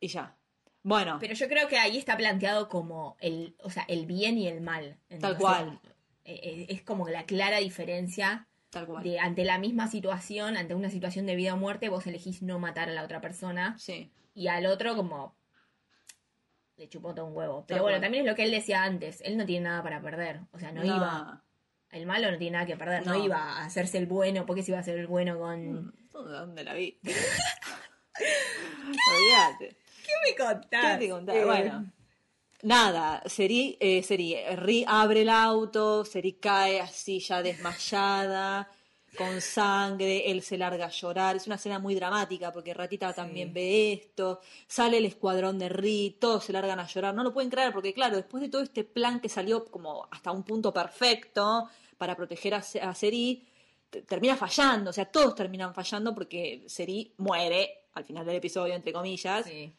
Y 0.00 0.08
ya. 0.08 0.36
Bueno, 0.82 1.18
Pero 1.20 1.34
yo 1.34 1.48
creo 1.48 1.68
que 1.68 1.78
ahí 1.78 1.98
está 1.98 2.16
planteado 2.16 2.68
como 2.70 3.16
el, 3.20 3.54
o 3.62 3.68
sea, 3.68 3.84
el 3.88 4.06
bien 4.06 4.38
y 4.38 4.48
el 4.48 4.60
mal. 4.62 4.96
Tal 5.20 5.36
cual. 5.36 5.80
eh, 6.24 6.40
eh, 6.42 6.66
Es 6.70 6.82
como 6.82 7.08
la 7.08 7.24
clara 7.26 7.58
diferencia 7.58 8.46
tal 8.70 8.86
cual. 8.86 9.02
de 9.04 9.18
ante 9.18 9.44
la 9.44 9.58
misma 9.58 9.88
situación, 9.88 10.56
ante 10.56 10.74
una 10.74 10.88
situación 10.88 11.26
de 11.26 11.36
vida 11.36 11.52
o 11.54 11.58
muerte, 11.58 11.90
vos 11.90 12.06
elegís 12.06 12.40
no 12.42 12.58
matar 12.58 12.88
a 12.88 12.92
la 12.92 13.04
otra 13.04 13.20
persona 13.20 13.76
Sí. 13.78 14.10
y 14.34 14.46
al 14.46 14.64
otro 14.66 14.96
como 14.96 15.34
le 16.80 16.88
chupó 16.88 17.14
todo 17.14 17.26
un 17.26 17.36
huevo. 17.36 17.66
Pero 17.68 17.82
bueno, 17.82 18.00
también 18.00 18.24
es 18.24 18.30
lo 18.30 18.34
que 18.34 18.42
él 18.42 18.50
decía 18.50 18.82
antes, 18.84 19.20
él 19.20 19.36
no 19.36 19.44
tiene 19.44 19.68
nada 19.68 19.82
para 19.82 20.00
perder, 20.00 20.40
o 20.50 20.58
sea, 20.58 20.72
no, 20.72 20.82
iba, 20.82 21.44
el 21.90 22.06
malo 22.06 22.30
no 22.30 22.38
tiene 22.38 22.52
nada 22.54 22.64
que 22.64 22.76
perder, 22.78 23.06
no. 23.06 23.18
No. 23.18 23.22
iba 23.22 23.36
a 23.36 23.66
hacerse 23.66 23.98
el 23.98 24.06
bueno, 24.06 24.46
porque 24.46 24.62
se 24.62 24.70
iba 24.70 24.78
a 24.78 24.80
hacer 24.80 24.98
el 24.98 25.06
bueno 25.06 25.38
con... 25.38 25.94
¿Dónde 26.10 26.32
dónde 26.32 26.64
la 26.64 26.72
vi? 26.72 26.98
Olvídate. 28.14 29.76
¿Qué 30.04 30.12
me 30.24 30.34
contás? 30.34 30.98
¿Qué 30.98 31.04
te 31.04 31.10
contaba? 31.10 31.38
Eh, 31.38 31.44
Bueno. 31.44 31.92
Nada, 32.62 33.22
Seri, 33.26 33.76
eh, 33.80 34.02
Seri, 34.02 34.36
Ri 34.56 34.84
abre 34.86 35.22
el 35.22 35.28
auto, 35.28 36.04
Seri 36.06 36.34
cae 36.34 36.80
así 36.80 37.18
ya 37.20 37.42
desmayada, 37.42 38.70
con 39.16 39.40
sangre, 39.40 40.30
él 40.30 40.40
se 40.42 40.56
larga 40.56 40.86
a 40.86 40.90
llorar, 40.90 41.36
es 41.36 41.46
una 41.46 41.56
escena 41.56 41.78
muy 41.78 41.94
dramática 41.94 42.52
porque 42.52 42.72
Ratita 42.74 43.12
también 43.12 43.52
ve 43.52 43.92
esto, 43.92 44.40
sale 44.66 44.98
el 44.98 45.04
escuadrón 45.06 45.58
de 45.58 45.68
Ri, 45.68 46.16
todos 46.20 46.44
se 46.44 46.52
largan 46.52 46.78
a 46.80 46.86
llorar, 46.86 47.14
no 47.14 47.22
lo 47.24 47.32
pueden 47.32 47.50
creer 47.50 47.72
porque 47.72 47.92
claro, 47.92 48.16
después 48.16 48.40
de 48.40 48.48
todo 48.48 48.62
este 48.62 48.84
plan 48.84 49.20
que 49.20 49.28
salió 49.28 49.64
como 49.64 50.06
hasta 50.10 50.30
un 50.30 50.42
punto 50.44 50.72
perfecto 50.72 51.68
para 51.98 52.16
proteger 52.16 52.54
a, 52.54 52.62
Se- 52.62 52.80
a 52.80 52.94
Seri, 52.94 53.46
termina 54.06 54.36
fallando, 54.36 54.90
o 54.90 54.92
sea, 54.92 55.04
todos 55.06 55.34
terminan 55.34 55.74
fallando 55.74 56.14
porque 56.14 56.62
Seri 56.66 57.12
muere 57.18 57.78
al 57.94 58.04
final 58.04 58.24
del 58.24 58.36
episodio, 58.36 58.74
entre 58.74 58.92
comillas. 58.92 59.44
sí. 59.44 59.72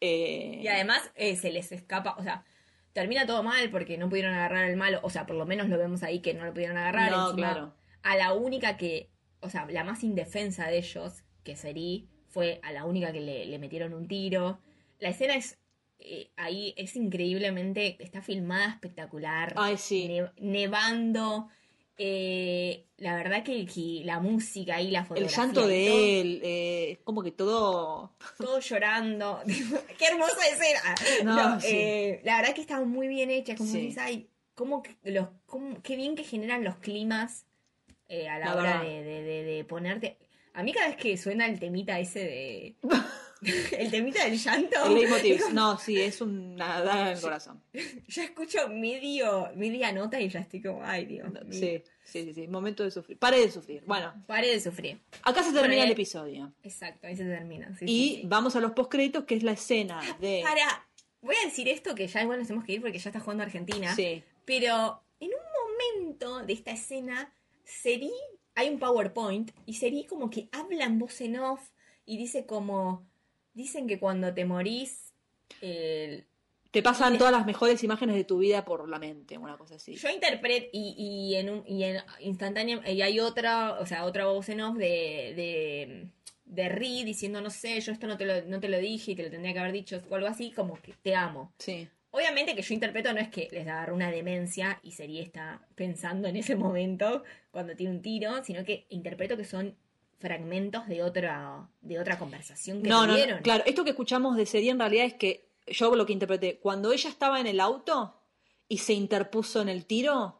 Eh, 0.00 0.60
Y 0.62 0.68
además 0.68 1.00
eh, 1.14 1.36
se 1.36 1.50
les 1.50 1.72
escapa, 1.72 2.14
o 2.18 2.22
sea, 2.22 2.44
termina 2.92 3.26
todo 3.26 3.42
mal 3.42 3.70
porque 3.70 3.96
no 3.96 4.08
pudieron 4.08 4.34
agarrar 4.34 4.64
al 4.64 4.76
malo, 4.76 5.00
o 5.02 5.08
sea, 5.08 5.24
por 5.24 5.36
lo 5.36 5.46
menos 5.46 5.68
lo 5.68 5.78
vemos 5.78 6.02
ahí 6.02 6.20
que 6.20 6.34
no 6.34 6.44
lo 6.44 6.52
pudieron 6.52 6.76
agarrar. 6.76 7.10
No, 7.10 7.30
Encima, 7.30 7.52
claro. 7.52 7.74
A 8.04 8.16
la 8.16 8.32
única 8.34 8.76
que, 8.76 9.10
o 9.40 9.50
sea, 9.50 9.66
la 9.68 9.82
más 9.82 10.04
indefensa 10.04 10.68
de 10.68 10.78
ellos, 10.78 11.24
que 11.42 11.56
Seri, 11.56 12.08
fue 12.28 12.60
a 12.62 12.70
la 12.72 12.84
única 12.84 13.12
que 13.12 13.20
le, 13.20 13.46
le 13.46 13.58
metieron 13.58 13.92
un 13.94 14.06
tiro. 14.08 14.58
La 15.00 15.08
escena 15.08 15.34
es, 15.36 15.58
eh, 15.98 16.30
ahí 16.36 16.74
es 16.76 16.96
increíblemente, 16.96 17.96
está 17.98 18.22
filmada 18.22 18.68
espectacular. 18.70 19.54
Ay, 19.56 19.76
sí. 19.76 20.06
Ne- 20.08 20.30
nevando. 20.38 21.48
eh, 21.96 22.86
la 22.96 23.14
verdad 23.16 23.44
que, 23.44 23.64
que 23.66 24.02
la 24.04 24.18
música 24.18 24.80
y 24.82 24.90
la 24.90 25.00
el 25.00 25.06
fotografía. 25.06 25.36
llanto 25.36 25.60
y 25.60 25.62
todo- 25.62 25.68
de 25.68 26.20
él, 26.20 26.40
eh, 26.42 27.00
como 27.04 27.22
que 27.22 27.30
todo. 27.30 28.12
todos 28.38 28.68
llorando. 28.68 29.40
¡Qué 29.98 30.06
hermosa 30.10 30.36
escena! 30.52 30.94
No, 31.24 31.50
No, 31.54 31.60
sí. 31.60 31.68
eh, 31.70 32.20
la 32.24 32.36
verdad 32.38 32.54
que 32.54 32.60
está 32.60 32.80
muy 32.84 33.06
bien 33.08 33.30
hecha. 33.30 33.54
Como 33.54 33.70
Sí. 33.70 33.78
dices, 33.80 33.98
ay, 34.02 34.28
cómo, 34.54 34.82
que- 34.82 34.96
los, 35.04 35.28
cómo- 35.46 35.80
qué 35.82 35.94
bien 35.96 36.16
que 36.16 36.24
generan 36.24 36.64
los 36.64 36.76
climas 36.76 37.43
eh, 38.08 38.28
a 38.28 38.38
la, 38.38 38.46
La 38.46 38.56
hora 38.56 38.82
de, 38.82 39.02
de- 39.02 39.22
de- 39.22 39.42
de 39.44 39.64
ponerte. 39.64 40.18
A 40.54 40.62
mí, 40.62 40.72
cada 40.72 40.88
vez 40.88 40.96
que 40.96 41.16
suena 41.16 41.46
el 41.46 41.58
temita 41.58 41.98
ese 41.98 42.20
de. 42.20 42.76
el 43.78 43.90
temita 43.90 44.24
del 44.24 44.38
llanto. 44.38 44.86
El 44.86 44.94
leitmotiv. 44.94 45.34
es 45.34 45.42
como- 45.42 45.54
No, 45.54 45.78
sí, 45.78 46.00
es 46.00 46.20
una 46.20 46.80
daga 46.80 47.10
en 47.10 47.16
el 47.16 47.20
corazón. 47.20 47.62
Ya 48.08 48.24
escucho 48.24 48.68
medio, 48.68 49.50
media 49.56 49.92
nota 49.92 50.20
y 50.20 50.28
ya 50.28 50.40
estoy 50.40 50.62
como, 50.62 50.82
ay, 50.84 51.06
Dios. 51.06 51.28
mío. 51.32 51.42
Sí, 51.50 51.82
sí, 52.04 52.24
sí, 52.24 52.34
sí. 52.34 52.48
Momento 52.48 52.84
de 52.84 52.90
sufrir. 52.90 53.18
Pare 53.18 53.40
de 53.40 53.50
sufrir. 53.50 53.82
Bueno, 53.86 54.14
Pare 54.26 54.48
de 54.48 54.60
sufrir. 54.60 55.00
acá 55.22 55.42
se 55.42 55.52
termina 55.52 55.82
el 55.84 55.90
episodio. 55.92 56.52
Exacto, 56.62 57.06
ahí 57.06 57.16
se 57.16 57.24
termina. 57.24 57.74
sí, 57.76 57.84
Y 57.88 58.14
sí. 58.16 58.22
vamos 58.26 58.54
a 58.56 58.60
los 58.60 58.72
postcréditos, 58.72 59.24
que 59.24 59.34
es 59.34 59.42
la 59.42 59.52
escena 59.52 60.00
de. 60.20 60.40
Para, 60.44 60.86
voy 61.20 61.34
a 61.42 61.46
decir 61.46 61.68
esto 61.68 61.94
que 61.96 62.06
ya 62.06 62.22
igual 62.22 62.38
nos 62.38 62.46
tenemos 62.46 62.64
que 62.66 62.74
ir 62.74 62.80
porque 62.80 62.98
ya 62.98 63.10
está 63.10 63.20
jugando 63.20 63.42
Argentina. 63.42 63.94
Sí. 63.94 64.22
Pero 64.44 65.02
en 65.20 65.30
un 65.30 66.14
momento 66.14 66.46
de 66.46 66.52
esta 66.52 66.70
escena, 66.70 67.32
Seri, 67.64 68.12
hay 68.54 68.68
un 68.68 68.78
PowerPoint 68.78 69.50
y 69.66 69.74
Seri 69.74 70.04
como 70.04 70.30
que 70.30 70.48
habla 70.52 70.84
en 70.84 70.98
voz 70.98 71.20
en 71.20 71.38
off 71.38 71.60
y 72.06 72.16
dice 72.16 72.46
como, 72.46 73.06
dicen 73.54 73.86
que 73.86 73.98
cuando 73.98 74.32
te 74.34 74.44
morís, 74.44 75.12
Te 76.70 76.82
pasan 76.82 77.16
todas 77.18 77.32
las 77.32 77.46
mejores 77.46 77.82
imágenes 77.84 78.16
de 78.16 78.24
tu 78.24 78.38
vida 78.38 78.64
por 78.64 78.88
la 78.88 78.98
mente, 78.98 79.38
una 79.38 79.56
cosa 79.56 79.76
así. 79.76 79.94
yo 79.94 80.08
interpreto 80.10 80.68
y, 80.72 80.94
y 80.98 81.36
en 81.36 81.50
un 81.50 81.64
y 81.66 81.84
en 81.84 82.02
instantánea 82.20 82.82
y 82.90 83.00
hay 83.00 83.20
otra, 83.20 83.78
o 83.80 83.86
sea, 83.86 84.04
otra 84.04 84.26
voz 84.26 84.48
en 84.48 84.60
off 84.60 84.76
de 84.76 85.32
de 85.36 86.08
de 86.46 86.68
Ri 86.68 87.04
diciendo, 87.04 87.40
no 87.40 87.50
sé, 87.50 87.80
yo 87.80 87.92
esto 87.92 88.06
no 88.06 88.16
te 88.16 88.26
lo, 88.26 88.42
no 88.46 88.60
te 88.60 88.68
lo 88.68 88.78
dije 88.78 89.12
y 89.12 89.14
te 89.16 89.22
lo 89.22 89.30
tendría 89.30 89.52
que 89.54 89.58
haber 89.60 89.72
dicho, 89.72 90.00
o 90.10 90.14
algo 90.14 90.28
así, 90.28 90.52
como 90.52 90.80
que 90.80 90.92
te 91.02 91.14
amo. 91.14 91.52
Sí. 91.58 91.88
Obviamente 92.14 92.54
que 92.54 92.62
yo 92.62 92.74
interpreto 92.74 93.12
no 93.12 93.18
es 93.18 93.28
que 93.28 93.48
les 93.50 93.66
agarró 93.66 93.92
una 93.92 94.08
demencia 94.08 94.78
y 94.84 94.92
Seri 94.92 95.18
está 95.18 95.66
pensando 95.74 96.28
en 96.28 96.36
ese 96.36 96.54
momento 96.54 97.24
cuando 97.50 97.74
tiene 97.74 97.92
un 97.92 98.02
tiro, 98.02 98.44
sino 98.44 98.64
que 98.64 98.86
interpreto 98.88 99.36
que 99.36 99.44
son 99.44 99.74
fragmentos 100.20 100.86
de 100.86 101.02
otra 101.02 101.68
de 101.80 101.98
otra 101.98 102.16
conversación 102.16 102.82
que 102.84 102.88
No, 102.88 103.00
no, 103.00 103.08
no, 103.08 103.12
tuvieron. 103.14 103.42
claro, 103.42 103.64
esto 103.66 103.82
que 103.82 103.90
escuchamos 103.90 104.36
de 104.36 104.46
Seri 104.46 104.68
en 104.68 104.78
realidad 104.78 105.06
es 105.06 105.14
que 105.14 105.48
yo 105.66 105.92
lo 105.96 106.06
que 106.06 106.12
interpreté, 106.12 106.58
cuando 106.58 106.92
ella 106.92 107.10
estaba 107.10 107.40
en 107.40 107.48
el 107.48 107.58
auto 107.58 108.14
y 108.68 108.78
se 108.78 108.92
interpuso 108.92 109.60
en 109.60 109.68
el 109.68 109.84
tiro, 109.84 110.38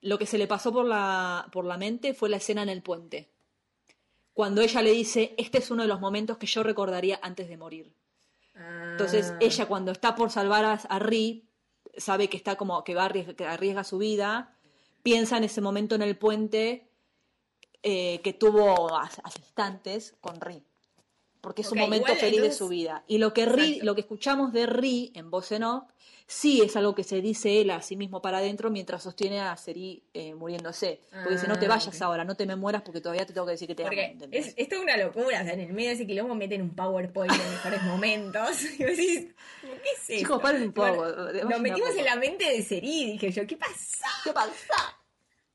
lo 0.00 0.18
que 0.18 0.24
se 0.24 0.38
le 0.38 0.46
pasó 0.46 0.72
por 0.72 0.86
la, 0.86 1.48
por 1.52 1.66
la 1.66 1.76
mente 1.76 2.14
fue 2.14 2.30
la 2.30 2.38
escena 2.38 2.62
en 2.62 2.70
el 2.70 2.80
puente. 2.80 3.28
Cuando 4.32 4.62
ella 4.62 4.80
le 4.80 4.92
dice, 4.92 5.34
este 5.36 5.58
es 5.58 5.70
uno 5.70 5.82
de 5.82 5.88
los 5.88 6.00
momentos 6.00 6.38
que 6.38 6.46
yo 6.46 6.62
recordaría 6.62 7.20
antes 7.22 7.46
de 7.50 7.58
morir. 7.58 7.92
Ah, 8.60 8.88
Entonces 8.92 9.34
ella 9.40 9.66
cuando 9.66 9.92
está 9.92 10.14
por 10.14 10.30
salvar 10.30 10.64
a, 10.64 10.72
a 10.74 10.98
Ri, 10.98 11.48
sabe 11.96 12.28
que 12.28 12.36
está 12.36 12.56
como 12.56 12.84
que 12.84 12.94
va 12.94 13.02
a 13.02 13.06
arriesga, 13.06 13.34
que 13.34 13.46
arriesga 13.46 13.84
su 13.84 13.98
vida, 13.98 14.54
piensa 15.02 15.36
en 15.36 15.44
ese 15.44 15.60
momento 15.60 15.94
en 15.94 16.02
el 16.02 16.16
puente 16.16 16.88
eh, 17.82 18.20
que 18.22 18.32
tuvo 18.32 18.94
hace, 18.96 19.20
hace 19.24 19.40
instantes 19.40 20.14
con 20.20 20.40
Ri. 20.40 20.62
Porque 21.40 21.62
es 21.62 21.72
un 21.72 21.78
momento 21.78 22.08
igual, 22.12 22.20
feliz 22.20 22.42
de 22.42 22.52
su 22.52 22.68
vida. 22.68 23.02
Y 23.06 23.16
lo 23.16 23.32
que 23.32 23.46
Ri, 23.46 23.80
lo 23.80 23.94
que 23.94 24.02
escuchamos 24.02 24.52
de 24.52 24.66
Ri 24.66 25.10
en 25.14 25.30
voz 25.30 25.50
en 25.52 25.64
off, 25.64 25.84
sí 26.32 26.62
es 26.62 26.76
algo 26.76 26.94
que 26.94 27.02
se 27.02 27.20
dice 27.20 27.60
él 27.60 27.70
a 27.70 27.82
sí 27.82 27.96
mismo 27.96 28.22
para 28.22 28.38
adentro 28.38 28.70
mientras 28.70 29.02
sostiene 29.02 29.40
a 29.40 29.56
Seri 29.56 30.04
eh, 30.14 30.32
muriéndose. 30.34 31.00
Porque 31.10 31.30
dice, 31.30 31.48
no 31.48 31.58
te 31.58 31.66
Ah, 31.66 31.70
vayas 31.70 32.00
ahora, 32.02 32.24
no 32.24 32.36
te 32.36 32.46
me 32.46 32.54
mueras 32.54 32.82
porque 32.82 33.00
todavía 33.00 33.26
te 33.26 33.32
tengo 33.32 33.46
que 33.46 33.52
decir 33.52 33.66
que 33.66 33.74
te 33.74 33.82
amo. 33.82 33.90
Porque 33.90 34.04
¿entendés? 34.12 34.46
es, 34.48 34.54
esto 34.56 34.76
es 34.76 34.80
una 34.82 34.96
locura, 34.96 35.40
o 35.40 35.44
sea, 35.44 35.52
en 35.54 35.60
el 35.60 35.72
medio 35.72 35.88
de 35.88 35.94
ese 35.96 36.06
quilombo 36.06 36.36
meten 36.36 36.62
un 36.62 36.70
PowerPoint 36.76 37.32
en 37.32 37.38
mejores 37.50 37.82
momentos. 37.82 38.62
Y 38.78 38.84
vos 38.84 38.96
decís, 38.96 39.28
¿qué 39.60 39.68
es 39.92 40.00
esto? 40.00 40.14
Chicos, 40.18 40.40
paren 40.40 40.62
un 40.62 40.72
poco, 40.72 40.96
Bueno, 40.96 41.50
nos 41.50 41.60
metimos 41.60 41.90
en 41.96 42.04
la 42.04 42.14
mente 42.16 42.44
de 42.44 42.62
Seri, 42.62 43.06
dije 43.12 43.32
yo, 43.32 43.46
¿qué 43.46 43.56
pasó? 43.56 44.04
¿Qué 44.22 44.32
pasa? 44.32 44.52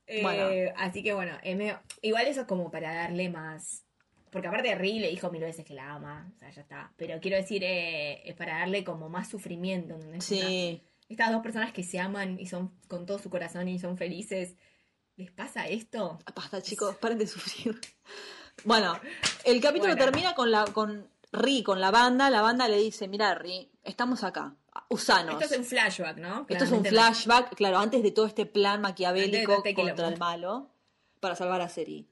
Eh, 0.07 0.21
Bueno. 0.21 0.73
Así 0.77 1.01
que 1.01 1.13
bueno, 1.13 1.37
medio- 1.43 1.79
igual 2.01 2.27
eso 2.27 2.41
es 2.41 2.47
como 2.47 2.69
para 2.69 2.93
darle 2.93 3.29
más. 3.29 3.84
Porque 4.29 4.47
aparte 4.47 4.75
Ri 4.75 4.99
le 4.99 5.09
dijo 5.09 5.29
mil 5.31 5.41
veces 5.41 5.65
que 5.65 5.73
la 5.73 5.93
ama, 5.93 6.29
o 6.35 6.39
sea, 6.39 6.49
ya 6.49 6.61
está. 6.61 6.91
Pero 6.97 7.19
quiero 7.21 7.37
decir, 7.37 7.63
eh, 7.63 8.21
es 8.27 8.35
para 8.35 8.59
darle 8.59 8.83
como 8.83 9.09
más 9.09 9.29
sufrimiento. 9.29 9.97
Sí. 10.19 10.81
estas 11.07 11.31
dos 11.31 11.41
personas 11.41 11.71
que 11.71 11.83
se 11.83 11.99
aman 11.99 12.39
y 12.39 12.47
son 12.47 12.71
con 12.87 13.05
todo 13.05 13.19
su 13.19 13.29
corazón 13.29 13.67
y 13.67 13.79
son 13.79 13.97
felices, 13.97 14.55
¿les 15.15 15.31
pasa 15.31 15.67
esto? 15.67 16.19
Basta, 16.35 16.61
chicos, 16.61 16.95
paren 16.97 17.17
de 17.17 17.27
sufrir. 17.27 17.79
Bueno, 18.63 18.97
el 19.43 19.59
capítulo 19.59 19.93
Bueno. 19.95 20.05
termina 20.05 20.33
con 20.33 20.49
la 20.49 20.63
con 20.63 21.09
Ri, 21.33 21.61
con 21.61 21.81
la 21.81 21.91
banda. 21.91 22.29
La 22.29 22.41
banda 22.41 22.69
le 22.69 22.77
dice, 22.77 23.09
mira, 23.09 23.35
Ri, 23.35 23.69
estamos 23.83 24.23
acá. 24.23 24.55
Usanos. 24.89 25.41
Esto 25.41 25.53
es 25.53 25.59
un 25.59 25.65
flashback, 25.65 26.17
¿no? 26.17 26.45
Esto 26.47 26.63
es 26.63 26.71
un 26.71 26.85
flashback, 26.85 27.55
claro, 27.55 27.79
antes 27.79 28.03
de 28.03 28.11
todo 28.11 28.25
este 28.25 28.45
plan 28.45 28.81
maquiavélico 28.81 29.57
este 29.57 29.73
contra 29.73 30.07
el 30.07 30.17
malo 30.17 30.69
para 31.19 31.35
salvar 31.35 31.61
a 31.61 31.69
Seri. 31.69 32.07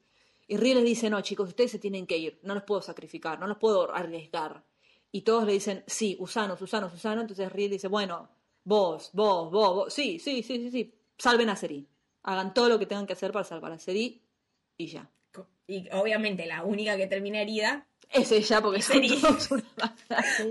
Y 0.48 0.58
Ri 0.58 0.74
les 0.74 0.84
dice, 0.84 1.10
no, 1.10 1.22
chicos, 1.22 1.50
ustedes 1.50 1.72
se 1.72 1.80
tienen 1.80 2.06
que 2.06 2.18
ir, 2.18 2.40
no 2.44 2.54
los 2.54 2.64
puedo 2.64 2.82
sacrificar, 2.82 3.40
no 3.40 3.48
los 3.48 3.58
puedo 3.58 3.94
arriesgar. 3.94 4.64
Y 5.12 5.22
todos 5.22 5.46
le 5.46 5.54
dicen, 5.54 5.84
sí, 5.88 6.18
usanos, 6.20 6.62
usanos, 6.62 6.94
usanos. 6.94 7.22
Entonces 7.22 7.52
Ri 7.52 7.68
dice, 7.68 7.88
bueno, 7.88 8.30
vos, 8.64 9.12
vos, 9.14 9.52
vos, 9.52 9.76
vos, 9.76 9.94
sí, 9.94 10.20
sí, 10.20 10.44
sí, 10.44 10.58
sí, 10.58 10.72
sí, 10.72 10.94
salven 11.18 11.50
a 11.50 11.56
Seri. 11.56 11.88
Hagan 12.24 12.54
todo 12.54 12.70
lo 12.70 12.80
que 12.80 12.86
tengan 12.86 13.06
que 13.06 13.14
hacer 13.14 13.32
para 13.32 13.46
salvar 13.46 13.72
a 13.72 13.80
Seri 13.80 14.22
y 14.78 14.88
ya. 14.88 15.10
Y 15.68 15.88
obviamente 15.92 16.46
la 16.46 16.64
única 16.64 16.98
que 16.98 17.08
termina 17.08 17.42
herida 17.42 17.88
Es 18.10 18.32
ella, 18.32 18.62
porque 18.62 18.80
Es 18.80 18.86
son 18.86 19.02
todos 19.02 19.52
una. 19.52 19.96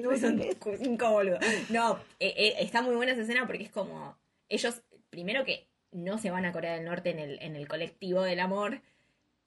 Pues 0.04 0.20
son 0.20 0.42
cinco 0.78 1.10
boludos. 1.10 1.40
No, 1.68 1.98
eh, 2.18 2.34
eh, 2.36 2.54
está 2.60 2.82
muy 2.82 2.94
buena 2.94 3.12
esa 3.12 3.22
escena 3.22 3.46
porque 3.46 3.64
es 3.64 3.70
como. 3.70 4.16
Ellos, 4.48 4.82
primero 5.10 5.44
que 5.44 5.68
no 5.92 6.18
se 6.18 6.30
van 6.30 6.44
a 6.44 6.52
Corea 6.52 6.74
del 6.74 6.84
Norte 6.84 7.10
en 7.10 7.18
el, 7.18 7.42
en 7.42 7.56
el 7.56 7.68
colectivo 7.68 8.22
del 8.22 8.40
amor, 8.40 8.82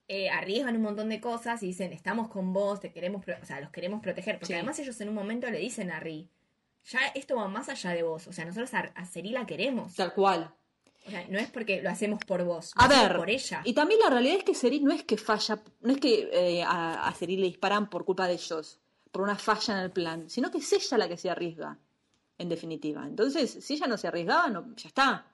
eh, 0.08 0.30
arriesgan 0.30 0.76
un 0.76 0.82
montón 0.84 1.10
de 1.10 1.20
cosas 1.20 1.64
y 1.64 1.68
dicen, 1.68 1.92
estamos 1.94 2.28
con 2.30 2.54
vos, 2.54 2.80
te 2.80 2.92
queremos, 2.92 3.24
o 3.42 3.46
sea, 3.46 3.60
los 3.62 3.72
queremos 3.72 4.02
proteger. 4.02 4.36
Porque 4.36 4.48
Sí. 4.48 4.54
además 4.54 4.78
ellos 4.80 5.00
en 5.02 5.10
un 5.10 5.16
momento 5.16 5.50
le 5.50 5.60
dicen 5.60 5.90
a 5.92 6.00
Ri, 6.00 6.30
ya 6.92 7.00
esto 7.16 7.36
va 7.38 7.48
más 7.48 7.70
allá 7.70 7.92
de 7.92 8.04
vos. 8.04 8.28
O 8.28 8.34
sea, 8.34 8.46
nosotros 8.46 8.74
a, 8.76 8.80
a 8.96 9.06
Seri 9.06 9.30
la 9.32 9.46
queremos. 9.46 9.96
Tal 9.96 10.14
cual. 10.14 10.54
O 11.08 11.10
sea, 11.10 11.26
no 11.30 11.38
es 11.40 11.50
porque 11.52 11.82
lo 11.84 11.90
hacemos 11.90 12.20
por 12.26 12.44
vos, 12.44 12.72
A 12.76 12.88
ver, 12.88 13.16
por 13.16 13.30
ella. 13.30 13.62
y 13.64 13.74
también 13.74 14.00
la 14.00 14.10
realidad 14.10 14.38
es 14.38 14.44
que 14.44 14.56
Seri 14.56 14.80
no 14.80 14.92
es 14.92 15.04
que 15.04 15.18
falla, 15.18 15.62
no 15.82 15.94
es 15.94 16.00
que 16.00 16.30
eh, 16.34 16.64
a, 16.64 17.08
a 17.08 17.14
Seri 17.14 17.38
le 17.38 17.46
disparan 17.46 17.90
por 17.92 18.06
culpa 18.06 18.28
de 18.28 18.34
ellos, 18.34 18.80
por 19.12 19.22
una 19.22 19.36
falla 19.36 19.76
en 19.78 19.80
el 19.82 19.92
plan, 19.92 20.30
sino 20.30 20.50
que 20.50 20.58
es 20.58 20.74
ella 20.74 20.98
la 20.98 21.08
que 21.08 21.18
se 21.18 21.30
arriesga, 21.30 21.78
en 22.40 22.50
definitiva. 22.50 23.06
Entonces, 23.06 23.52
si 23.64 23.76
ella 23.76 23.86
no 23.88 23.98
se 23.98 24.08
arriesgaba, 24.08 24.50
no, 24.50 24.76
ya 24.76 24.88
está. 24.88 25.28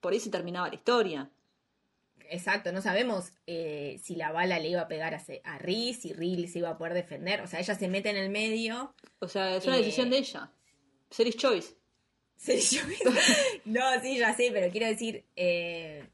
Por 0.00 0.12
ahí 0.12 0.20
se 0.20 0.28
terminaba 0.30 0.68
la 0.68 0.74
historia. 0.74 1.30
Exacto, 2.30 2.72
no 2.72 2.80
sabemos 2.82 3.32
eh, 3.46 4.00
si 4.02 4.16
la 4.16 4.32
bala 4.32 4.58
le 4.58 4.68
iba 4.68 4.80
a 4.82 4.88
pegar 4.88 5.14
a, 5.14 5.22
a 5.44 5.58
Riz, 5.58 6.00
si 6.02 6.12
Riz 6.12 6.52
se 6.52 6.58
iba 6.60 6.70
a 6.70 6.78
poder 6.78 6.94
defender. 6.94 7.40
O 7.42 7.46
sea, 7.46 7.60
ella 7.60 7.74
se 7.74 7.88
mete 7.88 8.10
en 8.10 8.16
el 8.16 8.30
medio. 8.30 8.94
O 9.20 9.28
sea, 9.28 9.56
es 9.56 9.66
una 9.66 9.76
Eh. 9.76 9.80
decisión 9.80 10.10
de 10.10 10.18
ella. 10.18 10.50
Seri's 11.10 11.36
choice. 11.36 11.74
Sí, 12.36 12.58
yo- 12.76 12.82
no, 13.64 13.80
sí, 14.02 14.18
ya 14.18 14.34
sé, 14.34 14.50
pero 14.52 14.70
quiero 14.70 14.86
decir. 14.86 15.24
eh, 15.36 16.08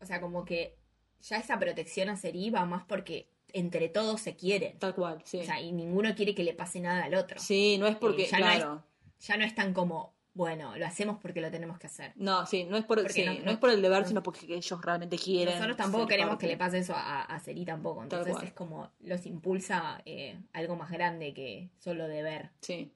o 0.00 0.06
sea, 0.06 0.20
como 0.20 0.44
que 0.44 0.76
ya 1.22 1.36
esa 1.38 1.58
protección 1.58 2.08
a 2.08 2.16
Seri 2.16 2.50
va 2.50 2.64
más 2.64 2.84
porque 2.84 3.28
entre 3.52 3.88
todos 3.88 4.20
se 4.20 4.34
quieren. 4.34 4.78
Tal 4.78 4.94
cual, 4.94 5.22
sí. 5.24 5.38
O 5.40 5.44
sea, 5.44 5.60
y 5.60 5.72
ninguno 5.72 6.14
quiere 6.14 6.34
que 6.34 6.42
le 6.42 6.54
pase 6.54 6.80
nada 6.80 7.04
al 7.04 7.14
otro. 7.14 7.38
Sí, 7.38 7.78
no 7.78 7.86
es 7.86 7.96
porque, 7.96 8.24
Eh, 8.24 8.28
ya 8.30 8.38
no 8.40 8.50
es- 8.50 8.56
claro. 8.56 8.84
Ya 9.20 9.36
no 9.36 9.44
es 9.44 9.54
tan 9.54 9.72
como, 9.72 10.14
bueno, 10.34 10.76
lo 10.76 10.86
hacemos 10.86 11.18
porque 11.20 11.40
lo 11.40 11.50
tenemos 11.50 11.78
que 11.78 11.86
hacer. 11.88 12.12
No, 12.16 12.46
sí, 12.46 12.64
no 12.64 12.76
es 12.76 12.84
por, 12.84 13.06
sí, 13.10 13.24
no- 13.24 13.34
no, 13.34 13.40
no- 13.44 13.50
es 13.50 13.58
por 13.58 13.70
el 13.70 13.82
deber, 13.82 14.02
no- 14.02 14.08
sino 14.08 14.22
porque 14.22 14.46
ellos 14.54 14.80
realmente 14.80 15.18
quieren. 15.18 15.54
Nosotros 15.54 15.76
tampoco 15.76 16.06
queremos 16.06 16.30
parte. 16.32 16.46
que 16.46 16.52
le 16.52 16.56
pase 16.56 16.78
eso 16.78 16.94
a, 16.96 17.22
a 17.22 17.38
Seri 17.40 17.64
tampoco. 17.64 18.02
Entonces 18.02 18.34
es 18.42 18.52
como 18.52 18.90
los 19.00 19.26
impulsa 19.26 20.00
eh, 20.06 20.38
algo 20.54 20.76
más 20.76 20.90
grande 20.90 21.34
que 21.34 21.68
solo 21.78 22.08
deber. 22.08 22.50
Sí, 22.60 22.90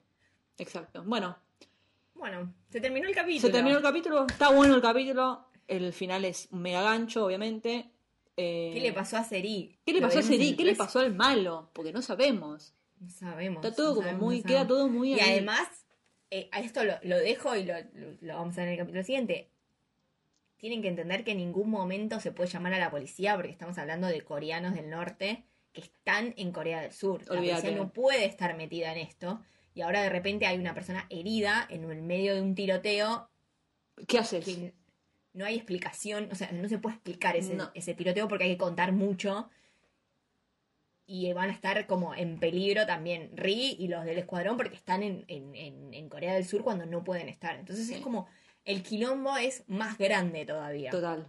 exacto. 0.57 1.03
Bueno, 1.05 1.37
Bueno, 2.15 2.51
se 2.69 2.81
terminó 2.81 3.07
el 3.07 3.13
capítulo. 3.13 3.41
se 3.47 3.49
terminó 3.51 3.77
el 3.77 3.83
capítulo, 3.83 4.25
está 4.27 4.49
bueno 4.49 4.73
el 4.73 4.81
capítulo, 4.81 5.45
el 5.67 5.93
final 5.93 6.25
es 6.25 6.47
un 6.51 6.61
mega 6.63 6.81
gancho, 6.81 7.23
obviamente. 7.25 7.91
Eh, 8.35 8.71
¿Qué 8.73 8.79
le 8.81 8.93
pasó 8.93 9.17
a 9.17 9.23
Seri? 9.23 9.77
¿Qué 9.85 9.93
le 9.93 10.01
pasó 10.01 10.19
a 10.19 10.21
Seri? 10.23 10.55
¿Qué 10.55 10.63
le 10.65 10.75
pasó 10.75 10.99
al 10.99 11.13
malo? 11.13 11.69
Porque 11.73 11.91
no 11.93 12.01
sabemos. 12.01 12.73
No 12.99 13.09
sabemos. 13.11 13.63
Está 13.63 13.75
todo 13.75 13.89
como 13.95 14.01
sabemos, 14.07 14.21
muy, 14.25 14.41
queda 14.43 14.65
todo 14.65 14.87
muy 14.87 15.13
Y 15.13 15.19
ahí. 15.19 15.31
además, 15.33 15.67
eh, 16.31 16.49
a 16.51 16.59
esto 16.59 16.83
lo, 16.83 16.93
lo 17.03 17.17
dejo 17.17 17.55
y 17.55 17.63
lo, 17.63 17.73
lo- 18.21 18.35
vamos 18.37 18.57
a 18.57 18.61
ver 18.61 18.67
en 18.69 18.73
el 18.73 18.79
capítulo 18.79 19.03
siguiente. 19.03 19.49
Tienen 20.57 20.81
que 20.81 20.87
entender 20.87 21.23
que 21.23 21.31
en 21.31 21.37
ningún 21.37 21.69
momento 21.69 22.19
se 22.19 22.31
puede 22.31 22.49
llamar 22.49 22.73
a 22.73 22.79
la 22.79 22.89
policía 22.89 23.35
porque 23.35 23.51
estamos 23.51 23.77
hablando 23.77 24.07
de 24.07 24.21
coreanos 24.21 24.73
del 24.73 24.89
norte 24.89 25.43
que 25.71 25.81
están 25.81 26.33
en 26.37 26.51
Corea 26.51 26.81
del 26.81 26.91
Sur. 26.91 27.21
La 27.27 27.33
Olvídate. 27.37 27.61
policía 27.61 27.83
no 27.83 27.93
puede 27.93 28.25
estar 28.25 28.57
metida 28.57 28.91
en 28.91 28.97
esto. 28.99 29.43
Y 29.75 29.81
ahora 29.81 30.01
de 30.01 30.09
repente 30.09 30.47
hay 30.47 30.57
una 30.57 30.73
persona 30.73 31.05
herida 31.11 31.67
en 31.69 31.83
el 31.89 32.01
medio 32.01 32.33
de 32.33 32.41
un 32.41 32.55
tiroteo 32.55 33.29
¿Qué 34.07 34.17
haces? 34.17 34.43
que 34.43 34.73
no 35.33 35.45
hay 35.45 35.55
explicación, 35.55 36.29
o 36.31 36.35
sea, 36.35 36.51
no 36.51 36.67
se 36.67 36.79
puede 36.79 36.95
explicar 36.95 37.35
ese, 37.35 37.53
No. 37.53 37.69
ese 37.75 37.93
tiroteo 37.93 38.27
porque 38.27 38.45
hay 38.45 38.51
que 38.51 38.57
contar 38.57 38.91
mucho. 38.91 39.51
Y 41.09 41.31
van 41.31 41.49
a 41.49 41.53
estar 41.53 41.87
como 41.87 42.13
en 42.13 42.37
peligro 42.37 42.85
también 42.85 43.31
Ri 43.33 43.77
y 43.79 43.87
los 43.87 44.03
del 44.03 44.17
escuadrón 44.17 44.57
porque 44.57 44.75
están 44.75 45.03
en, 45.03 45.23
en- 45.29 45.55
en- 45.55 45.93
en 45.93 46.09
Corea 46.09 46.33
del 46.33 46.45
Sur 46.45 46.63
cuando 46.63 46.85
no 46.85 47.03
pueden 47.03 47.29
estar. 47.29 47.55
Entonces 47.55 47.87
Sí. 47.87 47.93
es 47.95 48.01
como 48.01 48.27
el 48.65 48.83
quilombo 48.83 49.37
es 49.37 49.63
más 49.67 49.97
grande 49.97 50.45
todavía. 50.45 50.91
Total. 50.91 51.25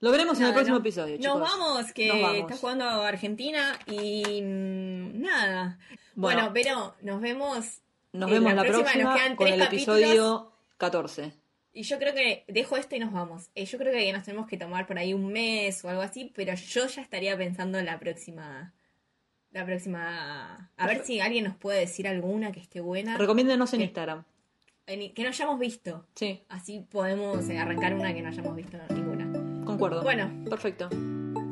Lo 0.00 0.10
veremos 0.10 0.38
en 0.40 0.46
el 0.46 0.52
próximo 0.52 0.74
no- 0.76 0.80
episodio, 0.80 1.16
chicos. 1.16 1.38
Nos 1.38 1.40
vamos, 1.40 1.92
que 1.92 2.08
Nos 2.08 2.20
vamos. 2.20 2.38
está 2.40 2.56
jugando 2.56 2.84
Argentina 2.84 3.78
y 3.86 4.42
mm, 4.42 5.20
nada. 5.22 5.78
Bueno. 6.16 6.50
Bueno, 6.50 6.50
pero 6.52 6.94
nos 7.02 7.20
vemos. 7.20 7.80
Nos 8.12 8.28
en 8.28 8.34
vemos 8.34 8.54
la 8.54 8.62
próxima, 8.64 9.02
Nos 9.04 9.14
quedan 9.16 9.36
con 9.36 9.46
tres 9.46 9.54
el 9.58 9.64
capítulos. 9.64 9.98
episodio 10.00 10.52
14. 10.78 11.32
Y 11.76 11.82
yo 11.82 11.98
creo 11.98 12.14
que 12.14 12.44
dejo 12.48 12.76
esto 12.78 12.96
y 12.96 12.98
nos 13.00 13.12
vamos. 13.12 13.50
Eh, 13.54 13.66
yo 13.66 13.76
creo 13.76 13.92
que 13.92 14.10
nos 14.12 14.24
tenemos 14.24 14.46
que 14.46 14.56
tomar 14.56 14.86
por 14.86 14.98
ahí 14.98 15.12
un 15.12 15.26
mes 15.30 15.84
o 15.84 15.90
algo 15.90 16.00
así, 16.00 16.32
pero 16.34 16.54
yo 16.54 16.86
ya 16.86 17.02
estaría 17.02 17.36
pensando 17.36 17.78
en 17.78 17.84
la 17.84 17.98
próxima. 17.98 18.72
La 19.52 19.64
próxima. 19.66 20.70
A 20.76 20.86
ver 20.86 21.04
si 21.04 21.20
alguien 21.20 21.44
nos 21.44 21.56
puede 21.56 21.80
decir 21.80 22.08
alguna 22.08 22.50
que 22.50 22.60
esté 22.60 22.80
buena. 22.80 23.18
Recomiéndenos 23.18 23.72
en. 23.74 23.82
Instagram. 23.82 24.24
en- 24.86 25.12
Que 25.14 25.22
no 25.22 25.28
hayamos 25.28 25.58
visto. 25.58 26.06
Sí, 26.14 26.42
Así 26.48 26.80
podemos 26.90 27.46
eh, 27.50 27.58
arrancar 27.58 27.94
una 27.94 28.14
que 28.14 28.22
no 28.22 28.28
hayamos 28.28 28.56
visto 28.56 28.78
ninguna. 28.94 29.64
concuerdo. 29.64 30.02
Bueno. 30.02 30.32
Perfecto. 30.48 30.88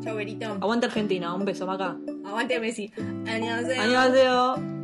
Chau, 0.03 0.17
Berito. 0.17 0.47
Aguante 0.53 0.87
Argentina. 0.87 1.35
Un 1.35 1.45
beso, 1.45 1.67
Maca. 1.67 1.97
Aguante 2.25 2.59
Messi. 2.61 2.91
Annyeonghaseyo. 3.27 3.83
Annyeonghaseyo. 3.83 4.84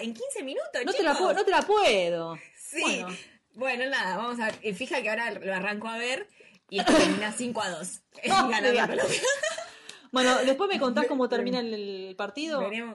En 0.00 0.14
15 0.14 0.42
minutos, 0.42 0.68
No 0.84 0.92
te, 0.92 1.02
la 1.02 1.14
puedo, 1.16 1.32
no 1.32 1.44
te 1.44 1.50
la 1.50 1.62
puedo. 1.62 2.36
Sí. 2.56 2.80
Bueno. 2.82 3.08
Bueno. 3.54 3.86
nada, 3.90 4.16
vamos 4.16 4.40
a 4.40 4.46
ver. 4.50 4.74
Fija 4.74 5.02
que 5.02 5.10
ahora 5.10 5.30
lo 5.32 5.54
arranco 5.54 5.88
a 5.88 5.98
ver 5.98 6.28
y 6.68 6.82
termina 6.84 7.32
5 7.36 7.62
a 7.62 7.70
2. 7.70 8.00
Oh, 8.16 8.20
Ganando. 8.48 8.80
Colombia. 8.80 9.22
Bueno, 10.12 10.38
después 10.44 10.68
me 10.68 10.80
contás 10.80 11.06
cómo 11.06 11.28
termina 11.28 11.60
el, 11.60 11.72
el 11.74 12.16
partido. 12.16 12.60
Veremos. 12.60 12.88